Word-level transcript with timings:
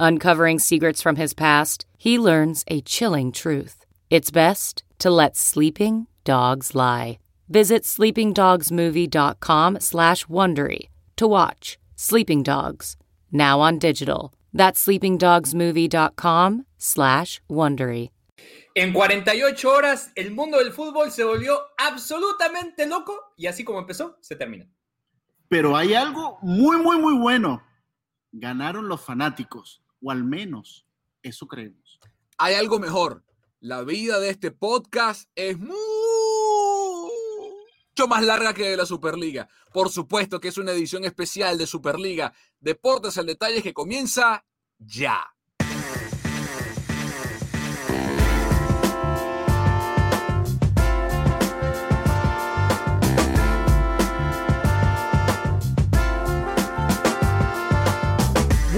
Uncovering 0.00 0.58
secrets 0.60 1.02
from 1.02 1.16
his 1.16 1.34
past, 1.34 1.84
he 1.98 2.18
learns 2.18 2.64
a 2.68 2.80
chilling 2.82 3.32
truth. 3.32 3.84
It's 4.10 4.30
best 4.30 4.84
to 5.00 5.10
let 5.10 5.36
sleeping 5.36 6.06
dogs 6.24 6.74
lie. 6.74 7.18
Visit 7.48 7.82
sleepingdogsmovie.com 7.84 9.80
slash 9.80 10.26
Wondery 10.26 10.88
to 11.16 11.26
watch 11.26 11.78
Sleeping 11.96 12.42
Dogs, 12.44 12.96
now 13.32 13.60
on 13.60 13.78
digital. 13.78 14.32
That's 14.52 14.86
sleepingdogsmovie.com 14.86 16.66
slash 16.76 17.40
Wondery. 17.50 18.10
En 18.74 18.92
48 18.92 19.68
horas, 19.68 20.12
el 20.14 20.30
mundo 20.30 20.58
del 20.58 20.72
fútbol 20.72 21.10
se 21.10 21.24
volvió 21.24 21.58
absolutamente 21.76 22.86
loco 22.86 23.32
y 23.36 23.46
así 23.48 23.64
como 23.64 23.80
empezó, 23.80 24.16
se 24.20 24.36
termina. 24.36 24.68
Pero 25.48 25.76
hay 25.76 25.94
algo 25.94 26.38
muy, 26.42 26.76
muy, 26.76 26.98
muy 26.98 27.18
bueno. 27.18 27.62
Ganaron 28.30 28.86
los 28.86 29.00
fanáticos, 29.00 29.82
o 30.02 30.10
al 30.10 30.24
menos 30.24 30.86
eso 31.22 31.46
creemos. 31.46 32.00
Hay 32.36 32.54
algo 32.54 32.78
mejor. 32.78 33.24
La 33.60 33.82
vida 33.82 34.20
de 34.20 34.30
este 34.30 34.52
podcast 34.52 35.28
es 35.34 35.58
mucho 35.58 35.74
más 38.08 38.24
larga 38.24 38.54
que 38.54 38.70
de 38.70 38.76
la 38.76 38.86
Superliga. 38.86 39.48
Por 39.72 39.90
supuesto 39.90 40.38
que 40.38 40.48
es 40.48 40.58
una 40.58 40.72
edición 40.72 41.04
especial 41.04 41.58
de 41.58 41.66
Superliga. 41.66 42.32
Deportes 42.60 43.18
al 43.18 43.26
detalle 43.26 43.62
que 43.62 43.74
comienza 43.74 44.44
ya. 44.78 45.34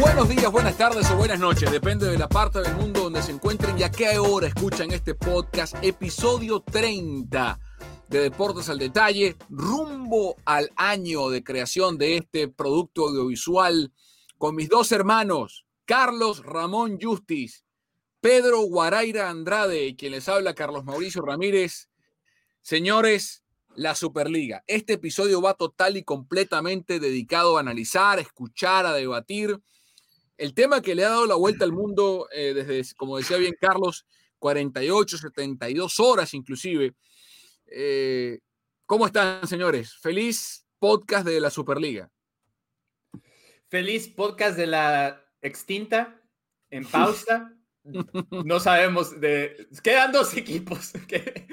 Buenos 0.01 0.31
días, 0.31 0.51
buenas 0.51 0.79
tardes 0.79 1.11
o 1.11 1.17
buenas 1.17 1.39
noches, 1.39 1.71
depende 1.71 2.07
de 2.07 2.17
la 2.17 2.27
parte 2.27 2.61
del 2.63 2.75
mundo 2.75 3.03
donde 3.03 3.23
se 3.23 3.33
encuentren 3.33 3.79
y 3.79 3.83
a 3.83 3.91
qué 3.91 4.19
hora 4.19 4.47
escuchan 4.47 4.93
este 4.93 5.15
podcast, 5.15 5.77
episodio 5.83 6.61
30 6.61 7.61
de 8.09 8.21
Deportes 8.21 8.71
al 8.71 8.79
Detalle, 8.79 9.37
rumbo 9.51 10.37
al 10.47 10.71
año 10.77 11.29
de 11.29 11.45
creación 11.45 11.99
de 11.99 12.17
este 12.17 12.49
producto 12.49 13.09
audiovisual 13.09 13.93
con 14.39 14.55
mis 14.55 14.71
dos 14.71 14.91
hermanos, 14.91 15.67
Carlos 15.85 16.43
Ramón 16.47 16.99
Justis, 16.99 17.67
Pedro 18.23 18.63
Guaraira 18.63 19.29
Andrade, 19.29 19.97
quien 19.97 20.13
les 20.13 20.31
habla 20.31 20.55
Carlos 20.55 20.83
Mauricio 20.83 21.21
Ramírez. 21.21 21.91
Señores, 22.63 23.45
la 23.75 23.95
Superliga. 23.95 24.65
Este 24.67 24.95
episodio 24.95 25.43
va 25.43 25.53
total 25.53 25.99
y 25.99 26.05
completamente 26.05 27.01
dedicado 27.01 27.59
a 27.59 27.61
analizar, 27.61 28.19
escuchar, 28.19 28.87
a 28.87 28.95
debatir 28.95 29.61
el 30.41 30.55
tema 30.55 30.81
que 30.81 30.95
le 30.95 31.05
ha 31.05 31.11
dado 31.11 31.27
la 31.27 31.35
vuelta 31.35 31.67
al 31.67 31.73
mundo 31.73 32.27
eh, 32.33 32.55
desde, 32.55 32.95
como 32.95 33.19
decía 33.19 33.37
bien 33.37 33.55
Carlos, 33.61 34.07
48, 34.39 35.19
72 35.19 36.01
horas 36.01 36.33
inclusive. 36.33 36.95
Eh, 37.67 38.41
¿Cómo 38.87 39.05
están, 39.05 39.47
señores? 39.47 39.93
Feliz 39.99 40.67
podcast 40.79 41.27
de 41.27 41.41
la 41.41 41.51
Superliga. 41.51 42.11
Feliz 43.69 44.09
podcast 44.09 44.57
de 44.57 44.67
la 44.67 45.23
extinta, 45.43 46.19
en 46.71 46.85
pausa. 46.91 47.55
No 48.31 48.61
sabemos 48.61 49.21
de... 49.21 49.69
Quedan 49.83 50.11
dos 50.11 50.35
equipos 50.39 50.93
que 51.07 51.47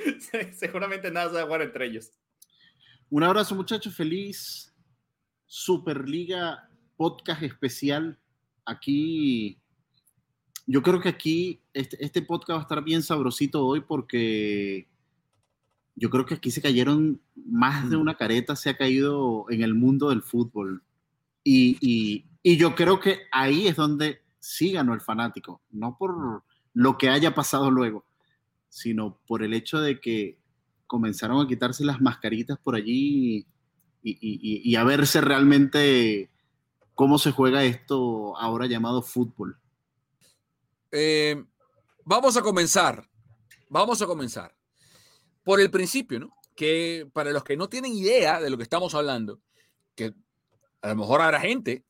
seguramente 0.55 1.11
nada 1.11 1.27
se 1.27 1.35
va 1.35 1.41
a 1.41 1.45
jugar 1.45 1.61
entre 1.63 1.87
ellos. 1.87 2.13
Un 3.09 3.23
abrazo, 3.23 3.53
muchachos. 3.53 3.93
Feliz 3.93 4.73
Superliga 5.45 6.69
podcast 6.95 7.43
especial 7.43 8.17
aquí, 8.67 9.57
yo 10.67 10.83
creo 10.83 10.99
que 10.99 11.09
aquí 11.09 11.61
este, 11.73 12.03
este, 12.03 12.21
podcast 12.21 12.57
va 12.57 12.59
a 12.59 12.61
estar 12.61 12.83
bien 12.83 13.01
sabrosito 13.01 13.65
hoy 13.65 13.81
porque 13.81 14.87
yo 15.95 16.09
creo 16.09 16.25
que 16.25 16.35
aquí 16.35 16.51
se 16.51 16.61
cayeron, 16.61 17.19
más 17.35 17.89
de 17.89 17.95
una 17.95 18.15
careta 18.15 18.55
se 18.55 18.69
ha 18.69 18.77
caído 18.77 19.45
en 19.49 19.63
el 19.63 19.73
mundo 19.73 20.09
del 20.09 20.21
fútbol. 20.21 20.83
Y, 21.43 22.25
y 22.43 22.57
yo 22.57 22.75
creo 22.75 22.99
que 22.99 23.21
ahí 23.31 23.67
es 23.67 23.77
donde 23.77 24.21
sí 24.39 24.73
ganó 24.73 24.93
el 24.93 25.01
fanático, 25.01 25.61
no 25.71 25.97
por 25.97 26.43
lo 26.73 26.97
que 26.97 27.09
haya 27.09 27.33
pasado 27.33 27.71
luego, 27.71 28.05
sino 28.67 29.21
por 29.25 29.43
el 29.43 29.53
hecho 29.53 29.79
de 29.79 30.01
que 30.01 30.37
comenzaron 30.87 31.43
a 31.43 31.47
quitarse 31.47 31.85
las 31.85 32.01
mascaritas 32.01 32.59
por 32.59 32.75
allí 32.75 33.47
y, 34.03 34.61
y 34.63 34.75
a 34.75 34.83
verse 34.83 35.21
realmente 35.21 36.29
cómo 36.97 37.19
se 37.19 37.31
juega 37.31 37.63
esto 37.63 38.35
ahora 38.37 38.65
llamado 38.65 39.03
fútbol. 39.03 39.59
Eh, 40.91 41.41
vamos 42.03 42.35
a 42.37 42.41
comenzar, 42.41 43.07
vamos 43.69 44.01
a 44.01 44.07
comenzar 44.07 44.55
por 45.43 45.61
el 45.61 45.69
principio, 45.69 46.19
¿no? 46.19 46.35
Que 46.55 47.07
para 47.13 47.31
los 47.31 47.43
que 47.43 47.55
no 47.55 47.69
tienen 47.69 47.93
idea 47.93 48.41
de 48.41 48.49
lo 48.49 48.57
que 48.57 48.63
estamos 48.63 48.95
hablando, 48.95 49.39
que 49.93 50.15
a 50.81 50.87
lo 50.87 50.95
mejor 50.95 51.21
habrá 51.21 51.39
gente, 51.39 51.85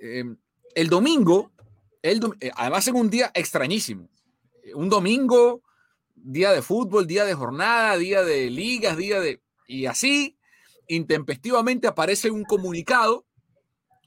eh, 0.00 0.24
el 0.74 0.88
domingo, 0.88 1.52
el 2.02 2.20
eh, 2.40 2.50
además 2.56 2.88
en 2.88 2.96
un 2.96 3.10
día 3.10 3.30
extrañísimo, 3.34 4.10
un 4.74 4.88
domingo, 4.88 5.62
día 6.16 6.50
de 6.50 6.62
fútbol, 6.62 7.06
día 7.06 7.24
de 7.24 7.34
jornada, 7.34 7.96
día 7.96 8.24
de 8.24 8.50
ligas, 8.50 8.96
día 8.96 9.20
de... 9.20 9.40
Y 9.68 9.86
así, 9.86 10.36
intempestivamente 10.88 11.86
aparece 11.86 12.28
un 12.32 12.42
comunicado 12.42 13.24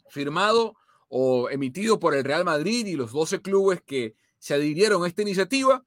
firmado 0.10 0.76
o 1.08 1.50
emitido 1.50 2.00
por 2.00 2.16
el 2.16 2.24
Real 2.24 2.46
Madrid 2.46 2.86
y 2.86 2.96
los 2.96 3.12
12 3.12 3.42
clubes 3.42 3.82
que 3.86 4.16
se 4.40 4.54
adhirieron 4.54 5.04
a 5.04 5.08
esta 5.08 5.22
iniciativa, 5.22 5.84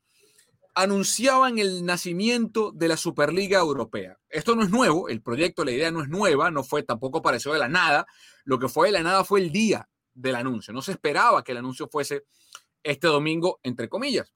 anunciaban 0.74 1.58
el 1.58 1.84
nacimiento 1.84 2.70
de 2.72 2.88
la 2.88 2.96
Superliga 2.96 3.58
Europea. 3.58 4.18
Esto 4.28 4.54
no 4.54 4.62
es 4.62 4.70
nuevo, 4.70 5.08
el 5.08 5.22
proyecto, 5.22 5.64
la 5.64 5.72
idea 5.72 5.90
no 5.90 6.02
es 6.02 6.08
nueva, 6.08 6.50
no 6.50 6.62
fue 6.62 6.84
tampoco 6.84 7.18
apareció 7.18 7.52
de 7.52 7.58
la 7.58 7.68
nada. 7.68 8.06
Lo 8.44 8.58
que 8.58 8.68
fue 8.68 8.88
de 8.88 8.92
la 8.92 9.02
nada 9.02 9.24
fue 9.24 9.40
el 9.40 9.50
día 9.50 9.88
del 10.14 10.36
anuncio. 10.36 10.72
No 10.72 10.82
se 10.82 10.92
esperaba 10.92 11.42
que 11.42 11.52
el 11.52 11.58
anuncio 11.58 11.88
fuese 11.88 12.24
este 12.82 13.08
domingo, 13.08 13.58
entre 13.64 13.88
comillas. 13.88 14.32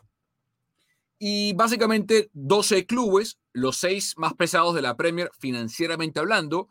Y 1.19 1.53
básicamente 1.53 2.29
12 2.33 2.87
clubes, 2.87 3.39
los 3.53 3.77
seis 3.77 4.15
más 4.17 4.35
pesados 4.35 4.75
de 4.75 4.83
la 4.83 4.97
Premier 4.97 5.31
financieramente 5.39 6.19
hablando, 6.19 6.69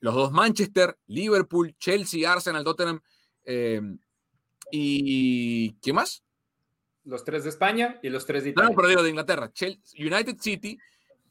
los 0.00 0.14
dos 0.14 0.32
Manchester, 0.32 0.98
Liverpool, 1.06 1.74
Chelsea, 1.78 2.30
Arsenal, 2.30 2.64
Tottenham 2.64 3.00
em, 3.44 3.98
y 4.70 5.72
¿qué 5.74 5.92
más? 5.92 6.24
Los 7.04 7.24
tres 7.24 7.44
de 7.44 7.50
España 7.50 7.98
y 8.02 8.08
los 8.08 8.26
tres 8.26 8.44
de 8.44 8.50
Italia. 8.50 8.70
No, 8.70 8.74
no, 8.74 8.82
pero 8.82 9.02
de 9.02 9.10
Inglaterra. 9.10 9.50
United 9.98 10.36
City, 10.40 10.78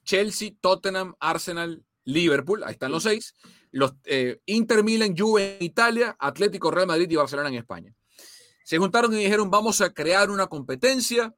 Chelsea, 0.03 0.51
Tottenham, 0.59 1.15
Arsenal, 1.19 1.83
Liverpool, 2.05 2.63
ahí 2.63 2.73
están 2.73 2.91
los 2.91 3.03
seis, 3.03 3.35
los 3.71 3.93
eh, 4.05 4.39
Inter 4.45 4.83
Milan, 4.83 5.15
Juve 5.15 5.57
en 5.57 5.63
Italia, 5.63 6.15
Atlético, 6.19 6.71
Real 6.71 6.87
Madrid 6.87 7.09
y 7.09 7.15
Barcelona 7.15 7.49
en 7.49 7.55
España. 7.55 7.95
Se 8.63 8.77
juntaron 8.77 9.13
y 9.13 9.17
dijeron, 9.17 9.49
vamos 9.49 9.81
a 9.81 9.93
crear 9.93 10.29
una 10.29 10.47
competencia 10.47 11.35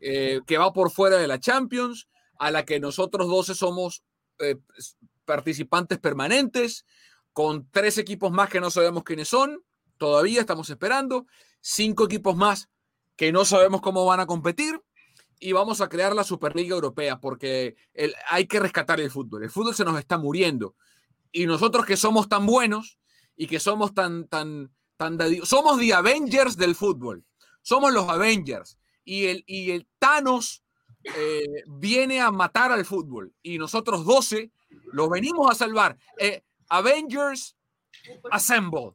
eh, 0.00 0.40
que 0.46 0.58
va 0.58 0.72
por 0.72 0.90
fuera 0.90 1.16
de 1.16 1.28
la 1.28 1.40
Champions, 1.40 2.08
a 2.38 2.50
la 2.50 2.64
que 2.64 2.80
nosotros 2.80 3.28
12 3.28 3.54
somos 3.54 4.04
eh, 4.40 4.56
participantes 5.24 5.98
permanentes, 5.98 6.84
con 7.32 7.68
tres 7.70 7.98
equipos 7.98 8.30
más 8.30 8.48
que 8.48 8.60
no 8.60 8.70
sabemos 8.70 9.04
quiénes 9.04 9.28
son, 9.28 9.62
todavía 9.98 10.40
estamos 10.40 10.70
esperando, 10.70 11.26
cinco 11.60 12.04
equipos 12.04 12.36
más 12.36 12.68
que 13.16 13.32
no 13.32 13.44
sabemos 13.44 13.80
cómo 13.80 14.04
van 14.04 14.20
a 14.20 14.26
competir, 14.26 14.80
y 15.44 15.52
vamos 15.52 15.80
a 15.80 15.88
crear 15.88 16.14
la 16.14 16.24
Superliga 16.24 16.74
Europea 16.74 17.20
porque 17.20 17.76
hay 18.30 18.46
que 18.46 18.60
rescatar 18.60 19.00
el 19.00 19.10
fútbol. 19.10 19.42
El 19.42 19.50
fútbol 19.50 19.74
se 19.74 19.84
nos 19.84 19.98
está 19.98 20.16
muriendo. 20.16 20.74
Y 21.32 21.46
nosotros 21.46 21.84
que 21.84 21.96
somos 21.96 22.28
tan 22.28 22.46
buenos 22.46 22.98
y 23.36 23.46
que 23.46 23.60
somos 23.60 23.92
tan, 23.92 24.26
tan, 24.28 24.72
tan, 24.96 25.18
somos 25.44 25.78
the 25.78 25.92
Avengers 25.92 26.56
del 26.56 26.74
fútbol. 26.74 27.24
Somos 27.62 27.92
los 27.92 28.08
Avengers. 28.08 28.78
Y 29.04 29.26
el, 29.26 29.44
y 29.46 29.72
el 29.72 29.86
Thanos 29.98 30.64
eh, 31.02 31.64
viene 31.66 32.20
a 32.20 32.30
matar 32.30 32.72
al 32.72 32.84
fútbol. 32.84 33.34
Y 33.42 33.58
nosotros 33.58 34.04
12 34.06 34.50
los 34.92 35.08
venimos 35.08 35.50
a 35.50 35.54
salvar. 35.54 35.96
Eh, 36.18 36.42
Avengers 36.68 37.56
Assemble. 38.30 38.92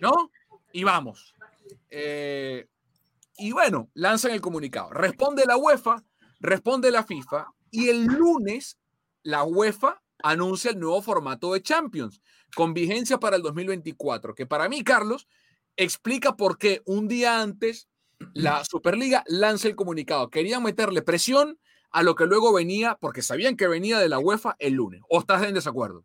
¿No? 0.00 0.30
Y 0.72 0.84
vamos. 0.84 1.34
Eh, 1.90 2.66
y 3.36 3.52
bueno, 3.52 3.90
lanzan 3.94 4.32
el 4.32 4.40
comunicado. 4.40 4.90
Responde 4.90 5.44
la 5.46 5.56
UEFA, 5.56 6.02
responde 6.40 6.90
la 6.90 7.04
FIFA 7.04 7.46
y 7.70 7.88
el 7.88 8.04
lunes 8.04 8.78
la 9.22 9.44
UEFA 9.44 10.02
anuncia 10.22 10.70
el 10.70 10.78
nuevo 10.78 11.02
formato 11.02 11.52
de 11.52 11.62
Champions 11.62 12.20
con 12.54 12.72
vigencia 12.72 13.18
para 13.18 13.36
el 13.36 13.42
2024, 13.42 14.34
que 14.34 14.46
para 14.46 14.68
mí, 14.68 14.84
Carlos, 14.84 15.26
explica 15.76 16.36
por 16.36 16.56
qué 16.56 16.82
un 16.86 17.08
día 17.08 17.40
antes 17.40 17.88
la 18.32 18.64
Superliga 18.64 19.24
lanza 19.26 19.68
el 19.68 19.76
comunicado. 19.76 20.30
Querían 20.30 20.62
meterle 20.62 21.02
presión 21.02 21.58
a 21.94 22.02
lo 22.02 22.16
que 22.16 22.26
luego 22.26 22.52
venía, 22.52 22.98
porque 23.00 23.22
sabían 23.22 23.56
que 23.56 23.68
venía 23.68 24.00
de 24.00 24.08
la 24.08 24.18
UEFA 24.18 24.56
el 24.58 24.74
lunes. 24.74 25.00
¿O 25.08 25.20
estás 25.20 25.44
en 25.44 25.54
desacuerdo? 25.54 26.04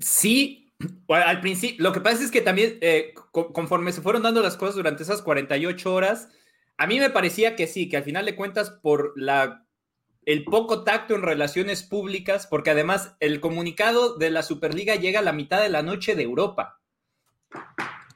Sí, 0.00 0.72
al 1.08 1.42
principio, 1.42 1.84
lo 1.84 1.92
que 1.92 2.00
pasa 2.00 2.24
es 2.24 2.30
que 2.30 2.40
también, 2.40 2.78
eh, 2.80 3.12
conforme 3.30 3.92
se 3.92 4.00
fueron 4.00 4.22
dando 4.22 4.40
las 4.40 4.56
cosas 4.56 4.76
durante 4.76 5.02
esas 5.02 5.20
48 5.20 5.94
horas, 5.94 6.30
a 6.78 6.86
mí 6.86 6.98
me 6.98 7.10
parecía 7.10 7.56
que 7.56 7.66
sí, 7.66 7.90
que 7.90 7.98
al 7.98 8.04
final 8.04 8.24
de 8.24 8.34
cuentas, 8.34 8.70
por 8.70 9.12
la, 9.16 9.66
el 10.24 10.44
poco 10.44 10.82
tacto 10.82 11.14
en 11.14 11.20
relaciones 11.20 11.82
públicas, 11.82 12.46
porque 12.46 12.70
además 12.70 13.16
el 13.20 13.40
comunicado 13.40 14.16
de 14.16 14.30
la 14.30 14.42
Superliga 14.42 14.94
llega 14.94 15.20
a 15.20 15.24
la 15.24 15.34
mitad 15.34 15.60
de 15.60 15.68
la 15.68 15.82
noche 15.82 16.14
de 16.14 16.22
Europa. 16.22 16.80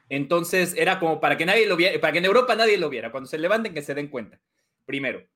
Entonces 0.09 0.73
era 0.75 0.97
como 0.99 1.19
para 1.19 1.37
que 1.37 1.45
nadie 1.45 1.67
lo 1.67 1.75
viera, 1.75 2.01
para 2.01 2.11
que 2.11 2.19
en 2.19 2.25
Europa 2.25 2.55
nadie 2.55 2.79
lo 2.79 2.89
viera, 2.89 3.11
cuando 3.11 3.29
se 3.29 3.37
levanten 3.37 3.75
que 3.75 3.83
se 3.83 3.93
den 3.93 4.07
cuenta. 4.07 4.39
Primero. 4.87 5.27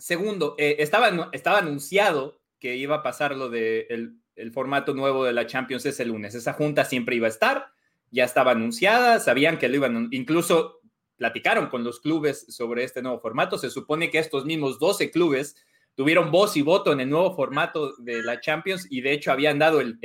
Segundo, 0.00 0.54
eh, 0.58 0.76
estaba, 0.78 1.30
estaba 1.32 1.58
anunciado 1.58 2.40
que 2.58 2.76
iba 2.76 2.96
a 2.96 3.02
pasar 3.02 3.36
lo 3.36 3.50
de 3.50 3.86
el, 3.90 4.16
el 4.34 4.50
formato 4.50 4.94
nuevo 4.94 5.24
de 5.24 5.32
la 5.34 5.46
Champions 5.46 5.84
es 5.86 6.00
el 6.00 6.08
lunes. 6.08 6.34
Esa 6.34 6.54
junta 6.54 6.84
siempre 6.84 7.16
iba 7.16 7.26
a 7.26 7.30
estar, 7.30 7.72
ya 8.10 8.24
estaba 8.24 8.52
anunciada, 8.52 9.20
sabían 9.20 9.58
que 9.58 9.68
lo 9.68 9.76
iban, 9.76 10.08
incluso 10.10 10.80
platicaron 11.16 11.68
con 11.68 11.84
los 11.84 12.00
clubes 12.00 12.46
sobre 12.48 12.84
este 12.84 13.02
nuevo 13.02 13.20
formato. 13.20 13.58
Se 13.58 13.68
supone 13.68 14.10
que 14.10 14.18
estos 14.18 14.46
mismos 14.46 14.78
12 14.78 15.10
clubes 15.10 15.54
tuvieron 15.94 16.30
voz 16.30 16.56
y 16.56 16.62
voto 16.62 16.92
en 16.92 17.00
el 17.00 17.10
nuevo 17.10 17.36
formato 17.36 17.94
de 17.98 18.22
la 18.22 18.40
Champions 18.40 18.86
y 18.88 19.02
de 19.02 19.12
hecho 19.12 19.32
habían 19.32 19.58
dado 19.58 19.82
el, 19.82 19.98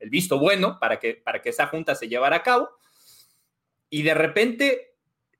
visto 0.00 0.38
bueno 0.38 0.78
para 0.80 0.98
que, 0.98 1.14
para 1.14 1.42
que 1.42 1.50
esa 1.50 1.66
junta 1.66 1.94
se 1.94 2.08
llevara 2.08 2.36
a 2.36 2.42
cabo. 2.42 2.70
Y 3.90 4.02
de 4.02 4.14
repente 4.14 4.96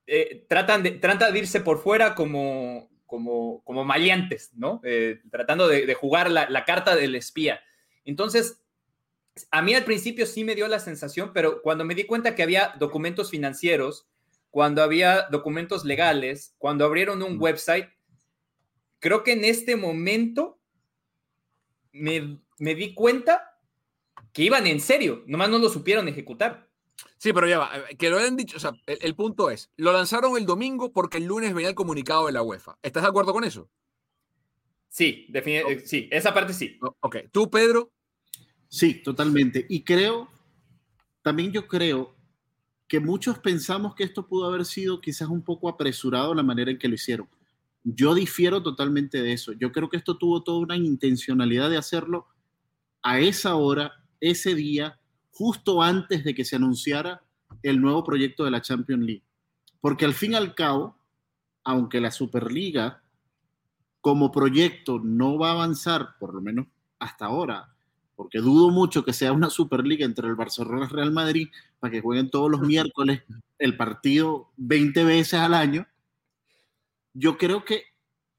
eh, 0.06 0.44
tratan, 0.48 0.82
de, 0.82 1.00
de 1.00 1.38
irse 1.38 1.60
por 1.60 1.78
fuera 1.78 2.14
como, 2.14 2.90
como, 3.06 3.62
como 3.64 3.84
maleantes, 3.84 4.50
¿no? 4.54 4.80
Eh, 4.84 5.20
tratando 5.30 5.68
de, 5.68 5.92
jugar 5.94 6.30
la, 6.30 6.48
la, 6.48 6.64
carta 6.64 6.96
del 6.96 7.14
espía. 7.14 7.60
Entonces, 8.04 8.60
a 9.50 9.62
mí 9.62 9.74
al 9.74 9.84
principio 9.84 10.26
sí 10.26 10.44
me 10.44 10.54
dio 10.54 10.68
la 10.68 10.78
sensación, 10.78 11.32
pero 11.32 11.62
cuando 11.62 11.84
me 11.84 11.94
di 11.94 12.04
cuenta 12.04 12.34
que 12.34 12.42
había 12.42 12.74
documentos 12.78 13.30
financieros, 13.30 14.06
cuando 14.50 14.82
había 14.82 15.22
documentos 15.30 15.84
legales, 15.84 16.54
cuando 16.58 16.84
abrieron 16.84 17.22
un 17.22 17.40
website, 17.40 17.88
creo 19.00 19.24
que 19.24 19.32
en 19.32 19.44
este 19.44 19.74
momento 19.74 20.60
me, 21.92 22.40
di 22.58 22.94
cuenta 22.94 23.58
que 24.32 24.42
iban 24.44 24.66
en 24.66 24.80
serio, 24.80 25.24
nomás 25.26 25.50
no 25.50 25.58
lo 25.58 25.68
supieron 25.68 26.08
ejecutar. 26.08 26.68
Sí, 27.18 27.32
pero 27.32 27.48
ya 27.48 27.58
va, 27.58 27.70
eh, 27.90 27.96
que 27.96 28.10
lo 28.10 28.18
hayan 28.18 28.36
dicho, 28.36 28.56
o 28.56 28.60
sea, 28.60 28.72
el, 28.86 29.14
punto 29.14 29.50
es, 29.50 29.70
lo 29.76 29.92
lanzaron 29.92 30.36
el 30.36 30.46
domingo 30.46 30.92
porque 30.92 31.18
el 31.18 31.24
lunes 31.24 31.54
venía 31.54 31.70
el 31.70 31.74
comunicado 31.74 32.26
de 32.26 32.32
la 32.32 32.42
UEFA. 32.42 32.78
¿Estás 32.82 33.02
de 33.02 33.08
acuerdo 33.08 33.32
con 33.32 33.44
eso? 33.44 33.68
Sí, 34.88 35.26
definitivamente, 35.28 35.86
sí, 35.86 36.08
esa 36.12 36.32
parte 36.32 36.52
sí. 36.52 36.78
Ok, 37.00 37.16
¿tú, 37.32 37.50
Pedro? 37.50 37.92
Sí, 38.68 39.02
totalmente. 39.02 39.66
Y 39.68 39.82
creo, 39.82 40.28
también 41.22 41.50
yo 41.50 41.66
creo 41.66 42.14
que 42.86 43.00
muchos 43.00 43.38
pensamos 43.38 43.94
que 43.94 44.04
esto 44.04 44.26
pudo 44.26 44.46
haber 44.46 44.64
sido 44.64 45.00
quizás 45.00 45.28
un 45.28 45.42
poco 45.42 45.68
apresurado 45.68 46.34
la 46.34 46.42
manera 46.42 46.70
en 46.70 46.78
que 46.78 46.88
lo 46.88 46.94
hicieron. 46.94 47.28
Yo 47.82 48.14
difiero 48.14 48.62
totalmente 48.62 49.22
de 49.22 49.32
eso. 49.32 49.52
Yo 49.52 49.72
creo 49.72 49.88
que 49.88 49.96
esto 49.96 50.16
tuvo 50.16 50.42
toda 50.42 50.60
una 50.60 50.76
intencionalidad 50.76 51.70
de 51.70 51.76
hacerlo 51.76 52.26
a 53.02 53.20
esa 53.20 53.56
hora, 53.56 54.04
ese 54.20 54.54
día, 54.54 55.00
justo 55.34 55.82
antes 55.82 56.24
de 56.24 56.34
que 56.34 56.44
se 56.44 56.56
anunciara 56.56 57.22
el 57.62 57.80
nuevo 57.80 58.04
proyecto 58.04 58.44
de 58.44 58.50
la 58.50 58.62
Champions 58.62 59.04
League. 59.04 59.24
Porque 59.80 60.04
al 60.04 60.14
fin 60.14 60.32
y 60.32 60.36
al 60.36 60.54
cabo, 60.54 60.96
aunque 61.64 62.00
la 62.00 62.10
Superliga 62.10 63.02
como 64.00 64.30
proyecto 64.30 65.00
no 65.02 65.38
va 65.38 65.50
a 65.50 65.52
avanzar, 65.52 66.16
por 66.18 66.34
lo 66.34 66.40
menos 66.40 66.66
hasta 66.98 67.26
ahora, 67.26 67.74
porque 68.16 68.38
dudo 68.38 68.70
mucho 68.70 69.04
que 69.04 69.12
sea 69.12 69.32
una 69.32 69.50
Superliga 69.50 70.04
entre 70.04 70.28
el 70.28 70.36
Barcelona 70.36 70.80
y 70.80 70.84
el 70.84 70.90
Real 70.90 71.12
Madrid 71.12 71.48
para 71.80 71.90
que 71.90 72.00
jueguen 72.00 72.30
todos 72.30 72.50
los 72.50 72.60
miércoles 72.60 73.22
el 73.58 73.76
partido 73.76 74.52
20 74.56 75.04
veces 75.04 75.40
al 75.40 75.54
año. 75.54 75.86
Yo 77.12 77.38
creo 77.38 77.64
que 77.64 77.82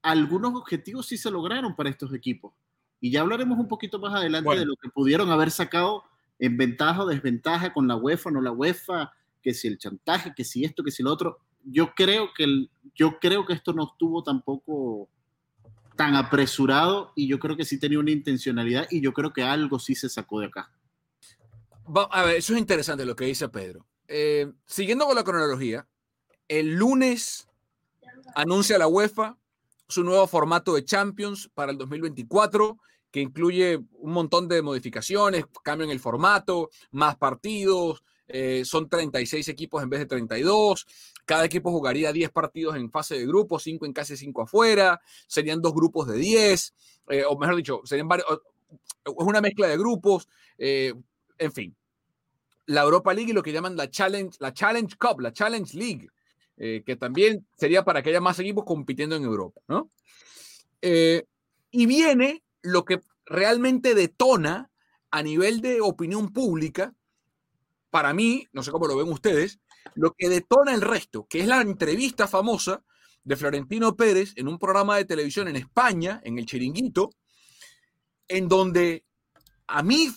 algunos 0.02 0.54
objetivos 0.54 1.06
sí 1.06 1.18
se 1.18 1.30
lograron 1.30 1.74
para 1.74 1.90
estos 1.90 2.14
equipos. 2.14 2.54
Y 3.00 3.10
ya 3.10 3.20
hablaremos 3.20 3.58
un 3.58 3.68
poquito 3.68 3.98
más 3.98 4.14
adelante 4.14 4.56
de 4.56 4.64
lo 4.64 4.76
que 4.76 4.88
pudieron 4.88 5.30
haber 5.30 5.50
sacado 5.50 6.04
en 6.38 6.56
ventaja 6.56 7.02
o 7.02 7.06
desventaja 7.06 7.72
con 7.72 7.88
la 7.88 7.96
UEFA, 7.96 8.30
no 8.30 8.40
la 8.40 8.52
UEFA, 8.52 9.12
que 9.42 9.54
si 9.54 9.68
el 9.68 9.78
chantaje, 9.78 10.34
que 10.34 10.44
si 10.44 10.64
esto, 10.64 10.82
que 10.82 10.90
si 10.90 11.02
lo 11.02 11.12
otro. 11.12 11.38
Yo 11.64 11.94
creo 11.94 12.30
que, 12.34 12.68
yo 12.94 13.18
creo 13.18 13.44
que 13.44 13.54
esto 13.54 13.72
no 13.72 13.90
estuvo 13.92 14.22
tampoco 14.22 15.08
tan 15.96 16.14
apresurado 16.14 17.12
y 17.16 17.26
yo 17.26 17.38
creo 17.38 17.56
que 17.56 17.64
sí 17.64 17.80
tenía 17.80 17.98
una 17.98 18.10
intencionalidad 18.10 18.86
y 18.90 19.00
yo 19.00 19.12
creo 19.12 19.32
que 19.32 19.42
algo 19.42 19.78
sí 19.78 19.94
se 19.94 20.08
sacó 20.08 20.40
de 20.40 20.46
acá. 20.46 20.70
A 22.10 22.22
ver, 22.24 22.36
eso 22.36 22.52
es 22.52 22.58
interesante 22.58 23.06
lo 23.06 23.16
que 23.16 23.24
dice 23.24 23.48
Pedro. 23.48 23.86
Eh, 24.08 24.52
siguiendo 24.66 25.06
con 25.06 25.16
la 25.16 25.24
cronología, 25.24 25.88
el 26.48 26.74
lunes 26.74 27.48
anuncia 28.34 28.78
la 28.78 28.88
UEFA 28.88 29.36
su 29.88 30.02
nuevo 30.02 30.26
formato 30.26 30.74
de 30.74 30.84
Champions 30.84 31.48
para 31.54 31.72
el 31.72 31.78
2024, 31.78 32.78
que 33.16 33.22
incluye 33.22 33.78
un 34.00 34.12
montón 34.12 34.46
de 34.46 34.60
modificaciones, 34.60 35.46
cambian 35.64 35.88
el 35.88 36.00
formato, 36.00 36.68
más 36.90 37.16
partidos, 37.16 38.04
eh, 38.28 38.62
son 38.66 38.90
36 38.90 39.48
equipos 39.48 39.82
en 39.82 39.88
vez 39.88 40.00
de 40.00 40.04
32. 40.04 40.86
Cada 41.24 41.46
equipo 41.46 41.70
jugaría 41.70 42.12
10 42.12 42.28
partidos 42.28 42.76
en 42.76 42.90
fase 42.90 43.18
de 43.18 43.24
grupo, 43.24 43.58
5 43.58 43.86
en 43.86 43.94
casa 43.94 44.12
y 44.12 44.18
5 44.18 44.42
afuera. 44.42 45.00
Serían 45.26 45.62
dos 45.62 45.72
grupos 45.72 46.08
de 46.08 46.18
10, 46.18 46.74
eh, 47.08 47.24
o 47.26 47.38
mejor 47.38 47.56
dicho, 47.56 47.80
serían 47.84 48.06
varios. 48.06 48.26
Es 49.06 49.14
una 49.16 49.40
mezcla 49.40 49.66
de 49.66 49.78
grupos. 49.78 50.28
Eh, 50.58 50.92
en 51.38 51.52
fin. 51.52 51.74
La 52.66 52.82
Europa 52.82 53.14
League 53.14 53.30
y 53.30 53.34
lo 53.34 53.42
que 53.42 53.52
llaman 53.52 53.78
la 53.78 53.90
Challenge, 53.90 54.36
la 54.40 54.52
Challenge 54.52 54.94
Cup, 54.98 55.20
la 55.20 55.32
Challenge 55.32 55.74
League, 55.74 56.10
que 56.54 56.96
también 56.96 57.46
sería 57.56 57.82
para 57.82 58.02
que 58.02 58.10
haya 58.10 58.20
más 58.20 58.38
equipos 58.40 58.66
compitiendo 58.66 59.16
en 59.16 59.24
Europa, 59.24 59.62
¿no? 59.68 59.88
y 60.82 61.86
viene 61.86 62.42
lo 62.66 62.84
que 62.84 63.00
realmente 63.24 63.94
detona 63.94 64.70
a 65.10 65.22
nivel 65.22 65.60
de 65.60 65.80
opinión 65.80 66.32
pública 66.32 66.94
para 67.90 68.12
mí, 68.12 68.46
no 68.52 68.62
sé 68.62 68.72
cómo 68.72 68.86
lo 68.86 68.96
ven 68.96 69.10
ustedes, 69.10 69.60
lo 69.94 70.12
que 70.12 70.28
detona 70.28 70.74
el 70.74 70.82
resto, 70.82 71.26
que 71.28 71.40
es 71.40 71.46
la 71.46 71.60
entrevista 71.60 72.26
famosa 72.26 72.84
de 73.22 73.36
Florentino 73.36 73.96
Pérez 73.96 74.32
en 74.36 74.48
un 74.48 74.58
programa 74.58 74.96
de 74.96 75.04
televisión 75.04 75.48
en 75.48 75.56
España, 75.56 76.20
en 76.24 76.38
el 76.38 76.46
Chiringuito, 76.46 77.10
en 78.28 78.48
donde 78.48 79.04
a 79.66 79.82
mí, 79.82 80.12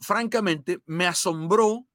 francamente, 0.00 0.80
me 0.86 1.06
asombró 1.06 1.86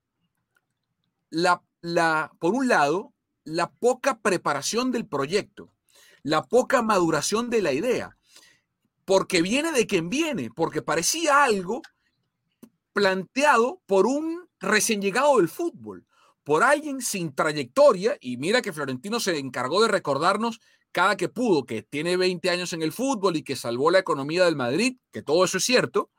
la, 1.29 1.63
la, 1.81 2.31
por 2.39 2.53
un 2.53 2.67
lado, 2.67 3.13
la 3.43 3.71
poca 3.71 4.19
preparación 4.19 4.91
del 4.91 5.07
proyecto, 5.07 5.71
la 6.21 6.43
poca 6.43 6.81
maduración 6.81 7.49
de 7.49 7.61
la 7.61 7.73
idea. 7.73 8.16
Porque 9.07 9.41
viene 9.41 9.71
de 9.71 9.87
quien 9.87 10.09
viene, 10.09 10.49
porque 10.53 10.81
parecía 10.81 11.45
algo 11.45 11.81
planteado 12.91 13.81
por 13.85 14.05
un 14.05 14.49
recién 14.59 15.01
llegado 15.01 15.37
del 15.37 15.47
fútbol, 15.47 16.05
por 16.43 16.61
alguien 16.61 17.01
sin 17.01 17.33
trayectoria, 17.33 18.17
y 18.19 18.35
mira 18.35 18.61
que 18.61 18.73
Florentino 18.73 19.21
se 19.21 19.39
encargó 19.39 19.81
de 19.81 19.87
recordarnos 19.87 20.59
cada 20.91 21.15
que 21.15 21.29
pudo 21.29 21.65
que 21.65 21.83
tiene 21.83 22.17
20 22.17 22.49
años 22.49 22.73
en 22.73 22.81
el 22.81 22.91
fútbol 22.91 23.37
y 23.37 23.43
que 23.43 23.55
salvó 23.55 23.91
la 23.91 23.99
economía 23.99 24.43
del 24.43 24.57
Madrid, 24.57 24.97
que 25.13 25.21
todo 25.21 25.45
eso 25.45 25.57
es 25.57 25.63
cierto, 25.63 26.11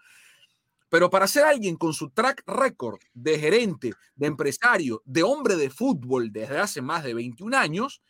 pero 0.89 1.11
para 1.11 1.29
ser 1.29 1.45
alguien 1.45 1.77
con 1.77 1.93
su 1.93 2.09
track 2.09 2.43
record 2.47 3.01
de 3.13 3.39
gerente, 3.39 3.93
de 4.15 4.27
empresario, 4.29 5.03
de 5.05 5.25
hombre 5.25 5.57
de 5.57 5.69
fútbol 5.69 6.33
desde 6.33 6.57
hace 6.57 6.81
más 6.81 7.05
de 7.05 7.13
21 7.13 7.55
años, 7.55 8.01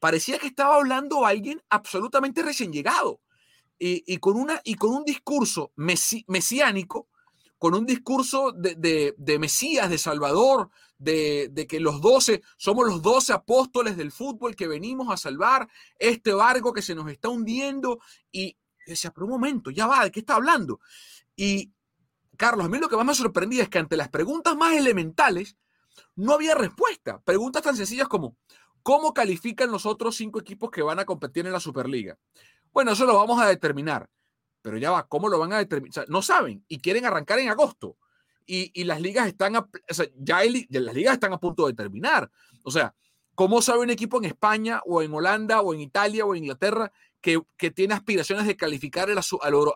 parecía 0.00 0.40
que 0.40 0.48
estaba 0.48 0.74
hablando 0.74 1.24
alguien 1.24 1.62
absolutamente 1.70 2.42
recién 2.42 2.72
llegado 2.72 3.20
y, 3.84 4.18
con, 4.18 4.36
una, 4.36 4.60
y 4.62 4.76
con 4.76 4.90
un 4.90 5.04
discurso 5.04 5.72
mesiánico, 5.76 7.08
con 7.58 7.74
un 7.74 7.84
discurso 7.84 8.52
de, 8.52 9.38
Mesías, 9.40 9.90
de 9.90 9.98
Salvador, 9.98 10.70
de, 10.98 11.48
de, 11.50 11.66
que 11.66 11.80
los 11.80 12.00
doce 12.00 12.42
somos 12.56 12.86
los 12.86 13.02
doce 13.02 13.32
apóstoles 13.32 13.96
del 13.96 14.12
fútbol 14.12 14.54
que 14.54 14.68
venimos 14.68 15.10
a 15.10 15.16
salvar 15.16 15.68
este 15.98 16.32
barco 16.32 16.72
que 16.72 16.82
se 16.82 16.94
nos 16.94 17.10
está 17.10 17.28
hundiendo. 17.28 17.98
Y 18.30 18.56
decía, 18.86 19.10
pero 19.12 19.26
un 19.26 19.32
momento, 19.32 19.70
ya 19.70 19.88
va, 19.88 20.04
¿de 20.04 20.12
qué 20.12 20.20
está 20.20 20.36
hablando? 20.36 20.78
Y 21.34 21.72
Carlos, 22.36 22.66
a 22.66 22.68
mí 22.68 22.78
lo 22.78 22.88
que 22.88 22.96
más 22.96 23.06
me 23.06 23.14
sorprendía 23.14 23.64
es 23.64 23.68
que 23.68 23.78
ante 23.78 23.96
las 23.96 24.10
preguntas 24.10 24.56
más 24.56 24.74
elementales 24.74 25.56
no 26.14 26.34
había 26.34 26.54
respuesta. 26.54 27.20
Preguntas 27.20 27.62
tan 27.62 27.76
sencillas 27.76 28.06
como, 28.06 28.36
¿cómo 28.84 29.12
califican 29.12 29.72
los 29.72 29.86
otros 29.86 30.14
cinco 30.14 30.38
equipos 30.38 30.70
que 30.70 30.82
van 30.82 31.00
a 31.00 31.04
competir 31.04 31.46
en 31.46 31.52
la 31.52 31.60
Superliga? 31.60 32.16
Bueno, 32.72 32.92
eso 32.92 33.04
lo 33.06 33.16
vamos 33.16 33.40
a 33.40 33.46
determinar. 33.46 34.08
Pero 34.62 34.78
ya 34.78 34.90
va, 34.90 35.08
¿cómo 35.08 35.28
lo 35.28 35.38
van 35.38 35.52
a 35.52 35.58
determinar? 35.58 36.08
no 36.08 36.22
saben 36.22 36.64
y 36.68 36.78
quieren 36.78 37.04
arrancar 37.04 37.38
en 37.38 37.48
agosto. 37.48 37.96
Y, 38.44 38.84
las 38.84 39.00
ligas 39.00 39.28
están, 39.28 39.56
a, 39.56 39.68
ya, 40.16 40.40
las 40.68 40.94
ligas 40.94 41.14
están 41.14 41.32
a 41.32 41.38
punto 41.38 41.66
de 41.66 41.74
terminar. 41.74 42.30
O 42.64 42.70
sea, 42.70 42.94
¿cómo 43.34 43.62
sabe 43.62 43.80
un 43.80 43.90
equipo 43.90 44.18
en 44.18 44.24
España 44.24 44.82
o 44.84 45.00
en 45.00 45.12
Holanda 45.12 45.62
o 45.62 45.72
en 45.72 45.80
Italia 45.80 46.26
o 46.26 46.34
en 46.34 46.44
Inglaterra 46.44 46.92
que, 47.20 47.40
tiene 47.70 47.94
aspiraciones 47.94 48.46
de 48.46 48.56
calificar 48.56 49.08
a 49.08 49.14
la, 49.14 49.22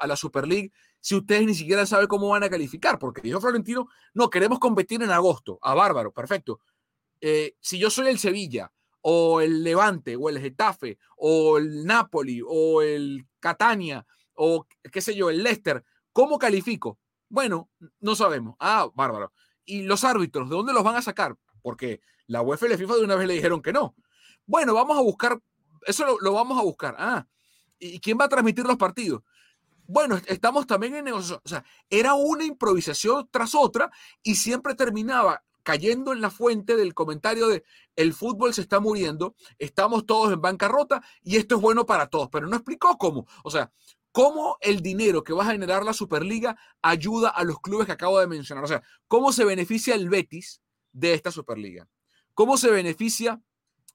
a 0.00 0.06
la 0.06 0.16
Super 0.16 0.46
League 0.46 0.72
si 1.00 1.14
ustedes 1.14 1.46
ni 1.46 1.54
siquiera 1.54 1.86
saben 1.86 2.08
cómo 2.08 2.28
van 2.28 2.42
a 2.42 2.50
calificar? 2.50 2.98
Porque 2.98 3.22
dijo 3.22 3.40
Florentino, 3.40 3.88
no, 4.14 4.28
queremos 4.28 4.58
competir 4.58 5.02
en 5.02 5.10
agosto. 5.10 5.58
A 5.62 5.74
bárbaro, 5.74 6.12
perfecto. 6.12 6.60
Eh, 7.20 7.54
si 7.60 7.78
yo 7.78 7.88
soy 7.88 8.08
el 8.08 8.18
Sevilla 8.18 8.72
o 9.00 9.40
el 9.40 9.62
Levante, 9.62 10.16
o 10.16 10.28
el 10.28 10.40
Getafe, 10.40 10.98
o 11.16 11.58
el 11.58 11.84
Napoli, 11.84 12.42
o 12.46 12.82
el 12.82 13.26
Catania, 13.40 14.06
o 14.34 14.66
qué 14.92 15.00
sé 15.00 15.14
yo, 15.14 15.30
el 15.30 15.42
Leicester, 15.42 15.84
¿cómo 16.12 16.38
califico? 16.38 16.98
Bueno, 17.28 17.70
no 18.00 18.14
sabemos. 18.14 18.56
Ah, 18.60 18.88
bárbaro. 18.94 19.32
¿Y 19.64 19.82
los 19.82 20.04
árbitros, 20.04 20.48
de 20.48 20.56
dónde 20.56 20.72
los 20.72 20.84
van 20.84 20.96
a 20.96 21.02
sacar? 21.02 21.36
Porque 21.62 22.00
la 22.26 22.42
UEFA 22.42 22.66
y 22.66 22.68
la 22.70 22.78
FIFA 22.78 22.94
de 22.96 23.04
una 23.04 23.16
vez 23.16 23.26
le 23.26 23.34
dijeron 23.34 23.62
que 23.62 23.72
no. 23.72 23.94
Bueno, 24.46 24.74
vamos 24.74 24.96
a 24.96 25.02
buscar, 25.02 25.40
eso 25.86 26.18
lo, 26.20 26.32
vamos 26.32 26.58
a 26.58 26.62
buscar. 26.62 26.94
Ah, 26.98 27.26
¿y 27.78 27.98
quién 28.00 28.18
va 28.20 28.26
a 28.26 28.28
transmitir 28.28 28.64
los 28.64 28.76
partidos? 28.76 29.22
Bueno, 29.88 30.20
estamos 30.26 30.66
también 30.66 30.96
en 30.96 31.04
negociación. 31.04 31.40
O 31.44 31.48
sea, 31.48 31.64
era 31.90 32.14
una 32.14 32.44
improvisación 32.44 33.28
tras 33.30 33.54
otra 33.54 33.90
y 34.22 34.34
siempre 34.34 34.74
terminaba 34.74 35.44
cayendo 35.66 36.12
en 36.12 36.20
la 36.20 36.30
fuente 36.30 36.76
del 36.76 36.94
comentario 36.94 37.48
de 37.48 37.64
el 37.96 38.14
fútbol 38.14 38.54
se 38.54 38.60
está 38.60 38.78
muriendo, 38.78 39.34
estamos 39.58 40.06
todos 40.06 40.32
en 40.32 40.40
bancarrota 40.40 41.02
y 41.24 41.38
esto 41.38 41.56
es 41.56 41.60
bueno 41.60 41.84
para 41.84 42.06
todos, 42.06 42.28
pero 42.30 42.46
no 42.46 42.54
explicó 42.54 42.96
cómo. 42.96 43.26
O 43.42 43.50
sea, 43.50 43.72
cómo 44.12 44.58
el 44.60 44.80
dinero 44.80 45.24
que 45.24 45.32
va 45.32 45.42
a 45.42 45.50
generar 45.50 45.82
la 45.82 45.92
Superliga 45.92 46.56
ayuda 46.82 47.30
a 47.30 47.42
los 47.42 47.60
clubes 47.60 47.86
que 47.86 47.92
acabo 47.92 48.20
de 48.20 48.28
mencionar. 48.28 48.62
O 48.62 48.68
sea, 48.68 48.80
cómo 49.08 49.32
se 49.32 49.44
beneficia 49.44 49.96
el 49.96 50.08
Betis 50.08 50.62
de 50.92 51.14
esta 51.14 51.32
Superliga. 51.32 51.88
Cómo 52.32 52.56
se 52.56 52.70
beneficia 52.70 53.42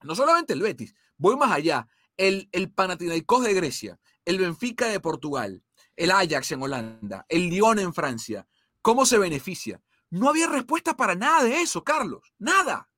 no 0.01 0.13
solamente 0.13 0.51
el 0.51 0.61
Betis, 0.61 0.93
voy 1.15 1.37
más 1.37 1.53
allá, 1.53 1.87
el, 2.17 2.49
el 2.51 2.69
Panathinaikos 2.69 3.45
de 3.45 3.53
Grecia, 3.53 3.97
el 4.25 4.39
Benfica 4.39 4.87
de 4.87 4.99
Portugal, 4.99 5.63
el 5.95 6.11
Ajax 6.11 6.51
en 6.51 6.63
Holanda, 6.63 7.25
el 7.29 7.49
Lyon 7.49 7.79
en 7.79 7.93
Francia. 7.93 8.45
¿Cómo 8.81 9.05
se 9.05 9.17
beneficia? 9.17 9.81
No 10.11 10.29
había 10.29 10.47
respuesta 10.47 10.95
para 10.95 11.15
nada 11.15 11.43
de 11.43 11.61
eso, 11.61 11.83
Carlos. 11.83 12.33
Nada. 12.37 12.89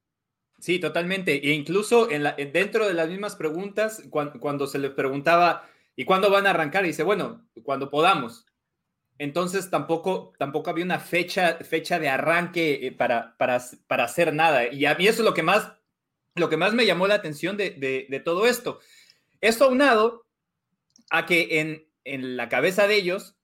Sí, 0.59 0.79
totalmente. 0.79 1.47
E 1.47 1.53
incluso 1.53 2.09
en 2.09 2.23
dentro 2.51 2.87
de 2.87 2.93
las 2.93 3.07
mismas 3.07 3.35
preguntas, 3.35 4.01
cuando, 4.09 4.65
se 4.65 4.79
les 4.79 4.91
preguntaba, 4.91 5.69
¿y 5.95 6.05
cuándo 6.05 6.31
van 6.31 6.47
a 6.47 6.49
arrancar? 6.49 6.83
Y 6.83 6.87
dice, 6.87 7.03
bueno, 7.03 7.47
cuando 7.63 7.89
podamos. 7.89 8.45
Entonces 9.19 9.69
tampoco, 9.69 10.33
tampoco 10.39 10.71
había 10.71 10.85
una 10.85 10.99
fecha, 10.99 11.57
fecha 11.57 11.99
de 11.99 12.09
arranque 12.09 12.87
eh, 12.87 12.91
para, 12.91 13.37
para, 13.37 13.61
para, 13.87 14.05
hacer 14.05 14.33
nada. 14.33 14.67
Y 14.71 14.85
a 14.85 14.95
mí 14.95 15.05
eso 15.05 15.21
es 15.21 15.25
lo 15.25 15.35
que 15.35 15.43
más, 15.43 15.71
lo 16.33 16.49
que 16.49 16.57
más 16.57 16.73
me 16.73 16.87
llamó 16.87 17.05
la 17.07 17.15
atención 17.15 17.57
de, 17.57 17.71
de, 18.09 18.19
todo 18.19 18.47
esto. 18.47 18.79
Esto 19.39 19.65
aunado 19.65 20.25
a 21.11 21.27
que 21.27 21.59
en, 21.59 21.87
en 22.05 22.37
la 22.37 22.49
cabeza 22.49 22.87
de 22.87 22.95
ellos 22.95 23.35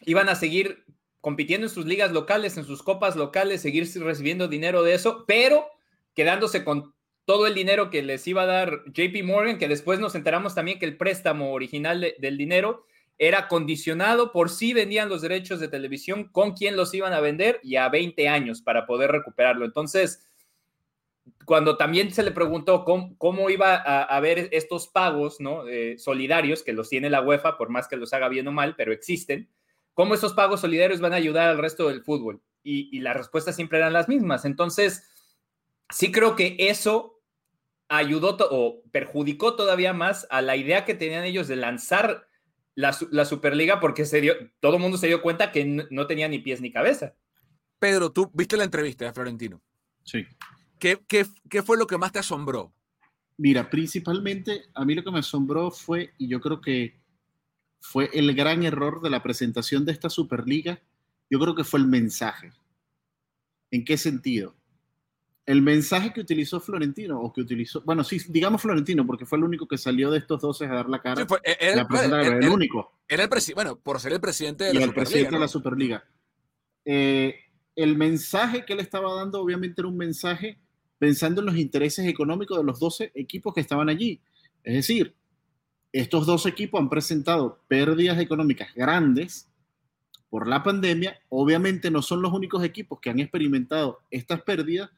iban 0.00 0.28
a 0.28 0.36
seguir 0.36 0.81
compitiendo 1.22 1.68
en 1.68 1.72
sus 1.72 1.86
ligas 1.86 2.12
locales, 2.12 2.58
en 2.58 2.64
sus 2.64 2.82
copas 2.82 3.16
locales, 3.16 3.62
seguir 3.62 3.88
recibiendo 4.02 4.48
dinero 4.48 4.82
de 4.82 4.94
eso, 4.94 5.24
pero 5.26 5.66
quedándose 6.14 6.64
con 6.64 6.94
todo 7.24 7.46
el 7.46 7.54
dinero 7.54 7.90
que 7.90 8.02
les 8.02 8.26
iba 8.26 8.42
a 8.42 8.46
dar 8.46 8.82
JP 8.86 9.22
Morgan, 9.24 9.56
que 9.56 9.68
después 9.68 10.00
nos 10.00 10.16
enteramos 10.16 10.54
también 10.54 10.80
que 10.80 10.84
el 10.84 10.96
préstamo 10.96 11.52
original 11.52 12.14
del 12.18 12.36
dinero 12.36 12.84
era 13.18 13.46
condicionado 13.46 14.32
por 14.32 14.50
si 14.50 14.72
vendían 14.72 15.08
los 15.08 15.22
derechos 15.22 15.60
de 15.60 15.68
televisión, 15.68 16.24
con 16.24 16.54
quién 16.54 16.76
los 16.76 16.92
iban 16.92 17.12
a 17.12 17.20
vender 17.20 17.60
y 17.62 17.76
a 17.76 17.88
20 17.88 18.28
años 18.28 18.60
para 18.60 18.84
poder 18.84 19.12
recuperarlo. 19.12 19.64
Entonces, 19.64 20.28
cuando 21.44 21.76
también 21.76 22.12
se 22.12 22.24
le 22.24 22.32
preguntó 22.32 22.84
cómo, 22.84 23.48
iba 23.48 23.76
a 23.76 24.02
haber 24.02 24.48
estos 24.50 24.88
pagos 24.88 25.38
¿no? 25.38 25.68
Eh, 25.68 25.98
solidarios, 25.98 26.64
que 26.64 26.72
los 26.72 26.88
tiene 26.88 27.10
la 27.10 27.20
UEFA, 27.20 27.56
por 27.56 27.68
más 27.68 27.86
que 27.86 27.96
los 27.96 28.12
haga 28.12 28.28
bien 28.28 28.48
o 28.48 28.52
mal, 28.52 28.74
pero 28.74 28.92
existen, 28.92 29.48
cómo 29.94 30.14
esos 30.14 30.32
pagos 30.34 30.60
solidarios 30.60 31.00
van 31.00 31.12
a 31.12 31.16
ayudar 31.16 31.48
al 31.48 31.58
resto 31.58 31.88
del 31.88 32.02
fútbol. 32.02 32.42
Y, 32.64 33.00
las 33.00 33.16
respuestas 33.16 33.56
siempre 33.56 33.78
eran 33.78 33.92
las 33.92 34.08
mismas. 34.08 34.44
Entonces, 34.44 35.10
sí 35.90 36.12
creo 36.12 36.36
que 36.36 36.56
eso 36.58 37.20
ayudó 37.88 38.36
o 38.50 38.82
perjudicó 38.92 39.56
todavía 39.56 39.92
más 39.92 40.26
a 40.30 40.42
la 40.42 40.56
idea 40.56 40.84
que 40.84 40.94
tenían 40.94 41.24
ellos 41.24 41.48
de 41.48 41.56
lanzar 41.56 42.28
la, 42.74 42.92
Superliga 43.24 43.80
porque 43.80 44.06
se 44.06 44.20
dio, 44.20 44.34
todo 44.60 44.76
el 44.76 44.82
mundo 44.82 44.96
se 44.96 45.08
dio 45.08 45.22
cuenta 45.22 45.50
que 45.50 45.64
no, 45.64 46.06
tenía 46.06 46.28
ni 46.28 46.38
pies 46.38 46.60
ni 46.60 46.70
cabeza. 46.70 47.14
Pedro, 47.78 48.12
tú 48.12 48.30
viste 48.32 48.56
la 48.56 48.64
entrevista 48.64 49.04
de 49.04 49.12
Florentino. 49.12 49.60
Sí. 50.04 50.24
¿Qué, 50.78 51.00
qué, 51.08 51.26
qué 51.50 51.62
fue 51.62 51.76
lo 51.76 51.86
que 51.86 51.98
más 51.98 52.12
te 52.12 52.20
asombró? 52.20 52.72
Mira, 53.36 53.68
principalmente 53.68 54.66
a 54.74 54.84
mí 54.84 54.94
lo 54.94 55.02
que 55.02 55.10
me 55.10 55.18
asombró 55.18 55.70
fue, 55.70 56.12
y 56.16 56.28
yo 56.28 56.40
creo 56.40 56.60
que 56.60 57.01
fue 57.82 58.08
el 58.14 58.32
gran 58.34 58.62
error 58.62 59.02
de 59.02 59.10
la 59.10 59.22
presentación 59.22 59.84
de 59.84 59.90
esta 59.90 60.08
Superliga, 60.08 60.80
yo 61.28 61.40
creo 61.40 61.54
que 61.54 61.64
fue 61.64 61.80
el 61.80 61.88
mensaje. 61.88 62.52
¿En 63.72 63.84
qué 63.84 63.98
sentido? 63.98 64.54
El 65.44 65.62
mensaje 65.62 66.12
que 66.12 66.20
utilizó 66.20 66.60
Florentino, 66.60 67.20
o 67.20 67.32
que 67.32 67.40
utilizó, 67.40 67.82
bueno, 67.82 68.04
sí, 68.04 68.20
digamos 68.28 68.62
Florentino, 68.62 69.04
porque 69.04 69.26
fue 69.26 69.38
el 69.38 69.44
único 69.44 69.66
que 69.66 69.76
salió 69.76 70.12
de 70.12 70.18
estos 70.18 70.40
dos 70.40 70.62
a 70.62 70.66
dar 70.68 70.88
la 70.88 71.02
cara. 71.02 71.26
E-, 71.42 71.56
era, 71.58 71.82
el, 72.38 72.48
único. 72.48 72.92
Era 73.08 73.24
el 73.24 73.28
presidente, 73.28 73.64
bueno, 73.64 73.76
por 73.76 73.98
ser 73.98 74.12
el 74.12 74.20
presidente 74.20 74.64
de 74.64 74.74
la 74.74 74.80
Superliga. 74.82 74.94
presidente 74.94 75.34
de 75.34 75.40
la 75.40 75.48
Superliga. 75.48 76.04
Eh, 76.84 77.34
el 77.74 77.96
mensaje 77.96 78.64
que 78.64 78.74
él 78.74 78.80
estaba 78.80 79.12
dando, 79.12 79.40
obviamente, 79.40 79.80
era 79.80 79.88
un 79.88 79.96
mensaje 79.96 80.60
pensando 80.98 81.40
en 81.40 81.46
los 81.46 81.56
intereses 81.56 82.06
económicos 82.06 82.56
de 82.56 82.64
los 82.64 82.78
12 82.78 83.10
equipos 83.16 83.52
que 83.52 83.60
estaban 83.60 83.88
allí. 83.88 84.20
Es 84.62 84.74
decir, 84.74 85.16
estos 85.92 86.26
dos 86.26 86.46
equipos 86.46 86.80
han 86.80 86.88
presentado 86.88 87.60
pérdidas 87.68 88.18
económicas 88.18 88.74
grandes 88.74 89.48
por 90.30 90.48
la 90.48 90.62
pandemia. 90.62 91.20
Obviamente 91.28 91.90
no 91.90 92.00
son 92.00 92.22
los 92.22 92.32
únicos 92.32 92.64
equipos 92.64 92.98
que 93.00 93.10
han 93.10 93.20
experimentado 93.20 94.00
estas 94.10 94.40
pérdidas, 94.42 94.90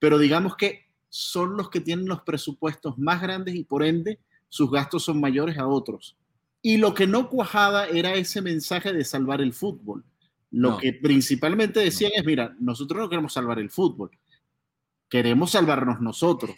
pero 0.00 0.18
digamos 0.18 0.56
que 0.56 0.86
son 1.08 1.56
los 1.56 1.70
que 1.70 1.80
tienen 1.80 2.08
los 2.08 2.22
presupuestos 2.22 2.98
más 2.98 3.22
grandes 3.22 3.54
y 3.54 3.64
por 3.64 3.84
ende 3.84 4.18
sus 4.48 4.70
gastos 4.70 5.04
son 5.04 5.20
mayores 5.20 5.58
a 5.58 5.68
otros. 5.68 6.16
Y 6.60 6.78
lo 6.78 6.94
que 6.94 7.06
no 7.06 7.28
cuajaba 7.28 7.86
era 7.86 8.14
ese 8.14 8.42
mensaje 8.42 8.92
de 8.92 9.04
salvar 9.04 9.40
el 9.40 9.52
fútbol. 9.52 10.04
Lo 10.50 10.76
que 10.76 10.92
principalmente 10.92 11.80
decían 11.80 12.12
es, 12.14 12.24
mira, 12.26 12.54
nosotros 12.58 13.00
no 13.00 13.08
queremos 13.08 13.32
salvar 13.32 13.58
el 13.58 13.70
fútbol, 13.70 14.10
queremos 15.08 15.52
salvarnos 15.52 16.00
nosotros 16.00 16.54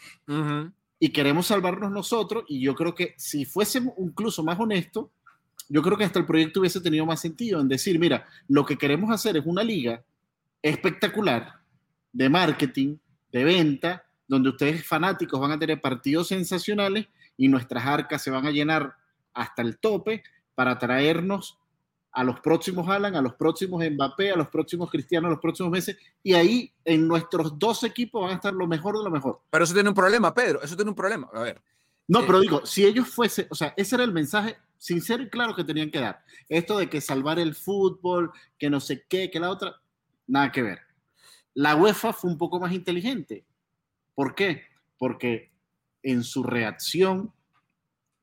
y 0.99 1.11
queremos 1.11 1.47
salvarnos 1.47 1.91
nosotros. 1.91 2.45
Y 2.49 2.61
yo 2.61 2.75
creo 2.75 2.95
que 2.95 3.15
si 3.17 3.45
fuésemos 3.45 3.95
incluso 3.99 4.43
más 4.43 4.59
honestos, 4.59 5.09
yo 5.69 5.83
creo 5.83 5.97
que 5.97 6.05
hasta 6.05 6.19
el 6.19 6.27
proyecto 6.27 6.61
hubiese 6.61 6.81
tenido 6.81 7.07
más 7.07 7.21
sentido 7.21 7.61
en 7.61 7.69
decir, 7.69 7.99
mira, 7.99 8.27
lo 8.49 8.65
que 8.65 8.77
queremos 8.77 9.11
hacer 9.11 9.37
es 9.37 9.47
una 9.47 9.63
liga 9.63 10.03
espectacular 10.63 11.61
de 12.13 12.29
marketing, 12.29 12.97
de 13.33 13.45
venta, 13.45 14.05
donde 14.27 14.51
ustedes 14.51 14.87
fanáticos 14.87 15.41
van 15.41 15.53
a 15.53 15.59
tener 15.59 15.81
partidos 15.81 16.29
sensacionales 16.29 17.07
y 17.37 17.49
nuestras 17.49 17.85
arcas 17.85 18.23
se 18.23 18.31
van 18.31 18.47
a 18.47 18.51
llenar 18.51 18.95
hasta 19.33 19.63
el 19.63 19.79
tope, 19.79 20.23
para 20.55 20.79
traernos 20.79 21.59
a 22.15 22.23
los 22.23 22.39
próximos 22.41 22.89
Alan, 22.89 23.17
a 23.17 23.21
los 23.21 23.35
próximos 23.35 23.85
Mbappé, 23.85 24.31
a 24.31 24.37
los 24.37 24.49
próximos 24.49 24.89
Cristiano, 24.89 25.27
a 25.27 25.31
los 25.31 25.41
próximos 25.41 25.73
meses, 25.73 25.97
y 26.23 26.35
ahí 26.35 26.73
en 26.85 27.09
nuestros 27.09 27.59
dos 27.59 27.83
equipos 27.83 28.23
van 28.23 28.31
a 28.31 28.35
estar 28.35 28.55
lo 28.55 28.69
mejor 28.69 28.97
de 28.97 29.05
lo 29.05 29.11
mejor. 29.11 29.41
Pero 29.51 29.65
eso 29.65 29.75
tiene 29.75 29.89
un 29.89 29.97
problema, 29.97 30.33
Pedro, 30.33 30.63
eso 30.63 30.77
tiene 30.77 30.91
un 30.91 30.95
problema. 30.95 31.29
A 31.35 31.43
ver. 31.43 31.61
No, 32.07 32.21
eh, 32.21 32.25
pero 32.25 32.39
digo, 32.39 32.65
si 32.65 32.87
ellos 32.87 33.09
fuesen, 33.09 33.49
o 33.51 33.55
sea, 33.57 33.75
ese 33.77 33.97
era 33.97 34.05
el 34.05 34.13
mensaje 34.13 34.57
sincero 34.79 35.25
y 35.25 35.29
claro 35.29 35.57
que 35.57 35.65
tenían 35.65 35.91
que 35.91 35.99
dar. 35.99 36.23
Esto 36.49 36.79
de 36.79 36.89
que 36.89 37.01
salvar 37.01 37.41
el 37.41 37.57
fútbol, 37.57 38.31
que 38.59 38.71
no 38.71 38.79
sé 38.79 39.05
qué, 39.09 39.29
que 39.29 39.41
la 39.41 39.51
otra, 39.51 39.81
nada 40.29 40.53
que 40.53 40.63
ver. 40.63 40.79
La 41.53 41.75
UEFA 41.75 42.13
fue 42.13 42.31
un 42.31 42.39
poco 42.39 42.61
más 42.61 42.73
inteligente. 42.73 43.45
¿Por 44.15 44.37
qué? 44.37 44.63
Porque 44.99 45.51
en 46.05 46.23
su 46.23 46.45
reacción, 46.45 47.33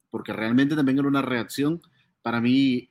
porque 0.10 0.32
realmente 0.32 0.78
también 0.78 1.00
era 1.00 1.08
una 1.10 1.22
reacción 1.22 1.82
para 2.22 2.40
mí 2.40 2.91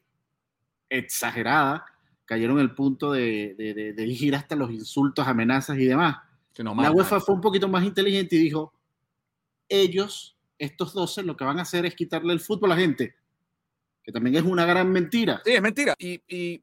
exagerada, 0.91 1.87
cayeron 2.27 2.59
el 2.59 2.75
punto 2.75 3.13
de, 3.13 3.55
de, 3.57 4.07
ir 4.07 4.35
hasta 4.35 4.55
los 4.57 4.71
insultos, 4.71 5.27
amenazas 5.27 5.79
y 5.79 5.87
demás. 5.87 6.17
la 6.59 6.93
UEFA 6.93 7.21
fue 7.21 7.35
un 7.35 7.41
poquito 7.41 7.69
más 7.69 7.85
inteligente 7.85 8.37
y 8.37 8.41
dijo, 8.41 8.73
ellos, 9.69 10.37
estos 10.59 10.93
12, 10.93 11.23
lo 11.23 11.37
que 11.37 11.45
van 11.45 11.59
a 11.59 11.63
hacer 11.63 11.87
es 11.87 11.95
quitarle 11.95 12.33
el 12.33 12.41
fútbol 12.41 12.73
a 12.73 12.75
la 12.75 12.81
gente, 12.81 13.15
que 14.03 14.13
también 14.13 14.37
es 14.37 14.43
una 14.43 14.67
gran 14.67 14.91
mentira. 14.91 15.41
Sí, 15.45 15.53
es 15.53 15.63
mentira. 15.63 15.95
Y, 15.99 16.63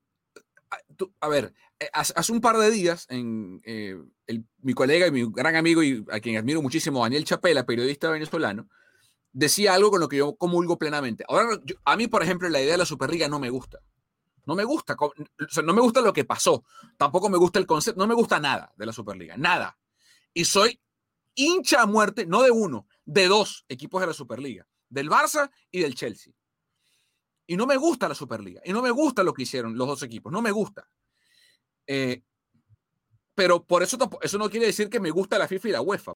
a 1.22 1.28
ver, 1.30 1.54
eh, 1.80 1.90
hace, 1.94 2.32
un 2.32 2.42
par 2.42 2.58
de 2.58 2.70
días, 2.70 3.08
en, 3.10 3.62
eh, 3.66 3.98
mi 4.62 4.74
colega 4.74 5.08
y 5.08 5.12
mi 5.12 5.30
gran 5.32 5.56
amigo 5.56 5.82
y 5.84 6.06
a 6.12 6.20
quien 6.20 6.38
admiro 6.38 6.62
muchísimo, 6.62 7.02
Daniel 7.02 7.24
Chapela, 7.24 7.66
periodista 7.66 8.10
venezolano, 8.10 8.68
decía 9.32 9.74
algo 9.74 9.92
con 9.92 10.00
lo 10.00 10.10
que 10.10 10.18
yo 10.18 10.36
comulgo 10.36 10.78
plenamente. 10.78 11.24
Ahora, 11.28 11.60
a 11.86 11.98
mí, 11.98 12.08
por 12.08 12.24
ejemplo, 12.24 12.50
la 12.50 12.62
idea 12.62 12.74
de 12.74 12.78
la 12.80 12.86
Superliga 12.86 13.28
no 13.28 13.40
me 13.40 13.50
gusta. 13.50 13.80
No 14.48 14.56
me 14.56 14.64
gusta, 14.64 14.96
no 15.64 15.74
me 15.74 15.82
gusta 15.82 16.00
lo 16.00 16.14
que 16.14 16.24
pasó. 16.24 16.64
Tampoco 16.96 17.30
me 17.30 17.38
gusta 17.38 17.60
el 17.60 17.68
concepto, 17.68 18.00
no 18.00 18.08
me 18.08 18.16
gusta 18.16 18.40
nada 18.40 18.74
de 18.78 18.86
la 18.86 18.94
Superliga, 18.94 19.36
nada. 19.36 19.78
Y 20.34 20.46
soy 20.46 20.80
hincha 21.36 21.82
a 21.82 21.86
muerte, 21.86 22.26
no 22.26 22.42
de 22.42 22.52
uno, 22.52 22.88
de 23.06 23.28
dos 23.28 23.66
equipos 23.68 24.00
de 24.00 24.08
la 24.08 24.14
Superliga, 24.14 24.66
del 24.88 25.10
Barça 25.10 25.52
y 25.70 25.82
del 25.82 25.96
Chelsea. 25.96 26.34
Y 27.46 27.58
no 27.58 27.68
me 27.68 27.76
gusta 27.76 28.08
la 28.08 28.16
Superliga, 28.16 28.62
y 28.64 28.72
no 28.72 28.82
me 28.82 28.92
gusta 28.92 29.22
lo 29.22 29.34
que 29.34 29.44
hicieron 29.44 29.78
los 29.78 29.86
dos 29.86 30.04
equipos, 30.04 30.32
no 30.32 30.42
me 30.42 30.52
gusta. 30.52 30.90
Eh, 31.86 32.24
pero 33.36 33.66
por 33.66 33.84
eso, 33.84 33.98
eso 34.22 34.38
no 34.38 34.50
quiere 34.50 34.68
decir 34.68 34.90
que 34.90 35.02
me 35.02 35.12
gusta 35.12 35.38
la 35.38 35.50
FIFA 35.50 35.68
y 35.68 35.72
la 35.72 35.82
UEFA. 35.82 36.14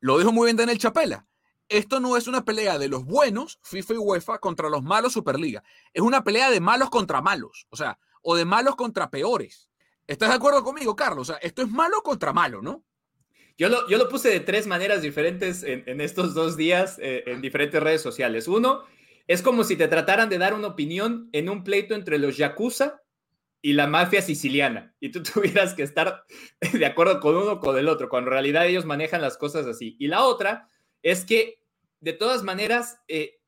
Lo 0.00 0.18
dijo 0.18 0.32
muy 0.32 0.46
bien 0.46 0.56
Daniel 0.56 0.78
Chapela 0.78 1.26
esto 1.68 2.00
no 2.00 2.16
es 2.16 2.26
una 2.26 2.44
pelea 2.44 2.78
de 2.78 2.88
los 2.88 3.04
buenos, 3.04 3.58
FIFA 3.62 3.94
y 3.94 3.96
UEFA, 3.98 4.38
contra 4.38 4.68
los 4.68 4.82
malos 4.82 5.12
Superliga. 5.12 5.62
Es 5.92 6.02
una 6.02 6.24
pelea 6.24 6.50
de 6.50 6.60
malos 6.60 6.90
contra 6.90 7.22
malos, 7.22 7.66
o 7.70 7.76
sea, 7.76 7.98
o 8.22 8.36
de 8.36 8.44
malos 8.44 8.76
contra 8.76 9.10
peores. 9.10 9.70
¿Estás 10.06 10.28
de 10.30 10.34
acuerdo 10.34 10.62
conmigo, 10.62 10.94
Carlos? 10.94 11.30
O 11.30 11.32
sea, 11.32 11.40
esto 11.42 11.62
es 11.62 11.70
malo 11.70 12.02
contra 12.02 12.32
malo, 12.32 12.60
¿no? 12.60 12.84
Yo 13.56 13.68
lo, 13.68 13.88
yo 13.88 13.98
lo 13.98 14.08
puse 14.08 14.28
de 14.30 14.40
tres 14.40 14.66
maneras 14.66 15.00
diferentes 15.00 15.62
en, 15.62 16.00
estos 16.00 16.34
dos 16.34 16.56
días 16.56 16.98
eh, 17.00 17.22
en 17.26 17.40
diferentes 17.40 17.80
redes 17.80 18.02
sociales. 18.02 18.48
Uno, 18.48 18.82
es 19.26 19.42
como 19.42 19.64
si 19.64 19.76
te 19.76 19.88
trataran 19.88 20.28
de 20.28 20.38
dar 20.38 20.54
una 20.54 20.68
opinión 20.68 21.28
en 21.32 21.48
un 21.48 21.62
pleito 21.62 21.94
entre 21.94 22.18
los 22.18 22.36
Yakuza 22.36 23.00
y 23.62 23.72
la 23.72 23.86
mafia 23.86 24.20
siciliana, 24.20 24.94
y 25.00 25.10
tú 25.10 25.22
tuvieras 25.34 25.72
que 25.72 25.84
estar 25.84 26.24
de 26.72 26.84
acuerdo 26.84 27.20
con 27.20 27.36
uno 27.36 27.52
o 27.52 27.60
con 27.60 27.78
el 27.78 27.88
otro, 27.88 28.08
cuando 28.08 28.28
en 28.28 28.32
realidad 28.32 28.66
ellos 28.66 28.84
manejan 28.84 29.22
las 29.22 29.38
cosas 29.38 29.66
así. 29.66 29.96
Y 29.98 30.08
la 30.08 30.24
otra 30.24 30.68
es 31.04 31.24
que 31.24 31.60
de 32.00 32.14
todas 32.14 32.42
maneras, 32.42 32.98
eh, 33.06 33.38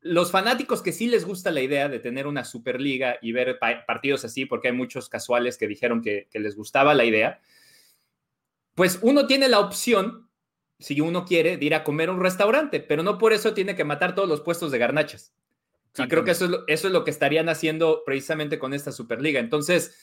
los 0.00 0.30
fanáticos 0.30 0.82
que 0.82 0.92
sí 0.92 1.06
les 1.06 1.24
gusta 1.24 1.50
la 1.50 1.60
idea 1.60 1.88
de 1.88 2.00
tener 2.00 2.26
una 2.26 2.44
Superliga 2.44 3.18
y 3.22 3.32
ver 3.32 3.58
partidos 3.86 4.24
así, 4.24 4.46
porque 4.46 4.68
hay 4.68 4.74
muchos 4.74 5.08
casuales 5.08 5.56
que 5.56 5.68
dijeron 5.68 6.02
que, 6.02 6.28
les 6.32 6.56
gustaba 6.56 6.94
la 6.94 7.04
idea, 7.04 7.40
pues 8.74 8.98
uno 9.02 9.26
tiene 9.26 9.48
la 9.48 9.60
opción, 9.60 10.28
si 10.78 11.00
uno 11.00 11.24
quiere, 11.26 11.58
de 11.58 11.64
ir 11.64 11.74
a 11.74 11.84
comer 11.84 12.08
a 12.08 12.12
un 12.12 12.20
restaurante, 12.20 12.80
pero 12.80 13.02
no 13.02 13.18
por 13.18 13.34
eso 13.34 13.52
tiene 13.52 13.76
que 13.76 13.84
matar 13.84 14.14
todos 14.14 14.28
los 14.28 14.40
puestos 14.40 14.72
de 14.72 14.78
garnachas. 14.78 15.34
Y 15.98 16.08
creo 16.08 16.24
que 16.24 16.30
eso 16.30 16.44
es, 16.46 16.50
lo, 16.50 16.66
eso 16.66 16.86
es 16.86 16.92
lo 16.92 17.04
que 17.04 17.10
estarían 17.10 17.48
haciendo 17.48 18.04
precisamente 18.06 18.58
con 18.58 18.72
esta 18.72 18.92
Superliga. 18.92 19.40
Entonces, 19.40 19.98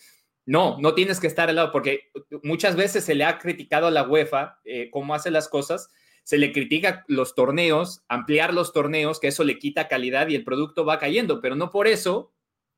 no, 0.45 0.77
no 0.79 0.93
tienes 0.93 1.19
que 1.19 1.27
estar 1.27 1.49
al 1.49 1.55
lado, 1.55 1.71
porque 1.71 2.11
muchas 2.43 2.75
veces 2.75 3.03
se 3.03 3.15
le 3.15 3.23
ha 3.23 3.39
criticado 3.39 3.87
a 3.87 3.91
la 3.91 4.03
UEFA 4.03 4.59
eh, 4.65 4.89
cómo 4.91 5.15
hace 5.15 5.31
las 5.31 5.47
cosas, 5.47 5.89
se 6.27 6.37
le 6.37 6.51
critica 6.51 7.05
los 7.07 7.35
torneos, 7.35 8.03
ampliar 8.09 8.53
los 8.53 8.73
torneos, 8.73 9.21
que 9.21 9.29
eso 9.29 9.45
le 9.45 9.57
quita 9.59 9.87
calidad 9.87 10.27
y 10.27 10.35
el 10.35 10.43
producto 10.43 10.83
va 10.83 10.99
cayendo, 10.99 11.39
pero 11.39 11.55
no 11.55 11.71
por 11.71 11.87
eso 11.87 12.33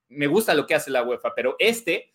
me 0.08 0.28
gusta 0.28 0.54
lo 0.54 0.68
que 0.68 0.76
hace 0.76 0.92
la 0.92 1.02
UEFA, 1.02 1.34
pero 1.34 1.56
este, 1.58 2.14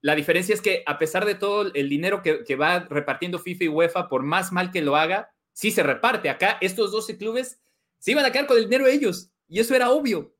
la 0.00 0.16
diferencia 0.16 0.52
es 0.52 0.60
que 0.60 0.82
a 0.84 0.98
pesar 0.98 1.24
de 1.24 1.36
todo 1.36 1.72
el 1.72 1.88
dinero 1.88 2.20
que, 2.20 2.56
va 2.56 2.80
repartiendo 2.80 3.38
FIFA 3.38 3.62
y 3.62 3.68
UEFA, 3.68 4.08
por 4.08 4.24
más 4.24 4.50
mal 4.50 4.72
que 4.72 4.82
lo 4.82 4.96
haga, 4.96 5.30
sí 5.52 5.70
se 5.70 5.84
reparte. 5.84 6.30
Acá 6.30 6.58
estos 6.60 6.90
12 6.90 7.16
clubes 7.16 7.60
se 8.00 8.10
iban 8.10 8.24
a 8.24 8.32
quedar 8.32 8.48
con 8.48 8.56
el 8.56 8.64
dinero 8.64 8.88
ellos, 8.88 9.30
y 9.46 9.60
eso 9.60 9.72
era 9.76 9.90
obvio. 9.90 10.34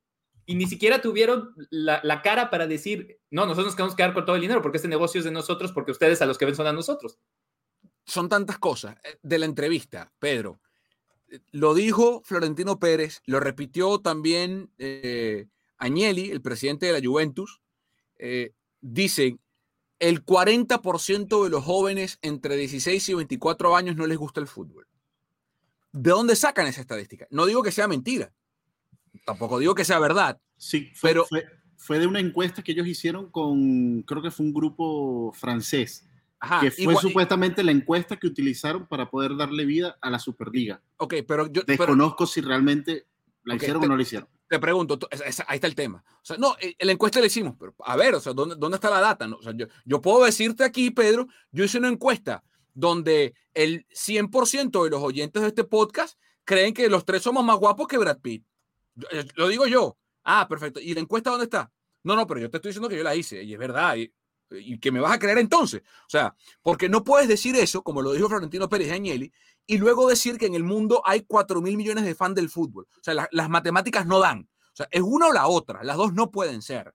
Y 0.44 0.56
ni 0.56 0.66
siquiera 0.66 1.00
tuvieron 1.00 1.54
la, 1.70 2.20
cara 2.22 2.50
para 2.50 2.66
decir, 2.66 3.20
no, 3.30 3.42
nosotros 3.42 3.66
nos 3.66 3.76
queremos 3.76 3.94
quedar 3.94 4.12
con 4.12 4.24
todo 4.24 4.34
el 4.34 4.42
dinero 4.42 4.60
porque 4.60 4.78
este 4.78 4.88
negocio 4.88 5.20
es 5.20 5.24
de 5.24 5.30
nosotros, 5.30 5.70
porque 5.70 5.92
ustedes 5.92 6.20
a 6.20 6.26
los 6.26 6.36
que 6.36 6.46
ven 6.46 6.56
son 6.56 6.66
a 6.66 6.72
nosotros 6.72 7.20
son 8.07 8.29
tantas 8.29 8.59
cosas. 8.59 8.97
Eh, 9.05 9.19
de 9.23 9.38
la 9.38 9.47
entrevista, 9.47 10.12
Pedro, 10.19 10.61
eh, 11.29 11.40
lo 11.51 11.75
dijo 11.75 12.23
Florentino 12.25 12.79
Pérez, 12.79 13.23
lo 13.27 13.40
repitió 13.40 14.01
también 14.01 14.71
eh, 14.79 15.49
Agnelli, 15.79 16.31
el 16.31 16.40
presidente 16.40 16.87
de 16.87 17.01
la 17.01 17.07
Juventus. 17.07 17.61
Eh, 18.19 18.53
dicen, 18.81 19.40
el 19.99 20.25
40% 20.25 21.45
de 21.45 21.51
los 21.51 21.64
jóvenes 21.64 22.19
entre 22.23 22.57
16 22.57 23.09
y 23.09 23.14
24 23.14 23.77
años 23.77 23.97
no 23.97 24.07
les 24.07 24.19
gusta 24.19 24.40
el 24.40 24.47
fútbol. 24.47 24.87
¿De 25.92 26.11
dónde 26.11 26.37
sacan 26.37 26.66
esa 26.66 26.83
estadística? 26.83 27.27
No 27.31 27.47
digo 27.47 27.62
que 27.62 27.73
sea 27.73 27.88
mentira, 27.88 28.33
tampoco 29.25 29.59
digo 29.59 29.75
que 29.75 29.85
sea 29.85 29.99
verdad. 29.99 30.38
Sí, 30.59 30.92
pero 31.01 31.25
fue, 31.25 31.47
fue 31.77 31.99
de 31.99 32.07
una 32.07 32.21
encuesta 32.21 32.62
que 32.62 32.73
ellos 32.73 32.87
hicieron 32.87 33.31
con, 33.31 34.03
creo 34.03 34.21
que 34.21 34.31
fue 34.31 34.45
un 34.45 34.53
grupo 34.53 35.33
francés 35.33 36.06
que 36.61 36.70
fue 36.70 36.94
supuestamente 36.96 37.64
la 37.64 37.72
encuesta 37.72 38.16
que 38.16 38.27
utilizaron 38.27 38.87
para 38.87 39.11
poder 39.11 39.37
darle 39.37 39.64
vida 39.64 39.96
a 40.01 40.11
la 40.11 40.18
Superliga. 40.18 40.83
Ok, 40.99 41.14
pero 41.27 41.51
yo 41.51 41.62
desconozco 41.62 42.27
si 42.27 42.40
realmente 42.40 43.07
la 43.44 43.57
hicieron 43.57 43.85
o 43.85 43.87
no 43.88 43.96
la 43.96 44.03
hicieron. 44.03 44.29
Te 44.49 44.61
pregunto, 44.61 44.99
ahí 45.49 45.57
está 45.57 45.66
el 45.66 45.75
tema. 45.75 46.05
O 46.07 46.25
sea, 46.25 46.37
no, 46.37 46.57
eh, 46.61 46.77
la 46.79 46.92
encuesta 46.92 47.18
la 47.18 47.27
hicimos, 47.27 47.57
pero 47.59 47.75
a 47.85 47.96
ver, 47.96 48.14
o 48.14 48.20
sea, 48.20 48.33
¿dónde, 48.33 48.55
dónde 48.57 48.77
está 48.77 48.90
la 48.90 49.01
data? 49.01 49.27
O 49.27 49.42
sea, 49.42 49.53
yo, 49.57 49.66
yo 49.85 50.01
puedo 50.01 50.25
decirte 50.25 50.62
aquí, 50.62 50.90
Pedro, 50.90 51.27
yo 51.51 51.64
hice 51.64 51.79
una 51.79 51.88
encuesta 51.88 52.44
donde 52.72 53.35
el 53.55 53.87
100% 53.88 54.85
de 54.85 54.90
los 54.90 55.03
oyentes 55.03 55.42
de 55.42 55.49
este 55.49 55.64
podcast 55.64 56.18
creen 56.44 56.75
que 56.75 56.88
los 56.88 57.05
tres 57.05 57.22
somos 57.22 57.44
más 57.44 57.57
guapos 57.57 57.88
que 57.88 57.99
Brad 57.99 58.18
Pitt. 58.20 58.44
Eh, 59.11 59.27
lo 59.35 59.49
digo 59.49 59.66
yo. 59.66 59.96
Ah, 60.22 60.46
perfecto. 60.49 60.81
¿Y 60.81 60.94
la 60.94 61.01
encuesta 61.01 61.31
dónde 61.31 61.44
está? 61.44 61.72
No, 62.05 62.14
no, 62.14 62.27
pero 62.27 62.40
yo 62.40 62.51
te 62.51 62.59
estoy 62.59 62.70
diciendo 62.70 62.88
que 62.88 62.96
yo 62.96 63.03
la 63.03 63.16
hice 63.16 63.42
y 63.42 63.53
es 63.53 63.59
verdad. 63.59 63.96
Y, 63.96 64.12
y 64.50 64.78
que 64.78 64.92
me 64.92 65.00
vas 65.00 65.12
a 65.12 65.18
creer 65.18 65.38
entonces. 65.38 65.82
O 65.82 66.11
sea, 66.11 66.35
porque 66.62 66.88
no 66.88 67.04
puedes 67.04 67.28
decir 67.28 67.56
eso, 67.56 67.82
como 67.82 68.02
lo 68.02 68.12
dijo 68.12 68.28
Florentino 68.28 68.68
Pérez 68.68 68.92
Agnelli, 68.92 69.32
y 69.66 69.78
luego 69.78 70.09
decir 70.09 70.38
que 70.38 70.46
en 70.46 70.54
el 70.54 70.64
mundo 70.64 71.02
hay 71.04 71.22
4 71.22 71.61
mil 71.61 71.76
millones 71.76 72.04
de 72.04 72.14
fans 72.14 72.37
del 72.37 72.48
fútbol. 72.48 72.87
O 72.90 73.02
sea, 73.02 73.28
las 73.30 73.48
matemáticas 73.48 74.06
no 74.06 74.20
dan. 74.20 74.48
O 74.72 74.76
sea, 74.76 74.88
es 74.90 75.02
una 75.02 75.26
o 75.26 75.32
la 75.32 75.48
otra. 75.48 75.82
Las 75.82 75.96
dos 75.96 76.12
no 76.12 76.30
pueden 76.30 76.62
ser. 76.62 76.94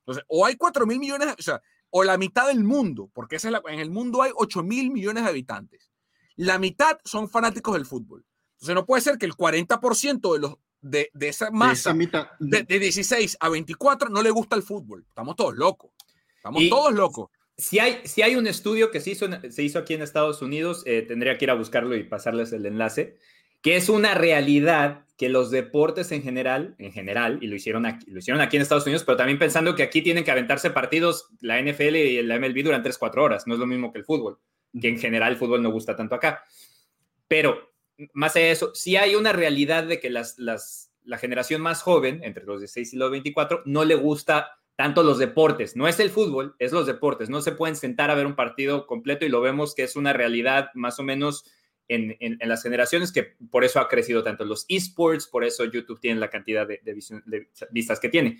Entonces, 0.00 0.24
o 0.28 0.44
hay 0.44 0.56
4 0.56 0.86
mil 0.86 0.98
millones, 0.98 1.34
o 1.38 1.42
sea, 1.42 1.62
o 1.90 2.02
la 2.02 2.18
mitad 2.18 2.48
del 2.48 2.64
mundo, 2.64 3.10
porque 3.12 3.36
esa 3.36 3.50
es 3.50 3.54
en 3.68 3.78
el 3.78 3.90
mundo 3.90 4.22
hay 4.22 4.32
8 4.34 4.62
mil 4.62 4.90
millones 4.90 5.24
de 5.24 5.30
habitantes. 5.30 5.90
La 6.36 6.58
mitad 6.58 6.98
son 7.04 7.28
fanáticos 7.28 7.74
del 7.74 7.86
fútbol. 7.86 8.24
Entonces, 8.54 8.74
no 8.74 8.86
puede 8.86 9.02
ser 9.02 9.18
que 9.18 9.26
el 9.26 9.34
40% 9.34 10.32
de 10.32 10.38
los 10.40 10.56
de, 10.80 11.10
esa 11.20 11.50
masa 11.50 11.92
de, 12.38 12.62
de 12.62 12.78
16 12.78 13.36
a 13.40 13.48
24 13.48 14.08
no 14.08 14.22
le 14.22 14.30
gusta 14.30 14.56
el 14.56 14.62
fútbol. 14.62 15.04
Estamos 15.08 15.36
todos 15.36 15.56
locos. 15.56 15.90
Estamos 16.38 16.68
todos 16.68 16.94
locos. 16.94 17.30
Si 17.56 17.78
hay, 17.80 18.00
si 18.04 18.22
hay 18.22 18.36
un 18.36 18.46
estudio 18.46 18.90
que 18.90 19.00
se 19.00 19.10
hizo, 19.10 19.26
se 19.50 19.62
hizo 19.62 19.78
aquí 19.78 19.94
en 19.94 20.02
Estados 20.02 20.42
Unidos, 20.42 20.82
eh, 20.86 21.02
tendría 21.02 21.36
que 21.36 21.44
ir 21.44 21.50
a 21.50 21.54
buscarlo 21.54 21.96
y 21.96 22.04
pasarles 22.04 22.52
el 22.52 22.64
enlace, 22.66 23.16
que 23.60 23.76
es 23.76 23.88
una 23.88 24.14
realidad 24.14 25.04
que 25.16 25.28
los 25.28 25.50
deportes 25.50 26.12
en 26.12 26.22
general, 26.22 26.76
en 26.78 26.92
general, 26.92 27.40
y 27.42 27.48
lo 27.48 27.56
hicieron 27.56 27.84
aquí, 27.86 28.08
lo 28.08 28.20
hicieron 28.20 28.40
aquí 28.40 28.56
en 28.56 28.62
Estados 28.62 28.86
Unidos, 28.86 29.02
pero 29.02 29.16
también 29.16 29.40
pensando 29.40 29.74
que 29.74 29.82
aquí 29.82 30.00
tienen 30.00 30.22
que 30.22 30.30
aventarse 30.30 30.70
partidos 30.70 31.28
la 31.40 31.60
NFL 31.60 31.96
y 31.96 32.22
la 32.22 32.38
MLB 32.38 32.62
durante 32.62 32.88
3-4 32.90 33.18
horas, 33.18 33.46
no 33.48 33.54
es 33.54 33.60
lo 33.60 33.66
mismo 33.66 33.92
que 33.92 33.98
el 33.98 34.04
fútbol, 34.04 34.38
que 34.80 34.88
en 34.88 34.98
general 34.98 35.32
el 35.32 35.38
fútbol 35.38 35.60
no 35.60 35.72
gusta 35.72 35.96
tanto 35.96 36.14
acá. 36.14 36.44
Pero 37.26 37.72
más 38.12 38.36
allá 38.36 38.46
de 38.46 38.52
eso, 38.52 38.72
sí 38.74 38.96
hay 38.96 39.16
una 39.16 39.32
realidad 39.32 39.82
de 39.82 39.98
que 39.98 40.08
las, 40.08 40.38
las, 40.38 40.92
la 41.02 41.18
generación 41.18 41.60
más 41.62 41.82
joven, 41.82 42.20
entre 42.22 42.44
los 42.44 42.60
16 42.60 42.94
y 42.94 42.96
los 42.96 43.10
24, 43.10 43.62
no 43.64 43.84
le 43.84 43.96
gusta 43.96 44.57
tanto 44.78 45.02
los 45.02 45.18
deportes, 45.18 45.74
no 45.74 45.88
es 45.88 45.98
el 45.98 46.08
fútbol, 46.08 46.54
es 46.60 46.70
los 46.70 46.86
deportes, 46.86 47.28
no 47.28 47.40
se 47.40 47.50
pueden 47.50 47.74
sentar 47.74 48.12
a 48.12 48.14
ver 48.14 48.26
un 48.26 48.36
partido 48.36 48.86
completo 48.86 49.26
y 49.26 49.28
lo 49.28 49.40
vemos 49.40 49.74
que 49.74 49.82
es 49.82 49.96
una 49.96 50.12
realidad 50.12 50.70
más 50.74 51.00
o 51.00 51.02
menos 51.02 51.50
en, 51.88 52.16
en, 52.20 52.38
las 52.48 52.62
generaciones, 52.62 53.10
que 53.10 53.34
por 53.50 53.64
eso 53.64 53.80
ha 53.80 53.88
crecido 53.88 54.22
tanto 54.22 54.44
los 54.44 54.66
esports, 54.68 55.26
por 55.26 55.42
eso 55.42 55.64
YouTube 55.64 55.98
tiene 55.98 56.20
la 56.20 56.30
cantidad 56.30 56.64
de, 56.64 56.80
de, 56.84 57.48
vistas 57.72 57.98
que 57.98 58.08
tiene. 58.08 58.38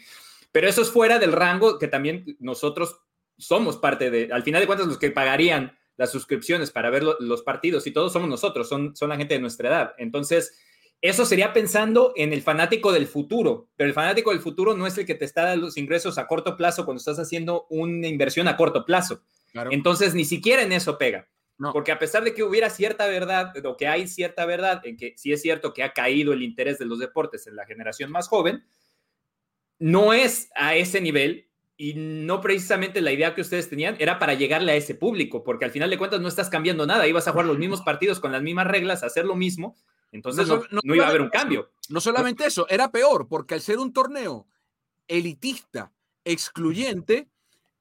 Pero 0.53 0.68
eso 0.68 0.81
es 0.81 0.92
fuera 0.92 1.18
del 1.18 1.33
rango 1.33 1.77
que 1.77 1.88
también 1.88 2.37
nosotros 2.38 3.01
somos 3.37 3.77
parte 3.77 4.09
de, 4.09 4.29
al 4.33 4.44
final 4.44 4.61
de 4.61 4.68
cuentas, 4.68 4.87
los 4.87 4.98
que 4.98 5.11
pagarían 5.11 5.77
las 5.96 6.12
suscripciones 6.12 6.70
para 6.70 6.88
ver 6.88 7.03
los 7.03 7.42
partidos 7.42 7.85
y 7.88 7.90
todos 7.90 8.12
somos 8.12 8.29
nosotros, 8.29 8.68
son, 8.68 8.94
son 8.94 9.09
la 9.09 9.16
gente 9.16 9.35
de 9.35 9.40
nuestra 9.40 9.70
edad. 9.70 9.94
Entonces, 9.98 10.57
eso 11.01 11.25
sería 11.25 11.53
pensando 11.53 12.13
en 12.17 12.33
el 12.33 12.43
fanático 12.43 12.93
del 12.93 13.07
futuro, 13.07 13.69
pero 13.77 13.89
el 13.89 13.95
fanático 13.95 14.31
del 14.31 14.41
futuro 14.41 14.75
no 14.77 14.87
es 14.87 14.99
el 14.99 15.07
que 15.07 15.15
te 15.15 15.25
está 15.25 15.45
dando 15.45 15.67
los 15.67 15.77
ingresos 15.77 16.19
a 16.19 16.27
corto 16.27 16.57
plazo 16.57 16.85
cuando 16.85 16.99
estás 16.99 17.19
haciendo 17.19 17.67
una 17.71 18.09
inversión 18.09 18.49
a 18.49 18.57
corto 18.57 18.85
plazo. 18.85 19.23
Entonces, 19.71 20.15
ni 20.15 20.25
siquiera 20.25 20.63
en 20.63 20.73
eso 20.73 20.99
pega. 20.99 21.29
Porque 21.73 21.91
a 21.91 21.99
pesar 21.99 22.23
de 22.23 22.35
que 22.35 22.45
hubiera 22.45 22.71
cierta 22.71 23.07
verdad, 23.09 23.53
o 23.65 23.77
que 23.77 23.89
hay 23.89 24.07
cierta 24.07 24.47
verdad 24.47 24.81
en 24.85 24.97
que 24.97 25.15
sí 25.17 25.33
es 25.33 25.43
cierto 25.43 25.73
que 25.73 25.83
ha 25.83 25.93
caído 25.93 26.33
el 26.33 26.43
interés 26.43 26.79
de 26.79 26.85
los 26.85 27.01
deportes 27.01 27.49
en 27.49 27.57
la 27.57 27.67
generación 27.67 28.13
más 28.13 28.29
joven, 28.29 28.65
no 29.79 30.13
es 30.13 30.51
a 30.55 30.77
ese 30.77 31.01
nivel 31.01 31.49
y 31.77 31.95
no 31.95 32.41
precisamente 32.41 33.01
la 33.01 33.13
idea 33.13 33.35
que 33.35 33.41
ustedes 33.41 33.69
tenían 33.69 33.97
era 33.99 34.19
para 34.19 34.35
llegarle 34.35 34.73
a 34.73 34.77
ese 34.77 34.95
público, 34.95 35.43
porque 35.43 35.65
al 35.65 35.71
final 35.71 35.91
de 35.91 35.99
cuentas 35.99 36.21
no 36.21 36.29
estás 36.29 36.49
cambiando 36.49 36.87
nada, 36.87 37.07
ibas 37.07 37.27
a 37.27 37.33
jugar 37.33 37.47
los 37.47 37.59
mismos 37.59 37.83
partidos 37.85 38.21
con 38.21 38.33
las 38.33 38.43
mismas 38.43 38.67
reglas, 38.67 39.03
hacer 39.03 39.25
lo 39.25 39.35
mismo, 39.35 39.77
entonces 40.12 40.49
no, 40.49 40.94
iba 40.94 41.07
a 41.07 41.09
haber 41.09 41.23
un 41.23 41.31
cambio. 41.31 41.71
No 41.88 42.01
solamente 42.01 42.47
eso, 42.47 42.66
era 42.68 42.90
peor, 42.90 43.29
porque 43.29 43.55
al 43.55 43.61
ser 43.61 43.79
un 43.79 43.92
torneo 43.92 44.47
elitista, 45.07 45.92
excluyente, 46.25 47.29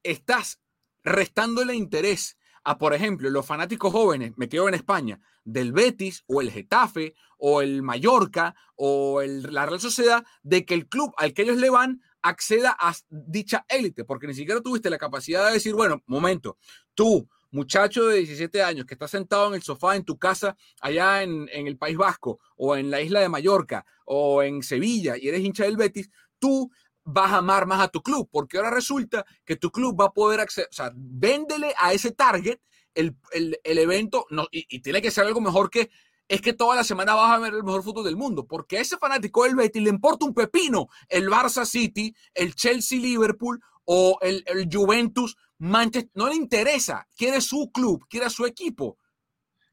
estás 0.04 0.62
restándole 1.04 1.76
interés 1.76 2.38
a, 2.64 2.78
por 2.78 2.94
ejemplo, 2.94 3.30
los 3.30 3.46
fanáticos 3.46 3.92
jóvenes, 3.92 4.34
me 4.38 4.50
quedo 4.50 4.68
en 4.68 4.74
España, 4.74 5.22
del 5.44 5.72
Betis 5.72 6.24
o 6.28 6.42
el 6.42 6.52
Getafe 6.52 7.16
o 7.38 7.62
el 7.62 7.82
Mallorca 7.82 8.56
o 8.76 9.22
la 9.22 9.66
Real 9.66 9.80
Sociedad, 9.80 10.26
de 10.44 10.66
que 10.66 10.74
el 10.74 10.88
club 10.88 11.14
al 11.18 11.34
que 11.34 11.44
ellos 11.44 11.58
le 11.58 11.70
van 11.70 12.02
acceda 12.22 12.76
a 12.78 12.94
dicha 13.10 13.66
élite, 13.70 14.04
porque 14.04 14.28
ni 14.28 14.34
siquiera 14.34 14.62
tuviste 14.62 14.90
la 14.90 14.98
capacidad 14.98 15.48
de 15.48 15.54
decir, 15.54 15.74
bueno, 15.74 16.04
momento, 16.08 16.58
tú, 16.94 17.30
muchacho 17.52 18.08
de 18.08 18.18
17 18.18 18.62
años 18.64 18.86
que 18.86 18.94
está 18.96 19.08
sentado 19.08 19.48
en 19.48 19.56
el 19.56 19.64
sofá 19.64 19.96
en 19.96 20.04
tu 20.04 20.18
casa 20.18 20.58
allá 20.82 21.24
en, 21.24 21.50
en, 21.52 21.68
el 21.68 21.78
País 21.78 21.98
Vasco 21.98 22.40
o 22.56 22.76
en 22.76 22.92
la 22.92 23.02
isla 23.02 23.20
de 23.20 23.30
Mallorca 23.30 23.86
o 24.06 24.44
en 24.44 24.64
Sevilla 24.64 25.16
y 25.18 25.28
eres 25.28 25.42
hincha 25.42 25.64
del 25.64 25.78
Betis, 25.78 26.10
tú 26.40 26.72
vas 27.10 27.32
a 27.32 27.38
amar 27.38 27.66
más 27.66 27.80
a 27.80 27.88
tu 27.88 28.02
club, 28.02 28.28
porque 28.30 28.58
ahora 28.58 28.70
resulta 28.70 29.26
que 29.46 29.56
tu 29.56 29.72
club 29.72 30.00
va 30.00 30.06
a 30.06 30.14
poder 30.14 30.42
acceder, 30.42 30.68
o 30.70 30.76
sea, 30.76 30.92
véndele 30.94 31.74
a 31.80 31.94
ese 31.94 32.12
target 32.12 32.60
el, 32.94 33.16
el, 33.32 33.58
el 33.64 33.78
evento 33.78 34.26
no, 34.30 34.48
y, 34.52 34.80
tiene 34.82 35.02
que 35.02 35.12
ser 35.12 35.26
algo 35.26 35.40
mejor 35.40 35.70
que 35.70 35.90
es 36.28 36.42
que 36.42 36.52
toda 36.52 36.76
la 36.76 36.84
semana 36.84 37.16
vas 37.16 37.32
a 37.32 37.40
ver 37.40 37.54
el 37.54 37.64
mejor 37.64 37.84
fútbol 37.84 38.04
del 38.04 38.18
mundo, 38.18 38.46
porque 38.46 38.78
a 38.78 38.82
ese 38.82 38.98
fanático 38.98 39.46
del 39.46 39.56
Betis 39.56 39.82
le 39.82 39.90
importa 39.90 40.26
un 40.26 40.34
pepino 40.34 40.90
el 41.08 41.30
Barça 41.30 41.66
City, 41.66 42.14
el 42.34 42.54
Chelsea 42.56 43.00
Liverpool 43.00 43.62
o 43.88 44.20
el, 44.22 44.44
el 44.48 44.68
Juventus 44.72 45.38
Manchester, 45.60 46.12
no 46.14 46.28
le 46.28 46.36
interesa, 46.36 47.08
quiere 47.16 47.42
su 47.42 47.72
club, 47.72 48.06
quiere 48.10 48.30
su 48.30 48.46
equipo. 48.46 48.98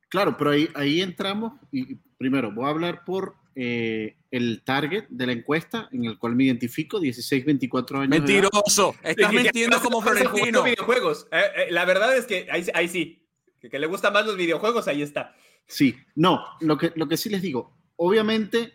Claro, 0.09 0.37
pero 0.37 0.50
ahí, 0.50 0.68
ahí 0.74 1.03
entramos 1.03 1.55
y 1.72 1.96
primero 2.16 2.53
voy 2.53 2.66
a 2.66 2.68
hablar 2.68 3.05
por 3.05 3.35
eh, 3.57 4.16
el 4.31 4.62
target 4.64 5.07
de 5.09 5.27
la 5.27 5.33
encuesta 5.33 5.88
en 5.92 6.05
el 6.05 6.18
cual 6.18 6.37
me 6.37 6.44
identifico, 6.44 7.00
16, 7.00 7.44
24 7.44 7.98
años. 7.98 8.11
Mentiroso, 8.11 8.94
estás 9.03 9.33
mintiendo 9.33 9.81
como 9.81 10.00
Florentino. 10.00 10.62
videojuegos. 10.62 11.27
Eh, 11.33 11.42
eh, 11.57 11.66
la 11.70 11.85
verdad 11.85 12.16
es 12.16 12.27
que 12.27 12.46
ahí, 12.50 12.64
ahí 12.72 12.88
sí, 12.88 13.29
que, 13.61 13.68
que, 13.68 13.79
le 13.79 13.87
gustan 13.87 14.12
más 14.12 14.24
los 14.24 14.37
videojuegos, 14.37 14.87
ahí 14.87 15.03
está. 15.03 15.35
Sí, 15.66 15.96
no, 16.14 16.44
lo 16.61 16.79
que, 16.79 16.92
lo 16.94 17.09
que 17.09 17.16
sí 17.16 17.29
les 17.29 17.42
digo, 17.42 17.77
obviamente 17.96 18.74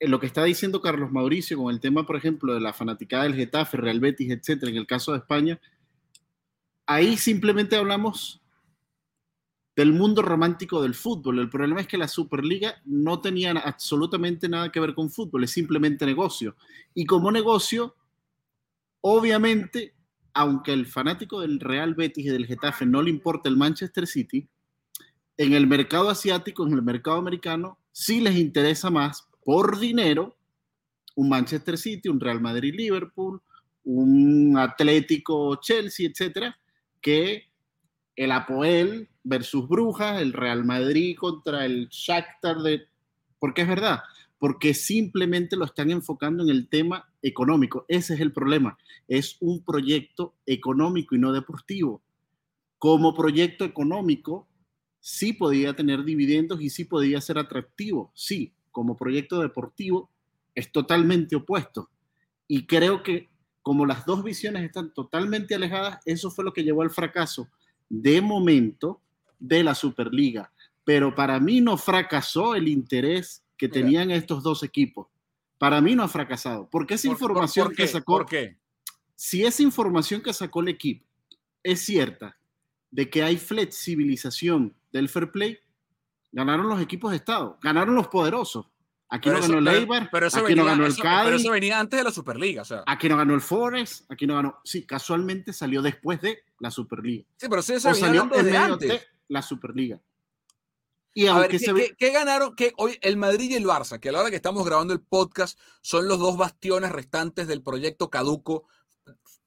lo 0.00 0.18
que 0.18 0.26
está 0.26 0.44
diciendo 0.44 0.80
Carlos 0.80 1.12
Mauricio 1.12 1.58
con 1.58 1.72
el 1.72 1.80
tema, 1.80 2.06
por 2.06 2.16
ejemplo, 2.16 2.54
de 2.54 2.60
la 2.60 2.72
fanaticada 2.72 3.24
del 3.24 3.34
Getafe, 3.34 3.76
Real 3.76 4.00
Betis, 4.00 4.30
etcétera, 4.30 4.70
en 4.70 4.78
el 4.78 4.86
caso 4.86 5.12
de 5.12 5.18
España, 5.18 5.60
ahí 6.86 7.16
simplemente 7.18 7.76
hablamos 7.76 8.40
del 9.76 9.92
mundo 9.92 10.22
romántico 10.22 10.82
del 10.82 10.94
fútbol. 10.94 11.38
El 11.38 11.50
problema 11.50 11.80
es 11.80 11.86
que 11.86 11.98
la 11.98 12.08
Superliga 12.08 12.82
no 12.84 13.20
tenía 13.20 13.52
absolutamente 13.52 14.48
nada 14.48 14.72
que 14.72 14.80
ver 14.80 14.94
con 14.94 15.10
fútbol, 15.10 15.44
es 15.44 15.52
simplemente 15.52 16.06
negocio. 16.06 16.56
Y 16.94 17.06
como 17.06 17.30
negocio, 17.30 17.94
obviamente, 19.00 19.94
aunque 20.32 20.72
el 20.72 20.86
fanático 20.86 21.40
del 21.40 21.60
Real 21.60 21.94
Betis 21.94 22.26
y 22.26 22.28
del 22.30 22.46
Getafe 22.46 22.86
no 22.86 23.02
le 23.02 23.10
importa 23.10 23.48
el 23.48 23.56
Manchester 23.56 24.06
City, 24.06 24.48
en 25.36 25.52
el 25.54 25.66
mercado 25.66 26.10
asiático, 26.10 26.66
en 26.66 26.74
el 26.74 26.82
mercado 26.82 27.16
americano, 27.16 27.78
sí 27.92 28.20
les 28.20 28.36
interesa 28.36 28.90
más 28.90 29.29
por 29.50 29.80
dinero 29.80 30.36
un 31.16 31.28
Manchester 31.28 31.76
City, 31.76 32.08
un 32.08 32.20
Real 32.20 32.40
Madrid 32.40 32.72
Liverpool, 32.72 33.42
un 33.82 34.56
Atlético 34.56 35.56
Chelsea, 35.56 36.08
etcétera, 36.08 36.56
que 37.00 37.50
el 38.14 38.30
Apoel 38.30 39.08
versus 39.24 39.68
Brujas, 39.68 40.22
el 40.22 40.34
Real 40.34 40.64
Madrid 40.64 41.16
contra 41.18 41.66
el 41.66 41.88
Shakhtar 41.88 42.58
de... 42.58 42.82
Porque 43.40 43.62
es 43.62 43.68
verdad, 43.68 43.98
porque 44.38 44.72
simplemente 44.72 45.56
lo 45.56 45.64
están 45.64 45.90
enfocando 45.90 46.44
en 46.44 46.50
el 46.50 46.68
tema 46.68 47.12
económico. 47.20 47.84
Ese 47.88 48.14
es 48.14 48.20
el 48.20 48.32
problema. 48.32 48.78
Es 49.08 49.36
un 49.40 49.64
proyecto 49.64 50.36
económico 50.46 51.16
y 51.16 51.18
no 51.18 51.32
deportivo. 51.32 52.04
Como 52.78 53.16
proyecto 53.16 53.64
económico, 53.64 54.46
sí 55.00 55.32
podía 55.32 55.74
tener 55.74 56.04
dividendos 56.04 56.60
y 56.60 56.70
sí 56.70 56.84
podía 56.84 57.20
ser 57.20 57.36
atractivo. 57.36 58.12
Sí, 58.14 58.54
como 58.70 58.96
proyecto 58.96 59.40
deportivo 59.40 60.10
es 60.54 60.70
totalmente 60.72 61.36
opuesto. 61.36 61.90
Y 62.46 62.66
creo 62.66 63.02
que 63.02 63.30
como 63.62 63.86
las 63.86 64.06
dos 64.06 64.24
visiones 64.24 64.64
están 64.64 64.92
totalmente 64.92 65.54
alejadas, 65.54 65.98
eso 66.04 66.30
fue 66.30 66.44
lo 66.44 66.52
que 66.52 66.64
llevó 66.64 66.82
al 66.82 66.90
fracaso 66.90 67.48
de 67.88 68.20
momento 68.20 69.00
de 69.38 69.62
la 69.62 69.74
Superliga. 69.74 70.52
Pero 70.84 71.14
para 71.14 71.38
mí 71.38 71.60
no 71.60 71.76
fracasó 71.76 72.54
el 72.54 72.68
interés 72.68 73.44
que 73.56 73.68
tenían 73.68 74.10
estos 74.10 74.42
dos 74.42 74.62
equipos. 74.62 75.08
Para 75.58 75.80
mí 75.80 75.94
no 75.94 76.02
ha 76.02 76.08
fracasado. 76.08 76.68
Porque 76.70 76.94
esa 76.94 77.08
información 77.08 77.74
que 77.74 77.86
sacó. 77.86 78.18
¿Por 78.18 78.26
qué? 78.26 78.56
Si 79.14 79.44
esa 79.44 79.62
información 79.62 80.22
que 80.22 80.32
sacó 80.32 80.62
el 80.62 80.68
equipo 80.68 81.06
es 81.62 81.80
cierta, 81.80 82.38
de 82.90 83.10
que 83.10 83.22
hay 83.22 83.36
flexibilización 83.36 84.74
del 84.92 85.08
fair 85.08 85.30
play, 85.30 85.58
ganaron 86.32 86.68
los 86.68 86.80
equipos 86.80 87.10
de 87.10 87.18
Estado, 87.18 87.58
ganaron 87.62 87.94
los 87.94 88.08
poderosos. 88.08 88.66
Aquí 89.12 89.28
no 89.28 89.40
ganó 89.40 89.58
el 89.58 89.66
Eibar, 89.66 90.08
aquí 90.22 90.54
no 90.54 90.64
ganó 90.64 90.86
el 90.86 90.96
Cádiz. 90.96 91.24
Pero 91.24 91.36
eso 91.36 91.50
venía 91.50 91.80
antes 91.80 91.98
de 91.98 92.04
la 92.04 92.12
Superliga. 92.12 92.62
O 92.62 92.64
sea. 92.64 92.84
Aquí 92.86 93.08
no 93.08 93.16
ganó 93.16 93.34
el 93.34 93.40
Forest, 93.40 94.08
aquí 94.10 94.24
no 94.24 94.36
ganó. 94.36 94.60
Sí, 94.62 94.86
casualmente 94.86 95.52
salió 95.52 95.82
después 95.82 96.20
de 96.20 96.44
la 96.60 96.70
Superliga. 96.70 97.24
Sí, 97.36 97.48
pero 97.50 97.60
sí, 97.60 97.72
eso 97.72 97.92
salió 97.92 98.30
en 98.32 98.56
antes. 98.56 98.88
de 98.88 99.02
la 99.26 99.42
Superliga. 99.42 100.00
Y 101.12 101.26
a 101.26 101.36
ver, 101.38 101.50
¿qué, 101.50 101.58
se 101.58 101.72
ve... 101.72 101.96
¿qué, 101.98 102.12
ganaron? 102.12 102.54
Que 102.54 102.72
hoy 102.76 102.96
el 103.02 103.16
Madrid 103.16 103.50
y 103.50 103.54
el 103.54 103.64
Barça, 103.64 103.98
que 103.98 104.10
a 104.10 104.12
la 104.12 104.20
hora 104.20 104.30
que 104.30 104.36
estamos 104.36 104.64
grabando 104.64 104.94
el 104.94 105.00
podcast, 105.00 105.58
son 105.82 106.06
los 106.06 106.20
dos 106.20 106.36
bastiones 106.36 106.92
restantes 106.92 107.48
del 107.48 107.62
proyecto 107.62 108.10
caduco 108.10 108.68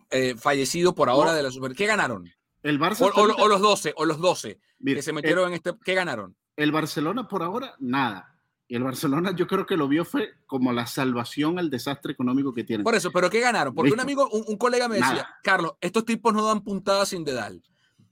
eh, 0.09 0.35
fallecido 0.37 0.93
por 0.93 1.07
ahora 1.07 1.31
no. 1.31 1.37
de 1.37 1.43
la 1.43 1.51
Superliga. 1.51 1.77
¿Qué 1.77 1.85
ganaron? 1.85 2.29
El 2.63 2.81
Barça. 2.81 3.01
O, 3.01 3.21
o, 3.21 3.43
o, 3.43 3.47
los 3.47 3.61
12, 3.61 3.93
o 3.95 4.03
los 4.03 4.19
12 4.19 4.59
Mira, 4.79 4.97
que 4.97 5.03
se 5.03 5.13
metieron 5.13 5.45
el, 5.45 5.49
en 5.49 5.53
este. 5.53 5.71
¿Qué 5.85 5.93
ganaron? 5.93 6.35
El 6.55 6.71
Barcelona 6.71 7.27
por 7.27 7.43
ahora, 7.43 7.75
nada. 7.79 8.33
Y 8.67 8.75
el 8.75 8.83
Barcelona 8.83 9.35
yo 9.35 9.45
creo 9.45 9.65
que 9.65 9.77
lo 9.77 9.87
vio 9.87 10.05
fue 10.05 10.33
como 10.45 10.71
la 10.71 10.87
salvación 10.87 11.59
al 11.59 11.69
desastre 11.69 12.13
económico 12.13 12.53
que 12.53 12.63
tiene. 12.63 12.83
Por 12.83 12.95
eso, 12.95 13.11
pero 13.11 13.29
¿qué 13.29 13.39
ganaron? 13.39 13.75
Porque 13.75 13.89
¿Listo? 13.89 14.01
un 14.01 14.07
amigo, 14.07 14.29
un, 14.31 14.43
un, 14.47 14.57
colega 14.57 14.87
me 14.87 14.95
decía. 14.95 15.27
Carlos, 15.43 15.73
estos 15.81 16.05
tipos 16.05 16.33
no 16.33 16.45
dan 16.45 16.61
puntadas 16.61 17.09
sin 17.09 17.23
dedal. 17.23 17.61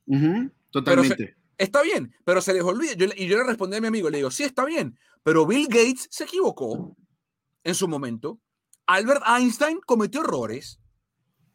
Uh 0.06 0.16
-huh, 0.16 0.52
totalmente. 0.70 1.26
Se, 1.26 1.64
está 1.64 1.82
bien, 1.82 2.14
pero 2.26 2.42
se 2.42 2.54
les 2.54 2.64
olvida. 2.64 2.94
Yo, 2.94 3.08
y 3.16 3.28
yo 3.28 3.38
le 3.38 3.44
respondí 3.46 3.78
a 3.78 3.82
mi 3.82 3.88
amigo, 3.88 4.10
le 4.10 4.18
digo, 4.18 4.30
sí, 4.30 4.44
está 4.44 4.66
bien, 4.66 5.00
pero 5.24 5.46
Bill 5.46 5.68
Gates 5.68 6.08
se 6.12 6.26
equivocó 6.26 6.96
en 7.64 7.76
su 7.76 7.88
momento. 7.88 8.40
Albert 8.88 9.24
Einstein 9.26 9.80
cometió 9.86 10.22
errores. 10.22 10.80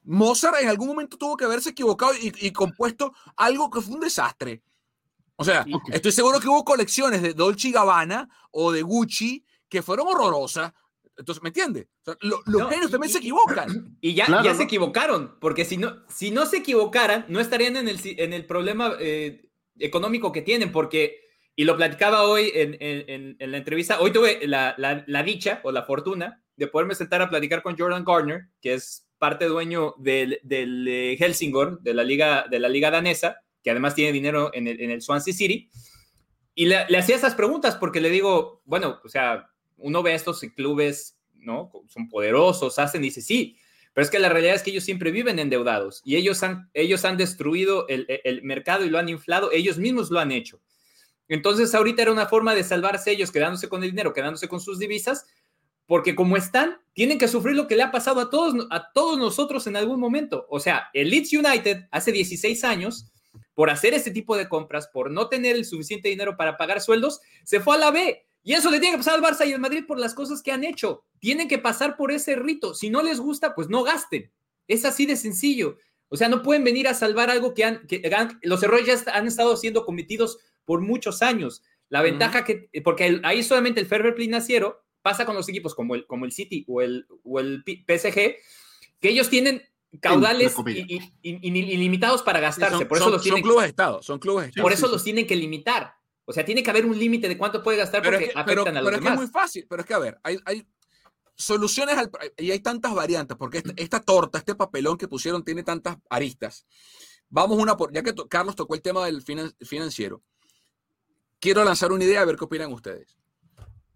Mozart 0.04 0.56
en 0.60 0.68
algún 0.68 0.88
momento 0.88 1.18
tuvo 1.18 1.36
que 1.36 1.44
haberse 1.44 1.70
equivocado 1.70 2.12
y, 2.14 2.32
y 2.40 2.52
compuesto 2.52 3.12
algo 3.36 3.70
que 3.70 3.80
fue 3.80 3.94
un 3.94 4.00
desastre. 4.00 4.62
O 5.36 5.44
sea, 5.44 5.60
okay. 5.60 5.94
estoy 5.94 6.12
seguro 6.12 6.40
que 6.40 6.48
hubo 6.48 6.64
colecciones 6.64 7.22
de 7.22 7.34
Dolce 7.34 7.70
Gabbana 7.70 8.28
o 8.50 8.72
de 8.72 8.82
Gucci 8.82 9.44
que 9.68 9.82
fueron 9.82 10.08
horrorosas. 10.08 10.72
Entonces, 11.16 11.42
¿me 11.42 11.48
entiendes? 11.48 11.86
O 12.02 12.04
sea, 12.04 12.16
lo, 12.20 12.40
los 12.46 12.62
no, 12.62 12.68
genios 12.68 12.90
también 12.90 13.10
y, 13.10 13.12
se 13.12 13.18
equivocan. 13.18 13.96
Y 14.00 14.14
ya, 14.14 14.26
claro, 14.26 14.44
ya 14.44 14.52
¿no? 14.52 14.58
se 14.58 14.64
equivocaron, 14.64 15.36
porque 15.40 15.64
si 15.64 15.76
no, 15.76 16.04
si 16.08 16.30
no 16.30 16.46
se 16.46 16.58
equivocaran, 16.58 17.24
no 17.28 17.40
estarían 17.40 17.76
en 17.76 17.88
el, 17.88 17.98
en 18.02 18.32
el 18.32 18.46
problema 18.46 18.94
eh, 19.00 19.48
económico 19.78 20.32
que 20.32 20.42
tienen, 20.42 20.72
porque, 20.72 21.20
y 21.54 21.64
lo 21.64 21.76
platicaba 21.76 22.22
hoy 22.22 22.52
en, 22.54 22.76
en, 22.80 23.36
en 23.38 23.50
la 23.50 23.56
entrevista, 23.56 24.00
hoy 24.00 24.12
tuve 24.12 24.46
la, 24.46 24.74
la, 24.78 25.04
la, 25.06 25.22
dicha 25.22 25.60
o 25.64 25.72
la 25.72 25.84
fortuna 25.84 26.42
de 26.56 26.66
poderme 26.66 26.94
sentar 26.94 27.22
a 27.22 27.28
platicar 27.28 27.62
con 27.62 27.76
Jordan 27.76 28.04
Garner, 28.04 28.48
que 28.60 28.74
es 28.74 29.08
parte 29.18 29.46
dueño 29.46 29.94
del, 29.98 30.38
del 30.42 30.86
eh, 30.86 31.16
Helsingor, 31.18 31.80
de 31.80 31.94
la 31.94 32.04
liga, 32.04 32.46
de 32.50 32.58
la 32.58 32.68
liga 32.68 32.90
danesa, 32.90 33.42
que 33.66 33.72
además 33.72 33.96
tiene 33.96 34.12
dinero 34.12 34.52
en 34.54 34.68
el, 34.68 34.80
en 34.80 34.92
el 34.92 35.02
Swansea 35.02 35.34
City. 35.34 35.68
y 36.54 36.66
le, 36.66 36.86
le, 36.88 36.98
hacía 36.98 37.16
esas 37.16 37.34
preguntas 37.34 37.74
porque 37.74 38.00
le 38.00 38.10
digo, 38.10 38.62
bueno, 38.64 39.00
o 39.02 39.08
sea, 39.08 39.50
uno 39.76 40.04
ve 40.04 40.12
a 40.12 40.14
estos 40.14 40.38
clubes, 40.54 41.18
¿no? 41.34 41.72
Son 41.88 42.08
poderosos, 42.08 42.78
hacen, 42.78 43.02
dice, 43.02 43.22
sí, 43.22 43.56
pero 43.92 44.04
es 44.04 44.10
que 44.12 44.20
la 44.20 44.28
realidad 44.28 44.54
es 44.54 44.62
que 44.62 44.70
ellos 44.70 44.84
siempre 44.84 45.10
viven 45.10 45.40
endeudados 45.40 46.00
y 46.04 46.14
ellos 46.14 46.44
han, 46.44 46.70
ellos 46.74 47.04
han 47.04 47.16
destruido 47.16 47.88
el, 47.88 48.06
el 48.22 48.44
mercado 48.44 48.84
y 48.84 48.88
lo 48.88 49.00
han 49.00 49.08
inflado, 49.08 49.50
ellos 49.50 49.78
mismos 49.78 50.12
lo 50.12 50.20
han 50.20 50.30
hecho. 50.30 50.60
Entonces, 51.26 51.74
ahorita 51.74 52.02
era 52.02 52.12
una 52.12 52.26
forma 52.26 52.54
de 52.54 52.62
salvarse 52.62 53.10
ellos, 53.10 53.32
quedándose 53.32 53.68
con 53.68 53.82
el 53.82 53.90
dinero, 53.90 54.12
quedándose 54.12 54.46
con 54.46 54.60
sus 54.60 54.78
divisas, 54.78 55.26
porque 55.86 56.14
como 56.14 56.36
están, 56.36 56.78
tienen 56.92 57.18
que 57.18 57.26
sufrir 57.26 57.56
lo 57.56 57.66
que 57.66 57.74
le 57.74 57.82
ha 57.82 57.90
pasado 57.90 58.20
a 58.20 58.30
todos, 58.30 58.68
a 58.70 58.92
todos 58.92 59.18
nosotros 59.18 59.66
en 59.66 59.74
algún 59.74 59.98
momento. 59.98 60.46
O 60.50 60.60
sea, 60.60 60.88
el 60.92 61.10
Leeds 61.10 61.32
United 61.32 61.88
hace 61.90 62.12
16 62.12 62.62
años, 62.62 63.10
por 63.56 63.70
hacer 63.70 63.94
este 63.94 64.10
tipo 64.10 64.36
de 64.36 64.50
compras, 64.50 64.86
por 64.86 65.10
no 65.10 65.30
tener 65.30 65.56
el 65.56 65.64
suficiente 65.64 66.10
dinero 66.10 66.36
para 66.36 66.58
pagar 66.58 66.82
sueldos, 66.82 67.22
se 67.42 67.58
fue 67.58 67.76
a 67.76 67.78
la 67.78 67.90
B. 67.90 68.22
Y 68.42 68.52
eso 68.52 68.70
le 68.70 68.78
tiene 68.78 68.92
que 68.92 68.98
pasar 68.98 69.14
al 69.14 69.22
Barça 69.22 69.48
y 69.48 69.52
al 69.54 69.60
Madrid 69.60 69.84
por 69.88 69.98
las 69.98 70.12
cosas 70.12 70.42
que 70.42 70.52
han 70.52 70.62
hecho. 70.62 71.04
Tienen 71.20 71.48
que 71.48 71.56
pasar 71.56 71.96
por 71.96 72.12
ese 72.12 72.36
rito. 72.36 72.74
Si 72.74 72.90
no 72.90 73.02
les 73.02 73.18
gusta, 73.18 73.54
pues 73.54 73.70
no 73.70 73.82
gasten. 73.82 74.30
Es 74.68 74.84
así 74.84 75.06
de 75.06 75.16
sencillo. 75.16 75.78
O 76.08 76.18
sea, 76.18 76.28
no 76.28 76.42
pueden 76.42 76.64
venir 76.64 76.86
a 76.86 76.92
salvar 76.92 77.30
algo 77.30 77.54
que 77.54 77.64
han, 77.64 77.86
que 77.86 78.02
los 78.42 78.62
errores 78.62 78.86
ya 78.86 79.12
han 79.14 79.26
estado 79.26 79.56
siendo 79.56 79.86
cometidos 79.86 80.38
por 80.66 80.82
muchos 80.82 81.22
años. 81.22 81.62
La 81.88 82.02
ventaja 82.02 82.44
que, 82.44 82.68
porque 82.84 83.20
ahí 83.24 83.42
solamente 83.42 83.80
el 83.80 83.86
fair 83.86 84.14
financiero 84.14 84.84
pasa 85.00 85.24
con 85.24 85.34
los 85.34 85.48
equipos 85.48 85.74
como 85.74 85.94
el, 85.94 86.06
como 86.06 86.26
el 86.26 86.32
City 86.32 86.66
o 86.68 86.82
el, 86.82 87.06
o 87.24 87.40
el 87.40 87.64
PSG, 87.64 88.36
que 89.00 89.08
ellos 89.08 89.30
tienen 89.30 89.62
caudales 90.00 90.54
ilimitados 91.22 92.22
para 92.22 92.40
gastarse. 92.40 92.78
son, 92.78 92.88
por 92.88 92.96
eso 92.96 93.04
son, 93.04 93.12
los 93.14 93.22
tienen, 93.22 93.42
clubes 93.42 93.62
de 93.62 93.68
Estado, 93.68 94.02
son 94.02 94.18
clubes 94.18 94.44
de 94.44 94.48
Estado. 94.50 94.64
Por 94.64 94.72
eso 94.72 94.88
los 94.88 95.04
tienen 95.04 95.26
que 95.26 95.36
limitar. 95.36 95.94
O 96.24 96.32
sea, 96.32 96.44
tiene 96.44 96.62
que 96.62 96.70
haber 96.70 96.84
un 96.84 96.98
límite 96.98 97.28
de 97.28 97.38
cuánto 97.38 97.62
puede 97.62 97.78
gastar 97.78 98.02
porque 98.02 98.24
es 98.24 98.32
que, 98.32 98.38
afectan 98.38 98.64
pero, 98.64 98.78
a 98.78 98.82
los 98.82 98.84
pero 98.84 98.96
demás. 98.96 98.96
es 98.96 99.00
que 99.00 99.14
es 99.14 99.20
muy 99.20 99.26
fácil, 99.28 99.66
pero 99.68 99.82
es 99.82 99.86
que 99.86 99.94
a 99.94 99.98
ver, 99.98 100.18
hay, 100.24 100.38
hay 100.44 100.66
soluciones 101.36 101.96
al, 101.96 102.10
y 102.36 102.50
hay 102.50 102.60
tantas 102.60 102.94
variantes, 102.94 103.36
porque 103.36 103.58
esta, 103.58 103.72
esta, 103.76 104.00
torta, 104.00 104.38
este 104.38 104.54
papelón 104.54 104.98
que 104.98 105.06
pusieron 105.06 105.44
tiene 105.44 105.62
tantas 105.62 105.98
aristas. 106.10 106.66
Vamos 107.28 107.58
una 107.58 107.76
por, 107.76 107.92
ya 107.92 108.02
que 108.02 108.12
to, 108.12 108.28
Carlos 108.28 108.56
tocó 108.56 108.74
el 108.74 108.82
tema 108.82 109.04
del 109.06 109.22
finan, 109.22 109.54
financiero, 109.60 110.22
quiero 111.38 111.62
lanzar 111.64 111.92
una 111.92 112.04
idea 112.04 112.22
a 112.22 112.24
ver 112.24 112.36
qué 112.36 112.44
opinan 112.44 112.72
ustedes. 112.72 113.16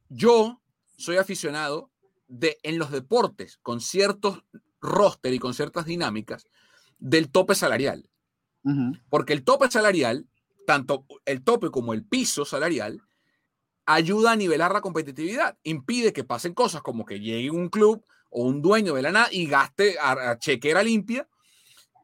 Yo 0.08 0.60
soy 0.96 1.16
aficionado 1.16 1.90
de 2.28 2.58
en 2.62 2.78
los 2.78 2.90
deportes 2.90 3.58
con 3.62 3.80
ciertos 3.80 4.44
roster 4.80 5.32
y 5.32 5.38
con 5.38 5.54
ciertas 5.54 5.84
dinámicas 5.86 6.46
del 6.98 7.30
tope 7.30 7.54
salarial. 7.54 8.08
Uh 8.62 8.70
-huh. 8.70 9.02
Porque 9.08 9.32
el 9.32 9.44
tope 9.44 9.70
salarial, 9.70 10.26
tanto 10.66 11.06
el 11.24 11.42
tope 11.42 11.70
como 11.70 11.94
el 11.94 12.04
piso 12.04 12.44
salarial, 12.44 13.00
ayuda 13.86 14.32
a 14.32 14.36
nivelar 14.36 14.72
la 14.72 14.80
competitividad. 14.80 15.58
Impide 15.62 16.12
que 16.12 16.24
pasen 16.24 16.54
cosas 16.54 16.82
como 16.82 17.04
que 17.04 17.20
llegue 17.20 17.50
un 17.50 17.68
club 17.68 18.04
o 18.30 18.44
un 18.44 18.62
dueño 18.62 18.94
de 18.94 19.02
la 19.02 19.12
nada 19.12 19.28
y 19.30 19.46
gaste 19.46 19.98
a, 19.98 20.30
a 20.30 20.38
chequera 20.38 20.82
limpia. 20.82 21.28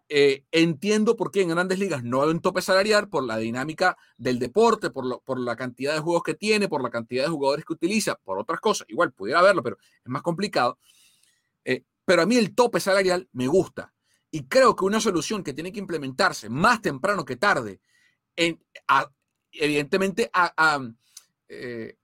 Eh, 0.08 0.44
entiendo 0.52 1.16
por 1.16 1.32
qué 1.32 1.42
en 1.42 1.48
grandes 1.48 1.80
ligas 1.80 2.04
no 2.04 2.22
hay 2.22 2.30
un 2.30 2.40
tope 2.40 2.62
salarial 2.62 3.08
por 3.08 3.24
la 3.24 3.38
dinámica 3.38 3.96
del 4.16 4.38
deporte, 4.38 4.90
por, 4.90 5.04
lo, 5.04 5.20
por 5.20 5.40
la 5.40 5.56
cantidad 5.56 5.94
de 5.94 6.00
juegos 6.00 6.22
que 6.22 6.34
tiene, 6.34 6.68
por 6.68 6.80
la 6.80 6.90
cantidad 6.90 7.24
de 7.24 7.30
jugadores 7.30 7.64
que 7.64 7.72
utiliza, 7.72 8.14
por 8.14 8.38
otras 8.38 8.60
cosas. 8.60 8.86
Igual 8.88 9.12
pudiera 9.12 9.40
haberlo, 9.40 9.64
pero 9.64 9.78
es 9.80 10.08
más 10.08 10.22
complicado. 10.22 10.78
Eh, 11.64 11.82
pero 12.06 12.22
a 12.22 12.26
mí 12.26 12.36
el 12.36 12.54
tope 12.54 12.80
salarial 12.80 13.28
me 13.32 13.46
gusta. 13.48 13.92
Y 14.30 14.44
creo 14.46 14.74
que 14.74 14.84
una 14.84 15.00
solución 15.00 15.42
que 15.42 15.52
tiene 15.52 15.72
que 15.72 15.80
implementarse 15.80 16.48
más 16.48 16.80
temprano 16.80 17.24
que 17.24 17.36
tarde, 17.36 17.80
en, 18.36 18.64
a, 18.88 19.10
evidentemente 19.52 20.30
a, 20.32 20.52
a, 20.56 20.80
eh, 21.48 21.96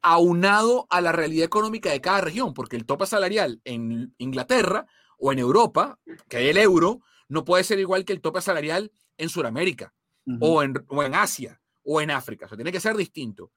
aunado 0.00 0.86
a 0.90 1.00
la 1.00 1.12
realidad 1.12 1.44
económica 1.44 1.90
de 1.90 2.00
cada 2.00 2.20
región, 2.20 2.54
porque 2.54 2.76
el 2.76 2.86
tope 2.86 3.06
salarial 3.06 3.60
en 3.64 4.14
Inglaterra 4.18 4.86
o 5.18 5.32
en 5.32 5.38
Europa, 5.38 5.98
que 6.28 6.38
hay 6.38 6.48
el 6.48 6.58
euro, 6.58 7.00
no 7.28 7.44
puede 7.44 7.64
ser 7.64 7.78
igual 7.78 8.04
que 8.04 8.12
el 8.12 8.20
tope 8.20 8.40
salarial 8.40 8.92
en 9.16 9.28
Sudamérica 9.28 9.94
uh 10.26 10.32
-huh. 10.32 10.38
o, 10.40 10.62
en, 10.62 10.74
o, 10.88 11.02
en, 11.02 11.14
Asia 11.14 11.60
o 11.84 12.00
en 12.00 12.10
África. 12.10 12.46
O 12.46 12.48
sea, 12.48 12.56
tiene 12.56 12.72
que 12.72 12.80
ser 12.80 12.96
distinto. 12.96 13.52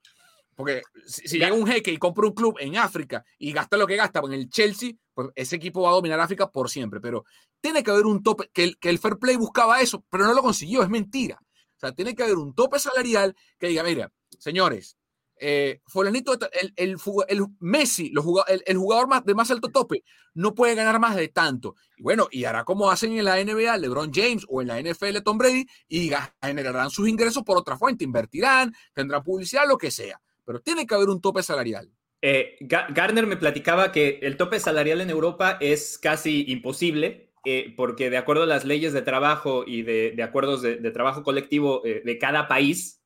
Porque 0.56 0.82
si, 1.06 1.28
si 1.28 1.38
llega 1.38 1.54
un 1.54 1.68
jeque 1.68 1.92
y 1.92 1.98
compra 1.98 2.26
un 2.26 2.34
club 2.34 2.56
en 2.60 2.78
África 2.78 3.24
y 3.38 3.52
gasta 3.52 3.78
lo 3.78 3.86
que 3.86 3.98
gasta 3.98 4.22
en 4.24 4.34
el 4.34 4.50
Chelsea, 4.50 4.94
pues 5.14 5.30
ese 5.36 5.58
equipo 5.58 5.82
va 5.82 5.90
a 5.90 5.94
dominar 5.94 6.20
África 6.20 6.50
por 6.50 6.70
siempre. 6.70 7.00
Pero 7.02 7.26
tiene 7.62 7.84
que 7.84 7.92
haber 7.92 8.06
un 8.06 8.24
tope, 8.24 8.50
que 8.54 8.64
el, 8.64 8.80
que 8.80 8.90
el 8.90 9.00
Fair 9.00 9.18
Play 9.18 9.36
buscaba 9.36 9.82
eso, 9.82 10.06
pero 10.10 10.26
no 10.26 10.34
lo 10.34 10.42
consiguió, 10.42 10.84
es 10.84 10.90
mentira. 10.90 11.40
O 11.42 11.80
sea, 11.80 11.92
tiene 11.92 12.16
que 12.16 12.24
haber 12.24 12.38
un 12.38 12.54
tope 12.56 12.80
salarial 12.80 13.36
que 13.60 13.68
diga, 13.68 13.84
mira, 13.84 14.12
señores, 14.40 14.98
eh, 15.38 15.82
Fulanito, 15.86 16.34
el, 16.34 16.74
el, 16.78 16.98
el, 17.28 17.46
Messi, 17.60 18.10
los 18.12 18.26
el, 18.48 18.78
jugador 18.78 19.08
más, 19.08 19.26
de 19.26 19.34
más 19.34 19.52
alto 19.52 19.70
tope, 19.70 20.04
no 20.34 20.56
puede 20.56 20.76
ganar 20.76 21.00
más 21.00 21.16
de 21.16 21.28
tanto. 21.28 21.76
Y 21.98 22.04
bueno, 22.04 22.28
y 22.32 22.46
hará 22.46 22.64
como 22.64 22.90
hacen 22.90 23.18
en 23.18 23.26
la 23.26 23.44
NBA 23.44 23.78
LeBron 23.78 24.12
James 24.14 24.46
o 24.48 24.62
en 24.62 24.68
la 24.68 24.82
NFL 24.82 25.22
Tom 25.24 25.38
Brady 25.38 25.66
y 25.88 26.12
generarán 26.42 26.90
sus 26.90 27.10
ingresos 27.10 27.44
por 27.44 27.58
otra 27.58 27.78
fuente, 27.78 28.04
invertirán, 28.06 28.74
tendrán 28.94 29.24
publicidad, 29.24 29.68
lo 29.68 29.78
que 29.78 29.92
sea. 29.92 30.22
Pero 30.46 30.62
tiene 30.62 30.86
que 30.86 30.96
haber 30.96 31.10
un 31.10 31.22
tope 31.22 31.44
salarial. 31.44 31.92
Eh, 32.22 32.58
Garner 32.62 33.28
me 33.28 33.38
platicaba 33.38 33.92
que 33.92 34.20
el 34.22 34.38
tope 34.38 34.60
salarial 34.60 35.02
en 35.02 35.10
Europa 35.10 35.58
es 35.60 35.98
casi 35.98 36.46
imposible. 36.48 37.26
Eh, 37.48 37.76
porque 37.78 38.10
de 38.10 38.18
acuerdo 38.18 38.42
a 38.42 38.48
las 38.48 38.66
leyes 38.66 38.92
de 38.92 39.04
trabajo 39.04 39.66
y 39.68 39.84
de, 39.84 40.16
acuerdos 40.24 40.64
de, 40.64 40.78
de, 40.78 40.90
trabajo 40.90 41.22
colectivo 41.22 41.86
eh, 41.86 42.02
de 42.04 42.18
cada 42.18 42.48
país, 42.48 43.06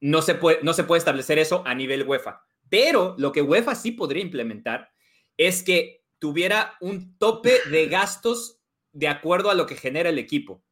no 0.00 0.20
se, 0.20 0.34
puede, 0.34 0.58
no 0.62 0.74
se 0.74 0.84
puede 0.84 0.98
establecer 0.98 1.38
eso 1.38 1.62
a 1.66 1.74
nivel 1.74 2.06
UEFA. 2.06 2.42
Pero 2.68 3.14
lo 3.18 3.32
que 3.32 3.40
UEFA 3.40 3.74
sí 3.74 3.92
podría 3.92 4.22
implementar 4.22 4.90
es 5.38 5.62
que 5.62 6.04
tuviera 6.18 6.74
un 6.80 7.16
tope 7.18 7.54
de 7.70 7.86
gastos 7.86 8.60
de 8.92 9.08
acuerdo 9.08 9.50
a 9.50 9.54
lo 9.54 9.66
que 9.66 9.76
genera 9.76 10.10
el 10.10 10.18
equipo. 10.18 10.62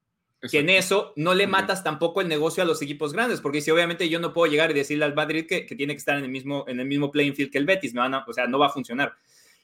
Exacto. 0.40 0.52
Que 0.52 0.58
en 0.60 0.70
eso 0.70 1.12
no 1.16 1.34
le 1.34 1.48
matas 1.48 1.82
tampoco 1.82 2.20
el 2.20 2.28
negocio 2.28 2.62
a 2.62 2.66
los 2.66 2.80
equipos 2.80 3.12
grandes, 3.12 3.40
porque 3.40 3.60
si 3.60 3.72
obviamente 3.72 4.08
yo 4.08 4.20
no 4.20 4.32
puedo 4.32 4.50
llegar 4.50 4.70
y 4.70 4.74
decirle 4.74 5.04
al 5.04 5.14
Madrid 5.14 5.46
que, 5.48 5.66
que 5.66 5.74
tiene 5.74 5.94
que 5.94 5.98
estar 5.98 6.16
en 6.16 6.24
el, 6.24 6.30
mismo, 6.30 6.64
en 6.68 6.78
el 6.78 6.86
mismo 6.86 7.10
playing 7.10 7.34
field 7.34 7.50
que 7.50 7.58
el 7.58 7.66
Betis, 7.66 7.92
me 7.92 8.00
van 8.00 8.14
a, 8.14 8.24
o 8.26 8.32
sea, 8.32 8.46
no 8.46 8.58
va 8.58 8.66
a 8.66 8.70
funcionar. 8.70 9.16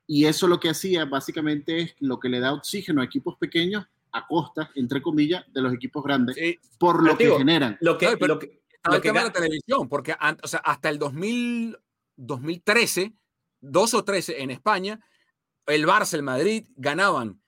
Y 0.08 0.24
eso 0.24 0.48
lo 0.48 0.62
que 0.62 0.70
hacía 0.70 1.04
básicamente 1.04 1.82
es 1.82 1.94
lo 2.00 2.22
que 2.22 2.30
le 2.30 2.40
da 2.40 2.54
oxígeno 2.54 3.02
a 3.02 3.06
equipos 3.06 3.36
pequeños 3.38 3.86
a 4.18 4.28
costa, 4.28 4.72
entre 4.76 5.02
comillas, 5.02 5.46
de 5.52 5.62
los 5.62 5.74
equipos 5.74 6.04
grandes, 6.04 6.36
sí. 6.36 6.60
por 6.78 7.04
lo 7.04 7.16
digo, 7.16 7.34
que 7.34 7.40
generan. 7.40 7.78
Lo 7.82 7.98
que, 7.98 8.18
pero, 8.18 8.36
lo 8.36 8.40
que, 8.40 8.62
lo 8.90 9.02
que 9.02 9.12
la 9.12 9.32
televisión, 9.32 9.88
porque 9.90 10.16
o 10.44 10.48
sea, 10.48 10.60
hasta 10.60 10.90
el 10.90 11.00
2000, 11.00 11.78
2013, 12.16 13.14
12 13.62 13.98
o 13.98 14.04
13 14.04 14.42
en 14.42 14.52
España, 14.52 15.00
el 15.66 15.86
Barça, 15.86 16.16
el 16.16 16.24
Madrid 16.24 16.68
ganaban 16.76 17.42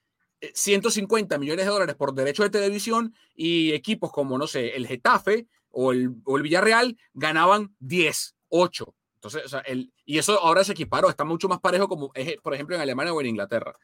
150 0.54 1.38
millones 1.38 1.66
de 1.66 1.72
dólares 1.72 1.96
por 1.96 2.14
derecho 2.14 2.44
de 2.44 2.50
televisión 2.50 3.14
y 3.36 3.74
equipos 3.74 4.12
como, 4.12 4.38
no 4.38 4.48
sé, 4.48 4.76
el 4.76 4.88
Getafe 4.88 5.48
o 5.70 5.92
el, 5.92 6.16
o 6.26 6.38
el 6.38 6.44
Villarreal 6.44 6.98
ganaban 7.14 7.76
10, 7.80 8.36
8. 8.50 8.96
Entonces, 9.16 9.46
o 9.46 9.50
sea, 9.50 9.60
el, 9.62 9.92
y 10.06 10.18
eso 10.18 10.40
ahora 10.42 10.64
se 10.64 10.72
equiparó, 10.72 11.10
está 11.10 11.26
mucho 11.26 11.50
más 11.50 11.60
parejo 11.60 11.90
como 11.90 12.12
es, 12.14 12.38
por 12.38 12.54
ejemplo, 12.54 12.76
en 12.76 12.82
Alemania 12.82 13.14
o 13.14 13.20
en 13.20 13.28
Inglaterra. 13.28 13.76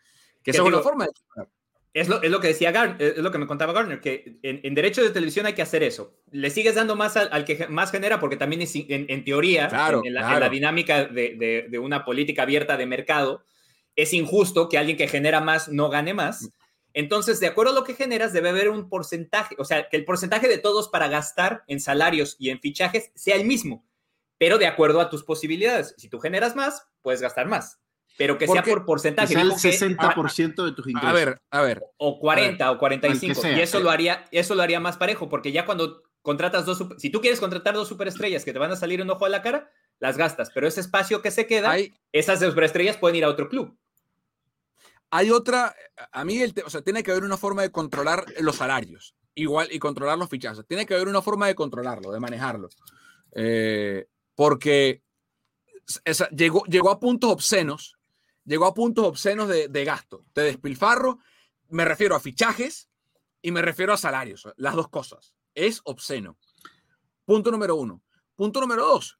Que 0.41 0.51
esa 0.51 0.61
es 0.61 0.67
una 0.67 0.79
forma 0.79 1.05
de 1.05 1.11
equiparar. 1.11 1.49
Es 1.95 2.09
lo, 2.09 2.21
es 2.21 2.29
lo, 2.29 2.41
que 2.41 2.49
decía 2.49 2.73
Garner, 2.73 3.01
es 3.01 3.19
lo 3.19 3.31
que 3.31 3.37
me 3.37 3.47
contaba 3.47 3.71
Garner, 3.71 4.01
que 4.01 4.37
en, 4.43 4.59
en, 4.63 4.75
derecho 4.75 5.01
de 5.01 5.11
televisión 5.11 5.45
hay 5.45 5.53
que 5.53 5.61
hacer 5.61 5.81
eso. 5.81 6.13
Le 6.29 6.49
sigues 6.49 6.75
dando 6.75 6.97
más 6.97 7.15
al, 7.15 7.29
al 7.31 7.45
que 7.45 7.69
más 7.69 7.89
genera, 7.89 8.19
porque 8.19 8.35
también 8.35 8.61
es, 8.61 8.75
en, 8.75 9.05
en 9.07 9.23
teoría, 9.23 9.69
claro, 9.69 10.01
en, 10.03 10.13
la, 10.13 10.19
claro. 10.19 10.35
en, 10.35 10.41
la, 10.41 10.49
dinámica 10.49 11.05
de, 11.05 11.35
de, 11.35 11.67
de, 11.69 11.79
una 11.79 12.03
política 12.03 12.41
abierta 12.41 12.75
de 12.75 12.85
mercado, 12.85 13.45
es 13.95 14.11
injusto 14.11 14.67
que 14.67 14.77
alguien 14.77 14.97
que 14.97 15.07
genera 15.07 15.39
más 15.39 15.69
no 15.69 15.89
gane 15.89 16.13
más. 16.13 16.49
Entonces, 16.93 17.39
de 17.39 17.47
acuerdo 17.47 17.71
a 17.71 17.75
lo 17.75 17.85
que 17.85 17.93
generas, 17.93 18.33
debe 18.33 18.49
haber 18.49 18.67
un 18.67 18.89
porcentaje, 18.89 19.55
o 19.57 19.63
sea, 19.63 19.87
que 19.87 19.95
el 19.95 20.03
porcentaje 20.03 20.49
de 20.49 20.57
todos 20.57 20.89
para 20.89 21.07
gastar 21.07 21.63
en 21.67 21.79
salarios 21.79 22.35
y 22.39 22.49
en 22.49 22.59
fichajes 22.59 23.13
sea 23.15 23.37
el 23.37 23.45
mismo, 23.45 23.85
pero 24.37 24.57
de 24.57 24.67
acuerdo 24.67 24.99
a 24.99 25.09
tus 25.09 25.23
posibilidades. 25.23 25.95
Si 25.97 26.09
tú 26.09 26.19
generas 26.19 26.57
más, 26.57 26.89
puedes 27.01 27.21
gastar 27.21 27.47
más. 27.47 27.79
Pero 28.17 28.37
que 28.37 28.47
sea 28.47 28.63
por 28.63 28.85
porcentaje. 28.85 29.27
Que 29.29 29.33
sea 29.33 29.41
el 29.43 29.49
Dijo 29.49 29.61
que- 29.61 29.71
60% 29.71 30.65
de 30.65 30.71
tus 30.71 30.87
ingresos. 30.87 31.09
A 31.09 31.13
ver, 31.13 31.41
a 31.51 31.61
ver. 31.61 31.81
o 31.97 32.19
40 32.19 32.71
o 32.71 32.77
45 32.77 33.41
sea, 33.41 33.57
y 33.57 33.61
eso 33.61 33.79
lo 33.79 33.89
haría 33.89 34.25
eso 34.31 34.55
lo 34.55 34.61
haría 34.63 34.79
más 34.79 34.97
parejo 34.97 35.27
porque 35.29 35.51
ya 35.51 35.65
cuando 35.65 36.03
contratas 36.21 36.65
dos 36.65 36.83
si 36.97 37.09
tú 37.09 37.21
quieres 37.21 37.39
contratar 37.39 37.75
dos 37.75 37.87
superestrellas 37.87 38.43
que 38.45 38.53
te 38.53 38.59
van 38.59 38.71
a 38.71 38.75
salir 38.75 39.01
un 39.01 39.09
ojo 39.11 39.25
a 39.25 39.29
la 39.29 39.41
cara 39.41 39.69
las 39.99 40.17
gastas 40.17 40.49
pero 40.53 40.67
ese 40.67 40.81
espacio 40.81 41.21
que 41.21 41.29
se 41.31 41.45
queda 41.45 41.71
Hay, 41.71 41.93
esas 42.11 42.39
superestrellas 42.39 42.97
pueden 42.97 43.17
ir 43.17 43.25
a 43.25 43.29
otro 43.29 43.47
club 43.49 43.77
hay 45.11 45.29
otra, 45.31 45.73
a 46.11 46.25
mí, 46.25 46.41
el 46.41 46.53
o 46.65 46.69
sea, 46.69 46.81
tiene 46.81 47.03
que 47.03 47.11
haber 47.11 47.23
una 47.23 47.37
forma 47.37 47.61
de 47.61 47.71
controlar 47.71 48.25
los 48.41 48.57
salarios, 48.57 49.15
igual, 49.35 49.69
y 49.71 49.79
controlar 49.79 50.17
los 50.17 50.29
fichajes. 50.29 50.65
Tiene 50.67 50.85
que 50.85 50.93
haber 50.95 51.07
una 51.07 51.21
forma 51.21 51.47
de 51.47 51.55
controlarlo, 51.55 52.11
de 52.11 52.19
manejarlo. 52.19 52.67
Eh, 53.33 54.07
porque 54.33 55.03
esa- 56.03 56.27
llegó, 56.31 56.65
llegó 56.65 56.89
a 56.89 56.99
puntos 56.99 57.31
obscenos, 57.31 57.94
llegó 58.45 58.65
a 58.65 58.73
puntos 58.73 59.05
obscenos 59.05 59.49
de, 59.49 59.85
gasto, 59.85 60.25
de 60.33 60.43
despilfarro. 60.43 61.19
Me 61.69 61.85
refiero 61.85 62.15
a 62.15 62.19
fichajes 62.19 62.89
y 63.41 63.51
me 63.51 63.61
refiero 63.61 63.93
a 63.93 63.97
salarios, 63.97 64.47
las 64.57 64.75
dos 64.75 64.89
cosas. 64.89 65.33
Es 65.53 65.81
obsceno. 65.83 66.37
Punto 67.25 67.51
número 67.51 67.75
uno. 67.75 68.01
Punto 68.35 68.61
número 68.61 68.85
dos. 68.85 69.19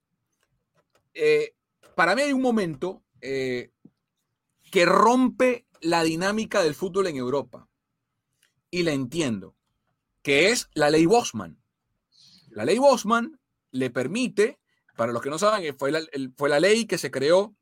Eh, 1.14 1.56
para 1.96 2.16
mí 2.16 2.22
hay 2.22 2.34
un 2.34 2.42
momento 2.42 3.04
eh, 3.22 3.72
que 4.72 4.86
rompe 4.86 5.68
la 5.82 6.04
dinámica 6.04 6.62
del 6.62 6.76
fútbol 6.76 7.08
en 7.08 7.18
Europa. 7.18 7.68
Y 8.70 8.84
la 8.84 8.92
entiendo. 8.92 9.56
Que 10.22 10.50
es 10.50 10.70
la 10.74 10.90
ley 10.90 11.06
Bosman. 11.06 11.62
La 12.50 12.66
ley 12.66 12.78
Bosman 12.78 13.40
le 13.72 13.90
permite, 13.90 14.60
para 14.96 15.12
los 15.12 15.22
que 15.22 15.30
no 15.30 15.38
saben, 15.38 15.78
fue 15.78 15.92
la, 15.92 16.02
fue 16.38 16.50
la 16.50 16.60
ley 16.60 16.86
que 16.86 16.98
se 16.98 17.12
creó 17.12 17.56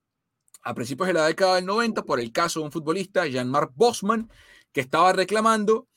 a 0.64 0.74
principios 0.74 1.08
de 1.08 1.14
la 1.14 1.28
década 1.28 1.56
del 1.56 1.66
90 1.66 2.04
por 2.04 2.20
el 2.20 2.32
caso 2.32 2.60
de 2.60 2.66
un 2.66 2.72
futbolista, 2.72 3.28
Jean-Marc 3.28 3.72
Bosman, 3.76 4.32
que 4.72 4.82
estaba 4.82 5.14
reclamando 5.14 5.88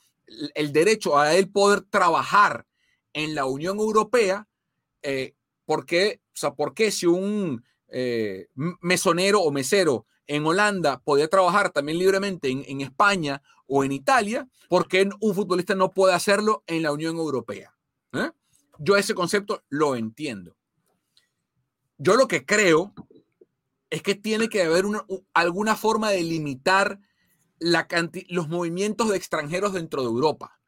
el, 0.54 0.72
derecho 0.72 1.18
a 1.18 1.34
él 1.34 1.50
poder 1.50 1.82
trabajar 1.82 2.66
en 3.12 3.34
la 3.34 3.46
Unión 3.46 3.78
Europea, 3.78 4.46
eh, 5.02 5.34
porque, 5.64 6.20
o 6.34 6.36
sea, 6.36 6.54
¿por 6.54 6.74
qué 6.74 6.90
si 6.90 7.06
un 7.06 7.64
eh, 7.88 8.48
mesonero 8.54 9.40
o 9.40 9.52
mesero 9.52 10.06
en 10.26 10.44
Holanda 10.44 11.00
podía 11.04 11.28
trabajar 11.28 11.70
también 11.70 11.98
libremente 11.98 12.50
en, 12.50 12.64
en 12.66 12.80
España 12.80 13.40
o 13.66 13.84
en 13.84 13.92
Italia, 13.92 14.48
¿por 14.68 14.88
qué 14.88 15.08
un 15.20 15.34
futbolista 15.34 15.74
no 15.74 15.92
puede 15.92 16.14
hacerlo 16.14 16.64
en 16.66 16.82
la 16.82 16.92
Unión 16.92 17.16
Europea? 17.16 17.74
¿Eh? 18.12 18.30
Yo 18.78 18.96
ese 18.96 19.14
concepto 19.14 19.62
lo 19.68 19.96
entiendo. 19.96 20.56
Yo 21.98 22.16
lo 22.16 22.28
que 22.28 22.44
creo 22.44 22.92
es 23.90 24.02
que 24.02 24.14
tiene 24.14 24.48
que 24.48 24.62
haber 24.62 24.86
una- 24.86 25.04
alguna 25.34 25.76
forma 25.76 26.10
de 26.10 26.22
limitar 26.22 26.98
la 27.58 27.86
los 28.28 28.48
movimientos 28.48 29.08
de 29.08 29.16
extranjeros 29.16 29.72
dentro 29.72 30.02
de 30.02 30.08
Europa. 30.08 30.58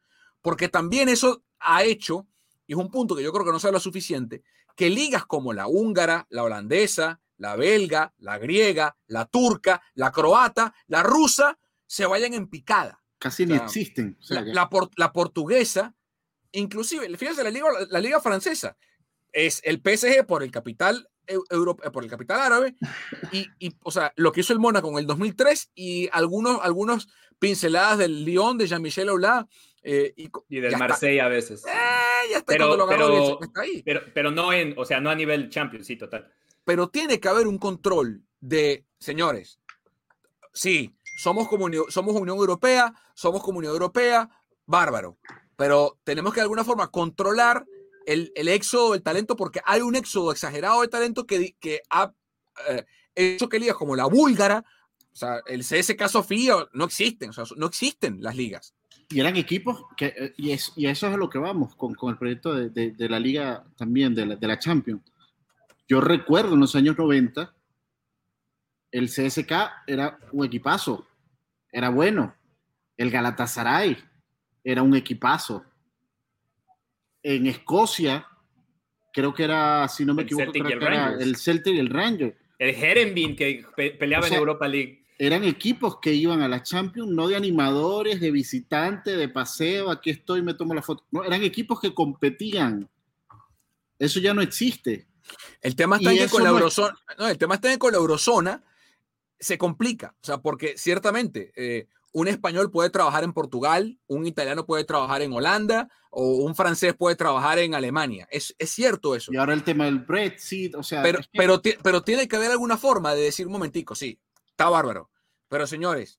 Porque 0.41 0.69
también 0.69 1.09
eso 1.09 1.43
ha 1.59 1.83
hecho, 1.83 2.27
y 2.67 2.73
es 2.73 2.79
un 2.79 2.91
punto 2.91 3.15
que 3.17 3.23
yo 3.23 3.33
creo 3.33 3.45
que 3.45 3.53
no 3.53 3.59
se 3.59 3.67
habla 3.67 3.81
suficiente, 3.81 4.43
que 4.77 4.89
ligas 4.89 5.27
como 5.27 5.53
la 5.53 5.67
húngara, 5.67 6.27
la 6.31 6.45
holandesa, 6.45 7.21
la 7.37 7.57
belga, 7.57 8.15
la 8.19 8.39
griega, 8.39 8.97
la 9.07 9.27
turca, 9.27 9.83
la 9.95 10.13
croata, 10.13 10.75
la 10.87 11.03
rusa, 11.03 11.59
se 11.87 12.07
vayan 12.07 12.35
en 12.35 12.49
picada. 12.49 13.03
Casi 13.19 13.45
ni 13.47 13.55
o 13.55 13.57
sea, 13.57 13.65
existen. 13.67 14.17
O 14.21 14.25
sea, 14.25 14.41
La, 14.41 14.45
que- 14.47 14.53
la 14.55 14.69
por- 14.71 14.91
la 14.97 15.13
portuguesa, 15.13 15.95
inclusive, 16.53 17.15
fíjense, 17.17 17.43
la 17.45 17.51
liga, 17.51 17.67
la 17.91 18.01
liga 18.01 18.21
francesa 18.21 18.77
es 19.33 19.61
el 19.65 19.81
PSG 19.83 20.25
por 20.27 20.43
el 20.43 20.51
capital 20.51 21.09
eh, 21.29 21.91
por 21.93 22.03
el 22.05 22.11
capital 22.11 22.41
árabe 22.41 22.75
y, 23.33 23.47
y, 23.59 23.75
o 23.83 23.91
sea, 23.91 24.13
lo 24.17 24.33
que 24.33 24.41
hizo 24.41 24.53
el 24.53 24.59
Mónaco 24.59 24.91
en 24.91 24.99
el 24.99 25.07
2003 25.07 25.71
y 25.75 26.09
algunos, 26.13 26.59
algunos 26.63 27.09
pinceladas 27.39 27.99
del 27.99 28.25
Lyon 28.25 28.59
de 28.59 28.67
Jean-Michel 28.67 29.09
Aulas 29.11 29.45
eh, 29.83 30.13
y, 30.17 30.29
y 30.49 30.61
del. 30.61 30.77
Marsella 30.77 31.27
a 31.27 31.29
veces 31.29 31.65
Eh, 31.67 32.31
ya 32.31 32.39
está 32.39 32.53
Pero- 32.53 32.77
lo 32.77 32.87
pero- 32.89 33.41
está 33.41 33.61
ahí. 33.61 33.83
pero 33.85 34.01
pero 34.13 34.31
no 34.33 34.53
en 34.53 34.75
o 34.77 34.85
sea 34.85 35.01
no 35.01 35.09
a 35.11 35.15
nivel 35.15 35.49
Champions 35.51 35.87
sí 35.87 35.97
total 35.97 36.33
pero 36.65 36.89
tiene 36.89 37.21
que 37.21 37.29
haber 37.29 37.47
un 37.47 37.57
control 37.59 38.23
de, 38.41 38.85
señores, 38.99 39.59
sí, 40.53 40.95
somos, 41.23 41.49
como 41.49 41.65
Uni- 41.65 41.79
somos 41.89 42.15
Unión 42.15 42.37
Europea, 42.37 42.93
somos 43.15 43.43
Comunidad 43.43 43.73
Europea, 43.73 44.29
bárbaro, 44.67 45.17
pero 45.57 45.99
tenemos 46.05 46.33
que 46.33 46.41
de 46.41 46.43
alguna 46.43 46.65
forma 46.65 46.89
controlar 46.91 47.65
el, 48.13 48.33
el 48.35 48.49
éxodo 48.49 48.93
del 48.93 49.03
talento 49.03 49.37
porque 49.37 49.61
hay 49.65 49.81
un 49.81 49.95
éxodo 49.97 50.33
exagerado 50.33 50.81
de 50.83 50.89
talento 50.89 51.27
que, 51.27 51.55
que 51.61 51.83
ha 51.91 52.13
eh, 52.69 52.85
hecho 53.15 53.49
que 53.49 53.59
ligas 53.59 53.77
como 53.77 53.95
la 53.97 54.07
búlgara, 54.07 54.65
o 55.13 55.17
sea, 55.17 55.41
el 55.47 55.61
CSK 55.63 56.07
Sofía, 56.09 56.55
no 56.73 56.85
existen, 56.85 57.31
o 57.31 57.33
sea, 57.33 57.45
no 57.57 57.67
existen 57.67 58.23
las 58.23 58.37
ligas. 58.37 58.75
y 59.11 59.21
eran 59.21 59.37
equipos 59.37 59.83
que, 59.97 60.07
eh, 60.07 60.35
y, 60.37 60.51
es, 60.53 60.73
y 60.77 60.87
eso 60.87 61.07
es 61.09 61.15
a 61.15 61.17
lo 61.17 61.29
que 61.29 61.39
vamos 61.39 61.75
con, 61.77 61.95
con 61.95 62.11
el 62.11 62.19
proyecto 62.19 62.55
de, 62.55 62.71
de- 62.71 62.93
de 62.93 63.09
la 63.09 63.19
liga 63.19 63.65
también, 63.77 64.15
de 64.15 64.27
la, 64.27 64.37
de 64.37 64.47
la 64.47 64.59
Champions. 64.59 65.03
Yo 65.89 66.01
recuerdo 66.01 66.55
en 66.55 66.61
los 66.61 66.75
años 66.77 66.97
90, 66.99 67.55
el 68.93 69.09
CSK 69.09 69.53
era 69.87 70.19
un 70.33 70.45
equipazo, 70.47 71.07
era 71.73 71.89
bueno. 71.91 72.35
El 72.97 73.11
Galatasaray 73.11 73.97
era 74.65 74.83
un 74.83 74.95
equipazo. 74.97 75.65
En 77.37 77.47
Escocia, 77.47 78.27
creo 79.13 79.35
que 79.35 79.45
era, 79.45 79.87
si 79.89 80.05
no 80.05 80.15
me 80.15 80.23
El 80.23 80.27
equivoco, 80.27 80.45
Celtic 80.53 80.63
y 80.63 80.67
creo 80.67 80.73
el 80.75 80.79
que 80.81 80.87
era 80.95 81.05
Rangers. 81.07 81.23
el 81.27 81.37
Celtic 81.37 81.75
y 81.75 81.79
el 81.79 81.89
Ranger. 81.91 82.39
el 82.59 82.75
Herenveen 82.75 83.37
que 83.37 83.65
pe- 83.77 83.91
peleaba 83.91 84.25
O 84.25 84.29
sea, 84.29 84.37
en 84.37 84.41
Europa 84.41 84.67
League 84.69 85.05
eran 85.19 85.45
equipos 85.45 85.99
que 86.01 86.15
iban 86.15 86.41
a 86.43 86.49
la 86.49 86.63
Champions, 86.63 87.11
no 87.11 87.27
de 87.29 87.35
animadores, 87.37 88.21
de 88.21 88.31
visitantes, 88.31 89.17
de 89.17 89.29
paseo, 89.29 89.91
aquí 89.91 90.11
estoy, 90.11 90.43
me 90.43 90.55
tomo 90.55 90.75
la 90.75 90.81
foto. 90.83 91.05
No, 91.11 91.25
eran 91.25 91.43
equipos 91.43 91.81
que 91.81 91.93
competían. 91.93 92.89
Eso 93.99 94.21
ya 94.21 94.33
no 94.33 94.41
existe. 94.43 95.09
El 95.61 95.75
tema 95.75 95.97
está 95.97 96.13
en 96.13 96.19
que 96.19 96.29
con 96.29 96.43
la 96.45 96.51
no 96.51 96.57
es- 96.57 96.61
eurozona, 96.63 96.99
no, 97.19 97.29
el 97.29 97.37
tema 97.37 97.57
está 97.57 97.69
en 97.69 97.75
que 97.75 97.79
con 97.81 97.93
la 97.93 97.99
eurozona 97.99 98.65
se 99.41 99.59
complica, 99.59 100.15
o 100.23 100.25
sea, 100.27 100.39
porque 100.39 100.79
ciertamente 100.79 101.53
eh, 101.57 101.89
un 102.19 102.29
español 102.29 102.71
puede 102.71 102.91
trabajar 102.91 103.25
en 103.25 103.33
Portugal, 103.33 103.99
un 104.07 104.27
italiano 104.27 104.67
puede 104.67 104.85
trabajar 104.85 105.23
en 105.23 105.33
Holanda 105.33 105.89
o 106.11 106.37
un 106.39 106.55
francés 106.55 106.95
puede 106.97 107.17
trabajar 107.17 107.59
en 107.59 107.75
Alemania. 107.75 108.27
Es, 108.31 108.55
es 108.59 108.71
cierto 108.71 109.15
eso. 109.15 109.33
Y 109.33 109.37
ahora 109.37 109.55
el 109.55 109.63
tema 109.63 109.85
del 109.85 110.01
Brexit, 110.01 110.75
o 110.75 110.83
sea, 110.83 111.03
Pero, 111.03 111.21
es 111.21 111.27
que- 111.29 111.39
pero, 111.39 111.61
ti- 111.61 111.75
pero 111.83 112.03
tiene 112.03 112.27
que 112.27 112.37
haber 112.37 112.51
alguna 112.51 112.77
forma 112.77 113.15
de 113.15 113.23
decir 113.23 113.47
un 113.47 113.53
momentico, 113.53 113.95
sí, 113.95 114.19
está 114.51 114.69
bárbaro. 114.69 115.11
Pero 115.49 115.67
señores, 115.67 116.19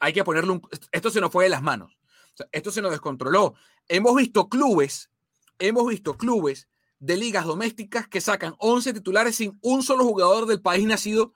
hay 0.00 0.12
que 0.12 0.22
ponerle 0.24 0.52
un... 0.52 0.62
Esto 0.92 1.10
se 1.10 1.20
nos 1.20 1.30
fue 1.32 1.44
de 1.44 1.50
las 1.50 1.62
manos. 1.62 1.98
O 2.34 2.36
sea, 2.36 2.46
esto 2.52 2.70
se 2.70 2.82
nos 2.82 2.90
descontroló. 2.90 3.54
Hemos 3.88 4.14
visto 4.16 4.48
clubes, 4.48 5.10
hemos 5.58 5.86
visto 5.88 6.16
clubes 6.16 6.68
de 7.00 7.16
ligas 7.16 7.44
domésticas 7.46 8.06
que 8.08 8.20
sacan 8.20 8.54
11 8.58 8.92
titulares 8.92 9.36
sin 9.36 9.58
un 9.62 9.82
solo 9.82 10.04
jugador 10.04 10.46
del 10.46 10.60
país 10.60 10.84
nacido 10.86 11.32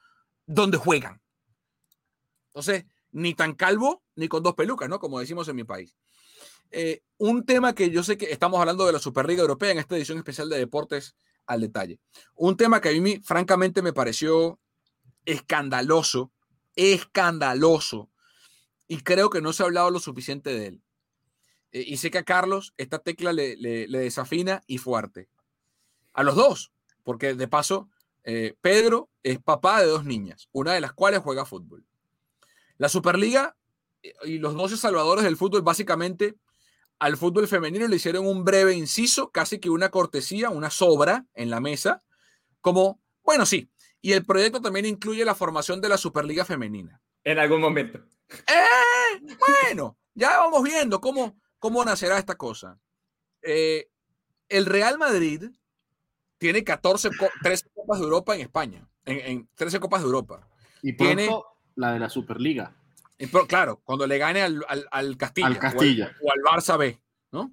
donde 0.47 0.77
juegan. 0.77 1.21
Entonces, 2.49 2.85
ni 3.13 3.35
tan 3.35 3.55
calvo 3.55 4.03
ni 4.17 4.29
con 4.29 4.43
dos 4.43 4.55
pelucas, 4.55 4.89
¿no? 4.89 4.99
Como 4.99 5.21
decimos 5.21 5.49
en 5.49 5.57
mi 5.57 5.65
país. 5.65 5.95
Eh, 6.71 7.03
un 7.19 7.45
tema 7.45 7.75
que 7.75 7.91
yo 7.91 8.03
sé 8.03 8.17
que 8.17 8.33
estamos 8.33 8.59
hablando 8.59 8.87
de 8.87 8.93
la 8.93 8.99
Superliga 8.99 9.43
Europea 9.43 9.73
en 9.73 9.79
esta 9.79 9.97
edición 9.97 10.19
especial 10.19 10.49
de 10.49 10.59
deportes 10.59 11.15
al 11.47 11.61
detalle. 11.61 12.01
Un 12.35 12.57
tema 12.57 12.81
que 12.81 12.89
a 12.89 13.01
mí, 13.01 13.21
francamente, 13.23 13.83
me 13.83 13.93
pareció 13.93 14.59
escandaloso, 15.27 16.33
escandaloso, 16.75 18.11
y 18.89 19.01
creo 19.01 19.31
que 19.31 19.41
no 19.41 19.53
se 19.53 19.63
ha 19.63 19.67
hablado 19.67 19.91
lo 19.91 20.01
suficiente 20.01 20.55
de 20.55 20.67
él. 20.67 20.83
Eh, 21.73 21.85
y 21.87 21.99
sé 21.99 22.11
que 22.11 22.19
a 22.19 22.25
Carlos 22.25 22.75
esta 22.77 22.99
tecla 22.99 23.33
le, 23.33 23.57
desafina 23.87 24.63
y 24.67 24.79
fuerte. 24.79 25.29
A 26.15 26.23
los 26.23 26.37
dos, 26.37 26.73
porque 27.03 27.35
de 27.35 27.49
paso, 27.49 27.89
eh, 28.25 28.55
Pedro 28.61 29.11
es 29.23 29.39
papá 29.41 29.81
de 29.81 29.87
dos 29.87 30.05
niñas, 30.05 30.49
una 30.53 30.73
de 30.73 30.81
las 30.81 30.93
cuales 30.93 31.21
juega 31.21 31.45
fútbol. 31.45 31.87
La 32.79 32.89
Superliga 32.89 33.57
y 34.25 34.39
los 34.39 34.55
12 34.55 34.77
salvadores 34.77 35.25
del 35.25 35.37
fútbol 35.37 35.63
básicamente 35.63 36.35
al 36.99 37.17
fútbol 37.17 37.49
femenino 37.49 37.87
le 37.89 37.97
hicieron 37.97 38.27
un 38.27 38.45
breve 38.45 38.75
inciso, 38.75 39.31
casi 39.31 39.59
que 39.59 39.71
una 39.71 39.91
cortesía, 39.91 40.51
una 40.51 40.71
sobra 40.71 41.27
en 41.35 41.51
la 41.51 41.61
mesa, 41.61 42.03
como, 42.61 43.01
bueno, 43.25 43.45
sí, 43.45 43.71
y 44.01 44.13
el 44.13 44.25
proyecto 44.25 44.61
también 44.61 44.87
incluye 44.87 45.25
la 45.25 45.35
formación 45.35 45.81
de 45.81 45.89
la 45.89 45.97
Superliga 45.99 46.45
femenina. 46.45 47.01
en 47.25 47.39
algún 47.39 47.61
momento 47.61 47.99
¡Eh! 48.29 49.35
Bueno, 49.39 49.99
ya 50.15 50.39
vamos 50.39 50.63
viendo 50.63 51.01
cómo, 51.01 51.39
cómo 51.59 51.85
nacerá 51.85 52.19
esta 52.19 52.37
cosa. 52.37 52.79
Eh, 53.43 53.89
el 54.49 54.67
Real 54.67 54.97
Madrid 54.99 55.51
tiene 56.39 56.65
14, 56.65 57.11
co- 57.19 57.29
13 57.43 57.67
Copas 57.75 57.99
de 57.99 58.05
Europa 58.05 58.35
en 58.35 58.41
España, 58.43 58.89
en, 59.05 59.19
en 59.21 59.49
13 59.55 59.81
Copas 59.81 60.01
de 60.03 60.07
Europa. 60.07 60.49
y 60.83 60.93
pronto 60.93 61.15
tiene- 61.17 61.31
la 61.77 61.93
de 61.93 61.99
la 61.99 62.09
Superliga. 62.09 62.75
Pero, 63.19 63.47
claro, 63.47 63.81
cuando 63.85 64.07
le 64.07 64.19
gane 64.19 64.43
al, 64.43 64.65
al, 64.69 64.87
al 64.91 65.17
Castilla, 65.17 65.47
Al 65.47 65.57
o 65.57 65.59
Castilla. 65.59 66.17
O, 66.23 66.33
al, 66.33 66.41
Barça 66.41 66.77
B, 66.77 67.01
¿no? 67.31 67.53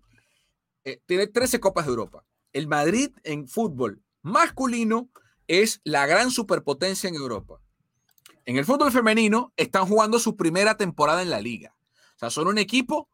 Eh, 0.84 1.00
tiene 1.06 1.28
13 1.28 1.60
Copas 1.60 1.86
de 1.86 1.92
Europa. 1.92 2.26
El 2.54 2.68
Madrid 2.68 3.12
en 3.24 3.48
fútbol 3.48 4.02
masculino 4.22 5.10
es 5.48 5.82
la 5.84 6.06
gran 6.06 6.32
superpotencia 6.32 7.08
en 7.08 7.16
Europa. 7.16 7.62
en 8.46 8.58
el 8.58 8.66
fútbol 8.66 8.92
femenino 8.92 9.54
están 9.58 9.86
jugando 9.86 10.18
su 10.18 10.36
primera 10.36 10.76
temporada 10.76 11.22
en 11.22 11.30
la 11.30 11.40
liga. 11.40 11.76
O 12.16 12.20
sea, 12.20 12.30
son 12.30 12.48
un 12.48 12.58
equipo 12.58 13.10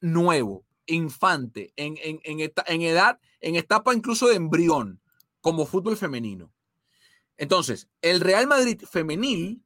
nuevo, 0.00 0.64
infante, 0.86 1.72
en, 1.76 1.96
en, 2.00 2.82
edad, 2.82 3.18
en 3.40 3.56
etapa 3.56 3.94
incluso 3.94 4.28
de 4.28 4.36
embrión, 4.36 5.00
como 5.40 5.66
fútbol 5.66 5.96
femenino. 5.96 6.52
Entonces, 7.36 7.88
el 8.02 8.20
Real 8.20 8.46
Madrid 8.46 8.82
femenil 8.90 9.62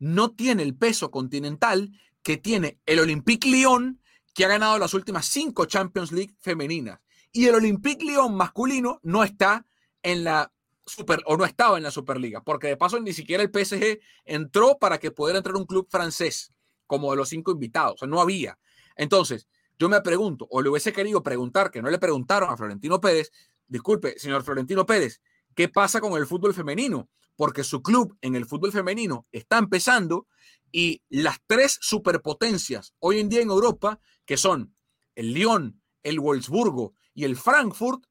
no 0.00 0.32
tiene 0.32 0.64
el 0.64 0.74
peso 0.74 1.12
continental 1.12 1.92
que 2.22 2.36
tiene 2.36 2.80
el 2.86 2.98
Olympique 2.98 3.48
Lyon, 3.48 4.00
que 4.34 4.44
ha 4.44 4.48
ganado 4.48 4.78
las 4.78 4.94
últimas 4.94 5.26
cinco 5.26 5.66
Champions 5.66 6.10
League 6.10 6.34
femeninas. 6.40 7.00
Y 7.32 7.46
el 7.46 7.54
Olympique 7.54 8.04
Lyon 8.04 8.34
masculino 8.34 8.98
no 9.04 9.22
está 9.22 9.64
en 10.02 10.24
la 10.24 10.52
Super, 10.86 11.22
o 11.26 11.36
no 11.36 11.44
estaba 11.44 11.76
en 11.76 11.84
la 11.84 11.92
Superliga, 11.92 12.42
porque 12.42 12.66
de 12.66 12.76
paso 12.76 12.98
ni 12.98 13.12
siquiera 13.12 13.44
el 13.44 13.50
PSG 13.50 14.00
entró 14.24 14.76
para 14.78 14.98
que 14.98 15.12
pudiera 15.12 15.38
entrar 15.38 15.54
un 15.54 15.66
club 15.66 15.86
francés 15.88 16.52
como 16.88 17.12
de 17.12 17.16
los 17.16 17.28
cinco 17.28 17.52
invitados, 17.52 17.94
o 17.94 17.98
sea, 17.98 18.08
no 18.08 18.20
había. 18.20 18.58
Entonces, 18.96 19.46
yo 19.78 19.88
me 19.88 20.00
pregunto, 20.00 20.48
o 20.50 20.60
le 20.60 20.68
hubiese 20.68 20.92
querido 20.92 21.22
preguntar, 21.22 21.70
que 21.70 21.80
no 21.80 21.90
le 21.90 21.98
preguntaron 21.98 22.50
a 22.50 22.56
Florentino 22.56 23.00
Pérez, 23.00 23.30
disculpe, 23.68 24.18
señor 24.18 24.42
Florentino 24.42 24.84
Pérez, 24.84 25.20
¿qué 25.54 25.68
pasa 25.68 26.00
con 26.00 26.14
el 26.14 26.26
fútbol 26.26 26.54
femenino? 26.54 27.08
Porque 27.40 27.64
su 27.64 27.82
club 27.82 28.18
en 28.20 28.36
el 28.36 28.44
fútbol 28.44 28.70
femenino 28.70 29.26
está 29.32 29.56
empezando 29.56 30.26
y 30.70 31.00
las 31.08 31.38
tres 31.46 31.78
superpotencias 31.80 32.92
hoy 32.98 33.18
en 33.18 33.30
día 33.30 33.40
en 33.40 33.48
Europa, 33.48 33.98
que 34.26 34.36
son 34.36 34.74
el 35.14 35.32
Lyon, 35.32 35.80
el 36.02 36.20
Wolfsburgo 36.20 36.92
y 37.14 37.24
el 37.24 37.36
Frankfurt, 37.36 38.04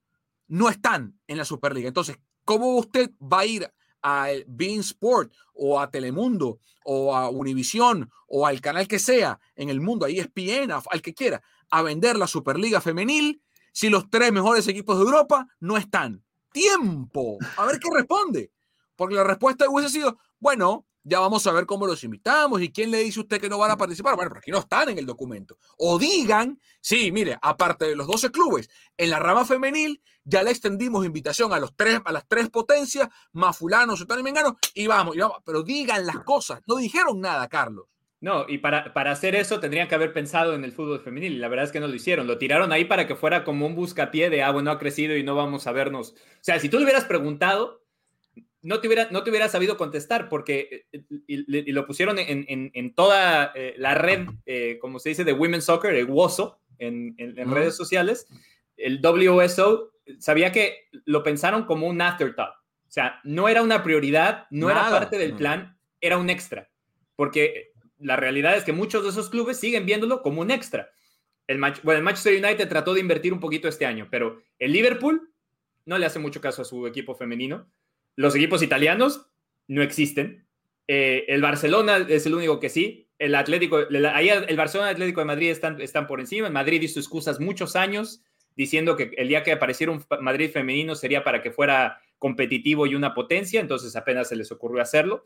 no 0.47 0.67
están 0.67 1.19
en 1.27 1.37
la 1.37 1.45
Superliga. 1.45 1.87
Entonces, 1.87 2.17
¿cómo 2.43 2.75
usted 2.77 3.11
va 3.21 3.41
a 3.41 3.45
ir 3.45 3.71
a 4.01 4.29
Bean 4.47 4.79
Sport 4.79 5.31
o 5.53 5.79
a 5.79 5.91
Telemundo 5.91 6.57
o 6.83 7.15
a 7.15 7.29
Univisión 7.29 8.09
o 8.25 8.47
al 8.47 8.61
canal 8.61 8.87
que 8.87 8.97
sea 8.97 9.39
en 9.53 9.69
el 9.69 9.79
mundo, 9.79 10.07
es 10.07 10.17
ESPN, 10.17 10.71
al 10.71 11.01
que 11.03 11.13
quiera, 11.13 11.43
a 11.69 11.83
vender 11.83 12.17
la 12.17 12.25
Superliga 12.25 12.81
Femenil 12.81 13.43
si 13.73 13.89
los 13.89 14.09
tres 14.09 14.31
mejores 14.31 14.67
equipos 14.67 14.97
de 14.97 15.03
Europa 15.03 15.47
no 15.59 15.77
están? 15.77 16.25
Tiempo. 16.51 17.37
A 17.57 17.67
ver 17.67 17.79
qué 17.79 17.89
responde. 17.93 18.51
Porque 18.99 19.15
la 19.15 19.23
respuesta 19.23 19.65
hubiese 19.69 19.93
sido, 19.93 20.17
bueno, 20.39 20.85
ya 21.05 21.21
vamos 21.21 21.47
a 21.47 21.53
ver 21.53 21.65
cómo 21.65 21.87
los 21.87 22.03
invitamos 22.03 22.61
y 22.61 22.69
quién 22.69 22.91
le 22.91 22.97
dice 22.97 23.21
a 23.21 23.23
usted 23.23 23.39
que 23.39 23.47
no 23.47 23.57
van 23.57 23.71
a 23.71 23.77
participar. 23.77 24.17
Bueno, 24.17 24.29
pero 24.29 24.39
aquí 24.39 24.51
no 24.51 24.57
están 24.57 24.89
en 24.89 24.97
el 24.97 25.05
documento. 25.05 25.57
O 25.77 25.97
digan, 25.97 26.59
sí, 26.81 27.09
mire, 27.09 27.37
aparte 27.41 27.85
de 27.85 27.95
los 27.95 28.07
12 28.07 28.29
clubes, 28.29 28.69
en 28.97 29.09
la 29.09 29.19
rama 29.19 29.45
femenil 29.45 30.03
ya 30.25 30.43
le 30.43 30.51
extendimos 30.51 31.05
invitación 31.05 31.53
a, 31.53 31.61
los 31.61 31.77
tres, 31.77 32.01
a 32.03 32.11
las 32.11 32.27
tres 32.27 32.49
potencias, 32.49 33.07
más 33.31 33.57
fulano, 33.57 33.93
y 33.95 34.21
mengano, 34.21 34.57
y 34.73 34.87
vamos, 34.87 35.15
y 35.15 35.19
vamos. 35.19 35.37
Pero 35.45 35.63
digan 35.63 36.05
las 36.05 36.19
cosas. 36.25 36.59
No 36.67 36.75
dijeron 36.75 37.21
nada, 37.21 37.47
Carlos. 37.47 37.85
No, 38.19 38.47
y 38.49 38.57
para, 38.57 38.93
para 38.93 39.11
hacer 39.11 39.33
eso 39.33 39.61
tendrían 39.61 39.87
que 39.87 39.95
haber 39.95 40.11
pensado 40.11 40.55
en 40.55 40.65
el 40.65 40.73
fútbol 40.73 40.99
femenil, 40.99 41.39
la 41.39 41.47
verdad 41.47 41.63
es 41.63 41.71
que 41.71 41.79
no 41.79 41.87
lo 41.87 41.95
hicieron. 41.95 42.27
Lo 42.27 42.37
tiraron 42.37 42.73
ahí 42.73 42.83
para 42.83 43.07
que 43.07 43.15
fuera 43.15 43.45
como 43.45 43.65
un 43.65 43.75
buscapié 43.75 44.29
de, 44.29 44.43
ah, 44.43 44.51
bueno, 44.51 44.71
ha 44.71 44.77
crecido 44.77 45.15
y 45.15 45.23
no 45.23 45.35
vamos 45.35 45.67
a 45.67 45.71
vernos. 45.71 46.11
O 46.11 46.41
sea, 46.41 46.59
si 46.59 46.67
tú 46.67 46.77
le 46.79 46.83
hubieras 46.83 47.05
preguntado, 47.05 47.81
no 48.61 48.81
te 48.81 48.87
hubiera, 48.87 49.09
no 49.11 49.23
te 49.23 49.29
hubiera 49.29 49.47
sabido 49.47 49.77
contestar 49.77 50.27
porque 50.29 50.85
eh, 50.91 51.03
y, 51.27 51.71
lo 51.71 51.85
pusieron 51.85 52.17
en, 52.19 52.93
toda 52.93 53.51
eh, 53.55 53.73
la 53.77 53.95
red, 53.95 54.27
eh, 54.45 54.77
como 54.81 54.99
se 54.99 55.09
dice, 55.09 55.23
de 55.23 55.33
Women's 55.33 55.65
Soccer, 55.65 55.95
el 55.95 56.05
WOSO, 56.05 56.59
en, 56.77 57.15
redes 57.51 57.75
sociales. 57.75 58.27
El 58.77 59.01
WSO 59.01 59.91
sabía 60.19 60.51
que 60.51 60.87
lo 61.05 61.23
pensaron 61.23 61.65
como 61.65 61.87
un 61.87 62.01
afterthought. 62.01 62.53
O 62.87 62.91
sea, 62.91 63.19
no 63.23 63.47
era 63.47 63.61
una 63.61 63.83
prioridad, 63.83 64.47
no 64.49 64.69
era 64.69 64.89
parte 64.89 65.17
del 65.17 65.35
plan, 65.35 65.77
era 66.01 66.17
un 66.17 66.29
extra. 66.29 66.69
Porque 67.15 67.71
la 67.99 68.15
realidad 68.15 68.55
es 68.55 68.63
que 68.63 68.71
muchos 68.71 69.03
de 69.03 69.09
esos 69.09 69.29
clubes 69.29 69.57
siguen 69.57 69.85
viéndolo 69.85 70.21
como 70.21 70.41
un 70.41 70.51
extra. 70.51 70.89
El, 71.47 71.59
bueno, 71.59 71.97
el 71.97 72.03
Manchester 72.03 72.43
United 72.43 72.69
trató 72.69 72.93
de 72.93 73.01
invertir 73.01 73.33
un 73.33 73.39
poquito 73.39 73.67
este 73.67 73.85
año, 73.85 74.07
pero 74.09 74.41
el 74.57 74.71
Liverpool 74.71 75.33
no 75.85 75.97
le 75.97 76.05
hace 76.05 76.19
mucho 76.19 76.39
caso 76.39 76.61
a 76.61 76.65
su 76.65 76.87
equipo 76.87 77.15
femenino 77.15 77.69
los 78.19 78.35
equipos 78.35 78.61
italianos 78.61 79.27
no 79.69 79.81
existen. 79.81 80.45
Eh, 80.89 81.23
el 81.29 81.41
Barcelona 81.41 82.05
es 82.09 82.25
el 82.25 82.35
único 82.35 82.59
que 82.59 82.67
sí. 82.67 83.07
El 83.17 83.33
Atlético, 83.33 83.79
ahí 84.13 84.27
el 84.27 84.57
Barcelona 84.57 84.89
y 84.89 84.91
el 84.91 84.95
Atlético 84.95 85.21
de 85.21 85.25
Madrid 85.25 85.49
están, 85.49 85.79
están 85.79 86.05
por 86.05 86.19
encima. 86.19 86.47
El 86.47 86.53
Madrid 86.53 86.81
hizo 86.81 86.99
excusas 86.99 87.39
muchos 87.39 87.77
años 87.77 88.21
diciendo 88.57 88.97
que 88.97 89.11
el 89.15 89.29
día 89.29 89.41
que 89.41 89.53
apareciera 89.53 89.93
un 89.93 90.03
Madrid 90.19 90.51
femenino 90.51 90.95
sería 90.95 91.23
para 91.23 91.41
que 91.41 91.51
fuera 91.51 92.01
competitivo 92.17 92.85
y 92.85 92.93
una 92.93 93.13
potencia, 93.13 93.61
entonces 93.61 93.95
apenas 93.95 94.27
se 94.27 94.35
les 94.35 94.51
ocurrió 94.51 94.81
hacerlo. 94.81 95.23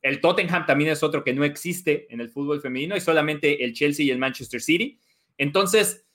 El 0.00 0.20
Tottenham 0.20 0.66
también 0.66 0.90
es 0.90 1.02
otro 1.02 1.24
que 1.24 1.34
no 1.34 1.42
existe 1.42 2.06
en 2.10 2.20
el 2.20 2.30
fútbol 2.30 2.60
femenino 2.60 2.96
y 2.96 3.00
solamente 3.00 3.64
el 3.64 3.72
Chelsea 3.72 4.06
y 4.06 4.12
el 4.12 4.18
Manchester 4.18 4.62
City. 4.62 5.00
Entonces, 5.36 6.06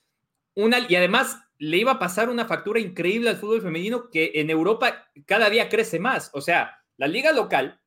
una, 0.53 0.79
y 0.88 0.95
además 0.95 1.43
le 1.62 1.78
iba 1.78 1.91
a 1.91 1.99
pasar 1.99 2.32
una 2.32 2.45
factura 2.45 2.80
increíble 2.80 3.30
al 3.30 3.38
fútbol 3.38 3.62
femenino 3.62 4.09
que 4.09 4.32
en 4.34 4.49
Europa 4.49 5.12
cada 5.28 5.47
día 5.47 5.70
crece 5.70 5.99
más. 5.99 6.32
O 6.34 6.41
sea, 6.41 6.82
la 6.97 7.07
liga 7.07 7.34
local, 7.34 7.80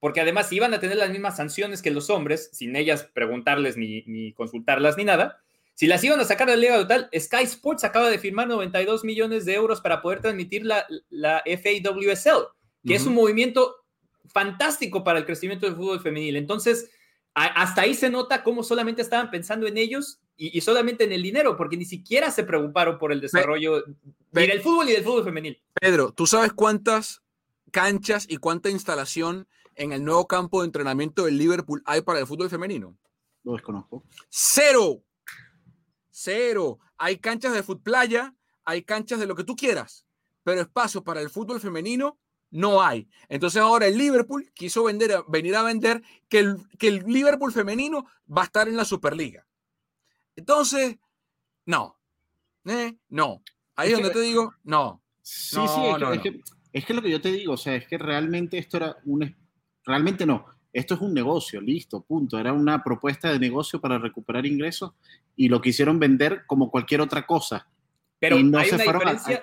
porque 0.00 0.20
además 0.20 0.50
iban 0.50 0.74
a 0.74 0.80
tener 0.80 0.96
las 0.96 1.10
mismas 1.10 1.36
sanciones 1.36 1.80
que 1.80 1.92
los 1.92 2.10
hombres, 2.10 2.50
sin 2.52 2.74
ellas 2.74 3.08
preguntarles 3.14 3.76
ni, 3.76 4.32
consultarlas 4.32 4.96
ni 4.96 5.04
nada. 5.04 5.40
Si 5.74 5.86
las 5.86 6.02
iban 6.02 6.18
a 6.18 6.24
sacar 6.24 6.48
de 6.48 6.56
la 6.56 6.60
liga 6.60 6.76
local, 6.76 7.08
Sky 7.16 7.44
Sports 7.44 7.84
acaba 7.84 8.10
de 8.10 8.18
firmar 8.18 8.48
92 8.48 9.04
millones 9.04 9.44
de 9.44 9.54
euros 9.54 9.80
para 9.80 10.02
poder 10.02 10.20
transmitir 10.20 10.66
la, 10.66 10.84
la 11.08 11.40
FAWSL, 11.46 12.48
que 12.84 12.96
es 12.96 13.06
un 13.06 13.14
movimiento 13.14 13.76
fantástico 14.26 15.04
para 15.04 15.20
el 15.20 15.24
crecimiento 15.24 15.66
del 15.66 15.76
fútbol 15.76 16.00
femenil. 16.00 16.34
Entonces, 16.34 16.90
hasta 17.32 17.82
ahí 17.82 17.94
se 17.94 18.10
nota 18.10 18.42
cómo 18.42 18.64
solamente 18.64 19.02
estaban 19.02 19.30
pensando 19.30 19.68
en 19.68 19.78
ellos 19.78 20.18
y, 20.36 20.60
solamente 20.60 21.04
en 21.04 21.12
el 21.12 21.22
dinero, 21.22 21.56
porque 21.56 21.76
ni 21.76 21.84
siquiera 21.84 22.30
se 22.30 22.44
preocuparon 22.44 22.98
por 22.98 23.12
el 23.12 23.20
desarrollo 23.20 23.84
del 24.32 24.62
fútbol 24.62 24.88
y 24.88 24.92
del 24.92 25.04
fútbol 25.04 25.24
femenil. 25.24 25.62
Pedro, 25.80 26.12
¿tú 26.12 26.26
sabes 26.26 26.52
cuántas 26.52 27.22
canchas 27.70 28.26
y 28.28 28.38
cuánta 28.38 28.70
instalación 28.70 29.48
en 29.76 29.92
el 29.92 30.04
nuevo 30.04 30.26
campo 30.26 30.60
de 30.60 30.66
entrenamiento 30.66 31.24
del 31.24 31.38
Liverpool 31.38 31.82
hay 31.86 32.02
para 32.02 32.18
el 32.18 32.26
fútbol 32.26 32.50
femenino? 32.50 32.96
Lo 33.44 33.52
desconozco. 33.52 34.04
Cero. 34.28 35.02
Cero. 36.10 36.78
Hay 36.98 37.18
canchas 37.18 37.52
de 37.52 37.62
fútbol 37.62 37.82
playa, 37.82 38.34
hay 38.64 38.82
canchas 38.82 39.20
de 39.20 39.26
lo 39.26 39.34
que 39.34 39.44
tú 39.44 39.54
quieras, 39.54 40.06
pero 40.42 40.60
espacio 40.60 41.04
para 41.04 41.20
el 41.20 41.30
fútbol 41.30 41.60
femenino 41.60 42.18
no 42.50 42.82
hay. 42.82 43.08
Entonces 43.28 43.60
ahora 43.60 43.86
el 43.86 43.98
Liverpool 43.98 44.50
quiso 44.54 44.84
vender, 44.84 45.12
venir 45.28 45.56
a 45.56 45.62
vender 45.62 46.02
que 46.28 46.38
el, 46.38 46.56
que 46.78 46.88
el 46.88 47.04
Liverpool 47.06 47.52
femenino 47.52 48.06
va 48.26 48.42
a 48.42 48.44
estar 48.46 48.68
en 48.68 48.76
la 48.76 48.84
Superliga. 48.84 49.46
Entonces, 50.36 50.96
no. 51.66 51.96
¿Eh? 52.64 52.94
No. 53.08 53.42
Ahí 53.76 53.90
es 53.90 53.94
donde 53.94 54.10
te 54.10 54.20
digo, 54.20 54.54
no. 54.64 55.02
Sí, 55.22 55.56
sí, 55.56 55.80
es, 56.12 56.20
que, 56.20 56.40
es, 56.72 56.84
que, 56.84 56.94
lo 56.94 57.02
que 57.02 57.10
yo 57.10 57.20
te 57.20 57.32
digo, 57.32 57.54
o 57.54 57.56
sea, 57.56 57.74
es 57.74 57.86
que 57.86 57.98
realmente 57.98 58.58
esto 58.58 58.76
era 58.76 58.96
un... 59.04 59.34
Realmente 59.84 60.26
no. 60.26 60.46
Esto 60.72 60.94
es 60.94 61.00
un 61.00 61.14
negocio, 61.14 61.60
listo, 61.60 62.02
punto. 62.02 62.38
Era 62.38 62.52
una 62.52 62.82
propuesta 62.82 63.32
de 63.32 63.38
negocio 63.38 63.80
para 63.80 63.98
recuperar 63.98 64.44
ingresos 64.44 64.92
y 65.36 65.48
lo 65.48 65.60
quisieron 65.60 65.98
vender 65.98 66.44
como 66.46 66.70
cualquier 66.70 67.00
otra 67.00 67.26
cosa. 67.26 67.68
Pero 68.18 68.38
y 68.38 68.42
no, 68.42 68.62
se 68.64 68.78
fueron 68.78 69.02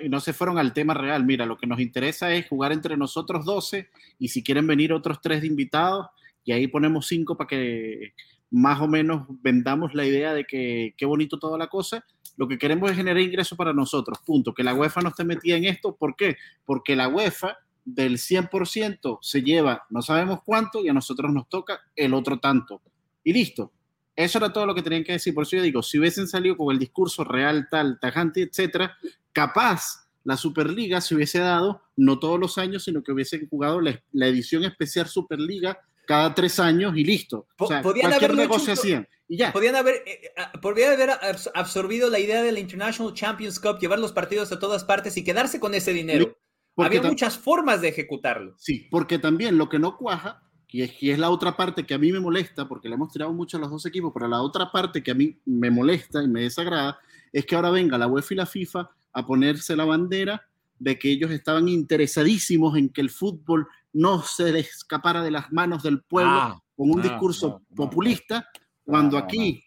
no 0.09 0.19
se 0.19 0.33
fueron 0.33 0.57
al 0.57 0.73
tema 0.73 0.93
real. 0.93 1.23
Mira, 1.23 1.45
lo 1.45 1.57
que 1.57 1.67
nos 1.67 1.79
interesa 1.79 2.33
es 2.33 2.47
jugar 2.47 2.71
entre 2.71 2.97
nosotros 2.97 3.45
12 3.45 3.89
y 4.19 4.27
si 4.27 4.43
quieren 4.43 4.67
venir 4.67 4.91
otros 4.91 5.21
tres 5.21 5.41
de 5.41 5.47
invitados 5.47 6.07
y 6.43 6.51
ahí 6.51 6.67
ponemos 6.67 7.07
cinco 7.07 7.37
para 7.37 7.47
que 7.47 8.13
más 8.52 8.82
o 8.82 8.88
menos 8.88 9.26
vendamos 9.41 9.95
la 9.95 10.06
idea 10.06 10.34
de 10.34 10.43
que 10.45 10.93
qué 10.97 11.06
bonito 11.06 11.39
toda 11.39 11.58
la 11.58 11.68
cosa. 11.68 12.06
Lo 12.38 12.47
que 12.47 12.58
queremos 12.58 12.91
es 12.91 12.97
generar 12.97 13.22
ingresos 13.22 13.58
para 13.58 13.74
nosotros, 13.74 14.20
punto. 14.26 14.54
Que 14.54 14.64
la 14.64 14.74
UEFA 14.74 15.02
no 15.02 15.10
esté 15.10 15.24
metida 15.24 15.56
en 15.56 15.66
esto, 15.66 15.95
¿por 15.95 16.16
qué? 16.16 16.36
Porque 16.66 16.95
la 16.95 17.08
UEFA 17.08 17.58
del 17.84 18.18
100% 18.18 19.20
se 19.22 19.41
lleva 19.41 19.86
no 19.89 20.02
sabemos 20.02 20.41
cuánto 20.45 20.84
y 20.84 20.89
a 20.89 20.93
nosotros 20.93 21.34
nos 21.34 21.49
toca 21.49 21.80
el 21.95 22.14
otro 22.14 22.39
tanto. 22.39 22.82
Y 23.24 23.34
listo. 23.34 23.72
Eso 24.16 24.38
era 24.38 24.52
todo 24.52 24.66
lo 24.66 24.76
que 24.76 24.84
tenían 24.84 25.06
que 25.06 25.14
decir. 25.14 25.34
Por 25.34 25.43
eso 25.43 25.56
yo 25.56 25.64
digo, 25.64 25.82
si 25.82 25.97
hubiesen 25.97 26.28
salido 26.28 26.58
con 26.58 26.74
el 26.74 26.80
discurso 26.80 27.24
real, 27.24 27.68
tal, 27.72 27.97
tajante, 27.99 28.41
etcétera, 28.41 28.97
capaz 29.32 30.10
la 30.24 30.36
Superliga 30.36 30.99
se 30.99 31.16
hubiese 31.16 31.39
dado 31.39 31.82
no 31.95 32.20
todos 32.20 32.39
los 32.39 32.58
años, 32.58 32.84
sino 32.84 33.02
que 33.02 33.14
hubiesen 33.14 33.47
jugado 33.47 33.80
la, 33.80 34.04
la 34.12 34.28
edición 34.28 34.66
especial 34.66 35.08
Superliga 35.08 35.80
cada 36.12 36.36
tres 36.36 36.59
años 36.59 36.91
y 36.97 37.05
listo. 37.05 37.47
O 37.57 37.68
sea, 37.68 37.82
cualquier 37.82 38.36
negocio 38.36 38.74
hacían. 38.74 39.07
Y 39.30 39.38
ya. 39.38 39.53
Podían 39.53 39.78
haber, 39.78 40.03
eh, 40.05 40.20
eh, 40.36 40.57
podrían 40.62 40.91
haber 40.91 41.12
absorbido 41.53 42.09
la 42.09 42.20
idea 42.20 42.43
de 42.43 42.51
la 42.51 42.59
International 42.59 43.14
Champions 43.14 43.62
Cup, 43.62 43.80
llevar 43.80 43.97
los 43.97 44.12
partidos 44.12 44.51
a 44.51 44.59
todas 44.59 44.84
partes 44.84 45.16
y 45.16 45.24
quedarse 45.24 45.62
con 45.62 45.74
ese 45.74 45.93
dinero. 45.93 46.38
Había 46.76 47.01
muchas 47.01 47.38
formas 47.38 47.80
de 47.80 47.88
ejecutarlo. 47.88 48.55
Sí, 48.57 48.89
porque 48.91 49.20
también 49.20 49.57
lo 49.57 49.70
que 49.70 49.80
no 49.80 49.95
cuaja, 49.95 50.43
y 50.68 50.82
es, 50.82 51.01
y 51.01 51.12
es 51.12 51.18
la 51.18 51.30
otra 51.30 51.55
parte 51.55 51.86
que 51.86 51.93
a 51.93 51.97
mí 51.97 52.12
me 52.12 52.20
molesta, 52.20 52.68
porque 52.68 52.89
le 52.89 52.95
hemos 52.95 53.14
tirado 53.14 53.32
mucho 53.32 53.55
a 53.55 53.62
los 53.62 53.72
dos 53.72 53.86
equipos, 53.86 54.12
pero 54.14 54.28
la 54.28 54.41
otra 54.41 54.70
parte 54.70 55.01
que 55.01 55.12
a 55.12 55.16
mí 55.16 55.39
me 55.45 55.72
molesta 55.72 56.22
y 56.22 56.28
me 56.28 56.41
desagrada, 56.41 56.99
es 57.32 57.45
que 57.45 57.55
ahora 57.55 57.70
venga 57.70 57.97
la 57.97 58.07
UEFA 58.07 58.34
y 58.34 58.38
la 58.38 58.45
FIFA 58.45 58.91
a 59.14 59.26
ponerse 59.26 59.78
la 59.78 59.86
bandera 59.86 60.45
de 60.78 60.99
que 60.99 61.09
ellos 61.09 61.32
estaban 61.32 61.70
interesadísimos 61.70 62.78
en 62.78 62.89
que 62.89 62.99
el 62.99 63.12
fútbol 63.12 63.66
no 63.93 64.21
se 64.23 64.51
les 64.51 64.69
escapara 64.69 65.21
de 65.23 65.31
las 65.31 65.51
manos 65.51 65.83
del 65.83 66.01
pueblo 66.03 66.31
Ah, 66.33 66.61
con 66.75 66.91
un 66.91 66.99
ah, 66.99 67.03
discurso 67.03 67.47
no, 67.49 67.59
no, 67.69 67.75
populista, 67.75 68.47
cuando 68.83 69.17
no, 69.19 69.23
aquí 69.25 69.63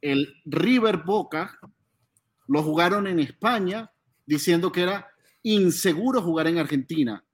el 0.00 0.34
River 0.44 0.98
Boca 0.98 1.58
lo 2.46 2.62
jugaron 2.62 3.06
en 3.06 3.18
España 3.20 3.90
diciendo 4.26 4.72
que 4.72 4.82
era 4.82 5.08
inseguro 5.42 6.22
jugar 6.22 6.46
en 6.46 6.58
Argentina. 6.58 7.24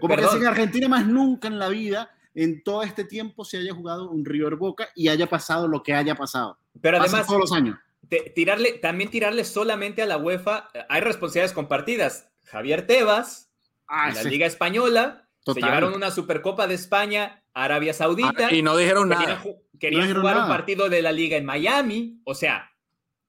Como 0.00 0.16
que 0.16 0.22
en 0.22 0.46
Argentina 0.46 0.88
más 0.88 1.06
nunca 1.06 1.48
en 1.48 1.58
la 1.58 1.68
vida, 1.68 2.10
en 2.34 2.62
todo 2.62 2.82
este 2.82 3.04
tiempo, 3.04 3.44
se 3.44 3.58
haya 3.58 3.74
jugado 3.74 4.10
un 4.10 4.24
River 4.24 4.56
Boca 4.56 4.88
y 4.94 5.08
haya 5.08 5.28
pasado 5.28 5.68
lo 5.68 5.82
que 5.82 5.94
haya 5.94 6.14
pasado. 6.14 6.58
pero 6.80 6.98
Pasa 6.98 7.10
además, 7.10 7.26
todos 7.26 7.40
los 7.40 7.52
años. 7.52 7.78
te- 8.08 8.32
tirarle, 8.34 8.72
también 8.74 9.10
tirarle 9.10 9.44
solamente 9.44 10.02
a 10.02 10.06
la 10.06 10.16
UEFA, 10.16 10.68
eh, 10.74 10.84
hay 10.88 11.00
responsabilidades 11.00 11.52
compartidas. 11.52 12.28
Javier 12.44 12.86
Tebas, 12.86 13.50
Ah, 13.86 14.08
en 14.08 14.14
la 14.14 14.22
Liga 14.24 14.46
Española, 14.46 15.23
Total. 15.44 15.62
se 15.62 15.66
llevaron 15.68 15.94
una 15.94 16.10
Supercopa 16.10 16.66
de 16.66 16.74
España, 16.74 17.42
Arabia 17.52 17.92
Saudita. 17.94 18.48
Ah, 18.48 18.52
y 18.54 18.62
no 18.62 18.76
dijeron 18.76 19.08
querían, 19.08 19.28
nada. 19.28 19.42
ju- 19.42 19.56
querían 19.78 20.02
dijeron 20.02 20.22
jugar 20.22 20.36
un 20.36 20.42
nada. 20.44 20.56
partido 20.56 20.88
de 20.88 21.02
la 21.02 21.12
liga 21.12 21.36
en 21.36 21.44
Miami, 21.44 22.20
o 22.24 22.34
sea, 22.34 22.70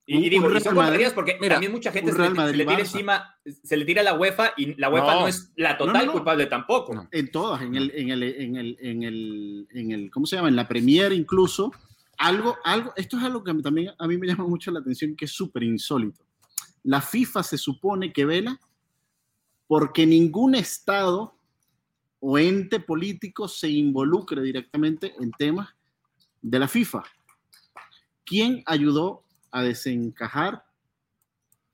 y, 0.08 0.18
Un- 0.18 0.24
y 0.24 0.30
digo, 0.30 0.48
un 0.48 0.56
y 0.56 0.62
son 0.62 0.76
Madrid- 0.76 1.08
porque 1.14 1.38
mira, 1.42 1.56
también 1.56 1.72
mucha 1.72 1.92
gente 1.92 2.12
un 2.12 2.18
se 2.18 2.30
le, 2.30 2.58
se 2.58 2.66
tira 2.66 2.80
encima, 2.80 3.36
se 3.64 3.76
le 3.76 3.86
tira 3.86 4.02
a 4.02 4.04
la 4.06 4.14
UEFA 4.14 4.54
y 4.56 4.76
la 4.76 4.90
UEFA 4.90 5.14
no, 5.16 5.20
No. 5.22 5.28
es 5.28 5.52
la 5.58 5.78
total 5.78 5.94
No, 5.94 6.00
no, 6.00 6.06
no. 6.06 6.12
culpable 6.14 6.46
tampoco. 6.46 6.94
No. 6.94 7.08
en 7.12 7.32
todas, 7.32 7.62
en 7.64 7.76
el, 7.76 7.92
en 7.96 8.10
el, 8.12 8.24
en 8.24 8.56
el, 8.56 8.78
en 8.80 9.04
el, 9.04 9.68
en 9.72 9.92
el, 9.92 10.12
¿cómo 10.12 10.26
se 10.26 10.36
llama? 10.38 10.48
En 10.50 10.56
la 10.56 10.68
Premier 10.68 11.12
incluso, 11.12 11.72
algo, 12.18 12.56
algo, 12.64 12.94
esto 12.96 13.18
es 13.18 13.24
algo 13.24 13.44
que 13.44 13.52
a 13.52 13.54
mí 13.56 13.62
también 13.62 13.92
a 13.98 14.08
mí 14.08 14.18
me 14.18 14.28
llama 14.28 14.46
mucho 14.48 14.72
la 14.72 14.80
atención, 14.80 15.16
que 15.18 15.26
es 15.26 15.32
súper 15.32 15.64
insólito. 15.64 16.24
La 16.84 17.02
FIFA 17.02 17.42
se 17.44 17.58
supone 17.58 18.14
que 18.14 18.26
vela 18.26 18.60
porque 19.68 20.06
ningún 20.06 20.56
estado 20.56 21.35
o 22.20 22.38
ente 22.40 22.80
político 22.80 23.48
se 23.48 23.70
involucre 23.70 24.42
directamente 24.42 25.14
en 25.20 25.32
temas 25.32 25.70
de 26.42 26.60
la 26.60 26.68
FIFA. 26.68 27.04
¿Quién 28.24 28.64
ayudó 28.66 29.24
a 29.52 29.62
desencajar 29.64 30.66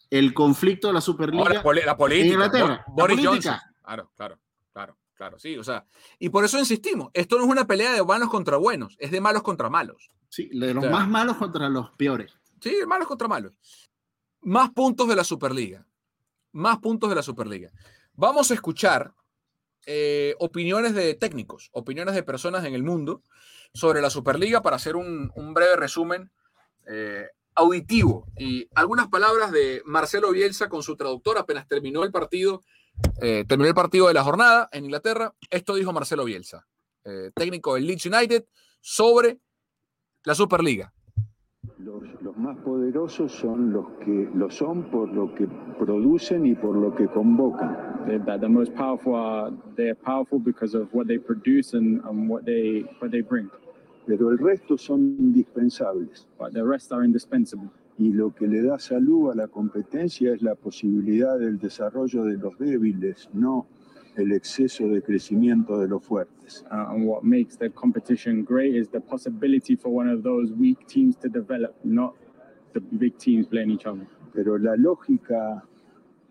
el 0.09 0.33
conflicto 0.33 0.87
de 0.87 0.93
la 0.93 1.01
Superliga? 1.01 1.61
Poli- 1.63 1.81
la 1.85 1.95
política. 1.95 2.33
Inglaterra, 2.33 2.83
Bo- 2.87 2.93
la 2.97 3.03
Boris 3.03 3.25
política. 3.25 3.51
Johnson. 3.53 3.71
Claro, 3.83 4.11
claro, 4.15 4.39
claro, 4.73 4.97
claro, 5.15 5.39
sí, 5.39 5.57
o 5.57 5.63
sea, 5.63 5.85
y 6.19 6.29
por 6.29 6.43
eso 6.45 6.59
insistimos, 6.59 7.09
esto 7.13 7.37
no 7.37 7.43
es 7.45 7.49
una 7.49 7.65
pelea 7.65 7.93
de 7.93 8.01
buenos 8.01 8.29
contra 8.29 8.57
buenos, 8.57 8.95
es 8.99 9.11
de 9.11 9.21
malos 9.21 9.41
contra 9.43 9.69
malos. 9.69 10.09
Sí, 10.29 10.49
de 10.53 10.73
los 10.73 10.89
más 10.89 11.07
malos 11.09 11.37
contra 11.37 11.67
los 11.69 11.91
peores. 11.91 12.33
Sí, 12.61 12.75
de 12.75 12.85
malos 12.85 13.07
contra 13.07 13.27
malos. 13.27 13.53
Más 14.41 14.69
puntos 14.71 15.07
de 15.07 15.15
la 15.15 15.23
Superliga. 15.23 15.85
Más 16.53 16.77
puntos 16.79 17.09
de 17.09 17.15
la 17.15 17.23
Superliga. 17.23 17.69
Vamos 18.13 18.49
a 18.51 18.53
escuchar 18.53 19.13
eh, 19.85 20.35
opiniones 20.39 20.93
de 20.93 21.13
técnicos, 21.15 21.69
opiniones 21.71 22.15
de 22.15 22.23
personas 22.23 22.65
en 22.65 22.73
el 22.73 22.83
mundo 22.83 23.21
sobre 23.73 24.01
la 24.01 24.09
Superliga 24.09 24.61
para 24.61 24.75
hacer 24.75 24.95
un, 24.95 25.31
breve 25.53 25.75
resumen 25.75 26.31
eh, 26.87 27.27
auditivo. 27.55 28.25
Y 28.37 28.67
algunas 28.75 29.07
palabras 29.07 29.51
de 29.51 29.81
Marcelo 29.85 30.31
Bielsa 30.31 30.69
con 30.69 30.83
su 30.83 30.95
traductor 30.95 31.37
apenas 31.37 31.67
terminó 31.67 32.03
el 32.03 32.11
partido, 32.11 32.61
eh, 33.21 33.45
terminó 33.47 33.69
el 33.69 33.75
partido 33.75 34.07
de 34.07 34.13
la 34.13 34.23
jornada 34.23 34.69
en 34.71 34.85
Inglaterra. 34.85 35.33
Esto 35.49 35.75
dijo 35.75 35.93
Marcelo 35.93 36.25
Bielsa, 36.25 36.67
eh, 37.05 37.31
técnico 37.33 37.75
del 37.75 37.87
Leeds 37.87 38.05
United, 38.05 38.45
sobre 38.79 39.39
la 40.23 40.35
Superliga. 40.35 40.93
Los, 41.83 42.03
los 42.21 42.37
más 42.37 42.57
poderosos 42.59 43.31
son 43.31 43.73
los 43.73 43.89
que 44.05 44.29
lo 44.35 44.51
son 44.51 44.83
por 44.91 45.11
lo 45.11 45.33
que 45.33 45.47
producen 45.79 46.45
y 46.45 46.53
por 46.53 46.75
lo 46.75 46.93
que 46.93 47.07
convocan. 47.07 47.91
the, 48.05 48.37
the 48.39 48.49
most 48.49 48.73
powerful 48.75 49.15
are 49.15 49.51
they're 49.75 49.95
powerful 49.95 50.39
because 50.39 50.73
of 50.73 50.93
what 50.93 51.07
they 51.07 51.17
produce 51.17 51.73
and, 51.73 52.01
and 52.05 52.29
what 52.29 52.45
they 52.45 52.83
what 52.99 53.11
they 53.11 53.21
bring. 53.21 53.49
Pero 54.07 54.29
el 54.29 54.37
resto 54.37 54.77
son 54.77 55.17
indispensables. 55.19 56.25
But 56.37 56.53
the 56.53 56.63
rest 56.63 56.91
are 56.91 57.03
indispensable. 57.03 57.69
Y 57.97 58.11
lo 58.13 58.31
que 58.31 58.47
le 58.47 58.61
da 58.63 58.79
salud 58.79 59.31
a 59.31 59.35
la 59.35 59.47
competencia 59.47 60.33
es 60.33 60.41
la 60.41 60.55
posibilidad 60.55 61.37
del 61.37 61.59
desarrollo 61.59 62.23
de 62.25 62.37
los 62.37 62.57
débiles, 62.57 63.29
no 63.33 63.67
el 64.15 64.31
exceso 64.33 64.87
de 64.87 65.01
crecimiento 65.01 65.79
de 65.79 65.87
los 65.87 66.03
fuertes. 66.03 66.65
Uh, 66.71 66.93
and 66.93 67.07
what 67.07 67.23
makes 67.23 67.57
the 67.57 67.69
competition 67.69 68.43
great 68.43 68.75
is 68.75 68.89
the 68.89 68.99
possibility 68.99 69.75
for 69.75 69.89
one 69.89 70.07
of 70.07 70.23
those 70.23 70.51
weak 70.53 70.85
teams 70.87 71.15
to 71.17 71.29
develop, 71.29 71.73
not 71.83 72.13
the 72.73 72.79
big 72.79 73.17
teams 73.17 73.47
playing 73.47 73.71
each 73.71 73.85
other. 73.85 74.07
Pero 74.33 74.57
la 74.57 74.75
lógica 74.75 75.63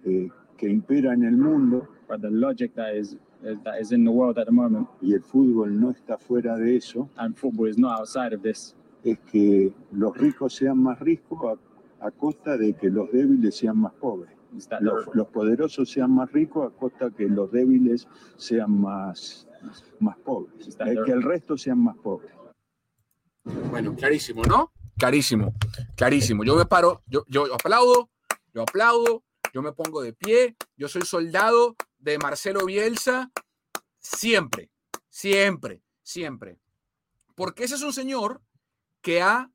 eh, 0.05 0.29
que 0.57 0.69
impera 0.69 1.13
en 1.13 1.25
el 1.25 1.37
mundo, 1.37 1.89
But 2.11 2.23
the 2.23 2.31
logic 2.31 2.75
that 2.75 2.97
is 2.97 3.17
that 3.65 3.81
is 3.81 3.93
in 3.93 4.05
the 4.05 4.11
world 4.11 4.37
at 4.37 4.47
the 4.47 4.53
moment, 4.53 4.89
y 5.01 5.13
el 5.13 5.23
fútbol 5.23 5.71
no 5.71 5.91
está 5.91 6.19
fuera 6.19 6.57
de 6.57 6.77
eso, 6.77 7.09
and 7.17 7.37
football 7.37 7.69
is 7.69 7.79
not 7.79 8.01
outside 8.01 8.33
of 8.33 8.43
this, 8.43 8.75
es 9.05 9.17
que 9.31 9.73
los 9.93 10.17
ricos 10.17 10.55
sean 10.55 10.83
más 10.83 10.99
ricos 10.99 11.39
a, 12.01 12.07
a 12.07 12.11
costa 12.11 12.57
de 12.57 12.73
que 12.73 12.91
los 12.91 13.13
débiles 13.13 13.55
sean 13.55 13.79
más 13.79 13.93
pobres. 13.93 14.33
Los, 14.81 15.29
poderosos 15.29 15.91
sean 15.91 16.13
más 16.13 16.31
ricos 16.33 16.73
a 16.73 16.77
costa 16.77 17.11
que 17.11 17.29
los 17.29 17.51
débiles 17.53 18.09
sean 18.37 18.81
más, 18.81 19.47
más 20.01 20.17
pobres. 20.19 20.69
Es 20.69 20.77
que 21.05 21.13
el 21.13 21.23
resto 21.23 21.57
sean 21.57 21.83
más 21.83 21.97
pobres. 21.97 22.33
Bueno, 23.71 23.95
clarísimo, 23.95 24.43
¿no? 24.45 24.73
Clarísimo, 24.99 25.55
clarísimo. 25.97 26.45
Yo 26.45 26.57
me 26.57 26.67
paro, 26.67 27.03
yo, 27.07 27.25
yo 27.29 27.55
aplaudo, 27.55 28.11
yo 28.53 28.63
aplaudo, 28.63 29.23
yo 29.53 29.63
me 29.63 29.73
pongo 29.73 30.03
de 30.03 30.13
pie, 30.13 30.57
yo 30.77 30.89
soy 30.89 31.03
soldado 31.03 31.77
de 31.99 32.19
Marcelo 32.19 32.67
Bielsa, 32.67 33.31
siempre, 33.99 34.71
siempre, 35.09 35.83
siempre. 36.03 36.59
Porque 37.35 37.65
ese 37.65 37.77
es 37.77 37.83
un 37.83 37.93
señor 37.93 38.43
que 39.01 39.23
ha 39.23 39.51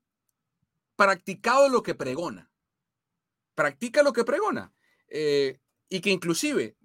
practicado 0.96 1.70
lo 1.70 1.84
que 1.84 1.96
pregona. 1.96 2.50
Practica 3.54 4.04
lo 4.04 4.14
que 4.14 4.24
pregona. 4.24 4.74
Eh, 5.10 5.60
y 5.90 6.02
que 6.02 6.10
inclusive, 6.12 6.76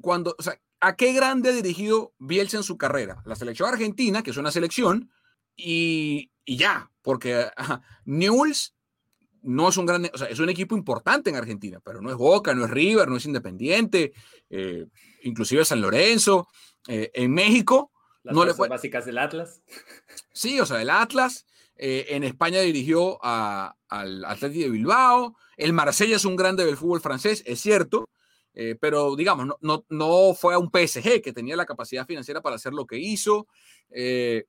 cuando, 0.00 0.34
o 0.38 0.42
sea, 0.42 0.60
¿a 0.80 0.96
qué 0.96 1.12
grande 1.12 1.50
ha 1.50 1.52
dirigido 1.52 2.12
Bielsa 2.18 2.56
en 2.58 2.62
su 2.62 2.76
carrera? 2.78 3.22
La 3.26 3.36
selección 3.36 3.68
argentina, 3.68 4.22
que 4.22 4.30
es 4.30 4.36
una 4.36 4.50
selección, 4.52 5.10
y, 5.56 6.30
y 6.44 6.56
ya, 6.56 6.90
porque 7.02 7.46
ajá, 7.56 7.82
Newell's 8.04 8.74
no 9.42 9.68
es 9.70 9.76
un 9.78 9.86
gran, 9.86 10.08
o 10.12 10.18
sea, 10.18 10.28
es 10.28 10.38
un 10.38 10.50
equipo 10.50 10.76
importante 10.76 11.30
en 11.30 11.36
Argentina, 11.36 11.80
pero 11.82 12.00
no 12.02 12.10
es 12.10 12.16
Boca, 12.16 12.54
no 12.54 12.64
es 12.64 12.70
River, 12.70 13.08
no 13.08 13.16
es 13.16 13.24
Independiente, 13.24 14.12
eh, 14.50 14.86
inclusive 15.22 15.64
San 15.64 15.80
Lorenzo. 15.80 16.46
Eh, 16.88 17.10
en 17.14 17.32
México, 17.32 17.90
Las 18.22 18.34
no 18.34 18.44
le 18.44 18.52
fue- 18.54 18.68
básicas 18.68 19.04
del 19.06 19.18
Atlas. 19.18 19.62
sí, 20.32 20.60
o 20.60 20.66
sea, 20.66 20.80
el 20.82 20.90
Atlas. 20.90 21.46
eh, 21.82 22.14
en 22.14 22.24
España 22.24 22.60
dirigió 22.60 23.18
a- 23.22 23.74
al 23.88 24.22
Atleti 24.26 24.58
de 24.60 24.68
Bilbao. 24.68 25.34
El 25.60 25.74
Marsella 25.74 26.16
es 26.16 26.24
un 26.24 26.36
grande 26.36 26.64
del 26.64 26.78
fútbol 26.78 27.02
francés, 27.02 27.42
es 27.44 27.60
cierto, 27.60 28.08
eh, 28.54 28.76
pero 28.80 29.14
digamos, 29.14 29.46
no, 29.46 29.58
no, 29.60 29.84
no 29.90 30.34
fue 30.34 30.54
a 30.54 30.58
un 30.58 30.70
PSG 30.70 31.20
que 31.22 31.34
tenía 31.34 31.54
la 31.54 31.66
capacidad 31.66 32.06
financiera 32.06 32.40
para 32.40 32.56
hacer 32.56 32.72
lo 32.72 32.86
que 32.86 32.98
hizo. 32.98 33.46
Eh, 33.90 34.46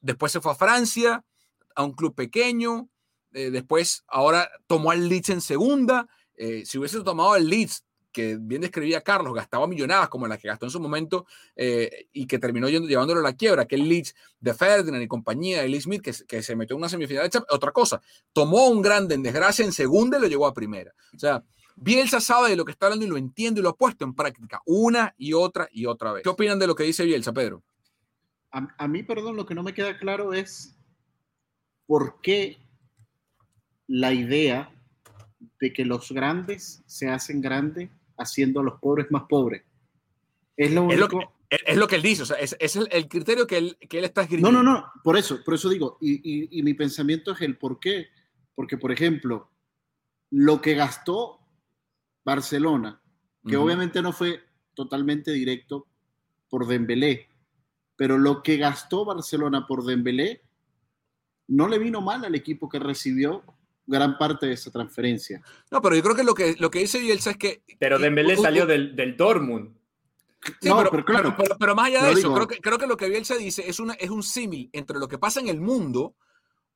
después 0.00 0.32
se 0.32 0.40
fue 0.42 0.52
a 0.52 0.56
Francia, 0.56 1.24
a 1.74 1.82
un 1.82 1.92
club 1.92 2.14
pequeño. 2.14 2.90
eh, 3.32 3.50
después, 3.50 4.04
ahora 4.06 4.50
tomó 4.66 4.90
al 4.90 5.08
Leeds 5.08 5.30
en 5.30 5.40
segunda. 5.40 6.06
Si 6.64 6.78
hubiese 6.78 7.02
tomado 7.02 7.32
al 7.32 7.48
Leeds, 7.48 7.84
que 8.12 8.36
bien 8.40 8.60
describía 8.62 9.00
Carlos, 9.00 9.34
gastaba 9.34 9.66
millonadas 9.66 10.08
como 10.08 10.26
la 10.26 10.36
que 10.38 10.48
gastó 10.48 10.66
en 10.66 10.70
su 10.70 10.80
momento 10.80 11.26
eh, 11.56 12.08
y 12.12 12.26
que 12.26 12.38
terminó 12.38 12.68
llevándolo 12.68 13.20
a 13.20 13.22
la 13.22 13.34
quiebra, 13.36 13.66
que 13.66 13.76
el 13.76 13.88
Leeds 13.88 14.14
de 14.40 14.54
Ferdinand 14.54 15.02
y 15.02 15.08
compañía, 15.08 15.62
Lee 15.64 15.80
Smith, 15.80 16.02
que, 16.02 16.12
se- 16.42 16.56
metió 16.56 16.74
en 16.74 16.78
una 16.80 16.88
semifinal 16.88 17.28
de 17.28 17.40
otra 17.50 17.72
cosa. 17.72 18.00
Tomó 18.32 18.68
un 18.68 18.82
grande 18.82 19.14
en 19.14 19.22
desgracia 19.22 19.64
en 19.64 19.72
segunda 19.72 20.18
y 20.18 20.22
lo 20.22 20.28
llevó 20.28 20.46
a 20.46 20.54
primera. 20.54 20.92
O 21.14 21.18
sea, 21.18 21.42
Bielsa 21.76 22.20
sabe 22.20 22.50
de 22.50 22.56
lo 22.56 22.64
que 22.64 22.72
está 22.72 22.86
hablando 22.86 23.06
y 23.06 23.08
lo 23.08 23.16
entiende 23.16 23.60
y 23.60 23.62
lo 23.62 23.70
ha 23.70 23.76
puesto 23.76 24.04
en 24.04 24.14
práctica 24.14 24.60
una 24.66 25.14
y 25.16 25.32
otra 25.32 25.68
y 25.72 25.86
otra 25.86 26.12
vez. 26.12 26.22
¿Qué 26.22 26.28
opinan 26.28 26.58
de 26.58 26.66
lo 26.66 26.74
que 26.74 26.82
dice 26.84 27.04
Bielsa, 27.04 27.32
Pedro? 27.32 27.62
A, 28.50 28.68
a 28.76 28.88
mí, 28.88 29.02
perdón, 29.02 29.36
lo 29.36 29.46
que 29.46 29.54
no 29.54 29.62
me 29.62 29.72
queda 29.72 29.96
claro 29.98 30.34
es 30.34 30.76
por 31.86 32.20
qué 32.20 32.58
la 33.86 34.12
idea 34.12 34.72
de 35.58 35.72
que 35.72 35.84
los 35.84 36.12
grandes 36.12 36.82
se 36.86 37.08
hacen 37.08 37.40
grandes 37.40 37.90
haciendo 38.20 38.60
a 38.60 38.64
los 38.64 38.78
pobres 38.80 39.10
más 39.10 39.24
pobres. 39.28 39.62
Es 40.56 40.72
lo 40.72 40.90
Es 40.90 40.98
lo, 40.98 41.08
que, 41.08 41.16
es- 41.48 41.60
es 41.66 41.76
lo 41.76 41.88
que 41.88 41.96
él 41.96 42.02
dice, 42.02 42.22
o 42.22 42.26
sea, 42.26 42.36
es, 42.36 42.54
es 42.60 42.76
el, 42.76 42.88
el 42.92 43.08
criterio 43.08 43.46
que 43.46 43.56
él, 43.58 43.76
que 43.88 43.98
él 43.98 44.04
está 44.04 44.20
No, 44.22 44.24
escribiendo. 44.24 44.62
no, 44.62 44.62
no, 44.62 44.92
por 45.02 45.16
eso, 45.16 45.42
por 45.44 45.54
eso 45.54 45.68
digo, 45.68 45.98
y, 46.00 46.12
y- 46.14 46.48
y 46.58 46.62
mi 46.62 46.74
pensamiento 46.74 47.32
es 47.32 47.40
el 47.40 47.56
por 47.58 47.80
qué. 47.80 48.08
Porque, 48.54 48.76
por 48.76 48.92
ejemplo, 48.92 49.50
lo 50.30 50.60
que 50.60 50.74
gastó 50.74 51.40
Barcelona, 52.24 53.00
que 53.46 53.56
obviamente 53.56 54.02
no 54.02 54.12
fue 54.12 54.42
totalmente 54.74 55.32
directo 55.32 55.86
por 56.50 56.66
Dembélé, 56.66 57.28
pero 57.96 58.18
lo 58.18 58.42
que 58.42 58.58
gastó 58.58 59.04
Barcelona 59.06 59.66
por 59.66 59.84
Dembélé 59.84 60.42
no 61.48 61.68
le 61.68 61.78
vino 61.78 62.00
mal 62.02 62.24
al 62.24 62.34
equipo 62.34 62.68
que 62.68 62.78
recibió 62.78 63.42
gran 63.90 64.16
parte 64.16 64.46
de 64.46 64.52
esa 64.54 64.70
transferencia. 64.70 65.42
No, 65.70 65.82
pero 65.82 65.96
yo 65.96 66.02
creo 66.02 66.14
que 66.16 66.24
lo 66.24 66.34
que, 66.34 66.56
lo 66.58 66.70
que 66.70 66.78
dice 66.80 66.98
Bielsa 67.00 67.32
es 67.32 67.36
que... 67.36 67.62
Pero 67.78 67.98
Dembélé 67.98 68.36
salió 68.36 68.64
del, 68.66 68.94
del 68.96 69.16
Dortmund. 69.16 69.74
Sí, 70.60 70.68
No, 70.68 70.78
pero, 70.78 70.90
pero 70.90 71.04
claro. 71.04 71.34
pero- 71.36 71.56
pero 71.58 71.74
más 71.74 71.88
allá 71.88 72.04
de 72.04 72.12
eso, 72.12 72.20
digo- 72.28 72.34
creo, 72.34 72.48
que, 72.48 72.58
creo 72.60 72.78
que 72.78 72.86
lo 72.86 72.96
que 72.96 73.08
Bielsa 73.10 73.36
dice 73.36 73.68
es, 73.68 73.78
una, 73.80 73.92
es 73.94 74.08
un 74.08 74.22
símil 74.22 74.70
entre 74.72 74.98
lo 74.98 75.06
que 75.08 75.18
pasa 75.18 75.38
en 75.40 75.48
el 75.48 75.60
mundo, 75.60 76.14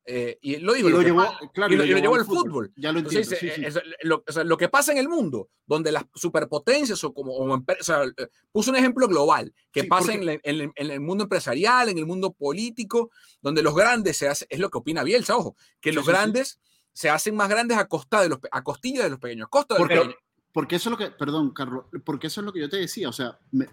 eh, 0.07 0.37
y 0.43 0.57
lo 0.57 0.73
digo, 0.73 0.89
Y 0.89 0.91
lo 0.91 0.99
que 0.99 1.05
llevó, 1.05 1.23
pa- 1.23 1.39
claro, 1.51 1.73
y 1.73 1.77
lo, 1.77 1.83
y 1.83 1.89
lo 1.89 1.97
llevó 1.97 2.13
al 2.15 2.25
fútbol. 2.25 2.71
Ya 2.75 2.91
lo 2.91 2.99
Entonces 2.99 3.23
entiendo. 3.31 3.55
dice, 3.55 3.55
sí, 3.55 3.61
sí. 3.61 3.65
eh, 3.65 3.67
eso, 3.69 3.79
lo, 4.03 4.23
o 4.27 4.31
sea, 4.31 4.43
lo 4.43 4.55
que 4.55 4.69
pasa 4.69 4.91
en 4.91 4.99
el 4.99 5.09
mundo, 5.09 5.49
donde 5.65 5.91
las 5.91 6.05
superpotencias 6.13 7.03
o 7.03 7.11
como, 7.11 7.33
o 7.33 7.51
o 7.57 7.63
sea, 7.79 8.03
eh, 8.03 8.27
puso 8.51 8.69
un 8.69 8.77
ejemplo 8.77 9.07
global, 9.07 9.51
que 9.71 9.81
Sí, 9.81 9.87
pasa 9.87 10.11
porque- 10.11 10.19
en, 10.19 10.25
la- 10.27 10.33
en 10.33 10.39
el- 10.61 10.71
en 10.75 10.91
el 10.91 10.99
mundo 10.99 11.23
empresarial, 11.23 11.89
en 11.89 11.97
el 11.97 12.05
mundo 12.05 12.33
político, 12.33 13.09
donde 13.41 13.63
los 13.63 13.73
grandes 13.75 14.15
se 14.17 14.27
hacen, 14.27 14.47
es 14.51 14.59
lo 14.59 14.69
que 14.69 14.77
opina 14.77 15.03
Bielsa, 15.03 15.35
ojo, 15.37 15.55
que 15.81 15.89
Sí, 15.89 15.95
los 15.95 16.05
sí, 16.05 16.11
sí. 16.11 16.15
grandes 16.15 16.59
se 16.95 17.09
hacen 17.09 17.35
más 17.35 17.49
grandes 17.49 17.77
a 17.77 17.89
costa 17.89 18.21
de 18.21 18.29
los, 18.29 18.39
a 18.49 18.63
costilla 18.63 19.03
de 19.03 19.09
los 19.09 19.19
pequeños, 19.19 19.47
a 19.47 19.49
costa 19.49 19.73
de 19.75 19.79
los 19.81 19.87
Porque, 19.89 19.95
pequeños. 20.01 20.19
porque 20.53 20.75
eso 20.77 20.89
es 20.89 20.91
lo 20.91 20.97
que, 20.97 21.11
perdón, 21.11 21.51
Carlos, 21.51 21.85
porque 22.05 22.27
eso 22.27 22.39
es 22.39 22.45
lo 22.45 22.53
que 22.53 22.61
yo 22.61 22.69
te 22.69 22.77
decía, 22.77 23.09
o 23.09 23.11
sea, 23.11 23.37
me, 23.51 23.67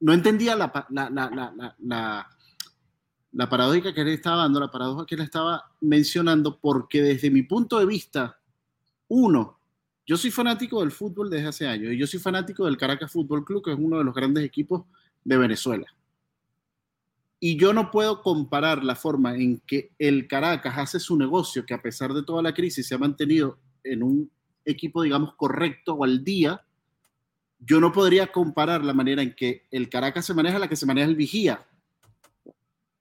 no 0.00 0.12
entendía 0.14 0.56
la, 0.56 0.72
pa- 0.72 0.86
la, 0.88 1.10
la, 1.10 1.28
la, 1.30 1.52
la, 1.54 1.76
la- 1.78 2.30
la 3.32 3.48
paradójica 3.50 3.92
que 3.92 4.00
él 4.00 4.08
estaba 4.08 4.38
dando, 4.42 4.60
la 4.60 4.70
paradoja 4.70 5.04
que 5.04 5.14
él 5.14 5.20
estaba 5.20 5.70
mencionando, 5.82 6.58
porque 6.58 7.02
desde 7.02 7.30
mi 7.30 7.42
punto 7.42 7.78
de 7.78 7.84
vista, 7.84 8.38
uno, 9.08 9.60
yo 10.06 10.16
soy 10.16 10.30
fanático 10.30 10.80
del 10.80 10.90
fútbol 10.90 11.28
desde 11.28 11.48
hace 11.48 11.66
años, 11.66 11.92
y 11.92 11.98
yo 11.98 12.06
soy 12.06 12.18
fanático 12.18 12.64
del 12.64 12.78
Caracas 12.78 13.12
Fútbol 13.12 13.44
Club, 13.44 13.62
que 13.62 13.72
es 13.72 13.78
uno 13.78 13.98
de 13.98 14.04
los 14.04 14.14
grandes 14.14 14.42
equipos 14.42 14.84
de 15.22 15.36
Venezuela. 15.36 15.86
Y 17.38 17.58
yo 17.58 17.72
no 17.72 17.90
puedo 17.90 18.22
comparar 18.22 18.82
la 18.82 18.94
forma 18.96 19.34
en 19.36 19.60
que 19.66 19.92
el 19.98 20.26
Caracas 20.26 20.74
hace 20.78 20.98
su 21.00 21.16
negocio, 21.18 21.66
que 21.66 21.74
a 21.74 21.82
pesar 21.82 22.12
de 22.14 22.22
toda 22.22 22.42
la 22.42 22.54
crisis 22.54 22.86
se 22.88 22.94
ha 22.94 22.98
mantenido 22.98 23.58
en 23.84 24.02
un 24.02 24.30
equipo, 24.64 25.02
digamos, 25.02 25.34
correcto 25.36 25.94
o 25.94 26.04
al 26.04 26.24
día. 26.24 26.62
Yo 27.58 27.80
no 27.80 27.92
podría 27.92 28.32
comparar 28.32 28.84
la 28.84 28.92
manera 28.94 29.22
en 29.22 29.34
que 29.34 29.66
el 29.70 29.88
Caracas 29.88 30.24
se 30.26 30.34
maneja 30.34 30.56
a 30.56 30.60
la 30.60 30.68
que 30.68 30.76
se 30.76 30.86
maneja 30.86 31.08
el 31.08 31.14
Vigía. 31.16 31.64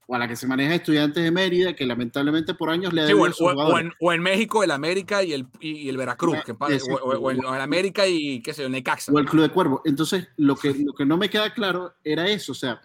O 0.07 0.13
a 0.13 0.19
la 0.19 0.27
que 0.27 0.35
se 0.35 0.45
maneja 0.45 0.75
Estudiantes 0.75 1.23
de 1.23 1.31
Mérida, 1.31 1.73
que 1.75 1.83
lamentablemente 1.85 2.53
por 2.53 2.69
años 2.69 2.93
le 2.93 3.01
ha 3.01 3.07
Sí, 3.07 3.13
o, 3.13 3.25
en, 3.25 3.33
sus 3.33 3.41
o- 3.41 3.45
o 3.45 3.53
jugadores. 3.53 3.85
en, 3.87 3.91
o 3.99 4.13
en 4.13 4.21
México, 4.21 4.63
el 4.63 4.69
América 4.71 5.23
y 5.23 5.33
el, 5.33 5.47
y, 5.59 5.71
y 5.77 5.89
el 5.89 5.97
Veracruz, 5.97 6.37
que 6.45 6.53
pa- 6.53 6.67
o, 6.67 6.93
o- 6.93 7.17
o 7.19 7.31
en, 7.31 7.43
o 7.43 7.55
en 7.55 7.61
América 7.61 8.05
y 8.07 8.39
qué 8.41 8.53
sé 8.53 8.61
yo, 8.61 8.69
Necaxa. 8.69 9.11
o 9.11 9.17
el 9.17 9.25
Club 9.25 9.41
de 9.43 9.49
Cuervo. 9.49 9.81
Entonces, 9.83 10.27
lo 10.37 10.55
que, 10.55 10.75
lo 10.75 10.93
que 10.93 11.05
no 11.05 11.17
me 11.17 11.29
queda 11.29 11.51
claro 11.53 11.95
era 12.03 12.27
eso, 12.29 12.51
o 12.51 12.55
sea, 12.55 12.79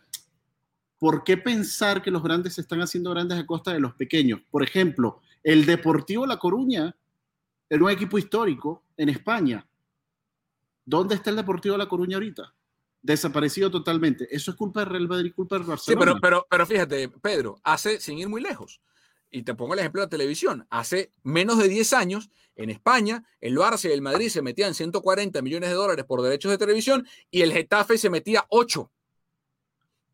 ¿por 1.00 1.24
qué 1.24 1.36
pensar 1.38 2.02
que 2.02 2.10
los 2.10 2.22
grandes 2.22 2.54
se 2.54 2.60
están 2.60 2.80
haciendo 2.82 3.10
grandes 3.10 3.38
a 3.38 3.46
costa 3.46 3.72
de 3.72 3.80
los 3.80 3.94
pequeños? 3.94 4.40
Por 4.50 4.62
ejemplo, 4.62 5.20
el 5.42 5.66
Deportivo 5.66 6.26
La 6.26 6.36
Coruña 6.36 6.94
era 7.68 7.82
un 7.82 7.90
equipo 7.90 8.18
histórico 8.18 8.84
en 8.96 9.08
España. 9.08 9.66
¿Dónde 10.84 11.14
está 11.14 11.30
el 11.30 11.36
Deportivo 11.36 11.76
La 11.76 11.88
Coruña 11.88 12.16
ahorita? 12.18 12.54
Desaparecido 13.00 13.70
totalmente. 13.70 14.28
Eso 14.30 14.50
es 14.50 14.56
culpa 14.58 14.80
del 14.80 14.90
Real 14.90 15.08
Madrid, 15.08 15.32
culpa 15.34 15.56
del 15.56 15.64
Sí, 15.64 15.70
Barcelona. 15.70 16.04
pero, 16.04 16.20
pero, 16.20 16.46
pero 16.50 16.66
fíjate, 16.66 17.08
Pedro, 17.08 17.58
hace, 17.64 17.98
sin 17.98 18.18
ir 18.18 18.28
muy 18.28 18.42
lejos, 18.42 18.82
y 19.30 19.42
te 19.42 19.54
pongo 19.54 19.72
el 19.72 19.80
ejemplo 19.80 20.02
de 20.02 20.06
la 20.06 20.10
televisión, 20.10 20.66
hace 20.68 21.12
menos 21.22 21.56
de 21.56 21.68
10 21.68 21.92
años, 21.94 22.30
en 22.56 22.68
España, 22.68 23.24
el 23.40 23.56
Barça 23.56 23.88
y 23.88 23.92
el 23.92 24.02
Madrid 24.02 24.28
se 24.28 24.42
metían 24.42 24.74
140 24.74 25.40
millones 25.40 25.70
de 25.70 25.76
dólares 25.76 26.04
por 26.04 26.20
derechos 26.20 26.50
de 26.50 26.58
televisión 26.58 27.06
y 27.30 27.40
el 27.40 27.52
Getafe 27.52 27.96
se 27.96 28.10
metía 28.10 28.44
8. 28.50 28.90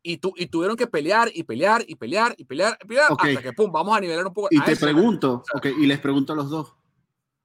Y, 0.09 0.17
tu, 0.17 0.33
y 0.37 0.45
tuvieron 0.47 0.77
que 0.77 0.87
pelear 0.87 1.29
y 1.33 1.43
pelear 1.43 1.83
y 1.85 1.95
pelear 1.95 2.33
y 2.37 2.45
pelear, 2.45 2.77
y 2.81 2.85
pelear 2.87 3.11
hasta 3.11 3.41
que, 3.41 3.51
pum, 3.53 3.69
vamos 3.71 3.97
a 3.97 3.99
nivelar 3.99 4.25
un 4.25 4.33
poco. 4.33 4.47
y 4.51 4.59
te 4.61 4.71
eso. 4.71 4.85
pregunto, 4.85 5.43
ok, 5.53 5.65
y 5.77 5.85
les 5.85 5.99
pregunto 5.99 6.31
a 6.31 6.35
los 6.37 6.49
dos, 6.49 6.75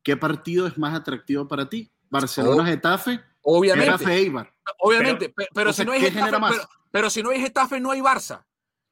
¿qué 0.05 0.17
partido 0.17 0.67
es 0.69 0.79
más 0.79 0.95
atractivo 0.95 1.49
para 1.49 1.69
ti? 1.69 1.91
¿Barcelona-Getafe? 2.11 3.21
Obviamente. 3.43 3.91
Getafe-Eibar. 3.93 4.53
Obviamente, 4.79 5.29
pe- 5.31 5.49
pero, 5.53 5.71
o 5.71 5.73
si 5.73 5.85
no 5.85 5.93
hay 5.93 6.01
¿qué 6.01 6.11
Getafe, 6.13 6.31
pero, 6.51 6.69
pero 6.93 7.11
si 7.11 7.23
no 7.23 7.31
hay 7.31 7.41
Getafe, 7.41 7.81
no 7.81 7.91
hay 7.91 8.01
Barça. 8.01 8.45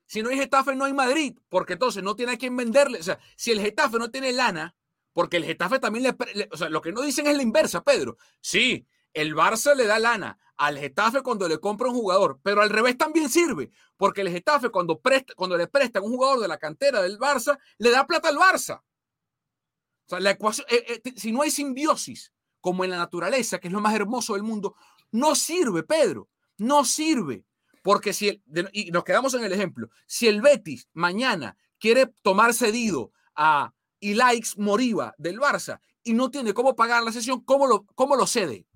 Si 0.07 0.23
no 0.23 0.31
hay 0.31 0.37
Getafe, 0.39 0.75
no 0.75 0.85
hay 0.87 0.93
Madrid, 0.93 1.39
porque 1.49 1.75
entonces 1.75 2.03
no 2.03 2.17
tiene 2.17 2.33
a 2.33 2.37
quién 2.39 2.57
venderle. 2.57 2.99
O 2.99 3.03
sea, 3.05 3.21
si 3.37 3.53
el 3.53 3.61
Getafe 3.61 3.99
no 3.99 4.11
tiene 4.11 4.33
lana, 4.33 4.75
porque 5.13 5.37
el 5.37 5.45
Getafe 5.45 5.79
también 5.79 6.03
le, 6.03 6.17
le- 6.35 6.49
O 6.51 6.57
sea, 6.57 6.69
lo 6.69 6.81
que 6.81 6.91
no 6.91 7.03
dicen 7.03 7.29
es 7.29 7.37
la 7.37 7.43
inversa, 7.45 7.85
Pedro. 7.85 8.17
Sí, 8.41 8.85
el 9.15 9.37
Barça 9.37 9.77
le 9.77 9.87
da 9.87 10.01
lana 10.01 10.39
al 10.61 10.77
Getafe 10.77 11.23
cuando 11.23 11.49
le 11.49 11.59
compra 11.59 11.89
un 11.89 11.95
jugador, 11.95 12.39
pero 12.43 12.61
al 12.61 12.69
revés 12.69 12.99
también 12.99 13.31
sirve, 13.31 13.71
porque 13.97 14.21
el 14.21 14.29
Getafe 14.29 14.69
cuando, 14.69 15.01
presta, 15.01 15.33
cuando 15.35 15.57
le 15.57 15.67
prestan 15.67 16.03
un 16.03 16.11
jugador 16.13 16.39
de 16.39 16.49
la 16.49 16.59
cantera 16.59 17.01
del 17.01 17.19
Barça, 17.19 17.59
le 17.79 17.91
da 17.91 18.07
plata 18.07 18.29
al 18.29 18.37
Barça. 18.37 18.83
O 18.83 20.11
sea, 20.11 20.21
la 20.21 20.33
ecuación, 20.33 20.67
eh, 20.69 21.01
eh, 21.03 21.13
si 21.17 21.33
no 21.33 21.41
hay 21.41 21.51
simbiosis, 21.51 22.35
como 22.61 22.85
en 22.85 22.91
la 22.91 22.99
naturaleza, 22.99 23.59
que 23.59 23.69
es 23.69 23.73
lo 23.73 23.81
más 23.81 23.95
hermoso 23.95 24.35
del 24.35 24.43
mundo, 24.43 24.75
no 25.13 25.35
sirve, 25.35 25.83
Pedro, 25.83 26.29
no 26.59 26.85
sirve. 26.85 27.47
Porque 27.83 28.13
si, 28.13 28.29
el, 28.29 28.69
y 28.75 28.91
nos 28.91 29.05
quedamos 29.05 29.33
en 29.33 29.45
el 29.45 29.55
ejemplo, 29.55 29.89
si 30.07 30.29
el 30.29 30.43
Betis 30.43 30.91
mañana 30.93 31.57
quiere 31.79 32.05
tomar 32.21 32.53
cedido 32.53 33.13
a 33.35 33.73
Ilaix 33.99 34.59
Moriba 34.59 35.15
del 35.17 35.41
Barça 35.41 35.81
y 36.05 36.13
no 36.13 36.31
tiene 36.31 36.53
cómo 36.53 36.77
pagar 36.77 37.03
la 37.03 37.13
sesión, 37.13 37.41
¿cómo 37.47 37.67
lo, 37.67 37.87
cómo 37.95 38.15
lo 38.15 38.27
cede? 38.27 38.67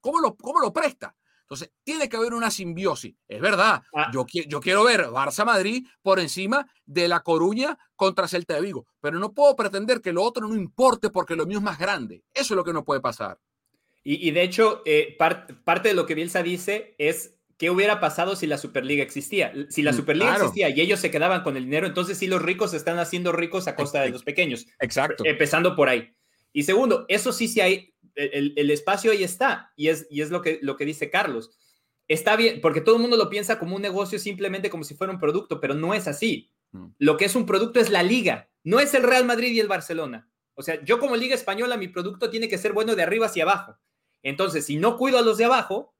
¿Cómo 0.00 0.18
lo, 0.18 0.36
¿Cómo 0.36 0.58
lo 0.58 0.72
presta? 0.72 1.14
Entonces, 1.48 1.70
tiene 1.82 2.10
que 2.10 2.16
haber 2.18 2.34
una 2.34 2.50
simbiosis. 2.50 3.14
Es 3.26 3.40
verdad, 3.40 3.80
Ah. 3.94 4.10
yo, 4.12 4.26
qui- 4.26 4.46
yo 4.46 4.60
quiero 4.60 4.84
ver 4.84 5.06
Barça-Madrid 5.06 5.86
por 6.02 6.20
encima 6.20 6.70
de 6.84 7.08
La 7.08 7.20
Coruña 7.20 7.78
contra 7.96 8.28
Celta 8.28 8.54
de 8.54 8.60
Vigo, 8.60 8.86
pero 9.00 9.18
no 9.18 9.32
puedo 9.32 9.56
pretender 9.56 10.02
que 10.02 10.12
lo 10.12 10.22
otro 10.22 10.46
no 10.46 10.54
importe 10.54 11.08
porque 11.08 11.34
lo 11.36 11.46
mío 11.46 11.56
es 11.58 11.64
más 11.64 11.78
grande. 11.78 12.22
Eso 12.34 12.52
es 12.52 12.56
lo 12.56 12.64
que 12.64 12.74
no 12.74 12.84
puede 12.84 13.00
pasar. 13.00 13.38
Y, 14.04 14.28
y 14.28 14.30
de 14.30 14.42
hecho, 14.42 14.82
eh, 14.84 15.16
par- 15.18 15.46
parte 15.64 15.88
de 15.88 15.94
lo 15.94 16.04
que 16.04 16.14
Bielsa 16.14 16.42
dice 16.42 16.94
es 16.98 17.34
qué 17.56 17.70
hubiera 17.70 17.98
pasado 17.98 18.36
si 18.36 18.46
la 18.46 18.58
Superliga 18.58 19.02
existía. 19.02 19.50
Si 19.70 19.80
la 19.82 19.92
Mm, 19.92 19.96
Superliga 19.96 20.28
claro. 20.32 20.44
existía 20.44 20.68
y 20.68 20.80
ellos 20.82 21.00
se 21.00 21.10
quedaban 21.10 21.42
con 21.42 21.56
el 21.56 21.64
dinero, 21.64 21.86
entonces 21.86 22.18
sí 22.18 22.26
los 22.26 22.42
ricos 22.42 22.72
se 22.72 22.76
están 22.76 22.98
haciendo 22.98 23.32
ricos 23.32 23.68
a 23.68 23.74
costa 23.74 24.02
de 24.02 24.10
los 24.10 24.22
pequeños. 24.22 24.66
Exacto. 24.80 25.24
Empezando 25.24 25.74
por 25.74 25.88
ahí. 25.88 26.12
Y 26.52 26.62
segundo, 26.64 27.04
eso 27.08 27.32
sí, 27.32 27.48
sí 27.48 27.60
hay, 27.60 27.94
el, 28.18 28.52
el 28.56 28.70
espacio 28.70 29.12
ahí 29.12 29.22
está, 29.24 29.72
y 29.76 29.88
es, 29.88 30.06
y 30.10 30.22
es 30.22 30.30
lo, 30.30 30.42
que, 30.42 30.58
lo 30.62 30.76
que 30.76 30.84
dice 30.84 31.10
Carlos. 31.10 31.50
Está 32.08 32.36
bien, 32.36 32.60
porque 32.60 32.80
todo 32.80 32.96
el 32.96 33.02
mundo 33.02 33.16
lo 33.16 33.28
piensa 33.28 33.58
como 33.58 33.76
un 33.76 33.82
negocio 33.82 34.18
simplemente 34.18 34.70
como 34.70 34.84
si 34.84 34.94
fuera 34.94 35.12
un 35.12 35.18
producto, 35.20 35.60
pero 35.60 35.74
no 35.74 35.94
es 35.94 36.08
así. 36.08 36.50
Mm. 36.72 36.86
Lo 36.98 37.16
que 37.16 37.26
es 37.26 37.34
un 37.36 37.46
producto 37.46 37.80
es 37.80 37.90
la 37.90 38.02
liga, 38.02 38.48
no 38.64 38.80
es 38.80 38.94
el 38.94 39.02
Real 39.02 39.24
Madrid 39.24 39.52
y 39.52 39.60
el 39.60 39.68
Barcelona. 39.68 40.28
O 40.54 40.62
sea, 40.62 40.82
yo 40.84 40.98
como 40.98 41.16
liga 41.16 41.34
española, 41.34 41.76
mi 41.76 41.88
producto 41.88 42.30
tiene 42.30 42.48
que 42.48 42.58
ser 42.58 42.72
bueno 42.72 42.96
de 42.96 43.02
arriba 43.02 43.26
hacia 43.26 43.44
abajo. 43.44 43.76
Entonces, 44.22 44.66
si 44.66 44.76
no 44.76 44.96
cuido 44.96 45.18
a 45.18 45.22
los 45.22 45.38
de 45.38 45.44
abajo, 45.44 45.94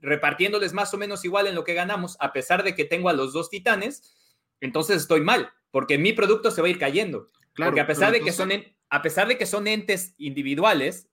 repartiéndoles 0.00 0.72
más 0.72 0.92
o 0.94 0.98
menos 0.98 1.24
igual 1.24 1.46
en 1.46 1.54
lo 1.54 1.64
que 1.64 1.74
ganamos, 1.74 2.16
a 2.20 2.32
pesar 2.32 2.62
de 2.64 2.74
que 2.74 2.84
tengo 2.84 3.08
a 3.08 3.12
los 3.12 3.32
dos 3.32 3.50
titanes, 3.50 4.14
entonces 4.60 4.96
estoy 4.98 5.20
mal, 5.20 5.50
porque 5.70 5.98
mi 5.98 6.12
producto 6.12 6.50
se 6.50 6.60
va 6.62 6.68
a 6.68 6.70
ir 6.70 6.78
cayendo. 6.78 7.30
Claro, 7.52 7.70
porque 7.72 7.80
a 7.82 7.86
pesar, 7.86 8.12
de 8.12 8.20
que 8.22 8.32
son 8.32 8.50
en- 8.52 8.74
a 8.88 9.02
pesar 9.02 9.28
de 9.28 9.36
que 9.36 9.46
son 9.46 9.66
entes 9.66 10.14
individuales, 10.18 11.08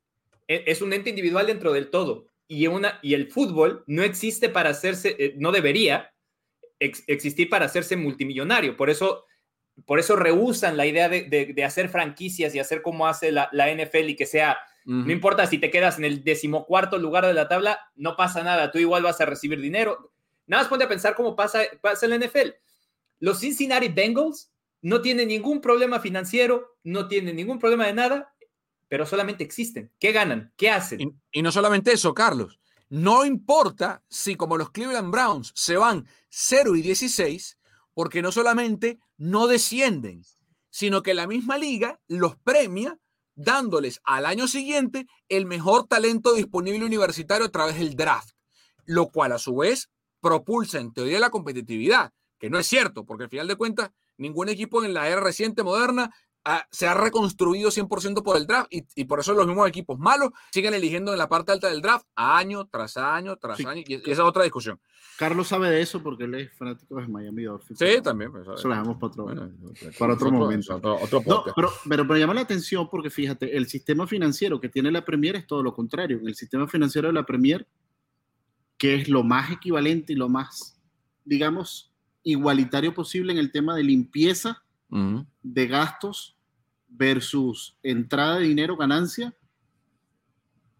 es 0.68 0.82
un 0.82 0.91
ente 0.93 1.10
individual 1.10 1.47
dentro 1.47 1.72
del 1.74 1.89
todo. 1.89 2.26
Y, 2.47 2.66
una, 2.68 3.00
y 3.04 3.14
el 3.14 3.32
fútbol 3.32 3.84
no 3.88 4.02
existe 4.04 4.50
para 4.50 4.72
hacerse, 4.72 5.16
eh, 5.20 5.34
no 5.38 5.52
debería 5.52 6.12
ex- 6.80 7.04
existir 7.08 7.50
para 7.50 7.66
hacerse 7.66 7.95
multimillonario. 7.95 8.76
Por 8.76 8.89
eso, 8.89 9.26
por 9.86 10.00
eso 10.00 10.16
rehusan 10.16 10.76
la 10.76 10.88
idea 10.88 11.08
de, 11.10 11.24
de- 11.24 11.54
de 11.54 11.64
hacer 11.64 11.89
franquicias 11.89 12.56
y 12.56 12.60
hacer 12.60 12.82
como 12.82 13.08
hace 13.08 13.32
la, 13.32 13.50
la 13.52 13.70
NFL 13.72 14.10
y 14.10 14.16
que 14.16 14.26
sea, 14.26 14.58
no 15.06 15.12
importa 15.12 15.45
si 15.45 15.60
te 15.60 15.70
quedas 15.70 16.00
en 16.00 16.06
el 16.06 16.24
decimocuarto 16.24 16.97
lugar 16.97 17.26
de 17.28 17.34
la 17.36 17.47
tabla, 17.47 17.80
no 17.95 18.16
pasa 18.16 18.41
nada, 18.41 18.72
tú 18.72 18.80
igual 18.80 19.04
vas 19.04 19.22
a 19.22 19.26
recibir 19.26 19.62
dinero. 19.62 20.12
Nada 20.47 20.64
más 20.64 20.70
ponte 20.70 20.86
a 20.86 20.89
pensar 20.89 21.14
cómo 21.14 21.36
pasa, 21.36 21.62
pasa 21.82 22.08
en 22.08 22.10
la 22.12 22.16
NFL. 22.26 22.56
Los 23.20 23.41
Cincinnati 23.41 23.89
Bengals 23.89 24.52
no 24.82 25.02
tienen 25.02 25.28
ningún 25.28 25.62
problema 25.62 26.00
financiero, 26.00 26.78
no 26.84 27.08
tienen 27.08 27.36
ningún 27.36 27.60
problema 27.60 27.86
de 27.86 27.93
nada, 27.93 28.34
pero 28.90 29.06
solamente 29.06 29.44
existen. 29.44 29.94
¿Qué 30.00 30.12
ganan? 30.12 30.52
¿Qué 30.58 30.70
hacen? 30.70 31.22
Y, 31.32 31.42
no 31.42 31.52
solamente 31.52 31.94
eso, 31.94 32.14
Carlos. 32.14 32.60
No 32.90 33.24
importa 33.24 34.04
si 34.10 34.36
como 34.36 34.58
los 34.58 34.72
Cleveland 34.72 35.12
Browns 35.12 35.54
se 35.56 35.78
van 35.78 36.08
0 36.30 36.76
y 36.76 36.82
16, 36.82 37.60
porque 37.94 38.22
no 38.22 38.32
solamente 38.32 39.00
no 39.18 39.48
descienden, 39.48 40.24
sino 40.72 41.04
que 41.04 41.14
la 41.14 41.28
misma 41.28 41.58
liga 41.58 42.00
los 42.08 42.36
premia 42.38 42.98
dándoles 43.36 44.02
al 44.04 44.26
año 44.26 44.48
siguiente 44.48 45.06
el 45.30 45.46
mejor 45.46 45.88
talento 45.88 46.34
disponible 46.34 46.84
universitario 46.84 47.46
a 47.46 47.52
través 47.52 47.78
del 47.78 47.96
draft, 47.96 48.32
lo 48.86 49.10
cual 49.10 49.34
a 49.34 49.40
su 49.40 49.56
vez 49.56 49.90
propulsa 50.20 50.80
en 50.80 50.92
teoría 50.92 51.20
la 51.20 51.30
competitividad, 51.30 52.12
que 52.40 52.50
no 52.50 52.58
es 52.58 52.66
cierto, 52.66 53.06
porque 53.06 53.26
al 53.26 53.30
final 53.30 53.48
de 53.48 53.56
cuentas 53.56 53.92
ningún 54.18 54.50
equipo 54.50 54.84
en 54.84 54.94
la 54.94 55.08
era 55.08 55.22
reciente 55.22 55.64
moderna 55.64 56.14
ha- 56.50 56.68
se 56.72 56.88
ha 56.88 56.93
reconstruido 56.93 57.70
100% 57.72 58.24
por 58.24 58.38
el 58.38 58.47
draft 58.47 58.68
y, 58.74 58.84
y 58.95 59.06
por 59.06 59.20
eso 59.20 59.34
los 59.34 59.45
mismos 59.47 59.68
equipos 59.68 60.00
malos 60.00 60.30
siguen 60.52 60.74
eligiendo 60.74 61.12
en 61.12 61.18
la 61.18 61.30
parte 61.30 61.52
alta 61.52 61.70
del 61.70 61.82
draft 61.82 62.06
año 62.16 62.66
tras 62.68 62.97
año 62.97 63.36
tras 63.38 63.58
Sí. 63.58 63.66
año. 63.66 63.84
Y, 63.88 63.95
esa 63.95 64.12
es 64.12 64.20
otra 64.20 64.43
discusión. 64.43 64.80
Carlos 65.18 65.47
sabe 65.50 65.70
de 65.70 65.82
eso 65.82 66.02
porque 66.02 66.24
él 66.24 66.36
es 66.36 66.54
fanático 66.54 66.95
de 66.95 67.08
Miami 67.08 67.43
Dolphins. 67.43 67.78
Sí, 67.78 68.02
también. 68.02 68.32
pues, 68.32 68.47
Eso 68.47 68.68
lo 68.68 68.74
dejamos 68.74 68.95
para 68.97 69.08
otro, 69.12 69.24
bueno, 69.26 69.52
para 69.97 70.14
otro 70.14 70.32
momento. 70.32 70.76
Otro, 70.78 70.95
otro 71.02 71.22
No, 71.26 71.43
pero, 71.56 71.70
pero 71.88 72.06
me 72.06 72.20
llama 72.20 72.34
la 72.34 72.41
atención 72.41 72.89
porque 72.89 73.10
fíjate, 73.10 73.56
el 73.58 73.68
sistema 73.68 74.08
financiero 74.08 74.60
que 74.62 74.70
tiene 74.70 74.91
la 74.91 75.04
Premier 75.06 75.36
es 75.36 75.45
todo 75.45 75.62
lo 75.62 75.74
contrario. 75.74 76.18
En 76.20 76.28
el 76.28 76.36
sistema 76.36 76.68
financiero 76.68 77.08
de 77.10 77.14
la 77.14 77.26
Premier, 77.26 77.68
que 78.78 78.95
es 78.95 79.10
lo 79.10 79.24
más 79.24 79.52
equivalente 79.52 80.14
y 80.14 80.16
lo 80.16 80.30
más, 80.30 80.80
digamos, 81.26 81.91
igualitario 82.24 82.93
posible 82.93 83.32
en 83.34 83.39
el 83.39 83.52
tema 83.52 83.76
de 83.76 83.84
limpieza 83.84 84.64
Ujú. 84.89 85.26
de 85.43 85.68
gastos 85.68 86.38
versus 86.90 87.78
entrada 87.84 88.40
de 88.40 88.48
dinero, 88.48 88.76
ganancia, 88.76 89.34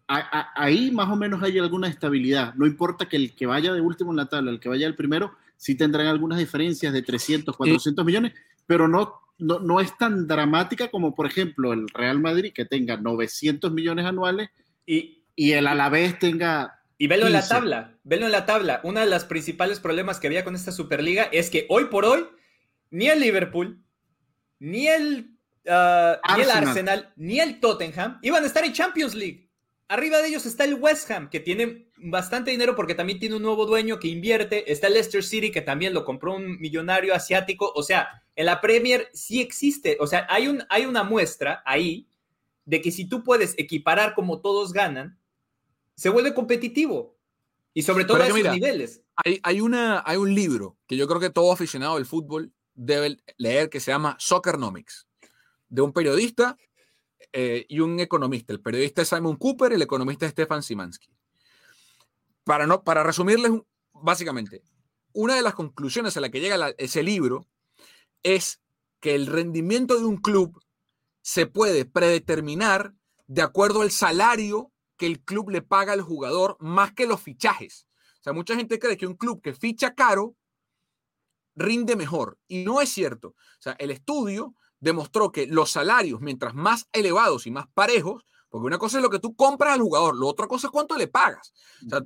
a- 0.08 0.18
a- 0.40 0.64
ahí 0.64 0.90
más 0.90 1.08
o 1.08 1.16
menos 1.16 1.42
hay 1.42 1.58
alguna 1.58 1.88
estabilidad. 1.88 2.54
No 2.54 2.66
importa 2.66 3.08
que 3.08 3.16
el 3.16 3.34
que 3.34 3.46
vaya 3.46 3.72
de 3.72 3.80
último 3.80 4.10
en 4.10 4.16
la 4.16 4.26
tabla, 4.28 4.50
el 4.50 4.58
que 4.60 4.68
vaya 4.68 4.86
del 4.86 4.96
primero, 4.96 5.32
sí 5.56 5.76
tendrán 5.76 6.06
algunas 6.08 6.38
diferencias 6.38 6.92
de 6.92 7.02
300, 7.02 7.56
400 7.56 8.04
millones, 8.04 8.32
pero 8.66 8.88
no, 8.88 9.14
no, 9.38 9.60
no 9.60 9.80
es 9.80 9.96
tan 9.98 10.26
dramática 10.26 10.88
como, 10.90 11.14
por 11.14 11.26
ejemplo, 11.26 11.72
el 11.72 11.88
Real 11.88 12.18
Madrid, 12.18 12.52
que 12.52 12.64
tenga 12.64 12.96
900 12.96 13.72
millones 13.72 14.04
anuales 14.06 14.50
Y, 14.86 15.24
y 15.36 15.52
el 15.52 15.66
Alavés 15.68 16.18
tenga... 16.18 16.80
y 16.98 17.06
velo 17.06 17.26
en 17.26 17.32
la 17.34 17.40
15. 17.40 17.54
tabla, 17.54 17.98
velo 18.02 18.26
en 18.26 18.32
la 18.32 18.46
tabla. 18.46 18.80
Uno 18.82 18.98
de 19.00 19.06
los 19.06 19.24
principales 19.24 19.78
problemas 19.78 20.18
que 20.18 20.26
había 20.26 20.42
con 20.44 20.56
esta 20.56 20.72
Superliga 20.72 21.24
es 21.24 21.50
que 21.50 21.66
hoy 21.68 21.84
por 21.84 22.04
hoy, 22.04 22.24
ni 22.90 23.06
el 23.06 23.20
Liverpool, 23.20 23.80
ni 24.58 24.88
el, 24.88 25.38
ah, 25.70 26.36
ni 26.36 26.42
el 26.42 26.50
Arsenal. 26.50 27.12
Ni 27.16 27.40
el 27.40 27.60
Tottenham 27.60 28.18
iban 28.22 28.44
a 28.44 28.46
estar 28.46 28.64
en 28.64 28.72
Champions 28.72 29.14
League. 29.14 29.50
Arriba 29.88 30.18
de 30.18 30.28
ellos 30.28 30.46
está 30.46 30.64
el 30.64 30.74
West 30.74 31.10
Ham, 31.10 31.30
que 31.30 31.40
tiene 31.40 31.90
bastante 31.96 32.50
dinero 32.50 32.76
porque 32.76 32.94
también 32.94 33.18
tiene 33.18 33.36
un 33.36 33.42
nuevo 33.42 33.66
dueño 33.66 33.98
que 33.98 34.08
invierte. 34.08 34.70
Está 34.70 34.86
el 34.86 34.94
Leicester 34.94 35.24
City, 35.24 35.50
que 35.50 35.62
también 35.62 35.94
lo 35.94 36.04
compró 36.04 36.34
un 36.36 36.60
millonario 36.60 37.14
asiático. 37.14 37.72
O 37.74 37.82
sea, 37.82 38.22
en 38.36 38.46
la 38.46 38.60
Premier 38.60 39.08
sí 39.12 39.40
existe. 39.40 39.96
O 40.00 40.06
sea, 40.06 40.26
hay, 40.30 40.46
un, 40.48 40.64
hay 40.68 40.86
una 40.86 41.02
muestra 41.02 41.62
ahí 41.66 42.08
de 42.64 42.80
que 42.80 42.92
si 42.92 43.08
tú 43.08 43.24
puedes 43.24 43.54
equiparar 43.58 44.14
como 44.14 44.40
todos 44.40 44.72
ganan, 44.72 45.18
se 45.96 46.08
vuelve 46.08 46.34
competitivo. 46.34 47.16
Y 47.74 47.82
sobre 47.82 48.04
todo 48.04 48.14
Pero 48.14 48.24
a 48.24 48.26
esos 48.28 48.38
mira, 48.38 48.52
niveles. 48.52 49.02
Hay, 49.16 49.40
hay, 49.42 49.60
una, 49.60 50.02
hay 50.06 50.16
un 50.16 50.34
libro 50.34 50.78
que 50.86 50.96
yo 50.96 51.06
creo 51.06 51.20
que 51.20 51.30
todo 51.30 51.52
aficionado 51.52 51.96
del 51.96 52.06
fútbol 52.06 52.52
debe 52.74 53.18
leer 53.36 53.68
que 53.68 53.80
se 53.80 53.90
llama 53.90 54.16
Soccernomics, 54.18 55.06
de 55.70 55.82
un 55.82 55.92
periodista 55.92 56.58
eh, 57.32 57.64
y 57.68 57.80
un 57.80 57.98
economista. 58.00 58.52
El 58.52 58.60
periodista 58.60 59.02
es 59.02 59.08
Simon 59.08 59.36
Cooper, 59.36 59.72
el 59.72 59.82
economista 59.82 60.26
es 60.26 60.32
Stefan 60.32 60.62
Simansky. 60.62 61.08
Para, 62.44 62.66
no, 62.66 62.82
para 62.82 63.02
resumirles, 63.02 63.52
básicamente, 63.92 64.62
una 65.12 65.36
de 65.36 65.42
las 65.42 65.54
conclusiones 65.54 66.16
a 66.16 66.20
la 66.20 66.30
que 66.30 66.40
llega 66.40 66.74
ese 66.76 67.02
libro 67.02 67.46
es 68.22 68.60
que 69.00 69.14
el 69.14 69.26
rendimiento 69.26 69.98
de 69.98 70.04
un 70.04 70.18
club 70.18 70.62
se 71.22 71.46
puede 71.46 71.84
predeterminar 71.84 72.94
de 73.26 73.42
acuerdo 73.42 73.82
al 73.82 73.90
salario 73.90 74.72
que 74.96 75.06
el 75.06 75.20
club 75.20 75.50
le 75.50 75.62
paga 75.62 75.92
al 75.92 76.02
jugador 76.02 76.56
más 76.60 76.92
que 76.92 77.06
los 77.06 77.22
fichajes. 77.22 77.86
O 78.20 78.22
sea, 78.22 78.32
mucha 78.32 78.56
gente 78.56 78.78
cree 78.78 78.96
que 78.96 79.06
un 79.06 79.16
club 79.16 79.40
que 79.40 79.54
ficha 79.54 79.94
caro 79.94 80.36
rinde 81.54 81.96
mejor. 81.96 82.38
Y 82.48 82.64
no 82.64 82.80
es 82.80 82.90
cierto. 82.90 83.28
O 83.28 83.62
sea, 83.62 83.72
el 83.78 83.90
estudio 83.90 84.54
demostró 84.80 85.30
que 85.30 85.46
los 85.46 85.70
salarios, 85.70 86.20
mientras 86.20 86.54
más 86.54 86.88
elevados 86.92 87.46
y 87.46 87.50
más 87.50 87.66
parejos, 87.72 88.24
porque 88.48 88.66
una 88.66 88.78
cosa 88.78 88.98
es 88.98 89.02
lo 89.02 89.10
que 89.10 89.20
tú 89.20 89.36
compras 89.36 89.74
al 89.74 89.80
jugador, 89.80 90.18
la 90.18 90.26
otra 90.26 90.48
cosa 90.48 90.66
es 90.66 90.72
cuánto 90.72 90.96
le 90.96 91.06
pagas. 91.06 91.52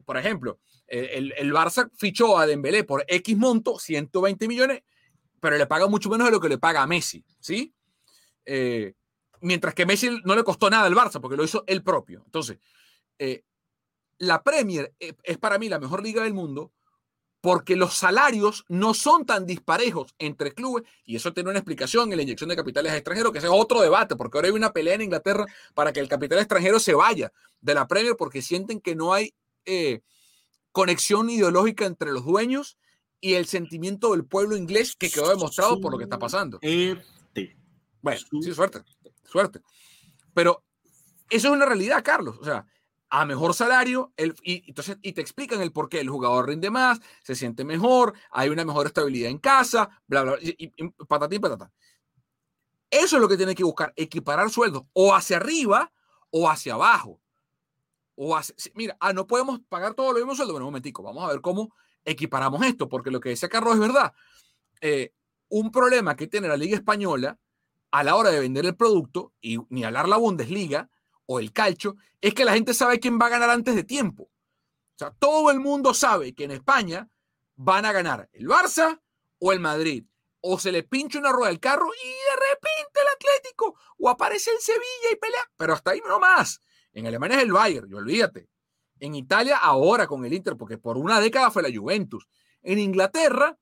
Por 0.05 0.18
ejemplo, 0.18 0.59
el, 0.87 1.33
el 1.39 1.53
Barça 1.53 1.89
fichó 1.97 2.37
a 2.39 2.47
Dembélé 2.47 2.85
por 2.85 3.05
X 3.09 3.37
monto, 3.37 3.79
120 3.79 4.47
millones, 4.47 4.83
pero 5.45 5.59
le 5.59 5.66
paga 5.66 5.87
mucho 5.89 6.09
menos 6.09 6.27
de 6.27 6.31
lo 6.31 6.41
que 6.41 6.49
le 6.49 6.57
paga 6.57 6.83
a 6.83 6.87
Messi, 6.87 7.22
¿sí? 7.39 7.75
Eh, 8.47 8.95
mientras 9.43 9.75
que 9.75 9.85
Messi 9.85 10.09
no 10.25 10.35
le 10.35 10.43
costó 10.43 10.70
nada 10.70 10.87
al 10.87 10.95
Barça, 10.95 11.20
porque 11.20 11.37
lo 11.37 11.45
hizo 11.45 11.64
él 11.66 11.83
propio. 11.83 12.22
Entonces, 12.25 12.59
eh, 13.18 13.45
la 14.16 14.43
Premier 14.43 14.95
eh, 14.99 15.12
es 15.22 15.37
para 15.37 15.59
mí 15.59 15.68
la 15.68 15.79
mejor 15.79 16.03
liga 16.03 16.22
del 16.22 16.33
mundo 16.33 16.72
porque 17.45 17.76
los 17.76 17.92
salarios 17.92 18.64
no 18.68 18.95
son 18.95 19.26
tan 19.26 19.45
disparejos 19.45 20.14
entre 20.18 20.55
clubes 20.55 20.84
y 21.05 21.16
eso 21.16 21.34
tiene 21.34 21.51
una 21.51 21.59
explicación 21.59 22.11
en 22.11 22.16
la 22.16 22.22
inyección 22.22 22.49
de 22.49 22.57
capitales 22.57 22.95
extranjeros, 22.95 23.32
que 23.32 23.36
ese 23.36 23.49
es 23.49 23.53
otro 23.55 23.82
debate, 23.82 24.16
porque 24.16 24.38
ahora 24.38 24.49
hay 24.49 24.55
una 24.55 24.72
pelea 24.72 24.95
en 24.95 25.03
Inglaterra 25.03 25.45
para 25.74 25.92
que 25.92 26.01
el 26.01 26.09
capital 26.09 26.38
extranjero 26.38 26.80
se 26.80 26.95
vaya 26.95 27.34
de 27.61 27.74
la 27.74 27.86
Premier 27.86 28.16
porque 28.16 28.40
sienten 28.40 28.80
que 28.80 28.97
no 28.97 29.12
hay 29.12 29.34
eh, 29.66 30.01
conexión 30.72 31.28
ideológica 31.28 31.84
entre 31.84 32.12
los 32.12 32.24
dueños 32.24 32.78
y 33.20 33.34
el 33.34 33.45
sentimiento 33.45 34.12
del 34.12 34.24
pueblo 34.24 34.57
inglés 34.57 34.97
que 34.97 35.11
quedó 35.11 35.28
demostrado 35.28 35.82
por 35.82 35.92
lo 35.92 35.99
que 35.99 36.05
está 36.05 36.18
pasando. 36.18 36.59
Bueno, 38.01 38.20
sí, 38.40 38.55
suerte, 38.55 38.80
suerte. 39.22 39.61
Pero 40.32 40.64
eso 41.28 41.49
es 41.49 41.53
una 41.53 41.66
realidad, 41.66 42.03
Carlos. 42.03 42.38
O 42.40 42.45
sea, 42.47 42.64
a 43.17 43.25
mejor 43.25 43.55
salario, 43.55 44.12
el, 44.17 44.35
y, 44.43 44.65
entonces, 44.67 44.99
y 45.01 45.12
te 45.12 45.21
explican 45.21 45.61
el 45.61 45.71
por 45.71 45.89
qué 45.89 46.01
el 46.01 46.09
jugador 46.09 46.49
rinde 46.49 46.69
más, 46.69 47.01
se 47.23 47.37
siente 47.37 47.65
mejor, 47.65 48.15
hay 48.33 48.49
una 48.49 48.65
mejor 48.65 48.89
estabilidad 48.89 49.31
en 49.31 49.39
casa, 49.39 49.89
bla, 50.09 50.25
bla, 50.25 50.37
y, 50.41 50.51
y, 50.59 50.73
y 50.77 50.89
patatín, 51.07 51.41
patata. 51.41 51.71
Eso 52.91 53.15
es 53.17 53.23
lo 53.23 53.29
que 53.29 53.37
tiene 53.37 53.55
que 53.55 53.62
buscar, 53.62 53.93
equiparar 53.95 54.51
sueldos 54.51 54.83
o 54.95 55.15
hacia 55.15 55.37
arriba 55.37 55.93
o 56.31 56.51
hacia 56.51 56.75
abajo. 56.75 57.21
O 58.17 58.37
hacia, 58.37 58.57
mira, 58.75 58.97
ah, 58.99 59.12
no 59.12 59.29
podemos 59.29 59.61
pagar 59.69 59.95
todo 59.95 60.12
lo 60.12 60.19
mismo 60.19 60.35
sueldo. 60.35 60.55
Bueno, 60.55 60.67
un 60.67 60.73
momentico, 60.73 61.05
vamos 61.05 61.23
a 61.23 61.29
ver 61.29 61.41
cómo 61.41 61.73
equiparamos 62.05 62.67
esto, 62.67 62.89
porque 62.89 63.12
lo 63.12 63.21
que 63.21 63.29
decía 63.29 63.49
Carlos 63.49 63.75
es 63.75 63.81
verdad. 63.81 64.12
Eh, 64.81 65.12
un 65.51 65.71
problema 65.71 66.17
que 66.17 66.27
tiene 66.27 66.49
la 66.49 66.57
Liga 66.57 66.75
Española 66.75 67.39
a 67.93 68.03
la 68.03 68.17
hora 68.17 68.31
de 68.31 68.41
vender 68.41 68.67
el 68.67 68.75
producto, 68.75 69.33
y 69.41 69.59
ni 69.69 69.85
hablar 69.85 70.09
la 70.09 70.17
Bundesliga 70.17 70.91
o 71.27 71.39
el 71.39 71.53
calcio, 71.53 71.97
es 72.20 72.35
que 72.35 72.45
la 72.45 72.55
gente 72.55 72.75
sabe 72.75 73.01
quién 73.01 73.18
va 73.18 73.27
a 73.27 73.31
ganar 73.31 73.51
antes 73.51 73.75
de 73.75 73.85
tiempo. 73.85 74.25
O 74.25 74.99
sea, 74.99 75.11
todo 75.11 75.51
el 75.51 75.61
mundo 75.61 75.93
sabe 75.95 76.35
que 76.35 76.45
en 76.45 76.53
España 76.53 77.09
van 77.57 77.85
a 77.85 77.93
ganar 77.93 78.29
el 78.33 78.47
Barça 78.47 79.01
o 79.39 79.53
el 79.53 79.61
Madrid. 79.61 80.05
O 80.41 80.59
se 80.59 80.72
le 80.72 80.83
pincha 80.83 81.18
una 81.18 81.33
rueda 81.33 81.49
del 81.49 81.61
carro 81.61 81.87
y 81.87 82.09
de 82.09 82.37
repente 82.51 83.01
el 83.01 83.09
Atlético. 83.14 83.79
O 83.99 84.09
aparece 84.09 84.51
el 84.51 84.59
Sevilla 84.59 85.11
y 85.12 85.16
pelea. 85.16 85.41
Pero 85.57 85.72
hasta 85.72 85.93
ahí 85.93 86.03
no 86.07 86.20
más. 86.20 86.61
En 86.93 87.07
Alemania 87.07 87.39
es 87.39 87.43
el 87.45 87.53
Bayern, 87.53 87.91
y 87.91 87.95
olvídate. 87.95 88.49
En 89.01 89.14
Italia 89.14 89.57
ahora 89.57 90.07
con 90.07 90.25
el 90.25 90.33
Inter, 90.33 90.57
porque 90.57 90.79
por 90.79 90.97
una 90.97 91.20
década 91.20 91.51
fue 91.51 91.62
la 91.62 91.77
Juventus. 91.77 92.29
En 92.62 92.79
Inglaterra 92.79 93.59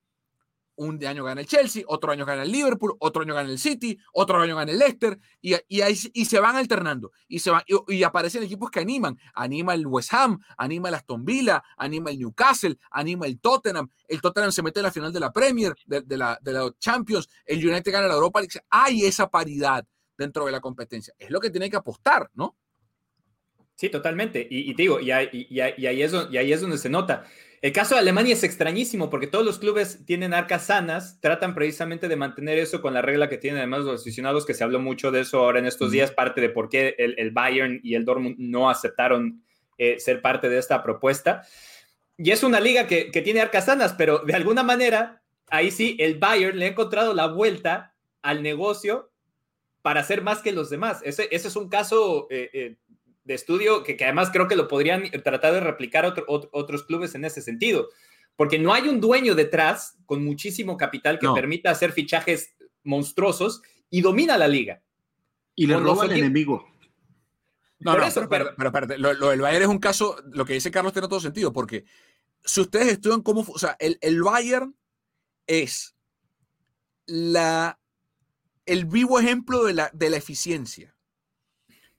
un 0.82 1.04
año 1.04 1.24
gana 1.24 1.40
el 1.40 1.46
Chelsea, 1.46 1.84
otro 1.86 2.12
año 2.12 2.24
gana 2.24 2.42
el 2.42 2.52
Liverpool, 2.52 2.94
otro 2.98 3.22
año 3.22 3.34
gana 3.34 3.50
el 3.50 3.58
City, 3.58 3.98
otro 4.12 4.40
año 4.40 4.56
gana 4.56 4.70
el 4.72 4.78
Leicester, 4.78 5.18
y, 5.40 5.54
y, 5.68 5.80
ahí, 5.80 5.96
y 6.12 6.24
se 6.24 6.40
van 6.40 6.56
alternando, 6.56 7.12
y, 7.28 7.38
se 7.38 7.50
y, 7.88 8.02
aparecen 8.02 8.42
equipos 8.42 8.70
que 8.70 8.80
animan, 8.80 9.18
anima 9.34 9.74
el 9.74 9.86
West 9.86 10.12
Ham, 10.12 10.40
anima 10.56 10.88
el 10.88 10.94
Aston 10.94 11.24
Villa, 11.24 11.62
anima 11.76 12.10
el 12.10 12.18
Newcastle, 12.18 12.78
anima 12.90 13.26
el 13.26 13.40
Tottenham, 13.40 13.90
el 14.08 14.20
Tottenham 14.20 14.52
se 14.52 14.62
mete 14.62 14.80
en 14.80 14.84
la 14.84 14.92
final 14.92 15.12
de 15.12 15.20
la 15.20 15.32
Premier, 15.32 15.74
de, 15.86 16.16
la, 16.16 16.38
de 16.40 16.52
la 16.52 16.72
Champions, 16.78 17.28
el 17.46 17.66
United 17.66 17.92
gana 17.92 18.06
la 18.06 18.14
Europa 18.14 18.40
hay 18.70 19.04
esa 19.04 19.28
paridad 19.28 19.86
dentro 20.16 20.44
de 20.44 20.52
la 20.52 20.60
competencia, 20.60 21.14
es 21.18 21.30
lo 21.30 21.40
que 21.40 21.50
tiene 21.50 21.70
que 21.70 21.76
apostar, 21.76 22.30
¿no? 22.34 22.56
Sí, 23.82 23.88
totalmente, 23.88 24.46
y, 24.48 24.70
y 24.70 24.74
te 24.76 24.82
digo, 24.82 25.00
y, 25.00 25.10
ahí, 25.10 25.28
y, 25.32 25.58
ahí 25.58 26.02
es, 26.04 26.14
y 26.30 26.36
ahí 26.36 26.52
es 26.52 26.60
donde 26.60 26.78
se 26.78 26.88
nota. 26.88 27.24
El 27.60 27.72
caso 27.72 27.96
de 27.96 28.00
Alemania 28.00 28.32
es 28.32 28.44
extrañísimo 28.44 29.10
porque 29.10 29.26
todos 29.26 29.44
los 29.44 29.58
clubes 29.58 30.06
tienen 30.06 30.32
arcas 30.34 30.66
sanas, 30.66 31.18
tratan 31.20 31.52
precisamente 31.52 32.06
de 32.06 32.14
mantener 32.14 32.60
eso 32.60 32.80
con 32.80 32.94
la 32.94 33.02
regla 33.02 33.28
que 33.28 33.38
tienen 33.38 33.58
además 33.58 33.80
los 33.80 34.02
aficionados, 34.02 34.46
que 34.46 34.54
se 34.54 34.62
habló 34.62 34.78
mucho 34.78 35.10
de 35.10 35.22
eso 35.22 35.40
ahora 35.40 35.58
en 35.58 35.66
estos 35.66 35.90
días, 35.90 36.12
parte 36.12 36.40
de 36.40 36.48
por 36.48 36.68
qué 36.68 36.94
el, 36.96 37.16
el 37.18 37.32
Bayern 37.32 37.80
y 37.82 37.96
el 37.96 38.04
Dortmund 38.04 38.36
no 38.38 38.70
aceptaron 38.70 39.42
eh, 39.78 39.98
ser 39.98 40.22
parte 40.22 40.48
de 40.48 40.58
esta 40.58 40.80
propuesta. 40.84 41.42
Y 42.16 42.30
es 42.30 42.44
una 42.44 42.60
liga 42.60 42.86
que, 42.86 43.10
que, 43.10 43.20
tiene 43.20 43.40
arcas 43.40 43.64
sanas, 43.64 43.94
pero 43.94 44.20
de 44.20 44.34
alguna 44.34 44.62
manera, 44.62 45.24
ahí 45.48 45.72
sí, 45.72 45.96
el 45.98 46.20
Bayern 46.20 46.56
le 46.56 46.66
ha 46.66 46.68
encontrado 46.68 47.14
la 47.14 47.26
vuelta 47.26 47.96
al 48.22 48.44
negocio 48.44 49.10
para 49.82 50.04
ser 50.04 50.22
más 50.22 50.40
que 50.40 50.52
los 50.52 50.70
demás. 50.70 51.00
Ese, 51.04 51.28
ese 51.32 51.48
es 51.48 51.56
un 51.56 51.68
caso 51.68 52.28
eh, 52.30 52.48
eh, 52.52 52.76
de 53.24 53.34
estudio 53.34 53.82
que, 53.82 53.96
que, 53.96 54.04
además 54.04 54.30
creo 54.32 54.48
que 54.48 54.56
lo 54.56 54.68
podrían 54.68 55.08
tratar 55.22 55.54
de 55.54 55.60
replicar 55.60 56.04
otro, 56.04 56.24
otro, 56.28 56.50
otros 56.52 56.84
clubes 56.84 57.14
en 57.14 57.24
ese 57.24 57.40
sentido, 57.40 57.88
porque 58.36 58.58
no 58.58 58.72
hay 58.72 58.88
un 58.88 59.00
dueño 59.00 59.34
detrás 59.34 59.96
con 60.06 60.24
muchísimo 60.24 60.76
capital 60.76 61.18
que 61.18 61.26
no. 61.26 61.34
permita 61.34 61.70
hacer 61.70 61.92
fichajes 61.92 62.54
monstruosos 62.82 63.62
y 63.90 64.00
domina 64.00 64.36
la 64.36 64.48
liga. 64.48 64.82
Y 65.54 65.66
le 65.66 65.76
roba 65.76 66.04
al 66.04 66.12
enemigo. 66.12 66.66
No, 67.78 67.96
no, 67.96 68.04
eso, 68.04 68.28
pero, 68.28 68.54
pero, 68.56 68.72
pero, 68.72 68.86
pero 68.86 68.98
lo, 68.98 69.12
lo, 69.12 69.30
del 69.30 69.40
Bayern 69.40 69.64
es 69.64 69.68
un 69.68 69.78
caso, 69.78 70.16
lo 70.32 70.44
que 70.44 70.54
dice 70.54 70.70
Carlos 70.70 70.92
tiene 70.92 71.08
todo 71.08 71.20
sentido, 71.20 71.52
porque 71.52 71.84
si 72.44 72.60
ustedes 72.60 72.92
estudian 72.92 73.22
cómo, 73.22 73.44
o 73.46 73.58
sea, 73.58 73.76
el, 73.78 73.98
el 74.00 74.22
Bayern 74.22 74.74
es 75.46 75.94
la 77.06 77.78
el 78.66 78.84
vivo 78.84 79.18
ejemplo 79.18 79.64
de 79.64 79.74
la, 79.74 79.90
de 79.92 80.10
la 80.10 80.16
eficiencia. 80.16 80.94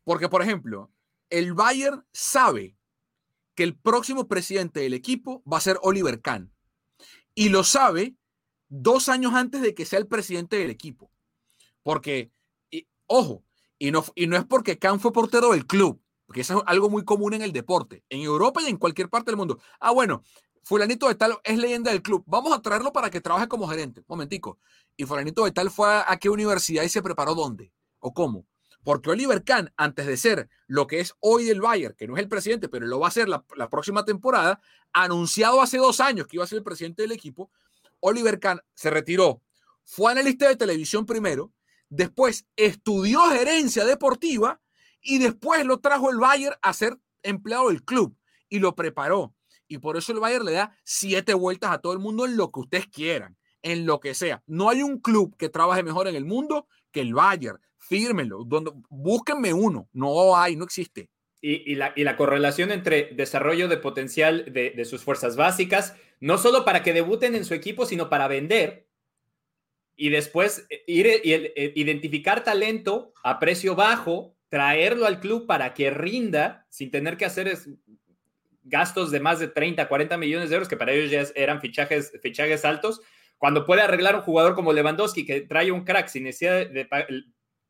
Porque, 0.03 0.29
por 0.29 0.41
ejemplo, 0.41 0.91
el 1.33 1.53
Bayern 1.53 2.05
sabe 2.13 2.77
que 3.55 3.63
el 3.63 3.75
próximo 3.75 4.27
presidente 4.27 4.81
del 4.81 4.93
equipo 4.93 5.41
va 5.51 5.57
a 5.57 5.61
ser 5.61 5.79
Oliver 5.81 6.21
Kahn. 6.21 6.53
Y 7.33 7.49
lo 7.49 7.63
sabe 7.63 8.15
dos 8.69 9.09
años 9.09 9.33
antes 9.33 9.61
de 9.61 9.73
que 9.73 9.85
sea 9.85 9.97
el 9.97 10.07
presidente 10.07 10.57
del 10.57 10.69
equipo. 10.69 11.11
Porque, 11.81 12.31
ojo, 13.07 13.43
y 13.79 13.89
no, 13.89 14.05
y 14.13 14.27
no 14.27 14.37
es 14.37 14.45
porque 14.45 14.77
Kahn 14.77 14.99
fue 14.99 15.11
portero 15.11 15.53
del 15.53 15.65
club, 15.65 15.99
porque 16.27 16.41
eso 16.41 16.59
es 16.59 16.63
algo 16.67 16.87
muy 16.91 17.03
común 17.03 17.33
en 17.33 17.41
el 17.41 17.51
deporte, 17.51 18.03
en 18.09 18.21
Europa 18.21 18.61
y 18.61 18.67
en 18.67 18.77
cualquier 18.77 19.09
parte 19.09 19.31
del 19.31 19.37
mundo. 19.37 19.59
Ah, 19.79 19.91
bueno, 19.91 20.23
fulanito 20.63 21.07
de 21.07 21.15
tal 21.15 21.39
es 21.43 21.57
leyenda 21.57 21.89
del 21.89 22.03
club, 22.03 22.23
vamos 22.27 22.53
a 22.53 22.61
traerlo 22.61 22.93
para 22.93 23.09
que 23.09 23.21
trabaje 23.21 23.47
como 23.47 23.67
gerente. 23.67 24.03
Momentico. 24.07 24.59
¿Y 24.95 25.05
fulanito 25.05 25.43
de 25.45 25.51
tal 25.51 25.71
fue 25.71 25.87
a, 25.89 26.15
qué 26.17 26.29
universidad 26.29 26.83
y 26.83 26.89
se 26.89 27.01
preparó 27.01 27.33
dónde? 27.33 27.73
¿O 27.97 28.13
cómo? 28.13 28.45
Porque 28.83 29.09
Oliver 29.09 29.43
Kahn, 29.43 29.71
antes 29.77 30.05
de 30.05 30.17
ser 30.17 30.49
lo 30.67 30.87
que 30.87 30.99
es 30.99 31.13
hoy 31.19 31.49
el 31.49 31.61
Bayern, 31.61 31.95
que 31.95 32.07
no 32.07 32.15
es 32.15 32.23
el 32.23 32.29
presidente, 32.29 32.69
pero 32.69 32.85
lo 32.85 32.99
va 32.99 33.07
a 33.07 33.11
ser 33.11 33.29
la, 33.29 33.45
la, 33.55 33.69
próxima 33.69 34.05
temporada, 34.05 34.59
anunciado 34.91 35.61
hace 35.61 35.77
dos 35.77 35.99
años 35.99 36.27
que 36.27 36.37
iba 36.37 36.43
a 36.43 36.47
ser 36.47 36.57
el 36.57 36.63
presidente 36.63 37.01
del 37.01 37.11
equipo, 37.11 37.51
Oliver 37.99 38.39
Kahn 38.39 38.61
se 38.73 38.89
retiró, 38.89 39.41
fue 39.83 40.11
analista 40.11 40.47
de 40.47 40.55
televisión 40.55 41.05
primero, 41.05 41.53
después 41.89 42.45
estudió 42.55 43.21
gerencia 43.29 43.85
deportiva 43.85 44.61
y 45.01 45.19
después 45.19 45.65
lo 45.65 45.79
trajo 45.79 46.09
el 46.09 46.17
Bayern 46.17 46.55
a 46.61 46.73
ser 46.73 46.97
empleado 47.21 47.69
del 47.69 47.83
club 47.83 48.17
y 48.49 48.59
lo 48.59 48.75
preparó. 48.75 49.35
Y 49.67 49.77
por 49.77 49.97
eso 49.97 50.11
el 50.11 50.19
Bayern 50.19 50.45
le 50.45 50.53
da 50.53 50.77
siete 50.83 51.33
vueltas 51.33 51.71
a 51.71 51.79
todo 51.79 51.93
el 51.93 51.99
mundo 51.99 52.25
en 52.25 52.37
lo 52.37 52.51
que 52.51 52.59
ustedes 52.61 52.87
quieran, 52.87 53.37
en 53.61 53.85
lo 53.85 53.99
que 53.99 54.13
sea. 54.13 54.43
No 54.45 54.69
hay 54.69 54.83
un 54.83 54.99
club 54.99 55.35
que 55.37 55.49
trabaje 55.49 55.83
mejor 55.83 56.07
en 56.07 56.15
el 56.15 56.25
mundo 56.25 56.67
que 56.91 57.01
el 57.01 57.13
Bayern. 57.13 57.59
Fírmenlo, 57.87 58.43
donde, 58.45 58.71
búsquenme 58.89 59.53
uno. 59.53 59.89
No 59.93 60.35
hay, 60.37 60.55
no 60.55 60.63
existe. 60.63 61.09
Y, 61.41 61.75
la, 61.75 62.15
correlación 62.15 62.71
entre 62.71 63.09
desarrollo 63.13 63.67
de 63.67 63.75
potencial 63.75 64.45
de, 64.53 64.85
sus 64.85 65.03
fuerzas 65.03 65.35
básicas, 65.35 65.95
no 66.21 66.37
solo 66.37 66.63
para 66.63 66.83
que 66.83 66.93
debuten 66.93 67.35
en 67.35 67.43
su 67.43 67.53
equipo, 67.53 67.85
sino 67.85 68.09
para 68.09 68.29
vender 68.29 68.87
y 69.97 70.09
después 70.09 70.65
eh, 70.69 70.83
ir 70.87 71.07
y 71.23 71.33
eh, 71.33 71.73
identificar 71.75 72.45
talento 72.45 73.13
a 73.23 73.39
precio 73.39 73.75
bajo, 73.75 74.37
traerlo 74.47 75.05
al 75.05 75.19
club 75.19 75.45
para 75.45 75.73
que 75.73 75.89
rinda 75.89 76.65
sin 76.69 76.91
tener 76.91 77.17
que 77.17 77.25
hacer 77.25 77.57
gastos 78.63 79.11
de 79.11 79.19
más 79.19 79.39
de 79.39 79.49
30, 79.49 79.87
40 79.87 80.17
millones 80.17 80.49
de 80.49 80.55
euros, 80.55 80.69
que 80.69 80.77
para 80.77 80.93
ellos 80.93 81.11
ya 81.11 81.23
eran 81.35 81.59
fichajes, 81.59 82.13
fichajes 82.21 82.63
altos, 82.63 83.01
cuando 83.37 83.65
puede 83.65 83.81
arreglar 83.81 84.15
un 84.15 84.21
jugador 84.21 84.55
como 84.55 84.71
Lewandowski 84.71 85.25
que 85.25 85.41
trae 85.41 85.71
un 85.71 85.83
crack 85.83 86.07
sin 86.07 86.23
necesidad 86.23 86.67
de, 86.67 86.87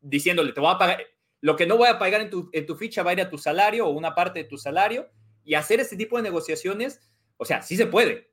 diciéndole, 0.04 0.54
te 0.54 0.60
voy 0.60 0.72
a 0.72 0.78
pagar, 0.78 1.04
lo 1.42 1.56
que 1.56 1.66
no 1.66 1.78
voy 1.78 1.90
a 1.90 1.98
pagar 1.98 2.22
en 2.22 2.30
tu, 2.30 2.50
en 2.54 2.66
tu 2.68 2.76
ficha 2.76 3.02
va 3.02 3.10
a 3.10 3.14
ir 3.14 3.22
a 3.22 3.30
tu 3.30 3.40
salario 3.40 3.88
o 3.88 3.90
una 3.90 4.14
parte 4.14 4.40
de 4.40 4.46
tu 4.46 4.58
salario, 4.58 5.10
y 5.44 5.56
hacer 5.56 5.80
este 5.80 5.98
tipo 5.98 6.18
de 6.18 6.24
negociaciones, 6.24 7.02
o 7.38 7.46
sea, 7.46 7.62
sí 7.62 7.76
se 7.76 7.88
puede. 7.88 8.32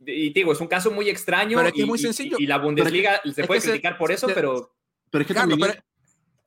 Y 0.00 0.32
digo, 0.32 0.52
es 0.52 0.60
un 0.60 0.68
caso 0.68 0.90
muy 0.90 1.08
extraño. 1.08 1.58
Pero 1.58 1.70
y, 1.74 1.84
muy 1.84 1.98
sencillo. 1.98 2.36
Y, 2.38 2.46
la 2.46 2.58
Bundesliga 2.58 3.20
se 3.34 3.44
puede 3.44 3.60
criticar 3.60 3.98
por 3.98 4.12
eso, 4.12 4.26
pero... 4.32 4.74
Pero 5.10 5.22
es 5.22 5.28
que 5.28 5.34
también... 5.34 5.72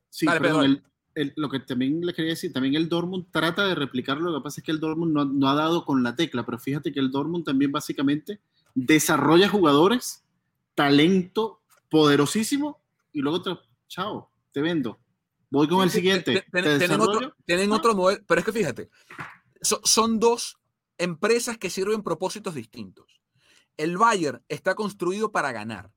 Sí, 0.08 0.26
perdón, 0.26 0.82
lo 1.14 1.48
que 1.48 1.60
también 1.60 2.00
le 2.04 2.14
quería 2.14 2.30
decir, 2.30 2.52
también 2.52 2.74
el 2.74 2.88
Dortmund 2.88 3.26
trata 3.30 3.66
de 3.66 3.74
replicarlo, 3.74 4.30
lo 4.30 4.38
que 4.40 4.44
pasa 4.44 4.60
es 4.60 4.64
que 4.64 4.72
el 4.72 4.80
Dortmund 4.80 5.34
no, 5.34 5.48
ha 5.48 5.54
dado 5.54 5.84
con 5.84 6.02
la 6.02 6.14
tecla, 6.14 6.44
pero 6.44 6.58
fíjate 6.58 6.92
que 6.92 7.00
el 7.00 7.10
Dortmund 7.10 7.44
también 7.44 7.72
básicamente 7.72 8.40
desarrolla 8.74 9.48
jugadores, 9.48 10.24
talento 10.74 11.62
poderosísimo, 11.88 12.80
y 13.12 13.20
luego 13.20 13.42
te, 13.42 13.50
chao, 13.88 14.29
te 14.52 14.60
vendo. 14.60 15.00
Voy 15.50 15.68
con 15.68 15.82
el 15.82 15.90
siguiente. 15.90 16.44
tienen, 16.52 17.70
otro, 17.72 17.94
modelo, 17.94 18.22
pero 18.26 18.40
es 18.40 18.44
que 18.44 18.52
fíjate, 18.52 18.90
son 19.62 20.20
dos 20.20 20.58
empresas 20.96 21.58
que 21.58 21.70
sirven 21.70 22.02
propósitos 22.02 22.54
distintos. 22.54 23.20
El 23.76 23.96
Bayern 23.96 24.44
está 24.48 24.74
construido 24.74 25.32
para 25.32 25.52
ganar. 25.52 25.90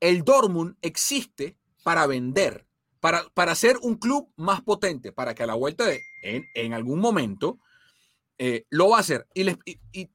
El 0.00 0.22
Dortmund 0.22 0.76
existe 0.82 1.56
para 1.82 2.06
vender 2.06 2.68
para, 3.00 3.28
para 3.34 3.54
ser 3.54 3.78
un 3.82 3.96
club 3.96 4.32
más 4.36 4.62
potente, 4.62 5.12
para 5.12 5.34
que 5.34 5.42
a 5.42 5.46
la 5.46 5.54
vuelta 5.54 5.84
de, 5.84 6.00
en, 6.22 6.44
en 6.54 6.72
algún 6.72 7.00
momento, 7.00 7.58
eh, 8.38 8.66
lo 8.70 8.90
va 8.90 8.98
a 8.98 9.00
hacer. 9.00 9.26
Y, 9.34 9.48
y, 9.92 10.10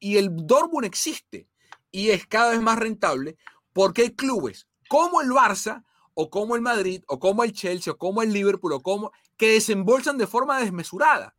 y, 0.00 0.16
el 0.16 0.30
Dortmund 0.46 0.84
existe 0.84 1.48
y 1.90 2.10
es 2.10 2.26
cada 2.26 2.50
vez 2.50 2.60
más 2.60 2.78
rentable 2.78 3.36
porque 3.72 4.02
hay 4.02 4.10
clubes 4.10 4.68
como 4.88 5.20
el 5.20 5.30
Barça 5.30 5.84
o 6.20 6.30
como 6.30 6.56
el 6.56 6.62
Madrid 6.62 7.04
o 7.06 7.20
como 7.20 7.44
el 7.44 7.52
Chelsea 7.52 7.92
o 7.92 7.96
como 7.96 8.22
el 8.22 8.32
Liverpool 8.32 8.72
o 8.72 8.82
como 8.82 9.12
que 9.36 9.52
desembolsan 9.52 10.18
de 10.18 10.26
forma 10.26 10.58
desmesurada. 10.58 11.36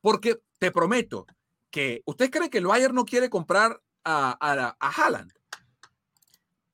Porque 0.00 0.40
te 0.58 0.72
prometo 0.72 1.24
que 1.70 2.02
usted 2.04 2.28
cree 2.28 2.50
que 2.50 2.58
el 2.58 2.66
Bayern 2.66 2.96
no 2.96 3.04
quiere 3.04 3.30
comprar 3.30 3.80
a, 4.02 4.36
a, 4.40 4.76
a 4.80 4.88
Haaland. 4.90 5.32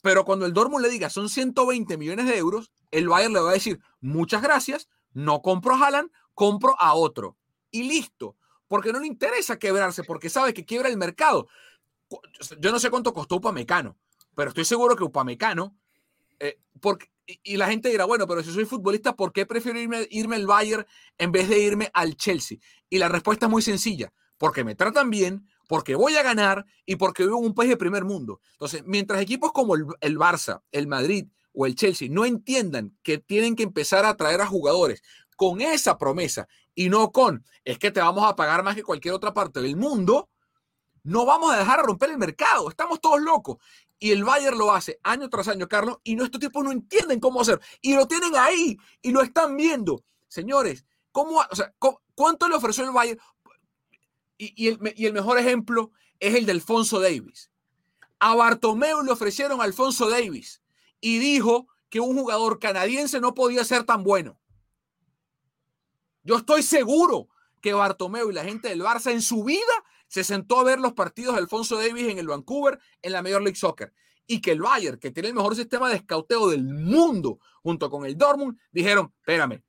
Pero 0.01 0.25
cuando 0.25 0.47
el 0.47 0.55
Dortmund 0.55 0.83
le 0.83 0.89
diga 0.89 1.11
son 1.11 1.29
120 1.29 1.99
millones 1.99 2.25
de 2.25 2.39
euros, 2.39 2.73
el 2.91 3.11
Bayern 3.11 3.35
le 3.35 3.41
va 3.41 3.51
a 3.51 3.61
decir, 3.61 3.79
muchas 4.01 4.41
gracias, 4.41 4.89
no 5.13 5.43
compro 5.43 5.75
a 5.75 5.87
Haaland, 5.87 6.11
compro 6.33 6.81
a 6.81 6.95
otro. 6.95 7.37
Y 7.71 7.83
listo, 7.83 8.37
porque 8.69 8.91
no 8.91 9.01
le 9.01 9.07
interesa 9.07 9.59
quebrarse, 9.59 10.03
porque 10.03 10.31
sabe 10.31 10.55
que 10.55 10.65
quiebra 10.65 10.89
el 10.89 10.97
mercado. 10.97 11.47
Yo 12.59 12.73
no 12.73 12.79
sé 12.79 12.89
cuánto 12.89 13.13
costó 13.13 13.37
Upamecano, 13.37 13.99
pero 14.35 14.49
estoy 14.49 14.65
seguro 14.65 14.97
que 14.97 15.05
Upamecano, 15.05 15.77
eh, 16.41 16.59
porque, 16.81 17.11
y, 17.43 17.57
la 17.57 17.69
gente 17.69 17.91
dirá, 17.91 18.07
bueno, 18.07 18.27
pero 18.27 18.43
si 18.43 18.53
soy 18.53 18.65
futbolista, 18.65 19.15
¿por 19.15 19.33
qué 19.33 19.45
prefiero 19.45 19.79
irme, 19.79 20.07
irme 20.11 20.37
al 20.37 20.47
Bayern 20.47 20.87
en 21.19 21.31
vez 21.31 21.49
de 21.49 21.59
irme 21.59 21.91
al 21.93 22.17
Chelsea? 22.17 22.59
Y 22.89 22.99
la 22.99 23.09
respuesta 23.09 23.47
es 23.47 23.51
muy 23.51 23.63
sencilla, 23.63 24.13
porque 24.39 24.65
me 24.65 24.75
tratan 24.75 25.11
bien, 25.11 25.47
porque 25.69 25.95
voy 25.95 26.17
a 26.17 26.23
ganar 26.23 26.65
y 26.87 26.97
porque 26.97 27.25
vivo 27.25 27.39
en 27.39 27.45
un 27.45 27.55
país 27.55 27.69
de 27.69 27.77
primer 27.77 28.05
mundo. 28.05 28.41
Entonces, 28.53 28.83
mientras 28.87 29.21
equipos 29.21 29.53
como 29.53 29.75
el, 29.75 29.85
el 30.01 30.19
Barça, 30.19 30.63
el 30.73 30.87
Madrid 30.87 31.27
o 31.53 31.67
el 31.67 31.75
Chelsea 31.75 32.09
no 32.11 32.25
entiendan 32.25 32.97
que 33.03 33.19
tienen 33.19 33.55
que 33.55 33.65
empezar 33.65 34.07
a 34.07 34.17
traer 34.17 34.41
a 34.41 34.47
jugadores 34.47 35.03
con 35.37 35.61
esa 35.61 35.99
promesa 35.99 36.49
y 36.75 36.89
no 36.89 37.13
con 37.13 37.45
es 37.65 37.79
que 37.79 37.91
te 37.91 38.01
vamos 38.01 38.25
a 38.25 38.35
pagar 38.35 38.63
más 38.63 38.75
que 38.75 38.83
cualquier 38.83 39.15
otra 39.15 39.35
parte 39.35 39.61
del 39.61 39.77
mundo, 39.77 40.31
no 41.05 41.25
vamos 41.25 41.53
a 41.53 41.59
dejar 41.59 41.85
romper 41.85 42.11
el 42.11 42.19
mercado. 42.19 42.69
Estamos 42.69 43.01
todos 43.01 43.21
locos. 43.21 43.57
Y 43.99 44.13
el 44.13 44.25
Bayern 44.25 44.57
lo 44.57 44.73
hace 44.73 45.01
año 45.03 45.29
tras 45.29 45.49
año, 45.49 45.69
Carlos, 45.69 45.99
y 46.05 46.15
nuestros 46.15 46.41
tipos 46.41 46.63
no 46.63 46.71
entienden 46.71 47.19
cómo 47.19 47.41
hacer. 47.41 47.61
Y 47.81 47.95
lo 47.95 48.07
tienen 48.07 48.37
ahí 48.37 48.79
y 49.03 49.11
lo 49.11 49.23
están 49.23 49.57
viendo. 49.57 50.05
Señores, 50.29 50.85
¿cómo, 51.11 51.43
¿cuánto 52.15 52.49
le 52.49 52.55
ofreció 52.55 52.85
el 52.85 52.93
Bayern? 52.93 53.21
Y, 54.37 54.69
el, 54.69 54.95
y 54.97 55.07
el 55.07 55.13
mejor 55.13 55.39
ejemplo 55.39 55.91
es 56.21 56.35
el 56.35 56.47
de 56.47 56.53
Alfonso 56.53 57.01
Davis. 57.01 57.51
A 58.21 58.35
Bartomeu 58.35 59.03
le 59.03 59.11
ofrecieron 59.13 59.61
a 59.61 59.65
Alfonso 59.65 60.09
Davis 60.09 60.63
y 61.01 61.19
dijo 61.19 61.67
que 61.89 62.01
un 62.01 62.17
jugador 62.17 62.59
canadiense 62.59 63.21
no 63.21 63.35
podía 63.35 63.65
ser 63.65 63.85
tan 63.85 64.05
bueno. 64.05 64.41
Yo 66.23 66.37
estoy 66.37 66.63
seguro 66.63 67.29
que 67.61 67.73
Bartomeu 67.73 68.31
y 68.31 68.35
la 68.35 68.45
gente 68.45 68.69
del 68.69 68.83
Barça 68.83 69.13
en 69.13 69.23
su 69.23 69.45
vida 69.45 69.59
se 70.09 70.25
sentó 70.25 70.59
a 70.59 70.65
ver 70.65 70.81
los 70.81 70.95
partidos 70.95 71.35
de 71.35 71.41
Alfonso 71.41 71.77
Davis 71.77 72.09
en 72.09 72.19
el 72.19 72.27
Vancouver 72.27 72.79
en 73.03 73.13
la 73.13 73.23
Major 73.23 73.43
League 73.43 73.57
Soccer 73.57 73.93
y 74.27 74.41
que 74.41 74.53
el 74.53 74.61
Bayern, 74.61 74.99
que 74.99 75.11
tiene 75.11 75.29
el 75.29 75.35
mejor 75.35 75.55
sistema 75.57 75.89
de 75.89 75.97
escauteo 75.97 76.49
del 76.51 76.63
mundo, 76.63 77.39
junto 77.63 77.89
con 77.89 78.05
el 78.05 78.17
Dortmund, 78.17 78.59
dijeron, 78.71 79.13
espérame, 79.21 79.63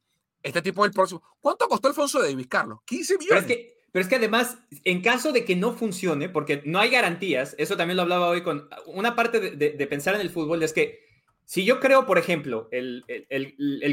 este 0.44 0.62
tipo 0.62 0.84
es 0.84 0.90
el 0.90 0.94
próximo. 0.94 1.24
¿Cuánto 1.40 1.68
costó 1.68 1.88
Alfonso 1.88 2.22
Davis, 2.22 2.48
Carlos? 2.48 2.80
15 2.86 3.18
millones. 3.18 3.28
Pero 3.30 3.40
es, 3.40 3.46
que, 3.46 3.78
pero 3.92 4.04
es 4.04 4.10
que 4.10 4.16
además, 4.16 4.58
en 4.84 5.02
caso 5.02 5.32
de 5.32 5.46
que 5.46 5.56
no 5.56 5.74
funcione, 5.74 6.28
porque 6.28 6.62
no 6.66 6.80
hay 6.80 6.90
garantías, 6.90 7.56
eso 7.58 7.78
también 7.78 7.96
lo 7.96 8.04
hablaba 8.04 8.28
hoy 8.28 8.44
con 8.44 8.68
una 8.88 9.16
parte 9.16 9.40
de, 9.40 9.72
de 9.72 9.88
pensar 9.88 10.16
en 10.16 10.22
el 10.22 10.30
fútbol, 10.30 10.62
es 10.62 10.74
que 10.74 11.10
si 11.50 11.66
yo 11.66 11.80
creo, 11.80 12.06
por 12.06 12.20
ejemplo, 12.20 12.70
el, 12.70 13.04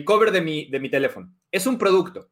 cover 0.05 0.31
de 0.31 0.43
mi, 0.43 0.67
de 0.67 0.79
mi 0.79 0.91
teléfono 0.91 1.35
es 1.51 1.67
un 1.67 1.79
producto, 1.79 2.29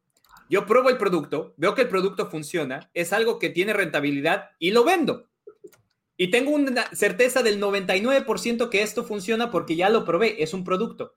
yo 0.49 0.65
pruebo 0.65 0.89
el 0.89 0.97
producto, 0.97 1.53
veo 1.57 1.75
que 1.75 1.83
el 1.83 1.89
producto 1.89 2.29
funciona, 2.29 2.89
es 2.93 3.13
algo 3.13 3.39
que 3.39 3.49
tiene 3.49 3.73
rentabilidad 3.73 4.51
y 4.59 4.71
lo 4.71 4.83
vendo. 4.83 5.27
Y 6.17 6.31
tengo 6.31 6.51
una 6.51 6.87
certeza 6.95 7.43
del 7.43 7.61
99% 7.61 8.69
que 8.69 8.83
esto 8.83 9.03
funciona 9.03 9.51
porque 9.51 9.75
ya 9.75 9.89
lo 9.89 10.05
probé, 10.05 10.41
es 10.41 10.53
un 10.53 10.63
producto. 10.63 11.15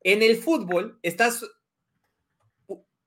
En 0.00 0.22
el 0.22 0.36
fútbol 0.36 0.98
estás 1.02 1.46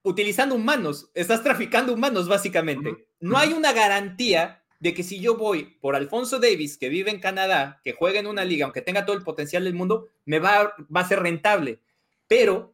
utilizando 0.04 0.56
humanos, 0.56 1.12
estás 1.14 1.44
traficando 1.44 1.94
humanos 1.94 2.28
básicamente. 2.28 3.08
No 3.20 3.38
hay 3.38 3.54
una 3.54 3.74
garantía 3.74 4.64
de 4.80 4.94
que 4.94 5.04
si 5.04 5.20
yo 5.20 5.36
voy 5.36 5.78
por 5.82 5.96
Alfonso 5.96 6.40
Davis, 6.40 6.78
que 6.78 6.90
vive 6.90 7.12
en 7.12 7.20
Canadá, 7.20 7.82
que 7.84 7.94
juega 7.94 8.20
en 8.20 8.28
una 8.28 8.46
liga, 8.46 8.66
aunque 8.66 8.82
tenga 8.82 9.06
todo 9.06 9.18
el 9.18 9.24
potencial 9.24 9.64
del 9.64 9.74
mundo, 9.74 10.08
me 10.26 10.40
va, 10.40 10.76
va 10.96 11.02
a 11.02 11.08
ser 11.08 11.20
rentable. 11.20 11.82
Pero 12.28 12.74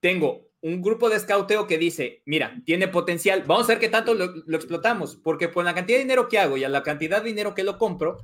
tengo 0.00 0.47
un 0.60 0.82
grupo 0.82 1.08
de 1.08 1.16
escauteo 1.16 1.66
que 1.66 1.78
dice, 1.78 2.22
mira, 2.26 2.60
tiene 2.64 2.88
potencial, 2.88 3.44
vamos 3.46 3.64
a 3.66 3.68
ver 3.68 3.78
qué 3.78 3.88
tanto 3.88 4.14
lo, 4.14 4.56
explotamos, 4.56 5.16
porque 5.16 5.48
por 5.48 5.64
la 5.64 5.74
cantidad 5.74 5.98
de 5.98 6.04
dinero 6.04 6.28
que 6.28 6.38
hago 6.38 6.56
y 6.56 6.64
a 6.64 6.68
la 6.68 6.82
cantidad 6.82 7.22
de 7.22 7.28
dinero 7.28 7.54
que 7.54 7.62
lo 7.62 7.78
compro, 7.78 8.18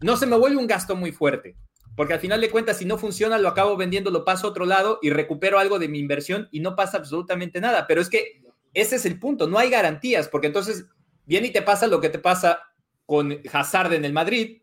no 0.00 0.16
se 0.16 0.26
me 0.26 0.36
vuelve 0.36 0.58
un 0.58 0.66
gasto 0.66 0.96
muy 0.96 1.12
fuerte. 1.12 1.56
porque 1.96 2.14
al 2.14 2.20
final 2.20 2.40
de 2.40 2.50
cuentas, 2.50 2.78
si 2.78 2.84
no 2.84 2.98
funciona, 2.98 3.38
lo 3.38 3.48
acabo 3.48 3.76
vendiendo, 3.76 4.10
lo 4.10 4.24
paso 4.24 4.46
a 4.46 4.50
otro 4.50 4.66
lado 4.66 4.98
y 5.00 5.10
recupero 5.10 5.60
algo 5.60 5.78
de 5.78 5.86
mi 5.86 6.00
inversión 6.00 6.48
y 6.50 6.58
no 6.58 6.74
pasa 6.74 6.96
absolutamente 6.96 7.60
nada. 7.60 7.86
Pero 7.86 8.00
es 8.00 8.08
que 8.08 8.42
ese 8.72 8.96
es 8.96 9.06
el 9.06 9.20
punto, 9.20 9.46
no 9.46 9.58
hay 9.58 9.70
garantías, 9.70 10.28
porque 10.28 10.48
entonces 10.48 10.86
viene 11.24 11.48
y 11.48 11.52
te 11.52 11.62
pasa 11.62 11.86
lo 11.86 12.00
que 12.00 12.08
te 12.08 12.18
pasa 12.18 12.62
con 13.06 13.38
Hazard 13.52 13.92
en 13.92 14.04
el 14.04 14.12
Madrid 14.12 14.62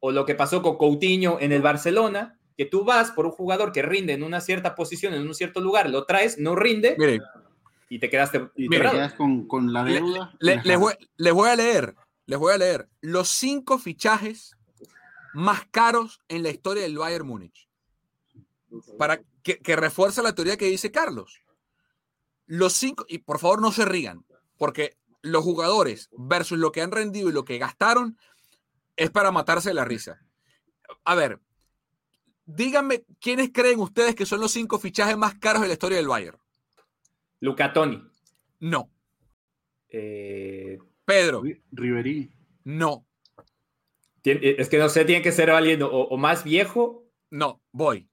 o 0.00 0.10
lo 0.10 0.26
que 0.26 0.34
pasó 0.34 0.62
con 0.62 0.76
Coutinho 0.76 1.38
en 1.40 1.52
el 1.52 1.62
Barcelona, 1.62 2.38
que 2.56 2.64
tú 2.66 2.84
vas 2.84 3.10
por 3.10 3.26
un 3.26 3.32
jugador 3.32 3.72
que 3.72 3.82
rinde 3.82 4.12
en 4.12 4.22
una 4.22 4.40
cierta 4.40 4.74
posición, 4.74 5.14
en 5.14 5.26
un 5.26 5.34
cierto 5.34 5.60
lugar, 5.60 5.90
lo 5.90 6.04
traes, 6.04 6.38
no 6.38 6.54
rinde 6.54 6.94
Mire, 6.98 7.20
y 7.88 7.98
te 7.98 8.08
quedaste 8.08 8.48
y 8.56 8.68
te 8.68 8.68
Mire, 8.68 8.70
Te 8.70 8.78
quedas- 8.82 8.92
quedas 8.92 9.14
con, 9.14 9.46
con 9.48 9.72
la 9.72 9.84
deuda. 9.84 10.34
le- 10.38 10.60
les, 10.62 10.78
voy, 10.78 10.94
les 11.16 11.32
voy 11.32 11.48
a 11.50 11.56
leer, 11.56 11.94
les 12.26 12.38
voy 12.38 12.52
a 12.54 12.58
leer 12.58 12.88
los 13.00 13.28
cinco 13.28 13.78
fichajes 13.78 14.56
más 15.32 15.66
caros 15.70 16.20
en 16.28 16.42
la 16.42 16.50
historia 16.50 16.84
del 16.84 16.96
Bayern 16.98 17.26
Múnich. 17.26 17.68
Para 18.98 19.20
que, 19.42 19.58
que 19.58 19.76
refuerza 19.76 20.22
la 20.22 20.34
teoría 20.34 20.56
que 20.56 20.66
dice 20.66 20.90
Carlos. 20.90 21.40
Los 22.46 22.72
cinco, 22.74 23.04
y 23.08 23.18
por 23.18 23.38
favor 23.38 23.60
no 23.62 23.72
se 23.72 23.84
rían, 23.84 24.24
porque 24.58 24.96
los 25.22 25.42
jugadores 25.42 26.08
versus 26.12 26.58
lo 26.58 26.70
que 26.72 26.82
han 26.82 26.90
rendido 26.92 27.28
y 27.28 27.32
lo 27.32 27.44
que 27.44 27.58
gastaron 27.58 28.18
es 28.96 29.10
para 29.10 29.30
matarse 29.32 29.70
de 29.70 29.74
la 29.74 29.84
risa. 29.84 30.20
A 31.04 31.14
ver, 31.14 31.40
díganme 32.46 33.04
quiénes 33.20 33.50
creen 33.52 33.80
ustedes 33.80 34.14
que 34.14 34.26
son 34.26 34.40
los 34.40 34.52
cinco 34.52 34.78
fichajes 34.78 35.16
más 35.16 35.34
caros 35.36 35.62
de 35.62 35.68
la 35.68 35.74
historia 35.74 35.98
del 35.98 36.08
Bayern. 36.08 36.38
Luca 37.40 37.72
Toni. 37.72 38.02
No. 38.60 38.90
Eh, 39.88 40.78
Pedro, 41.04 41.42
Ri- 41.42 41.60
Ribery. 41.72 42.30
no. 42.64 43.06
eh, 44.24 44.56
es 44.58 44.68
que 44.68 44.78
no 44.78 44.88
sé, 44.88 45.04
tiene 45.04 45.22
que 45.22 45.32
ser 45.32 45.50
alguien 45.50 45.82
o, 45.82 45.88
o 45.88 46.16
más 46.16 46.44
viejo. 46.44 47.04
No, 47.30 47.60
voy. 47.72 48.08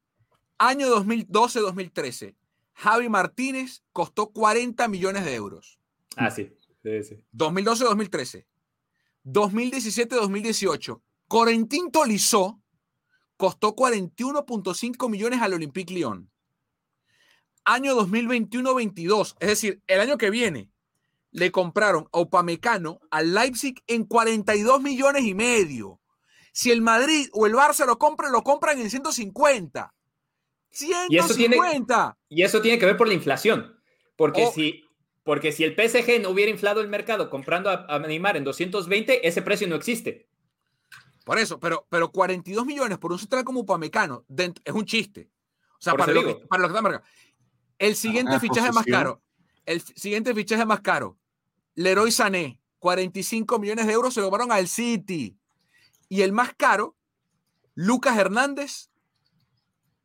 Año 0.58 0.88
2012-2013. 0.96 2.36
Javi 2.74 3.10
Martínez 3.10 3.84
costó 3.92 4.32
40 4.32 4.88
millones 4.88 5.26
de 5.26 5.34
euros. 5.36 5.80
Ah, 6.18 6.30
sí. 6.32 6.52
sí, 6.84 7.04
sí. 7.04 7.24
2012-2013. 7.34 8.46
2017-2018. 9.26 11.02
Corentín 11.28 11.92
Tolizó 11.92 12.61
costó 13.42 13.76
41.5 13.76 15.10
millones 15.10 15.42
al 15.42 15.56
Olympique 15.56 15.92
Lyon. 15.96 16.30
Año 17.66 17.96
2021-22, 18.00 19.36
es 19.40 19.48
decir, 19.48 19.82
el 19.88 20.00
año 20.00 20.20
que 20.20 20.30
viene, 20.30 20.70
le 21.32 21.52
compraron 21.52 22.08
a 22.12 22.20
Upamecano 22.20 23.00
al 23.10 23.34
Leipzig 23.34 23.82
en 23.88 24.06
42 24.06 24.80
millones 24.84 25.24
y 25.24 25.34
medio. 25.34 26.00
Si 26.54 26.70
el 26.70 26.84
Madrid 26.84 27.30
o 27.34 27.48
el 27.48 27.54
Barça 27.54 27.88
lo 27.88 27.98
compran, 27.98 28.32
lo 28.32 28.44
compran 28.44 28.78
en 28.80 28.92
150. 28.92 29.92
Y 31.10 31.18
eso 31.18 31.34
tiene- 31.34 31.56
150. 31.56 32.18
Y 32.30 32.44
eso 32.44 32.62
tiene 32.62 32.78
que 32.78 32.86
ver 32.86 32.98
por 32.98 33.08
la 33.08 33.16
inflación. 33.16 33.76
Porque, 34.16 34.46
Oh. 34.46 34.52
si, 34.52 34.84
porque 35.24 35.52
si 35.52 35.64
el 35.64 35.74
PSG 35.76 36.22
no 36.22 36.30
hubiera 36.30 36.52
inflado 36.52 36.80
el 36.82 36.90
mercado 36.90 37.32
comprando 37.32 37.72
a, 37.72 37.88
a 37.90 37.98
Neymar 37.98 38.38
en 38.38 38.44
220, 38.44 39.28
ese 39.28 39.42
precio 39.42 39.68
no 39.68 39.76
existe. 39.78 40.28
Por 41.32 41.40
eso, 41.40 41.62
pero, 41.62 41.88
pero 41.90 42.12
42 42.12 42.66
millones 42.66 42.98
por 42.98 43.14
un 43.14 43.18
central 43.18 43.46
como 43.46 43.62
Upamecano 43.62 44.26
dent- 44.28 44.60
es 44.66 44.74
un 44.74 44.84
chiste. 44.84 45.32
O 45.76 45.78
sea, 45.80 45.94
para 45.94 46.12
lo, 46.12 46.26
que, 46.26 46.46
para 46.46 46.68
lo 46.68 46.90
que. 46.90 47.00
El 47.80 47.96
siguiente 47.96 48.34
la 48.34 48.40
fichaje 48.42 48.70
más 48.74 48.86
caro. 48.86 49.24
El 49.66 49.80
siguiente 49.82 50.36
fichaje 50.36 50.66
más 50.66 50.82
caro. 50.82 51.18
Leroy 51.76 52.12
Sané, 52.12 52.60
45 52.80 53.60
millones 53.60 53.88
de 53.88 53.94
euros 53.94 54.14
se 54.14 54.20
lo 54.20 54.26
compraron 54.26 54.52
al 54.52 54.68
City. 54.68 55.38
Y 56.10 56.22
el 56.24 56.34
más 56.34 56.54
caro, 56.54 56.98
Lucas 57.76 58.18
Hernández, 58.18 58.90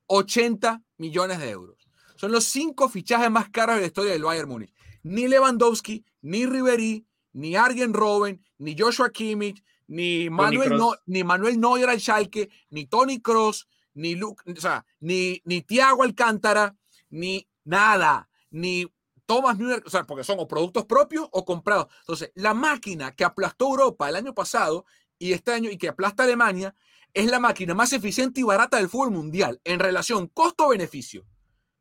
80 0.06 0.84
millones 0.96 1.40
de 1.40 1.50
euros. 1.50 1.88
Son 2.14 2.30
los 2.30 2.44
cinco 2.44 2.88
fichajes 2.88 3.32
más 3.32 3.50
caros 3.50 3.74
de 3.74 3.80
la 3.80 3.86
historia 3.88 4.12
del 4.12 4.22
Bayern 4.22 4.48
Múnich. 4.48 4.72
Ni 5.02 5.26
Lewandowski, 5.26 6.04
ni 6.22 6.46
Ribery, 6.46 7.04
ni 7.32 7.56
Arjen 7.56 7.94
Robben, 7.94 8.46
ni 8.58 8.76
Joshua 8.78 9.10
Kimmich, 9.10 9.64
ni 9.88 10.28
Manuel, 10.30 10.70
no, 10.78 10.94
ni 11.06 11.24
Manuel 11.24 11.60
Neuer 11.60 11.88
al 11.88 12.00
Schalke, 12.00 12.48
ni 12.70 12.86
Tony 12.86 13.20
Cross, 13.20 13.68
ni, 13.94 14.14
Lu- 14.14 14.36
o 14.46 14.60
sea, 14.60 14.84
ni, 15.00 15.40
ni 15.44 15.62
Thiago 15.62 16.02
Alcántara, 16.02 16.76
ni 17.10 17.48
nada, 17.64 18.28
ni 18.50 18.86
Thomas 19.26 19.56
Müller, 19.58 19.82
o 19.86 19.90
sea, 19.90 20.04
porque 20.04 20.22
son 20.24 20.38
o 20.38 20.46
productos 20.46 20.84
propios 20.86 21.28
o 21.32 21.44
comprados. 21.44 21.86
Entonces, 22.00 22.30
la 22.34 22.54
máquina 22.54 23.14
que 23.14 23.24
aplastó 23.24 23.66
Europa 23.66 24.08
el 24.08 24.16
año 24.16 24.34
pasado 24.34 24.84
y 25.18 25.32
este 25.32 25.52
año 25.52 25.70
y 25.70 25.78
que 25.78 25.88
aplasta 25.88 26.24
Alemania 26.24 26.74
es 27.14 27.30
la 27.30 27.40
máquina 27.40 27.74
más 27.74 27.92
eficiente 27.92 28.40
y 28.40 28.44
barata 28.44 28.76
del 28.76 28.88
fútbol 28.88 29.10
mundial 29.10 29.60
en 29.64 29.80
relación 29.80 30.28
costo-beneficio. 30.28 31.22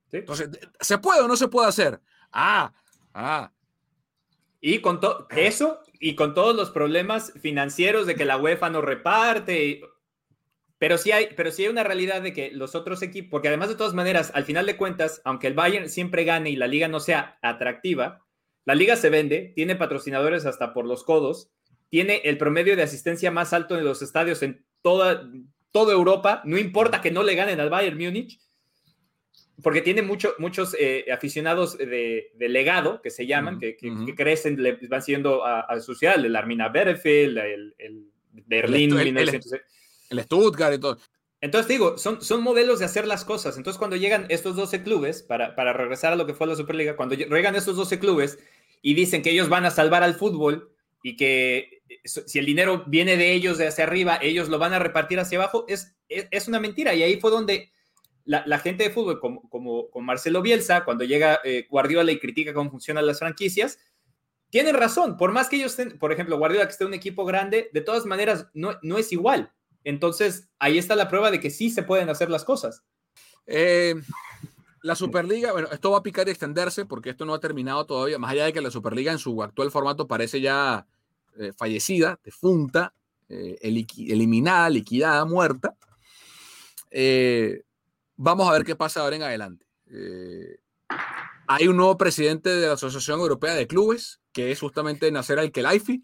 ¿sí? 0.09 0.17
Entonces, 0.17 0.49
¿se 0.79 0.97
puede 0.97 1.21
o 1.21 1.27
no 1.27 1.35
se 1.35 1.49
puede 1.49 1.67
hacer? 1.67 2.01
Ah, 2.31 2.73
ah, 3.13 3.51
Y 4.61 4.79
con 4.79 4.99
todo 4.99 5.27
eso 5.29 5.81
y 6.07 6.13
con 6.13 6.35
todos 6.35 6.55
los 6.55 6.69
problemas 6.69 7.33
financieros 7.41 8.05
de 8.05 8.13
que 8.13 8.25
la 8.25 8.37
UEFA 8.37 8.69
no 8.69 8.79
reparte. 8.79 9.65
y- 9.65 9.81
Pero 10.77 10.99
sí, 10.99 11.11
hay, 11.11 11.29
pero 11.35 11.49
sí 11.51 11.63
hay 11.63 11.69
una 11.69 11.83
realidad 11.83 12.21
de 12.21 12.31
que 12.31 12.51
los 12.51 12.75
otros 12.75 13.01
equipos, 13.01 13.31
porque 13.31 13.47
además 13.47 13.69
de 13.69 13.75
todas 13.75 13.95
maneras, 13.95 14.31
al 14.35 14.43
final 14.43 14.67
de 14.67 14.77
cuentas, 14.77 15.19
aunque 15.25 15.47
el 15.47 15.55
Bayern 15.55 15.89
siempre 15.89 16.23
gane 16.23 16.51
y 16.51 16.57
la 16.57 16.67
liga 16.67 16.87
no 16.87 16.99
sea 16.99 17.39
atractiva, 17.41 18.23
la 18.65 18.75
liga 18.75 18.97
se 18.97 19.09
vende, 19.09 19.51
tiene 19.55 19.75
patrocinadores 19.75 20.45
hasta 20.45 20.73
por 20.75 20.85
los 20.85 21.03
codos, 21.03 21.49
tiene 21.89 22.17
el 22.25 22.37
promedio 22.37 22.75
de 22.75 22.83
asistencia 22.83 23.31
más 23.31 23.51
alto 23.51 23.75
en 23.75 23.83
los 23.83 24.03
estadios 24.03 24.43
en 24.43 24.63
toda, 24.83 25.27
toda 25.71 25.93
Europa, 25.93 26.43
no 26.45 26.59
importa 26.59 27.01
que 27.01 27.09
no 27.09 27.23
le 27.23 27.33
ganen 27.33 27.59
al 27.59 27.71
Bayern 27.71 27.97
Múnich, 27.97 28.39
porque 29.63 29.81
tiene 29.81 30.01
mucho, 30.01 30.33
muchos 30.37 30.75
eh, 30.79 31.05
aficionados 31.11 31.77
de, 31.77 32.31
de 32.35 32.49
legado, 32.49 33.01
que 33.01 33.09
se 33.09 33.25
llaman, 33.25 33.59
que, 33.59 33.77
que- 33.77 33.89
ujú. 33.91 34.05
que 34.05 34.15
crecen, 34.15 34.61
le 34.61 34.73
van 34.89 35.01
siguiendo 35.01 35.45
a, 35.45 35.61
a 35.61 35.79
su 35.79 35.95
ciudad, 35.95 36.23
el 36.23 36.35
Armina 36.35 36.69
Berfield, 36.69 37.37
el, 37.37 37.75
el 37.77 38.05
Berlín, 38.45 38.91
El- 38.93 39.07
el- 39.07 39.13
1900. 39.13 39.51
el 40.09 40.19
Stuttgart 40.23 40.75
y 40.75 40.79
todo. 40.79 40.97
Entonces, 41.41 41.67
digo, 41.67 41.97
son, 41.97 42.21
son 42.21 42.41
modelos 42.41 42.79
de 42.79 42.85
hacer 42.85 43.05
las 43.07 43.23
cosas. 43.23 43.57
Entonces, 43.57 43.77
cuando 43.77 43.95
llegan 43.95 44.25
estos 44.29 44.55
12 44.55 44.83
clubes, 44.83 45.21
para, 45.21 45.55
para 45.55 45.73
regresar 45.73 46.11
a 46.11 46.15
lo 46.15 46.25
que 46.25 46.33
fue 46.33 46.47
la 46.47 46.55
Superliga, 46.55 46.95
cuando 46.95 47.15
lle- 47.15 47.27
llegan 47.29 47.55
estos 47.55 47.75
12 47.75 47.99
clubes 47.99 48.39
y 48.81 48.93
dicen 48.93 49.21
que 49.21 49.31
ellos 49.31 49.47
van 49.49 49.65
a 49.65 49.71
salvar 49.71 50.03
al 50.03 50.15
fútbol 50.15 50.71
y 51.03 51.15
que 51.17 51.81
eh, 51.87 51.99
si 52.03 52.39
el 52.39 52.45
dinero 52.45 52.83
viene 52.87 53.15
de 53.15 53.31
ellos, 53.33 53.57
de 53.57 53.67
hacia 53.67 53.83
arriba, 53.83 54.17
ellos 54.21 54.49
lo 54.49 54.57
van 54.59 54.73
a 54.73 54.79
repartir 54.79 55.19
hacia 55.19 55.37
abajo, 55.37 55.65
es, 55.67 55.95
es, 56.09 56.27
es 56.31 56.47
una 56.47 56.59
mentira. 56.59 56.93
Y 56.95 57.03
ahí 57.03 57.19
fue 57.19 57.29
donde 57.31 57.71
la, 58.25 58.59
gente 58.59 58.83
de 58.83 58.89
fútbol, 58.89 59.19
como, 59.19 59.47
como 59.49 59.89
con 59.89 60.05
Marcelo 60.05 60.41
Bielsa, 60.41 60.83
cuando 60.83 61.03
llega 61.03 61.39
eh, 61.43 61.67
Guardiola 61.69 62.11
y 62.11 62.19
critica 62.19 62.53
cómo 62.53 62.71
funcionan 62.71 63.05
las 63.05 63.19
franquicias, 63.19 63.79
tienen 64.49 64.75
razón. 64.75 65.17
Por 65.17 65.31
más 65.31 65.47
que 65.47 65.57
ellos 65.57 65.77
estén, 65.77 65.97
por 65.99 66.11
ejemplo, 66.11 66.37
Guardiola 66.37 66.65
que 66.65 66.71
esté 66.71 66.85
un 66.85 66.93
equipo 66.93 67.25
grande, 67.25 67.69
de 67.73 67.81
todas 67.81 68.05
maneras 68.05 68.47
no, 68.53 68.77
no 68.81 68.97
es 68.97 69.11
igual. 69.11 69.51
Entonces, 69.83 70.49
ahí 70.57 70.77
está 70.77 70.95
la 70.95 71.07
prueba 71.07 71.29
de 71.29 71.39
que 71.39 71.51
sí 71.51 71.69
se 71.69 71.83
pueden 71.83 72.09
hacer 72.09 72.29
las 72.29 72.43
cosas. 72.43 72.83
Eh, 73.45 73.95
la 74.81 74.95
Superliga, 74.95 75.51
bueno, 75.51 75.67
esto 75.71 75.91
va 75.91 75.99
a 75.99 76.03
picar 76.03 76.27
y 76.27 76.31
extenderse 76.31 76.85
porque 76.85 77.11
esto 77.11 77.25
no 77.25 77.33
ha 77.33 77.39
terminado 77.39 77.85
todavía, 77.85 78.19
más 78.19 78.31
allá 78.31 78.45
de 78.45 78.53
que 78.53 78.61
la 78.61 78.71
Superliga 78.71 79.11
en 79.11 79.19
su 79.19 79.41
actual 79.41 79.71
formato 79.71 80.07
parece 80.07 80.41
ya 80.41 80.85
eh, 81.39 81.53
fallecida, 81.57 82.19
defunta, 82.23 82.93
eh, 83.27 83.57
eliminada, 83.61 84.69
liquidada, 84.69 85.25
muerta. 85.25 85.75
Eh, 86.91 87.63
vamos 88.15 88.47
a 88.47 88.53
ver 88.53 88.63
qué 88.63 88.75
pasa 88.75 89.01
ahora 89.01 89.15
en 89.15 89.23
adelante. 89.23 89.65
Eh, 89.87 90.59
hay 91.47 91.67
un 91.67 91.77
nuevo 91.77 91.97
presidente 91.97 92.49
de 92.49 92.67
la 92.67 92.73
Asociación 92.73 93.19
Europea 93.19 93.53
de 93.53 93.67
Clubes, 93.67 94.21
que 94.31 94.51
es 94.51 94.59
justamente 94.59 95.11
Nasser 95.11 95.39
Al-Khelaifi, 95.39 96.03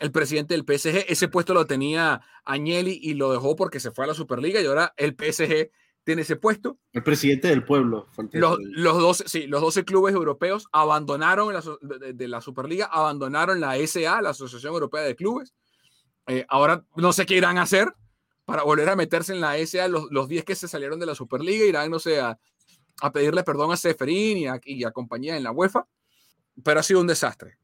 el 0.00 0.10
presidente 0.10 0.54
del 0.54 0.64
PSG. 0.64 1.06
Ese 1.08 1.28
puesto 1.28 1.54
lo 1.54 1.66
tenía 1.66 2.20
Agnelli 2.44 2.98
y 3.02 3.14
lo 3.14 3.32
dejó 3.32 3.56
porque 3.56 3.80
se 3.80 3.90
fue 3.90 4.04
a 4.04 4.08
la 4.08 4.14
Superliga 4.14 4.60
y 4.60 4.66
ahora 4.66 4.92
el 4.96 5.14
PSG 5.14 5.70
tiene 6.04 6.22
ese 6.22 6.36
puesto. 6.36 6.78
El 6.92 7.04
presidente 7.04 7.48
del 7.48 7.64
pueblo. 7.64 8.08
Los, 8.32 8.58
los 8.60 8.98
12, 8.98 9.24
sí, 9.28 9.46
los 9.46 9.60
12 9.60 9.84
clubes 9.84 10.14
europeos 10.14 10.66
abandonaron 10.72 11.54
la, 11.54 11.62
de 12.12 12.28
la 12.28 12.40
Superliga, 12.40 12.86
abandonaron 12.86 13.60
la 13.60 13.76
SA, 13.86 14.20
la 14.20 14.30
Asociación 14.30 14.72
Europea 14.72 15.02
de 15.02 15.14
Clubes. 15.14 15.54
Eh, 16.26 16.44
ahora 16.48 16.84
no 16.96 17.12
sé 17.12 17.26
qué 17.26 17.36
irán 17.36 17.58
a 17.58 17.62
hacer 17.62 17.94
para 18.44 18.62
volver 18.62 18.88
a 18.88 18.96
meterse 18.96 19.32
en 19.32 19.40
la 19.40 19.56
SA. 19.58 19.88
Los, 19.88 20.10
los 20.10 20.28
10 20.28 20.44
que 20.44 20.54
se 20.54 20.68
salieron 20.68 20.98
de 21.00 21.06
la 21.06 21.14
Superliga 21.14 21.64
irán, 21.64 21.90
no 21.90 21.98
sé, 21.98 22.20
a, 22.20 22.38
a 23.00 23.12
pedirle 23.12 23.42
perdón 23.44 23.72
a 23.72 23.76
Seferín 23.76 24.38
y 24.38 24.46
a, 24.46 24.60
y 24.64 24.84
a 24.84 24.90
compañía 24.90 25.36
en 25.36 25.42
la 25.44 25.52
UEFA. 25.52 25.86
Pero 26.62 26.80
ha 26.80 26.82
sido 26.82 27.00
un 27.00 27.06
desastre. 27.06 27.58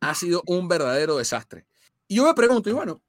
Ha 0.00 0.14
sido 0.14 0.42
un 0.46 0.68
verdadero 0.68 1.16
desastre. 1.16 1.66
Y 2.06 2.16
yo 2.16 2.24
me 2.24 2.34
pregunto, 2.34 2.70
y 2.70 2.72
bueno, 2.72 3.02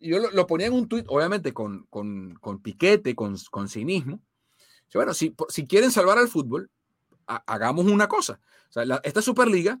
yo 0.00 0.18
lo, 0.18 0.30
lo 0.30 0.46
ponía 0.46 0.66
en 0.66 0.72
un 0.72 0.88
tuit, 0.88 1.04
obviamente 1.08 1.52
con, 1.52 1.86
con, 1.90 2.34
con 2.40 2.60
piquete, 2.60 3.14
con, 3.14 3.36
con 3.50 3.68
cinismo. 3.68 4.20
Bueno, 4.94 5.14
si, 5.14 5.34
si 5.48 5.66
quieren 5.66 5.92
salvar 5.92 6.18
al 6.18 6.28
fútbol, 6.28 6.70
ha- 7.26 7.44
hagamos 7.46 7.84
una 7.86 8.08
cosa. 8.08 8.40
Esta 9.04 9.22
Superliga, 9.22 9.80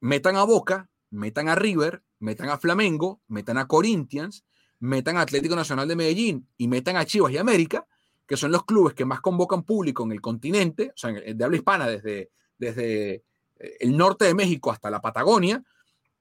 metan 0.00 0.36
a 0.36 0.44
Boca, 0.44 0.90
metan 1.10 1.48
a 1.48 1.54
River, 1.54 2.02
metan 2.18 2.50
a 2.50 2.58
Flamengo, 2.58 3.22
metan 3.28 3.56
a 3.56 3.66
Corinthians, 3.68 4.44
metan 4.82 5.16
a 5.16 5.22
Atlético 5.22 5.56
Nacional 5.56 5.86
de 5.86 5.96
Medellín 5.96 6.48
y 6.56 6.68
metan 6.68 6.96
a 6.96 7.04
Chivas 7.04 7.32
y 7.32 7.38
América, 7.38 7.86
que 8.26 8.36
son 8.36 8.50
los 8.50 8.64
clubes 8.64 8.94
que 8.94 9.04
más 9.04 9.20
convocan 9.20 9.62
público 9.62 10.02
en 10.04 10.12
el 10.12 10.20
continente, 10.20 10.92
o 10.94 10.96
sea, 10.96 11.12
de 11.12 11.44
habla 11.44 11.56
hispana, 11.56 11.86
desde, 11.86 12.30
desde 12.58 13.14
eh, 13.14 13.76
el 13.80 13.96
norte 13.96 14.24
de 14.24 14.34
México 14.34 14.72
hasta 14.72 14.90
la 14.90 15.00
Patagonia, 15.00 15.62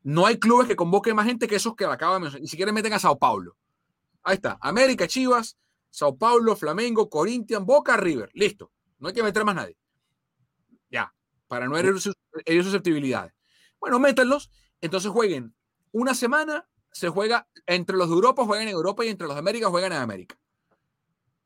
no 0.03 0.25
hay 0.25 0.37
clubes 0.37 0.67
que 0.67 0.75
convoquen 0.75 1.15
más 1.15 1.25
gente 1.25 1.47
que 1.47 1.55
esos 1.55 1.75
que 1.75 1.85
acaban 1.85 2.17
de 2.17 2.21
mencionar. 2.21 2.41
Ni 2.41 2.47
siquiera 2.47 2.71
meten 2.71 2.93
a 2.93 2.99
Sao 2.99 3.17
Paulo. 3.17 3.57
Ahí 4.23 4.35
está. 4.35 4.57
América, 4.61 5.07
Chivas, 5.07 5.57
Sao 5.89 6.17
Paulo, 6.17 6.55
Flamengo, 6.55 7.09
Corinthians, 7.09 7.65
Boca, 7.65 7.97
River. 7.97 8.29
Listo. 8.33 8.71
No 8.99 9.07
hay 9.07 9.13
que 9.13 9.23
meter 9.23 9.43
más 9.43 9.55
nadie. 9.55 9.77
Ya. 10.89 11.13
Para 11.47 11.67
no 11.67 11.77
herir, 11.77 11.99
susceptibilidades. 11.99 13.33
Bueno, 13.79 13.99
métanlos. 13.99 14.51
Entonces 14.79 15.11
jueguen 15.11 15.55
una 15.91 16.13
semana. 16.13 16.67
Se 16.91 17.09
juega 17.09 17.47
entre 17.65 17.95
los 17.97 18.09
de 18.09 18.15
Europa, 18.15 18.45
juegan 18.45 18.67
en 18.67 18.73
Europa 18.73 19.05
y 19.05 19.09
entre 19.09 19.27
los 19.27 19.35
de 19.35 19.39
América 19.39 19.69
juegan 19.69 19.93
en 19.93 19.99
América 19.99 20.37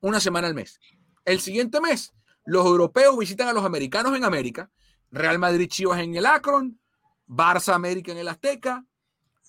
una 0.05 0.19
semana 0.19 0.47
al 0.47 0.53
mes. 0.53 0.79
El 1.25 1.39
siguiente 1.39 1.81
mes, 1.81 2.13
los 2.45 2.65
europeos 2.65 3.17
visitan 3.17 3.47
a 3.47 3.53
los 3.53 3.65
americanos 3.65 4.15
en 4.15 4.23
América, 4.23 4.69
Real 5.11 5.39
Madrid 5.39 5.67
Chivas 5.67 5.99
en 5.99 6.15
el 6.15 6.27
Akron, 6.27 6.79
Barça 7.27 7.73
América 7.73 8.11
en 8.11 8.19
el 8.19 8.27
Azteca, 8.27 8.85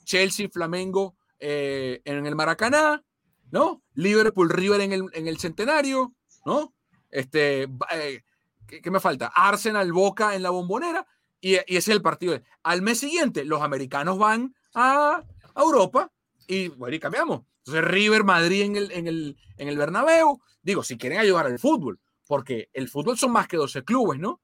Chelsea 0.04 0.48
Flamengo 0.48 1.16
eh, 1.38 2.00
en 2.04 2.24
el 2.24 2.34
Maracaná, 2.34 3.04
¿no? 3.50 3.82
Liverpool 3.92 4.48
River 4.48 4.80
en 4.80 4.92
el, 4.92 5.04
en 5.12 5.28
el 5.28 5.38
Centenario, 5.38 6.14
¿no? 6.46 6.74
Este, 7.10 7.68
eh, 7.92 8.22
¿qué, 8.66 8.90
me 8.90 9.00
falta? 9.00 9.26
Arsenal 9.34 9.92
Boca 9.92 10.34
en 10.34 10.42
la 10.42 10.50
Bombonera 10.50 11.06
y, 11.38 11.56
ese 11.56 11.76
es 11.76 11.88
el 11.88 12.00
partido. 12.02 12.40
Al 12.62 12.80
mes 12.80 12.98
siguiente, 12.98 13.44
los 13.44 13.60
americanos 13.60 14.16
van 14.16 14.54
a, 14.74 15.22
a 15.56 15.62
Europa 15.62 16.12
y 16.46 16.68
bueno, 16.68 16.94
y 16.94 17.00
cambiamos. 17.00 17.42
Entonces, 17.64 17.84
River, 17.84 18.22
Madrid 18.22 18.62
en 18.62 18.76
el, 18.76 18.92
en 18.92 19.08
el, 19.08 19.36
en 19.56 19.68
el 19.68 19.76
Bernabéu. 19.76 20.40
Digo, 20.62 20.84
si 20.84 20.96
quieren 20.96 21.18
ayudar 21.18 21.46
al 21.46 21.58
fútbol, 21.58 21.98
porque 22.26 22.70
el 22.72 22.88
fútbol 22.88 23.18
son 23.18 23.32
más 23.32 23.48
que 23.48 23.56
12 23.56 23.82
clubes, 23.82 24.20
¿no? 24.20 24.40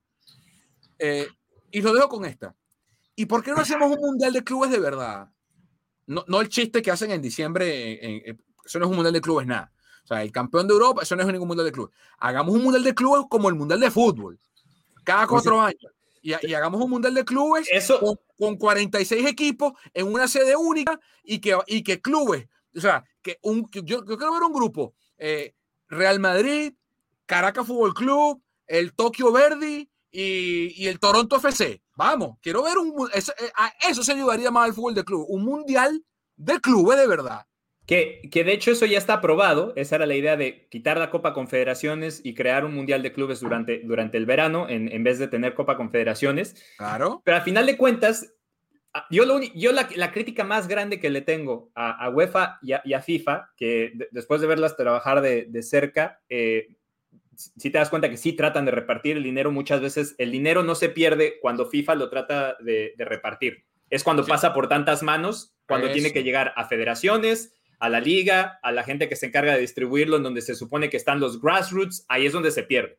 Eh, 0.99 1.29
y 1.71 1.81
lo 1.83 1.93
dejo 1.95 2.09
con 2.09 2.25
esta. 2.25 2.57
¿Y 3.15 3.27
por 3.27 3.45
qué 3.45 3.53
no 3.53 3.59
hacemos 3.59 3.91
un 3.91 4.01
mundial 4.01 4.33
de 4.33 4.43
clubes 4.43 4.71
de 4.71 4.81
verdad? 4.81 5.31
No, 6.07 6.25
no 6.27 6.41
el 6.41 6.49
chiste 6.49 6.83
que 6.83 6.91
hacen 6.91 7.11
en 7.11 7.23
diciembre, 7.23 8.37
eso 8.65 8.79
no 8.79 8.87
es 8.87 8.91
un 8.91 8.97
mundial 8.97 9.13
de 9.13 9.21
clubes, 9.21 9.47
nada. 9.47 9.73
O 10.05 10.07
sea, 10.07 10.23
el 10.23 10.33
campeón 10.33 10.67
de 10.67 10.75
Europa, 10.75 11.03
eso 11.03 11.15
no 11.15 11.23
es 11.23 11.29
ningún 11.29 11.49
mundial 11.49 11.67
de 11.67 11.73
clubes. 11.73 11.95
Hagamos 12.19 12.55
un 12.55 12.63
mundial 12.63 12.83
de 12.83 12.95
clubes 12.95 13.27
como 13.29 13.49
el 13.49 13.55
mundial 13.55 13.81
de 13.81 13.91
fútbol, 13.91 14.39
cada 15.05 15.27
cuatro 15.27 15.61
años. 15.61 15.93
Y, 16.23 16.55
hagamos 16.55 16.81
un 16.81 16.91
mundial 16.91 17.15
de 17.15 17.25
clubes 17.25 17.69
eso... 17.71 18.01
con, 18.39 18.57
46 18.57 19.27
equipos 19.27 19.73
en 19.93 20.07
una 20.07 20.29
sede 20.29 20.57
única 20.57 20.99
y 21.25 21.41
que, 21.41 21.59
y 21.67 21.83
que 21.83 22.01
clubes 22.01 22.47
o 22.77 22.81
sea, 22.81 23.05
que 23.23 23.39
un, 23.43 23.69
yo, 23.71 24.05
quiero 24.05 24.33
ver 24.33 24.43
un 24.43 24.53
grupo, 24.53 24.95
eh, 25.19 25.55
Real 25.89 26.19
Madrid, 26.21 26.75
Caracas 27.27 27.67
Fútbol 27.67 27.95
Club, 27.95 28.43
el 28.67 28.95
Tokio 28.95 29.33
Verdi 29.33 29.91
y, 30.11 30.87
el 30.87 30.99
Toronto 30.99 31.37
FC. 31.37 31.83
Vamos, 31.97 32.39
quiero 32.41 32.63
ver 32.63 32.79
un... 32.79 33.09
Eso, 33.13 33.33
eh, 33.39 33.51
eso 33.89 34.03
se 34.03 34.13
ayudaría 34.13 34.51
más 34.51 34.65
al 34.65 34.75
fútbol 34.75 34.95
de 34.95 35.05
club, 35.05 35.27
un 35.29 35.45
mundial 35.45 36.05
de 36.37 36.61
clubes 36.61 36.99
de 36.99 37.07
verdad. 37.07 37.47
Que, 37.87 38.23
que, 38.31 38.45
de 38.45 38.53
hecho 38.53 38.71
eso 38.71 38.87
ya 38.87 38.97
está 38.97 39.15
aprobado, 39.15 39.73
esa 39.75 39.97
era 39.97 40.07
la 40.07 40.15
idea 40.15 40.37
de 40.37 40.69
quitar 40.69 40.99
la 40.99 41.11
Copa 41.11 41.35
Confederaciones 41.35 42.21
y 42.25 42.35
crear 42.35 42.65
un 42.65 42.75
Mundial 42.75 43.03
de 43.03 43.13
Clubes 43.13 43.41
durante, 43.41 43.81
durante 43.81 44.19
el 44.19 44.25
verano 44.25 44.69
en, 44.69 44.91
en 44.91 45.03
vez 45.03 45.19
de 45.19 45.27
tener 45.27 45.55
Copa 45.55 45.77
Confederaciones. 45.77 46.55
Claro. 46.79 47.23
Pero 47.25 47.37
al 47.37 47.43
final 47.43 47.67
de 47.67 47.77
cuentas, 47.77 48.35
yo, 49.11 49.25
yo 49.55 49.73
la, 49.73 50.13
crítica 50.13 50.45
más 50.45 50.69
grande 50.69 51.01
que 51.01 51.09
le 51.09 51.23
tengo 51.23 51.71
a, 51.75 52.11
UEFA 52.11 52.59
y 52.63 52.93
a, 52.93 53.01
FIFA, 53.01 53.51
que 53.57 53.93
después 54.11 54.41
de 54.41 54.47
verlas 54.47 54.77
trabajar 54.77 55.23
de, 55.23 55.63
cerca, 55.63 56.21
eh, 56.29 56.77
si 57.35 57.71
te 57.71 57.79
das 57.79 57.89
cuenta 57.89 58.11
que 58.11 58.19
sí 58.19 58.35
tratan 58.35 58.67
de 58.67 58.71
repartir 58.71 59.17
el 59.17 59.23
dinero, 59.23 59.51
muchas 59.51 59.81
veces 59.81 60.15
el 60.19 60.31
dinero 60.31 60.63
no 60.63 60.75
se 60.75 60.91
pierde 60.91 61.39
cuando 61.41 61.71
FIFA 61.71 61.95
lo 61.95 62.11
trata 62.11 62.57
de, 62.61 62.95
repartir. 62.99 63.65
Es 63.89 64.05
cuando 64.05 64.27
pasa 64.27 64.53
por 64.53 64.69
tantas 64.69 65.03
manos, 65.03 65.55
cuando 65.67 65.91
tiene 65.91 66.13
que 66.13 66.23
llegar 66.23 66.53
a 66.57 66.67
federaciones, 66.67 67.55
a 67.83 67.89
la 67.89 68.01
liga, 68.01 68.59
a 68.63 68.73
la 68.73 68.85
gente 68.85 69.09
que 69.09 69.17
se 69.17 69.27
encarga 69.27 69.55
de 69.55 69.61
distribuirlo, 69.61 70.17
en 70.17 70.23
donde 70.23 70.43
se 70.43 70.55
supone 70.55 70.91
que 70.91 70.97
están 70.97 71.21
los 71.21 71.41
grassroots, 71.41 72.05
ahí 72.09 72.27
es 72.27 72.33
donde 72.33 72.51
se 72.51 72.63
pierde 72.63 72.99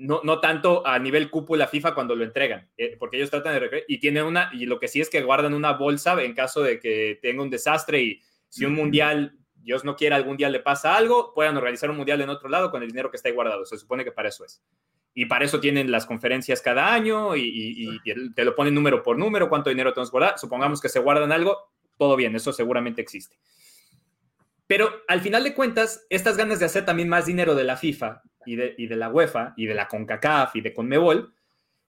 no, 0.00 0.20
no 0.24 0.40
tanto 0.40 0.86
a 0.86 0.98
nivel 0.98 1.30
cúpula 1.30 1.66
FIFA 1.66 1.94
cuando 1.94 2.16
lo 2.16 2.24
entregan, 2.24 2.68
eh, 2.76 2.96
porque 2.98 3.18
ellos 3.18 3.30
tratan 3.30 3.60
de... 3.60 3.84
Y 3.86 3.98
tiene 3.98 4.22
una, 4.22 4.50
y 4.52 4.64
lo 4.64 4.80
que 4.80 4.88
sí 4.88 5.00
es 5.00 5.10
que 5.10 5.22
guardan 5.22 5.52
una 5.52 5.72
bolsa 5.72 6.20
en 6.22 6.32
caso 6.32 6.62
de 6.62 6.80
que 6.80 7.18
tenga 7.20 7.42
un 7.42 7.50
desastre 7.50 8.02
y 8.02 8.22
si 8.48 8.64
un 8.64 8.74
mundial, 8.74 9.36
Dios 9.54 9.84
no 9.84 9.96
quiera, 9.96 10.16
algún 10.16 10.38
día 10.38 10.48
le 10.48 10.60
pasa 10.60 10.96
algo, 10.96 11.34
puedan 11.34 11.56
organizar 11.56 11.90
un 11.90 11.98
mundial 11.98 12.20
en 12.22 12.30
otro 12.30 12.48
lado 12.48 12.70
con 12.70 12.82
el 12.82 12.88
dinero 12.88 13.10
que 13.10 13.16
está 13.16 13.28
ahí 13.28 13.34
guardado. 13.34 13.64
Se 13.66 13.76
supone 13.76 14.02
que 14.02 14.10
para 14.10 14.30
eso 14.30 14.44
es. 14.44 14.62
Y 15.12 15.26
para 15.26 15.44
eso 15.44 15.60
tienen 15.60 15.90
las 15.90 16.06
conferencias 16.06 16.62
cada 16.62 16.94
año 16.94 17.36
y, 17.36 18.00
te 18.34 18.44
lo 18.44 18.54
ponen 18.54 18.74
número 18.74 19.02
por 19.02 19.18
número, 19.18 19.50
cuánto 19.50 19.68
dinero 19.68 19.92
tenemos 19.92 20.10
que 20.10 20.14
guardar. 20.14 20.38
Supongamos 20.38 20.80
que 20.80 20.88
se 20.88 21.00
guardan 21.00 21.30
algo, 21.30 21.58
todo 21.98 22.16
bien, 22.16 22.34
eso 22.36 22.52
seguramente 22.52 23.02
existe. 23.02 23.36
Pero 24.70 25.02
al 25.08 25.20
final 25.20 25.42
de 25.42 25.52
cuentas, 25.52 26.06
estas 26.10 26.36
ganas 26.36 26.60
de 26.60 26.66
hacer 26.66 26.84
también 26.84 27.08
más 27.08 27.26
dinero 27.26 27.56
de 27.56 27.64
la 27.64 27.76
FIFA 27.76 28.22
y 28.46 28.54
de, 28.54 28.94
la 28.94 29.08
UEFA 29.08 29.52
y 29.56 29.66
de 29.66 29.74
la 29.74 29.88
CONCACAF 29.88 30.54
y 30.54 30.60
de 30.60 30.72
CONMEBOL 30.72 31.34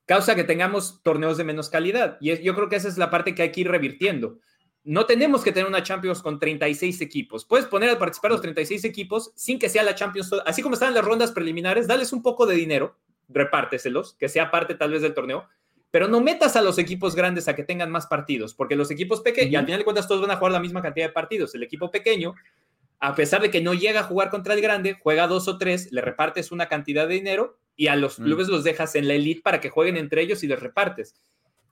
causa 0.04 0.34
que 0.34 0.42
tengamos 0.42 1.00
torneos 1.04 1.36
de 1.36 1.44
menos 1.44 1.70
calidad. 1.70 2.18
Y 2.20 2.36
yo 2.42 2.56
creo 2.56 2.68
que 2.68 2.74
esa 2.74 2.88
es 2.88 2.98
la 2.98 3.08
parte 3.08 3.36
que 3.36 3.42
hay 3.42 3.52
que 3.52 3.60
ir 3.60 3.70
revirtiendo. 3.70 4.40
No 4.82 5.06
tenemos 5.06 5.44
que 5.44 5.52
tener 5.52 5.68
una 5.68 5.84
Champions 5.84 6.22
con 6.22 6.40
36 6.40 7.00
equipos. 7.02 7.44
Puedes 7.44 7.66
poner 7.66 7.88
a 7.88 8.00
participar 8.00 8.32
los 8.32 8.42
36 8.42 8.82
equipos 8.82 9.30
sin 9.36 9.60
que 9.60 9.68
sea 9.68 9.84
la 9.84 9.94
Champions. 9.94 10.32
Así 10.44 10.60
como 10.60 10.74
están 10.74 10.92
las 10.92 11.04
rondas 11.04 11.30
preliminares, 11.30 11.86
dales 11.86 12.12
un 12.12 12.20
poco 12.20 12.46
de 12.46 12.56
dinero, 12.56 12.98
repárteselos, 13.28 14.14
que 14.14 14.28
sea 14.28 14.50
parte 14.50 14.74
tal 14.74 14.90
vez 14.90 15.02
del 15.02 15.14
torneo, 15.14 15.46
pero 15.92 16.08
no 16.08 16.20
metas 16.20 16.56
a 16.56 16.62
los 16.62 16.78
equipos 16.78 17.14
grandes 17.14 17.46
a 17.46 17.54
que 17.54 17.62
tengan 17.62 17.92
más 17.92 18.08
partidos, 18.08 18.54
porque 18.54 18.74
los 18.74 18.90
equipos 18.90 19.20
pequeños, 19.20 19.52
y 19.52 19.56
al 19.56 19.66
final 19.66 19.78
de 19.78 19.84
cuentas 19.84 20.08
todos 20.08 20.22
van 20.22 20.32
a 20.32 20.36
jugar 20.36 20.50
la 20.50 20.58
misma 20.58 20.82
cantidad 20.82 21.06
de 21.06 21.12
partidos. 21.12 21.54
El 21.54 21.62
equipo 21.62 21.88
pequeño 21.88 22.34
a 23.02 23.16
pesar 23.16 23.42
de 23.42 23.50
que 23.50 23.60
no 23.60 23.74
llega 23.74 24.00
a 24.00 24.04
jugar 24.04 24.30
contra 24.30 24.54
el 24.54 24.60
grande, 24.60 24.96
juega 25.02 25.26
dos 25.26 25.48
o 25.48 25.58
tres, 25.58 25.90
le 25.90 26.00
repartes 26.00 26.52
una 26.52 26.68
cantidad 26.68 27.08
de 27.08 27.14
dinero 27.14 27.58
y 27.74 27.88
a 27.88 27.96
los 27.96 28.20
mm. 28.20 28.22
clubes 28.22 28.46
los 28.46 28.62
dejas 28.62 28.94
en 28.94 29.08
la 29.08 29.14
elite 29.14 29.42
para 29.42 29.60
que 29.60 29.70
jueguen 29.70 29.96
entre 29.96 30.22
ellos 30.22 30.44
y 30.44 30.46
les 30.46 30.60
repartes. 30.60 31.16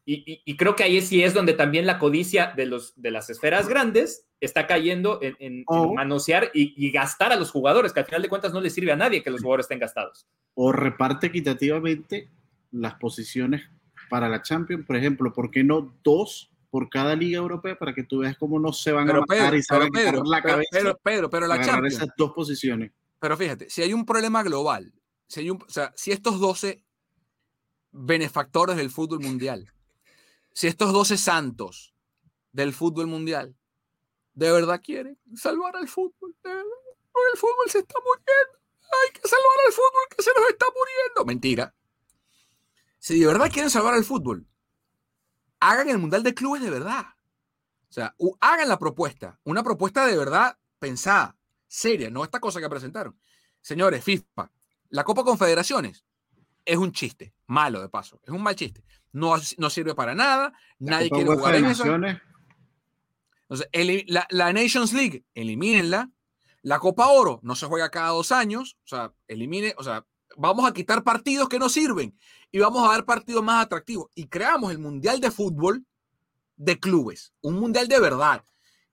Y, 0.05 0.57
creo 0.57 0.75
que 0.75 0.83
ahí 0.83 1.01
sí 1.03 1.23
es 1.23 1.33
donde 1.33 1.53
también 1.53 1.87
la 1.87 2.01
codicia 2.01 2.53
de, 2.57 2.67
los, 2.67 3.01
de 3.01 3.13
las 3.13 3.31
esferas 3.31 3.69
grandes 3.69 4.27
está 4.41 4.67
cayendo 4.67 5.21
en, 5.23 5.65
manosear 5.95 6.51
y, 6.53 6.91
gastar 6.91 7.31
a 7.31 7.37
los 7.37 7.53
jugadores, 7.53 7.93
que 7.93 8.01
al 8.01 8.07
final 8.07 8.23
de 8.23 8.29
cuentas 8.29 8.53
no 8.53 8.61
le 8.61 8.71
sirve 8.71 8.91
a 8.91 8.97
nadie 8.97 9.23
que 9.23 9.31
los 9.31 9.41
jugadores 9.41 9.65
estén 9.65 9.79
gastados. 9.79 10.27
O 10.55 10.73
reparte 10.73 11.29
equitativamente 11.29 12.29
las 12.73 12.95
posiciones 12.95 13.63
para 14.09 14.29
la 14.29 14.43
Champions, 14.43 14.85
por 14.85 14.97
ejemplo, 14.97 15.33
¿por 15.33 15.53
qué 15.53 15.63
no 15.63 15.95
dos 16.03 16.50
por 16.71 16.89
cada 16.89 17.17
liga 17.17 17.39
europea 17.39 17.77
para 17.77 17.93
que 17.93 18.05
tú 18.05 18.19
veas 18.19 18.37
cómo 18.39 18.59
no 18.59 18.73
se 18.73 18.93
van 18.93 19.11
a 19.11 19.21
matar 19.21 19.55
y 19.55 19.63
se 19.63 19.77
van 19.77 19.95
a 19.95 20.25
la 20.25 20.43
cabeza. 20.43 20.69
Pero, 20.71 21.01
pero, 21.03 21.31
pero 21.31 21.47
la 21.47 21.61
Champions. 21.61 21.97
esas 21.97 22.09
dos 22.17 22.33
posiciones. 22.33 22.93
Pero 23.19 23.37
fíjate, 23.37 23.69
si 23.69 23.83
hay 23.83 23.93
un 23.93 24.07
problema 24.07 24.43
global, 24.43 24.93
si, 25.27 25.41
hay 25.41 25.51
un, 25.51 25.61
o 25.61 25.69
sea, 25.69 25.93
si 25.97 26.13
estos 26.13 26.39
12 26.39 26.83
benefactores 27.93 28.77
del 28.77 28.91
fútbol 28.91 29.21
mundial, 29.21 29.73
si 30.53 30.69
estos 30.69 30.93
12 30.93 31.17
santos 31.17 31.95
del 32.53 32.73
fútbol 32.73 33.07
mundial 33.07 33.57
de 34.35 34.51
verdad 34.53 34.81
quieren 34.83 35.19
salvar 35.35 35.77
al 35.77 35.89
fútbol, 35.89 36.35
el 36.45 37.39
fútbol 37.39 37.69
se 37.69 37.81
está 37.81 37.95
muriendo, 38.01 38.59
hay 38.81 39.13
que 39.13 39.29
salvar 39.29 39.67
al 39.67 39.73
fútbol 39.73 40.17
que 40.17 40.23
se 40.23 40.31
nos 40.37 40.49
está 40.49 40.67
muriendo. 40.67 41.25
Mentira. 41.27 41.75
Si 42.99 43.19
de 43.19 43.27
verdad 43.27 43.51
quieren 43.51 43.71
salvar 43.71 43.95
al 43.95 44.05
fútbol, 44.05 44.47
hagan 45.61 45.89
el 45.89 45.99
Mundial 45.99 46.23
de 46.23 46.35
Clubes 46.35 46.63
de 46.63 46.71
verdad. 46.71 47.07
O 47.89 47.93
sea, 47.93 48.15
hagan 48.41 48.69
la 48.69 48.79
propuesta, 48.79 49.39
una 49.45 49.63
propuesta 49.63 50.07
de 50.07 50.17
verdad 50.17 50.57
pensada, 50.79 51.37
seria, 51.67 52.11
no 52.11 52.25
esta 52.25 52.41
cosa 52.41 52.61
que 52.61 52.69
presentaron. 52.69 53.19
Señores, 53.61 54.03
FIFA, 54.03 54.51
la 54.91 55.05
Copa 55.05 55.25
Confederaciones 55.25 56.05
es 56.65 56.77
un 56.77 56.93
chiste, 56.93 57.35
malo 57.47 57.81
de 57.81 57.89
paso, 57.89 58.21
es 58.25 58.31
un 58.31 58.43
mal 58.43 58.57
chiste. 58.57 58.85
No, 59.13 59.35
no 59.59 59.71
sirve 59.71 59.95
para 59.95 60.15
nada, 60.15 60.53
nadie 60.79 61.11
quiere 61.11 61.35
jugar 61.35 61.57
en 61.57 61.67
eso. 61.67 61.85
Entonces, 63.49 64.05
la, 64.07 64.27
la, 64.31 64.53
Nations 64.53 64.93
League, 64.93 65.25
elimínenla. 65.35 66.11
La 66.63 66.79
Copa 66.79 67.09
Oro 67.09 67.41
no 67.43 67.57
se 67.57 67.67
juega 67.67 67.91
cada 67.91 68.11
dos 68.11 68.31
años, 68.31 68.77
o 68.85 68.89
sea, 68.89 69.13
elimine, 69.27 69.75
o 69.79 69.83
sea, 69.83 70.07
vamos 70.41 70.67
a 70.67 70.73
quitar 70.73 71.05
partidos 71.05 71.51
que 71.51 71.59
no 71.59 71.69
sirven 71.69 72.17
y 72.51 72.59
vamos 72.59 72.83
a 72.89 72.93
dar 72.93 73.05
partidos 73.05 73.45
más 73.45 73.67
atractivos. 73.67 74.11
Y 74.15 74.27
creamos 74.27 74.71
el 74.73 74.79
Mundial 74.79 75.21
de 75.21 75.31
Fútbol 75.31 75.85
de 76.57 76.81
clubes, 76.81 77.35
un 77.43 77.61
Mundial 77.61 77.89
de 77.89 78.01
verdad, 78.01 78.43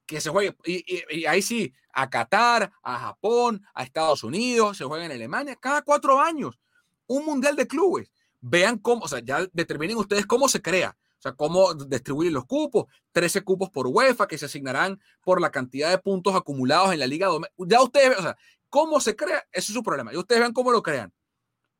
que 0.06 0.20
se 0.20 0.30
juegue, 0.30 0.56
y, 0.66 1.26
ahí 1.26 1.42
sí, 1.42 1.74
a 1.94 2.10
Qatar, 2.10 2.72
a 2.84 3.00
Japón, 3.00 3.66
a 3.74 3.84
Estados 3.84 4.24
Unidos, 4.24 4.78
se 4.78 4.84
juega 4.84 5.06
en 5.06 5.12
Alemania, 5.12 5.56
cada 5.56 5.82
cuatro 5.84 6.20
años, 6.20 6.60
un 7.08 7.26
Mundial 7.26 7.56
de 7.56 7.66
clubes. 7.66 8.12
Vean 8.42 8.78
cómo, 8.78 9.06
o 9.06 9.08
sea, 9.08 9.20
ya 9.20 9.48
determinen 9.54 9.98
ustedes 9.98 10.26
cómo 10.26 10.50
se 10.50 10.62
crea. 10.62 10.98
O 11.18 11.22
sea, 11.22 11.34
cómo 11.34 11.74
distribuir 11.74 12.32
los 12.32 12.46
cupos, 12.46 12.86
13 13.12 13.42
cupos 13.42 13.72
por 13.72 13.88
UEFA 13.88 14.28
que 14.28 14.38
se 14.38 14.46
asignarán 14.46 15.02
por 15.24 15.42
la 15.42 15.50
cantidad 15.50 15.90
de 15.90 15.98
puntos 15.98 16.36
acumulados 16.36 16.94
en 16.94 17.00
la 17.00 17.08
liga. 17.08 17.30
Ya 17.58 17.82
ustedes, 17.82 18.20
o 18.20 18.22
sea, 18.22 18.38
cómo 18.70 19.00
se 19.00 19.16
crea, 19.16 19.40
eso 19.52 19.72
es 19.72 19.74
su 19.74 19.82
problema. 19.82 20.14
Y 20.14 20.18
ustedes 20.18 20.42
vean 20.42 20.54
cómo 20.54 20.72
lo 20.72 20.84
crean. 20.84 21.12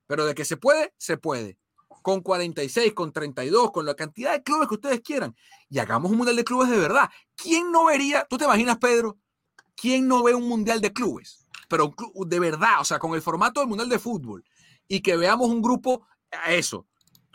Pero 0.08 0.26
de 0.26 0.34
que 0.34 0.46
se 0.46 0.58
puede, 0.58 0.94
se 0.98 1.18
puede. 1.18 1.58
Con 2.02 2.22
46, 2.22 2.94
con 2.94 3.12
32, 3.12 3.72
con 3.72 3.86
la 3.86 3.94
cantidad 3.94 4.32
de 4.32 4.44
clubes 4.44 4.68
que 4.68 4.76
ustedes 4.76 5.02
quieran. 5.02 5.36
Y 5.70 5.80
hagamos 5.80 6.12
un 6.12 6.18
mundial 6.18 6.36
de 6.36 6.44
clubes 6.44 6.70
de 6.70 6.78
verdad. 6.78 7.10
¿Quién 7.36 7.72
no 7.72 7.86
vería? 7.86 8.26
¿Tú 8.30 8.38
te 8.38 8.46
imaginas, 8.46 8.78
Pedro? 8.78 9.18
¿Quién 9.76 10.08
no 10.08 10.24
ve 10.24 10.34
un 10.34 10.48
mundial 10.48 10.82
de 10.82 10.94
clubes? 10.94 11.46
Pero 11.68 11.94
de 12.26 12.40
verdad, 12.40 12.82
o 12.82 12.86
sea, 12.86 12.98
con 12.98 13.14
el 13.14 13.22
formato 13.22 13.60
del 13.60 13.70
mundial 13.70 13.90
de 13.90 14.00
fútbol. 14.00 14.44
Y 14.88 15.02
que 15.02 15.18
veamos 15.18 15.50
un 15.50 15.62
grupo 15.62 16.08
a 16.32 16.54
eso 16.54 16.88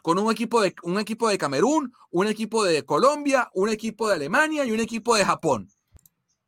con 0.03 0.19
un 0.19 0.31
equipo, 0.31 0.61
de, 0.61 0.75
un 0.83 0.99
equipo 0.99 1.29
de 1.29 1.39
Camerún, 1.39 1.93
un 2.11 2.27
equipo 2.27 2.65
de 2.65 2.85
Colombia, 2.85 3.49
un 3.55 3.69
equipo 3.69 4.09
de 4.09 4.17
Alemania 4.17 4.65
y 4.65 4.73
un 4.73 4.81
equipo 4.81 5.15
de 5.15 5.25
Japón. 5.25 5.69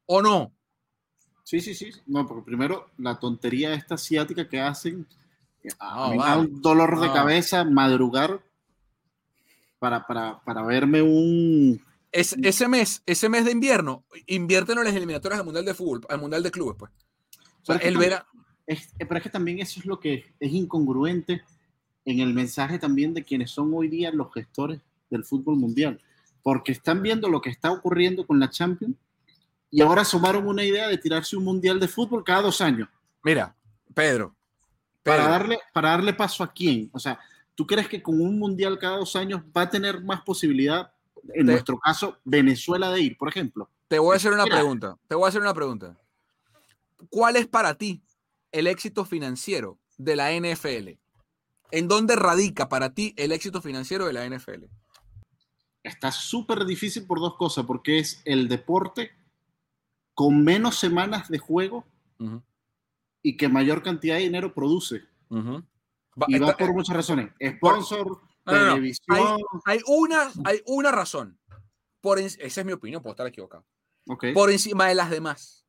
¿O 0.06 0.20
no? 0.20 0.52
Sí, 1.44 1.60
sí, 1.60 1.74
sí. 1.74 1.90
No, 2.06 2.26
porque 2.26 2.42
primero 2.42 2.90
la 2.98 3.18
tontería 3.18 3.72
esta 3.74 3.94
asiática 3.94 4.48
que 4.48 4.60
hacen, 4.60 5.06
a 5.78 6.10
mí 6.10 6.18
da 6.18 6.38
un 6.38 6.60
dolor 6.60 7.00
de 7.00 7.12
cabeza 7.12 7.64
madrugar 7.64 8.40
para, 9.78 10.06
para, 10.06 10.40
para 10.44 10.62
verme 10.62 11.02
un... 11.02 11.82
Es, 12.12 12.36
ese 12.42 12.68
mes, 12.68 13.02
ese 13.06 13.28
mes 13.28 13.44
de 13.44 13.50
invierno, 13.50 14.04
invierten 14.26 14.78
en 14.78 14.84
las 14.84 14.94
eliminatorias 14.94 15.40
al 15.40 15.44
Mundial 15.44 15.64
de 15.64 15.74
Fútbol, 15.74 16.06
al 16.08 16.20
Mundial 16.20 16.42
de 16.42 16.50
Clubes, 16.50 16.76
pues. 16.78 16.92
O 17.62 17.64
sea, 17.66 17.76
el 17.76 17.96
verano... 17.96 18.24
pero 18.66 19.16
es 19.16 19.22
que 19.22 19.30
también 19.30 19.58
eso 19.58 19.80
es 19.80 19.86
lo 19.86 19.98
que 19.98 20.32
es 20.38 20.52
incongruente 20.52 21.42
en 22.04 22.20
el 22.20 22.32
mensaje 22.34 22.78
también 22.78 23.14
de 23.14 23.24
quienes 23.24 23.50
son 23.50 23.72
hoy 23.74 23.88
día 23.88 24.10
los 24.12 24.32
gestores 24.32 24.80
del 25.10 25.24
fútbol 25.24 25.56
mundial, 25.56 26.00
porque 26.42 26.72
están 26.72 27.02
viendo 27.02 27.28
lo 27.28 27.40
que 27.40 27.50
está 27.50 27.72
ocurriendo 27.72 28.26
con 28.26 28.38
la 28.38 28.50
Champions 28.50 28.96
y 29.70 29.80
ahora 29.80 30.04
sumaron 30.04 30.46
una 30.46 30.62
idea 30.62 30.88
de 30.88 30.98
tirarse 30.98 31.36
un 31.36 31.44
mundial 31.44 31.80
de 31.80 31.88
fútbol 31.88 32.22
cada 32.22 32.42
dos 32.42 32.60
años. 32.60 32.88
Mira, 33.22 33.56
Pedro. 33.92 34.34
Para, 35.04 35.28
darle, 35.28 35.58
para 35.72 35.90
darle 35.90 36.14
paso 36.14 36.42
a 36.42 36.52
quién? 36.52 36.90
O 36.92 36.98
sea, 36.98 37.20
¿tú 37.54 37.66
crees 37.66 37.88
que 37.88 38.02
con 38.02 38.20
un 38.20 38.38
mundial 38.38 38.78
cada 38.78 38.96
dos 38.96 39.14
años 39.16 39.42
va 39.56 39.62
a 39.62 39.70
tener 39.70 40.02
más 40.02 40.22
posibilidad, 40.22 40.90
en 41.34 41.46
nuestro 41.46 41.78
caso, 41.78 42.18
Venezuela 42.24 42.90
de 42.90 43.00
ir, 43.02 43.18
por 43.18 43.28
ejemplo? 43.28 43.70
Te 43.88 43.98
voy 43.98 44.14
a 44.14 44.16
hacer 44.16 44.32
una 44.32 44.44
pregunta. 44.44 44.96
Te 45.06 45.14
voy 45.14 45.26
a 45.26 45.28
hacer 45.28 45.42
una 45.42 45.54
pregunta. 45.54 45.96
¿Cuál 47.10 47.36
es 47.36 47.46
para 47.46 47.74
ti 47.74 48.02
el 48.50 48.66
éxito 48.66 49.04
financiero 49.04 49.78
de 49.98 50.16
la 50.16 50.32
NFL? 50.32 50.98
¿En 51.70 51.88
dónde 51.88 52.16
radica 52.16 52.68
para 52.68 52.94
ti 52.94 53.14
el 53.16 53.32
éxito 53.32 53.60
financiero 53.60 54.06
de 54.06 54.12
la 54.14 54.26
NFL? 54.26 54.64
Está 55.82 56.10
súper 56.10 56.64
difícil 56.64 57.06
por 57.06 57.20
dos 57.20 57.36
cosas, 57.36 57.66
porque 57.66 57.98
es 57.98 58.22
el 58.24 58.48
deporte 58.48 59.10
con 60.14 60.42
menos 60.42 60.78
semanas 60.78 61.28
de 61.28 61.38
juego 61.38 61.84
y 63.24 63.38
que 63.38 63.48
mayor 63.48 63.82
cantidad 63.82 64.16
de 64.16 64.20
dinero 64.20 64.54
produce. 64.54 65.02
Y 66.28 66.38
va 66.38 66.56
por 66.56 66.74
muchas 66.74 66.94
razones. 66.94 67.32
Sponsor, 67.56 68.20
televisión. 68.44 69.38
Hay, 69.64 69.80
una, 69.86 70.30
hay 70.44 70.60
una 70.66 70.92
razón. 70.92 71.40
Por, 72.02 72.18
esa 72.18 72.38
es 72.42 72.64
mi 72.64 72.72
opinión, 72.72 73.02
puedo 73.02 73.14
estar 73.14 73.26
equivocado. 73.26 73.64
Por 74.34 74.50
encima 74.50 74.88
de 74.88 74.94
las 74.94 75.08
demás. 75.08 75.66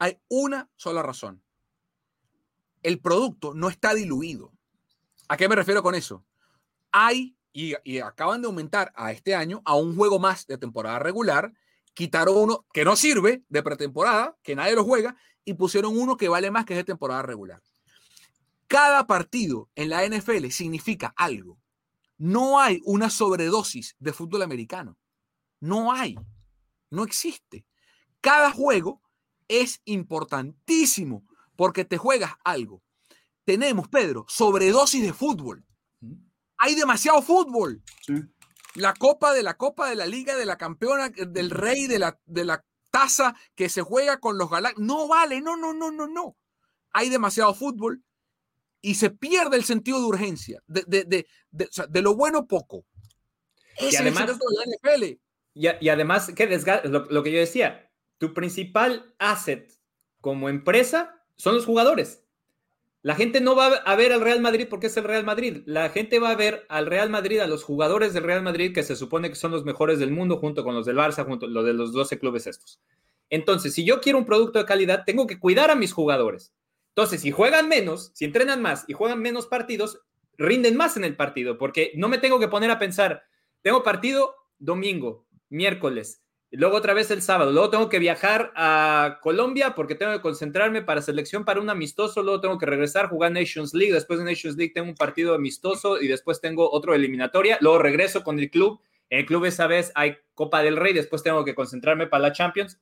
Hay 0.00 0.20
una 0.28 0.68
sola 0.74 1.02
razón. 1.02 1.40
El 2.82 2.98
producto 2.98 3.54
no 3.54 3.68
está 3.68 3.94
diluido. 3.94 4.52
¿A 5.28 5.36
qué 5.36 5.48
me 5.48 5.54
refiero 5.54 5.84
con 5.84 5.94
eso? 5.94 6.26
Hay, 6.90 7.36
y, 7.52 7.74
acaban 8.00 8.42
de 8.42 8.48
aumentar 8.48 8.92
a 8.96 9.12
este 9.12 9.36
año, 9.36 9.62
a 9.64 9.76
un 9.76 9.94
juego 9.94 10.18
más 10.18 10.48
de 10.48 10.58
temporada 10.58 10.98
regular, 10.98 11.54
quitaron 11.94 12.36
uno 12.36 12.66
que 12.72 12.84
no 12.84 12.96
sirve 12.96 13.42
de 13.48 13.62
pretemporada, 13.62 14.36
que 14.42 14.54
nadie 14.54 14.74
lo 14.74 14.84
juega, 14.84 15.16
y 15.44 15.54
pusieron 15.54 15.98
uno 15.98 16.16
que 16.16 16.28
vale 16.28 16.50
más 16.50 16.64
que 16.64 16.74
es 16.74 16.78
de 16.78 16.84
temporada 16.84 17.22
regular. 17.22 17.62
Cada 18.66 19.06
partido 19.06 19.70
en 19.74 19.90
la 19.90 20.06
NFL 20.06 20.48
significa 20.48 21.12
algo. 21.16 21.58
No 22.16 22.60
hay 22.60 22.80
una 22.84 23.10
sobredosis 23.10 23.96
de 23.98 24.12
fútbol 24.12 24.42
americano. 24.42 24.96
No 25.60 25.92
hay. 25.92 26.16
No 26.90 27.04
existe. 27.04 27.66
Cada 28.20 28.50
juego 28.50 29.02
es 29.48 29.80
importantísimo 29.84 31.24
porque 31.56 31.84
te 31.84 31.98
juegas 31.98 32.34
algo 32.44 32.82
tenemos, 33.44 33.88
Pedro, 33.88 34.24
sobredosis 34.28 35.02
de 35.02 35.12
fútbol. 35.12 35.64
Hay 36.58 36.74
demasiado 36.74 37.22
fútbol. 37.22 37.82
La 38.74 38.94
copa 38.94 39.32
de 39.32 39.42
la 39.42 39.56
copa 39.56 39.88
de 39.88 39.96
la 39.96 40.06
liga, 40.06 40.36
de 40.36 40.46
la 40.46 40.56
campeona, 40.56 41.10
del 41.10 41.50
rey, 41.50 41.86
de 41.86 41.98
la, 41.98 42.18
de 42.24 42.44
la 42.44 42.64
taza 42.90 43.34
que 43.54 43.68
se 43.68 43.82
juega 43.82 44.18
con 44.18 44.38
los 44.38 44.50
galácticos. 44.50 44.84
No 44.84 45.08
vale, 45.08 45.40
no, 45.40 45.56
no, 45.56 45.72
no, 45.72 45.90
no, 45.90 46.06
no. 46.06 46.36
Hay 46.92 47.08
demasiado 47.08 47.54
fútbol 47.54 48.02
y 48.80 48.96
se 48.96 49.10
pierde 49.10 49.56
el 49.56 49.64
sentido 49.64 49.98
de 49.98 50.06
urgencia, 50.06 50.62
de, 50.66 50.84
de, 50.86 51.04
de, 51.04 51.68
de 51.88 52.02
lo 52.02 52.16
bueno 52.16 52.46
poco. 52.46 52.84
y 53.78 53.96
además, 53.96 54.30
Y, 55.54 55.88
además, 55.88 56.32
¿qué 56.34 56.46
lo, 56.84 57.04
lo 57.06 57.22
que 57.22 57.32
yo 57.32 57.38
decía, 57.38 57.90
tu 58.18 58.34
principal 58.34 59.14
asset 59.18 59.70
como 60.20 60.48
empresa 60.48 61.22
son 61.36 61.54
los 61.54 61.66
jugadores. 61.66 62.24
La 63.04 63.16
gente 63.16 63.40
no 63.40 63.56
va 63.56 63.66
a 63.66 63.96
ver 63.96 64.12
al 64.12 64.20
Real 64.20 64.40
Madrid 64.40 64.68
porque 64.70 64.86
es 64.86 64.96
el 64.96 65.02
Real 65.02 65.24
Madrid. 65.24 65.62
La 65.66 65.88
gente 65.90 66.20
va 66.20 66.30
a 66.30 66.36
ver 66.36 66.64
al 66.68 66.86
Real 66.86 67.10
Madrid, 67.10 67.40
a 67.40 67.48
los 67.48 67.64
jugadores 67.64 68.14
del 68.14 68.22
Real 68.22 68.42
Madrid, 68.42 68.72
que 68.72 68.84
se 68.84 68.94
supone 68.94 69.28
que 69.28 69.34
son 69.34 69.50
los 69.50 69.64
mejores 69.64 69.98
del 69.98 70.12
mundo, 70.12 70.38
junto 70.38 70.62
con 70.62 70.74
los 70.74 70.86
del 70.86 70.96
Barça, 70.96 71.26
junto 71.26 71.46
con 71.46 71.54
los 71.54 71.64
de 71.64 71.72
los 71.72 71.92
12 71.92 72.20
clubes 72.20 72.46
estos. 72.46 72.80
Entonces, 73.28 73.74
si 73.74 73.84
yo 73.84 74.00
quiero 74.00 74.18
un 74.18 74.24
producto 74.24 74.60
de 74.60 74.66
calidad, 74.66 75.02
tengo 75.04 75.26
que 75.26 75.40
cuidar 75.40 75.70
a 75.72 75.74
mis 75.74 75.92
jugadores. 75.92 76.54
Entonces, 76.90 77.22
si 77.22 77.32
juegan 77.32 77.68
menos, 77.68 78.12
si 78.14 78.24
entrenan 78.24 78.62
más 78.62 78.84
y 78.86 78.92
juegan 78.92 79.20
menos 79.20 79.46
partidos, 79.46 80.00
rinden 80.38 80.76
más 80.76 80.96
en 80.96 81.04
el 81.04 81.16
partido, 81.16 81.58
porque 81.58 81.92
no 81.96 82.08
me 82.08 82.18
tengo 82.18 82.38
que 82.38 82.48
poner 82.48 82.70
a 82.70 82.78
pensar, 82.78 83.24
tengo 83.62 83.82
partido 83.82 84.36
domingo, 84.58 85.26
miércoles, 85.48 86.22
luego 86.56 86.76
otra 86.76 86.94
vez 86.94 87.10
el 87.10 87.22
sábado. 87.22 87.50
Luego 87.52 87.70
tengo 87.70 87.88
que 87.88 87.98
viajar 87.98 88.52
a 88.54 89.18
Colombia 89.22 89.74
porque 89.74 89.94
tengo 89.94 90.12
que 90.12 90.20
concentrarme 90.20 90.82
para 90.82 91.02
selección 91.02 91.44
para 91.44 91.60
un 91.60 91.70
amistoso. 91.70 92.22
Luego 92.22 92.40
tengo 92.40 92.58
que 92.58 92.66
regresar, 92.66 93.08
jugar 93.08 93.32
Nations 93.32 93.74
League. 93.74 93.92
Después 93.92 94.18
de 94.18 94.26
Nations 94.26 94.56
League 94.56 94.72
tengo 94.74 94.88
un 94.88 94.94
partido 94.94 95.34
amistoso 95.34 96.00
y 96.00 96.08
después 96.08 96.40
tengo 96.40 96.70
otro 96.70 96.94
eliminatoria. 96.94 97.58
Luego 97.60 97.78
regreso 97.78 98.22
con 98.22 98.38
el 98.38 98.50
club. 98.50 98.80
En 99.08 99.20
el 99.20 99.26
club 99.26 99.44
esa 99.46 99.66
vez 99.66 99.92
hay 99.94 100.16
Copa 100.34 100.62
del 100.62 100.76
Rey. 100.76 100.92
Después 100.92 101.22
tengo 101.22 101.44
que 101.44 101.54
concentrarme 101.54 102.06
para 102.06 102.22
la 102.22 102.32
Champions. 102.32 102.78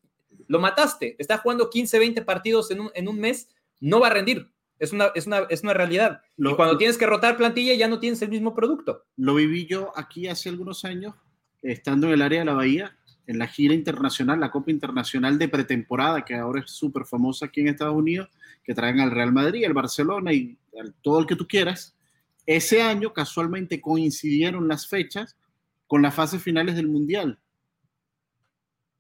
Lo 0.49 0.59
mataste. 0.59 1.17
Está 1.19 1.39
jugando 1.39 1.71
15, 1.71 1.99
20 1.99 2.23
partidos 2.23 2.71
en 2.71 2.81
un, 2.81 2.91
en 2.95 3.09
un 3.09 3.21
mes. 3.21 3.49
No 3.81 4.01
va 4.01 4.09
a 4.09 4.11
rendir. 4.11 4.51
Es 4.81 4.93
una, 4.93 5.13
es 5.15 5.27
una, 5.27 5.47
es 5.51 5.63
una 5.63 5.75
realidad. 5.75 6.23
y 6.39 6.55
cuando 6.55 6.79
tienes 6.79 6.97
que 6.97 7.07
rotar 7.07 7.37
plantilla 7.37 7.75
ya 7.75 7.87
no 7.87 8.01
tienes 8.01 8.23
el 8.23 8.31
mismo 8.31 8.55
producto. 8.55 9.05
Lo 9.17 9.35
viví 9.35 9.67
yo 9.67 9.93
aquí 9.95 10.27
hace 10.27 10.49
algunos 10.49 10.87
años, 10.87 11.15
estando 11.61 12.07
en 12.07 12.15
el 12.15 12.23
área 12.23 12.39
de 12.41 12.47
la 12.47 12.55
Bahía 12.55 12.97
en 13.27 13.39
la 13.39 13.47
gira 13.47 13.75
internacional, 13.75 14.41
la 14.41 14.51
Copa 14.51 14.71
Internacional 14.71 15.39
de 15.39 15.49
pretemporada, 15.49 16.25
que 16.25 16.35
ahora 16.35 16.61
es 16.61 16.71
súper 16.71 17.05
famosa 17.05 17.47
aquí 17.47 17.61
en 17.61 17.69
Estados 17.69 17.95
Unidos, 17.95 18.29
que 18.65 18.75
traen 18.75 19.01
al 19.01 19.11
Real 19.11 19.33
Madrid, 19.33 19.65
al 19.65 19.73
Barcelona 19.73 20.33
y 20.33 20.59
todo 21.03 21.21
el 21.21 21.27
que 21.27 21.37
tú 21.37 21.47
quieras. 21.47 21.97
Ese 22.47 22.83
año 22.83 23.13
casualmente 23.13 23.81
coincidieron 23.81 24.67
las 24.69 24.89
fechas 24.89 25.37
con 25.87 26.03
las 26.03 26.15
fases 26.15 26.43
finales 26.43 26.75
del 26.77 26.89
Mundial. 26.89 27.39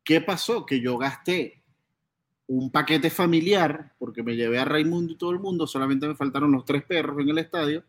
¿Qué 0.05 0.21
pasó? 0.21 0.65
Que 0.67 0.81
yo 0.81 0.99
gasté 0.99 1.63
un 2.47 2.71
paquete 2.71 3.11
familiar, 3.11 3.95
porque 3.99 4.25
me 4.25 4.35
llevé 4.35 4.59
a 4.59 4.65
Raimundo 4.65 5.13
y 5.13 5.17
todo 5.17 5.31
el 5.31 5.39
mundo, 5.39 5.69
solamente 5.69 6.09
me 6.09 6.17
faltaron 6.17 6.51
los 6.51 6.65
tres 6.65 6.83
perros 6.83 7.21
en 7.21 7.29
el 7.29 7.39
estadio, 7.39 7.85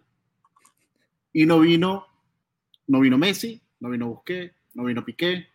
y 1.33 1.47
no 1.47 1.59
vino, 1.59 2.05
no 2.85 2.99
vino 2.99 3.17
Messi, 3.17 3.59
no 3.79 3.89
vino 3.89 4.07
Busquets, 4.07 4.53
no 4.75 4.83
vino 4.83 5.03
Piqué, 5.03 5.47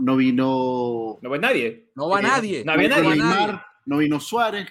no 0.00 0.16
vino. 0.16 1.18
No 1.20 1.30
va 1.30 1.38
nadie. 1.38 1.90
No 1.94 2.08
va 2.08 2.22
nadie. 2.22 2.64
No, 2.64 2.76
nadie. 2.76 3.60
no 3.86 3.98
vino 3.98 4.18
Suárez. 4.18 4.68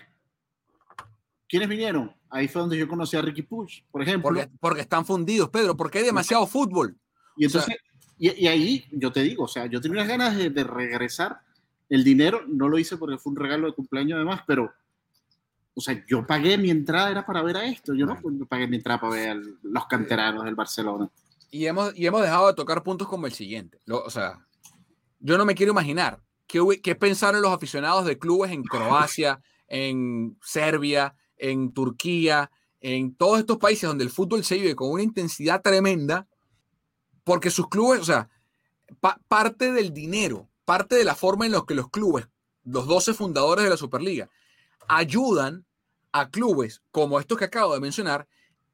¿Quiénes 1.47 1.69
vinieron? 1.69 2.13
Ahí 2.29 2.47
fue 2.47 2.61
donde 2.61 2.77
yo 2.77 2.87
conocí 2.87 3.17
a 3.17 3.21
Ricky 3.21 3.41
Push, 3.41 3.81
por 3.91 4.01
ejemplo. 4.01 4.31
Porque, 4.59 4.81
están 4.81 5.05
fundidos, 5.05 5.49
Pedro, 5.49 5.75
porque 5.75 5.99
hay 5.99 6.05
demasiado 6.05 6.45
fútbol. 6.45 6.95
Y 7.37 7.45
entonces, 7.45 7.75
y, 8.19 8.47
ahí 8.47 8.85
yo 8.91 9.11
te 9.11 9.21
digo, 9.21 9.45
o 9.45 9.47
sea, 9.47 9.65
yo 9.65 9.81
tenía 9.81 10.03
unas 10.03 10.07
ganas 10.07 10.37
de, 10.37 10.63
regresar. 10.63 11.39
El 11.89 12.03
dinero 12.03 12.43
no 12.47 12.69
lo 12.69 12.77
hice 12.77 12.97
porque 12.97 13.17
fue 13.17 13.31
un 13.31 13.37
regalo 13.37 13.65
de 13.65 13.73
cumpleaños 13.73 14.17
además, 14.17 14.41
pero, 14.45 14.71
o 15.73 15.81
sea, 15.81 16.03
yo 16.07 16.27
pagué 16.27 16.55
mi 16.57 16.69
entrada, 16.69 17.09
era 17.09 17.25
para 17.25 17.41
ver 17.41 17.57
a 17.57 17.65
esto. 17.65 17.95
Yo 17.95 18.05
no 18.05 18.19
pagué 18.47 18.67
mi 18.67 18.75
entrada 18.75 19.01
para 19.01 19.13
ver 19.13 19.29
a 19.29 19.41
los 19.63 19.87
canteranos 19.87 20.45
del 20.45 20.53
Barcelona. 20.53 21.09
Y 21.49 21.65
hemos, 21.65 21.97
y 21.97 22.05
hemos 22.05 22.21
dejado 22.21 22.47
de 22.47 22.53
tocar 22.53 22.83
puntos 22.83 23.07
como 23.07 23.25
el 23.25 23.33
siguiente. 23.33 23.79
o 23.87 24.09
sea, 24.11 24.45
yo 25.19 25.37
no 25.37 25.45
me 25.45 25.55
quiero 25.55 25.71
imaginar 25.71 26.21
qué, 26.47 26.95
pensaron 26.95 27.41
los 27.41 27.51
aficionados 27.51 28.05
de 28.05 28.17
clubes 28.17 28.51
en 28.51 28.63
Croacia, 28.63 29.41
en 29.67 30.37
Serbia, 30.41 31.15
en 31.37 31.71
Turquía, 31.73 32.49
en 32.81 33.13
todos 33.15 33.39
estos 33.39 33.57
países 33.57 33.87
donde 33.87 34.03
el 34.03 34.09
fútbol 34.09 34.43
se 34.43 34.55
vive 34.55 34.75
con 34.75 34.89
una 34.89 35.03
intensidad 35.03 35.61
tremenda, 35.61 36.27
Porque 37.23 37.51
sus 37.51 37.67
clubes, 37.69 37.99
o 38.01 38.05
sea, 38.05 38.29
pa- 38.99 39.19
parte 39.27 39.71
del 39.71 39.93
dinero, 39.93 40.49
parte 40.65 40.95
de 40.95 41.03
la 41.03 41.13
forma 41.15 41.45
en 41.45 41.51
la 41.51 41.63
que 41.67 41.75
los 41.75 41.89
clubes, 41.89 42.27
los 42.63 42.87
12 42.87 43.13
fundadores 43.13 43.63
de 43.63 43.69
la 43.69 43.77
Superliga, 43.77 44.29
ayudan 44.87 45.65
a 46.11 46.29
clubes 46.29 46.81
como 46.91 47.19
estos 47.19 47.37
que 47.37 47.45
acabo 47.45 47.73
de 47.73 47.79
mencionar, 47.79 48.27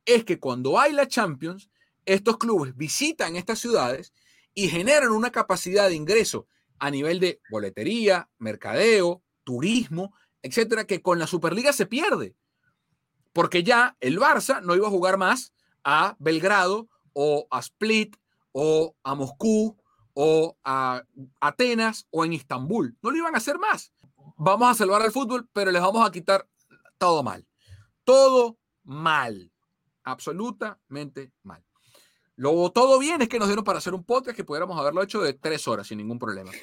es 0.05 0.23
que 0.23 0.39
cuando 0.39 0.79
hay 0.79 0.93
la 0.93 1.07
Champions, 1.07 1.69
estos 2.05 2.37
clubes 2.37 2.75
visitan 2.77 3.35
estas 3.35 3.59
ciudades 3.59 4.13
y 4.55 4.69
generan 4.69 5.11
una 5.11 5.31
capacidad 5.31 5.89
de 5.89 5.95
ingreso 5.95 6.47
a 6.79 6.89
nivel 6.89 7.19
de 7.19 7.41
boletería, 7.49 8.29
mercadeo, 8.39 9.21
turismo, 9.43 10.13
etcétera, 10.41 10.85
que 10.85 11.01
con 11.01 11.19
la 11.19 11.27
Superliga 11.27 11.73
se 11.73 11.85
pierde. 11.85 12.35
Porque 13.33 13.63
ya 13.63 13.97
el 13.99 14.17
Barça 14.17 14.61
no 14.61 14.75
iba 14.75 14.87
a 14.87 14.91
jugar 14.91 15.17
más 15.17 15.53
a 15.83 16.15
Belgrado 16.19 16.87
o 17.13 17.47
a 17.51 17.59
Split 17.59 18.15
o 18.53 18.95
a 19.03 19.13
Moscú 19.13 19.77
o 20.13 20.57
a 20.63 21.03
Atenas 21.41 22.07
o 22.09 22.23
en 22.23 22.33
Istambul. 22.33 22.97
No 23.01 23.11
lo 23.11 23.17
iban 23.17 23.35
a 23.35 23.39
hacer 23.39 23.59
más. 23.59 23.91
Vamos 24.37 24.69
a 24.69 24.73
salvar 24.73 25.01
al 25.01 25.11
fútbol, 25.11 25.47
pero 25.51 25.71
les 25.71 25.81
vamos 25.81 26.07
a 26.07 26.11
quitar 26.11 26.47
todo 26.97 27.23
mal. 27.23 27.45
Todo 28.05 28.57
mal. 28.83 29.51
Absolutamente 30.03 31.31
mal. 31.43 31.65
Lo 32.37 32.69
todo 32.71 32.99
bien 32.99 33.21
es 33.21 33.29
que 33.29 33.39
nos 33.39 33.47
dieron 33.47 33.63
para 33.63 33.77
hacer 33.79 33.93
un 33.93 34.03
podcast 34.03 34.35
que 34.35 34.43
pudiéramos 34.43 34.77
haberlo 34.79 35.01
hecho 35.01 35.21
de 35.21 35.33
tres 35.33 35.67
horas 35.67 35.87
sin 35.87 35.97
ningún 35.97 36.19
problema. 36.19 36.51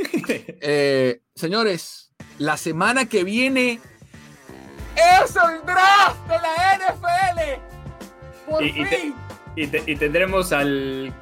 Eh, 0.65 1.21
señores, 1.35 2.13
la 2.39 2.57
semana 2.57 3.07
que 3.09 3.25
viene 3.25 3.81
es 4.97 5.35
el 5.37 5.67
draft 5.67 6.27
de 6.29 6.39
la 6.39 6.79
NFL. 6.79 8.51
Por 8.51 8.63
Y- 8.65 8.69
y 8.69 8.73
te- 8.85 8.87
fin. 8.97 9.15
Y, 9.57 9.67
te- 9.67 9.83
y 9.87 9.97
tendremos 9.97 10.53
al 10.53 11.13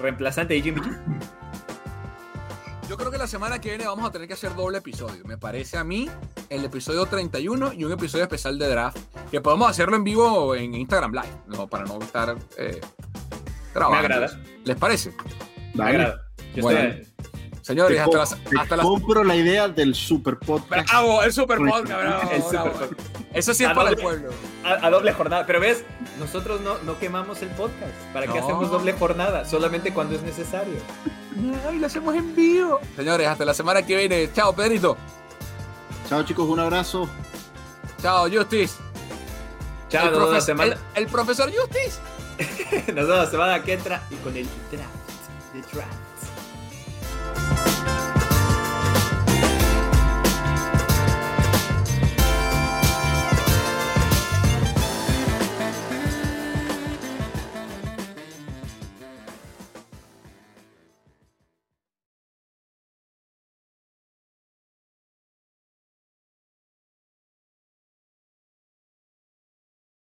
reemplazante 0.00 0.54
de 0.54 0.62
Jimmy 0.62 0.80
G. 0.80 0.98
Yo 2.88 2.96
creo 2.96 3.10
que 3.10 3.18
la 3.18 3.26
semana 3.26 3.60
que 3.60 3.70
viene 3.70 3.86
vamos 3.86 4.08
a 4.08 4.12
tener 4.12 4.26
que 4.28 4.34
hacer 4.34 4.54
doble 4.54 4.78
episodio. 4.78 5.24
Me 5.24 5.36
parece 5.38 5.76
a 5.76 5.84
mí 5.84 6.08
el 6.48 6.64
episodio 6.64 7.06
31 7.06 7.72
y 7.72 7.84
un 7.84 7.92
episodio 7.92 8.24
especial 8.24 8.58
de 8.58 8.68
draft 8.68 8.98
que 9.30 9.40
podemos 9.40 9.68
hacerlo 9.70 9.96
en 9.96 10.04
vivo 10.04 10.54
en 10.54 10.74
Instagram 10.74 11.12
Live, 11.12 11.36
no, 11.46 11.66
para 11.66 11.84
no 11.84 11.98
estar 12.00 12.36
eh, 12.58 12.80
Me 13.90 13.96
agrada. 13.96 14.40
¿Les 14.64 14.76
parece? 14.76 15.10
Me 15.74 15.84
Dale. 15.84 15.90
agrada. 15.90 16.22
Yo 16.54 16.62
Bueno. 16.62 16.80
estoy- 16.80 17.06
Señores, 17.62 17.96
Te 17.96 18.00
hasta 18.02 18.18
las, 18.18 18.36
te 18.44 18.58
hasta 18.60 18.76
las 18.76 18.86
compro 18.86 19.24
la 19.24 19.34
idea 19.34 19.66
del 19.66 19.92
super 19.96 20.38
podcast. 20.38 20.88
Bravo, 20.88 21.22
el 21.24 21.32
super 21.32 21.58
podcast, 21.58 21.88
bravo, 21.88 22.30
El 22.30 22.42
super 22.42 22.60
bravo. 22.60 22.70
podcast. 22.78 22.92
Eso 23.32 23.54
sí 23.54 23.64
es 23.64 23.70
A 23.70 23.74
para 23.74 23.90
el 23.90 23.96
pueblo. 23.96 24.30
a, 24.64 24.86
a 24.86 24.90
doble 24.90 25.12
jornada. 25.12 25.46
Pero 25.46 25.58
ves, 25.58 25.82
nosotros 26.20 26.60
no, 26.60 26.78
no 26.84 26.96
quemamos 27.00 27.42
el 27.42 27.48
podcast. 27.48 27.90
¿Para 28.12 28.26
qué 28.28 28.38
No. 28.38 28.44
hacemos 28.44 28.70
doble 28.70 28.92
jornada? 28.92 29.44
Solamente 29.44 29.92
cuando 29.92 30.14
es 30.14 30.22
necesario. 30.22 30.74
Ay, 31.68 31.80
lo 31.80 31.88
hacemos 31.88 32.14
en 32.14 32.36
vivo. 32.36 32.78
Señores, 32.94 33.26
hasta 33.26 33.44
la 33.44 33.52
semana 33.52 33.82
que 33.84 33.96
viene. 33.96 34.30
Chao, 34.32 34.54
Pedrito. 34.54 34.96
Chao 36.08 36.22
chicos, 36.22 36.48
un 36.48 36.60
abrazo. 36.60 37.08
Chao, 38.00 38.28
Justice. 38.30 38.74
Chao, 39.88 40.08
el, 40.08 40.14
profe- 40.14 40.40
semana, 40.40 40.72
el- 40.94 41.02
el 41.02 41.06
profesor 41.10 41.50
Justice. 41.52 41.98
nos 42.94 43.08
vemos 43.08 43.30
semana 43.30 43.62
que 43.62 43.74
entra 43.74 44.02
y 44.10 44.14
con 44.16 44.36
el 44.36 44.46
draft. 44.70 44.92
The 45.52 45.62
draft. 45.72 46.05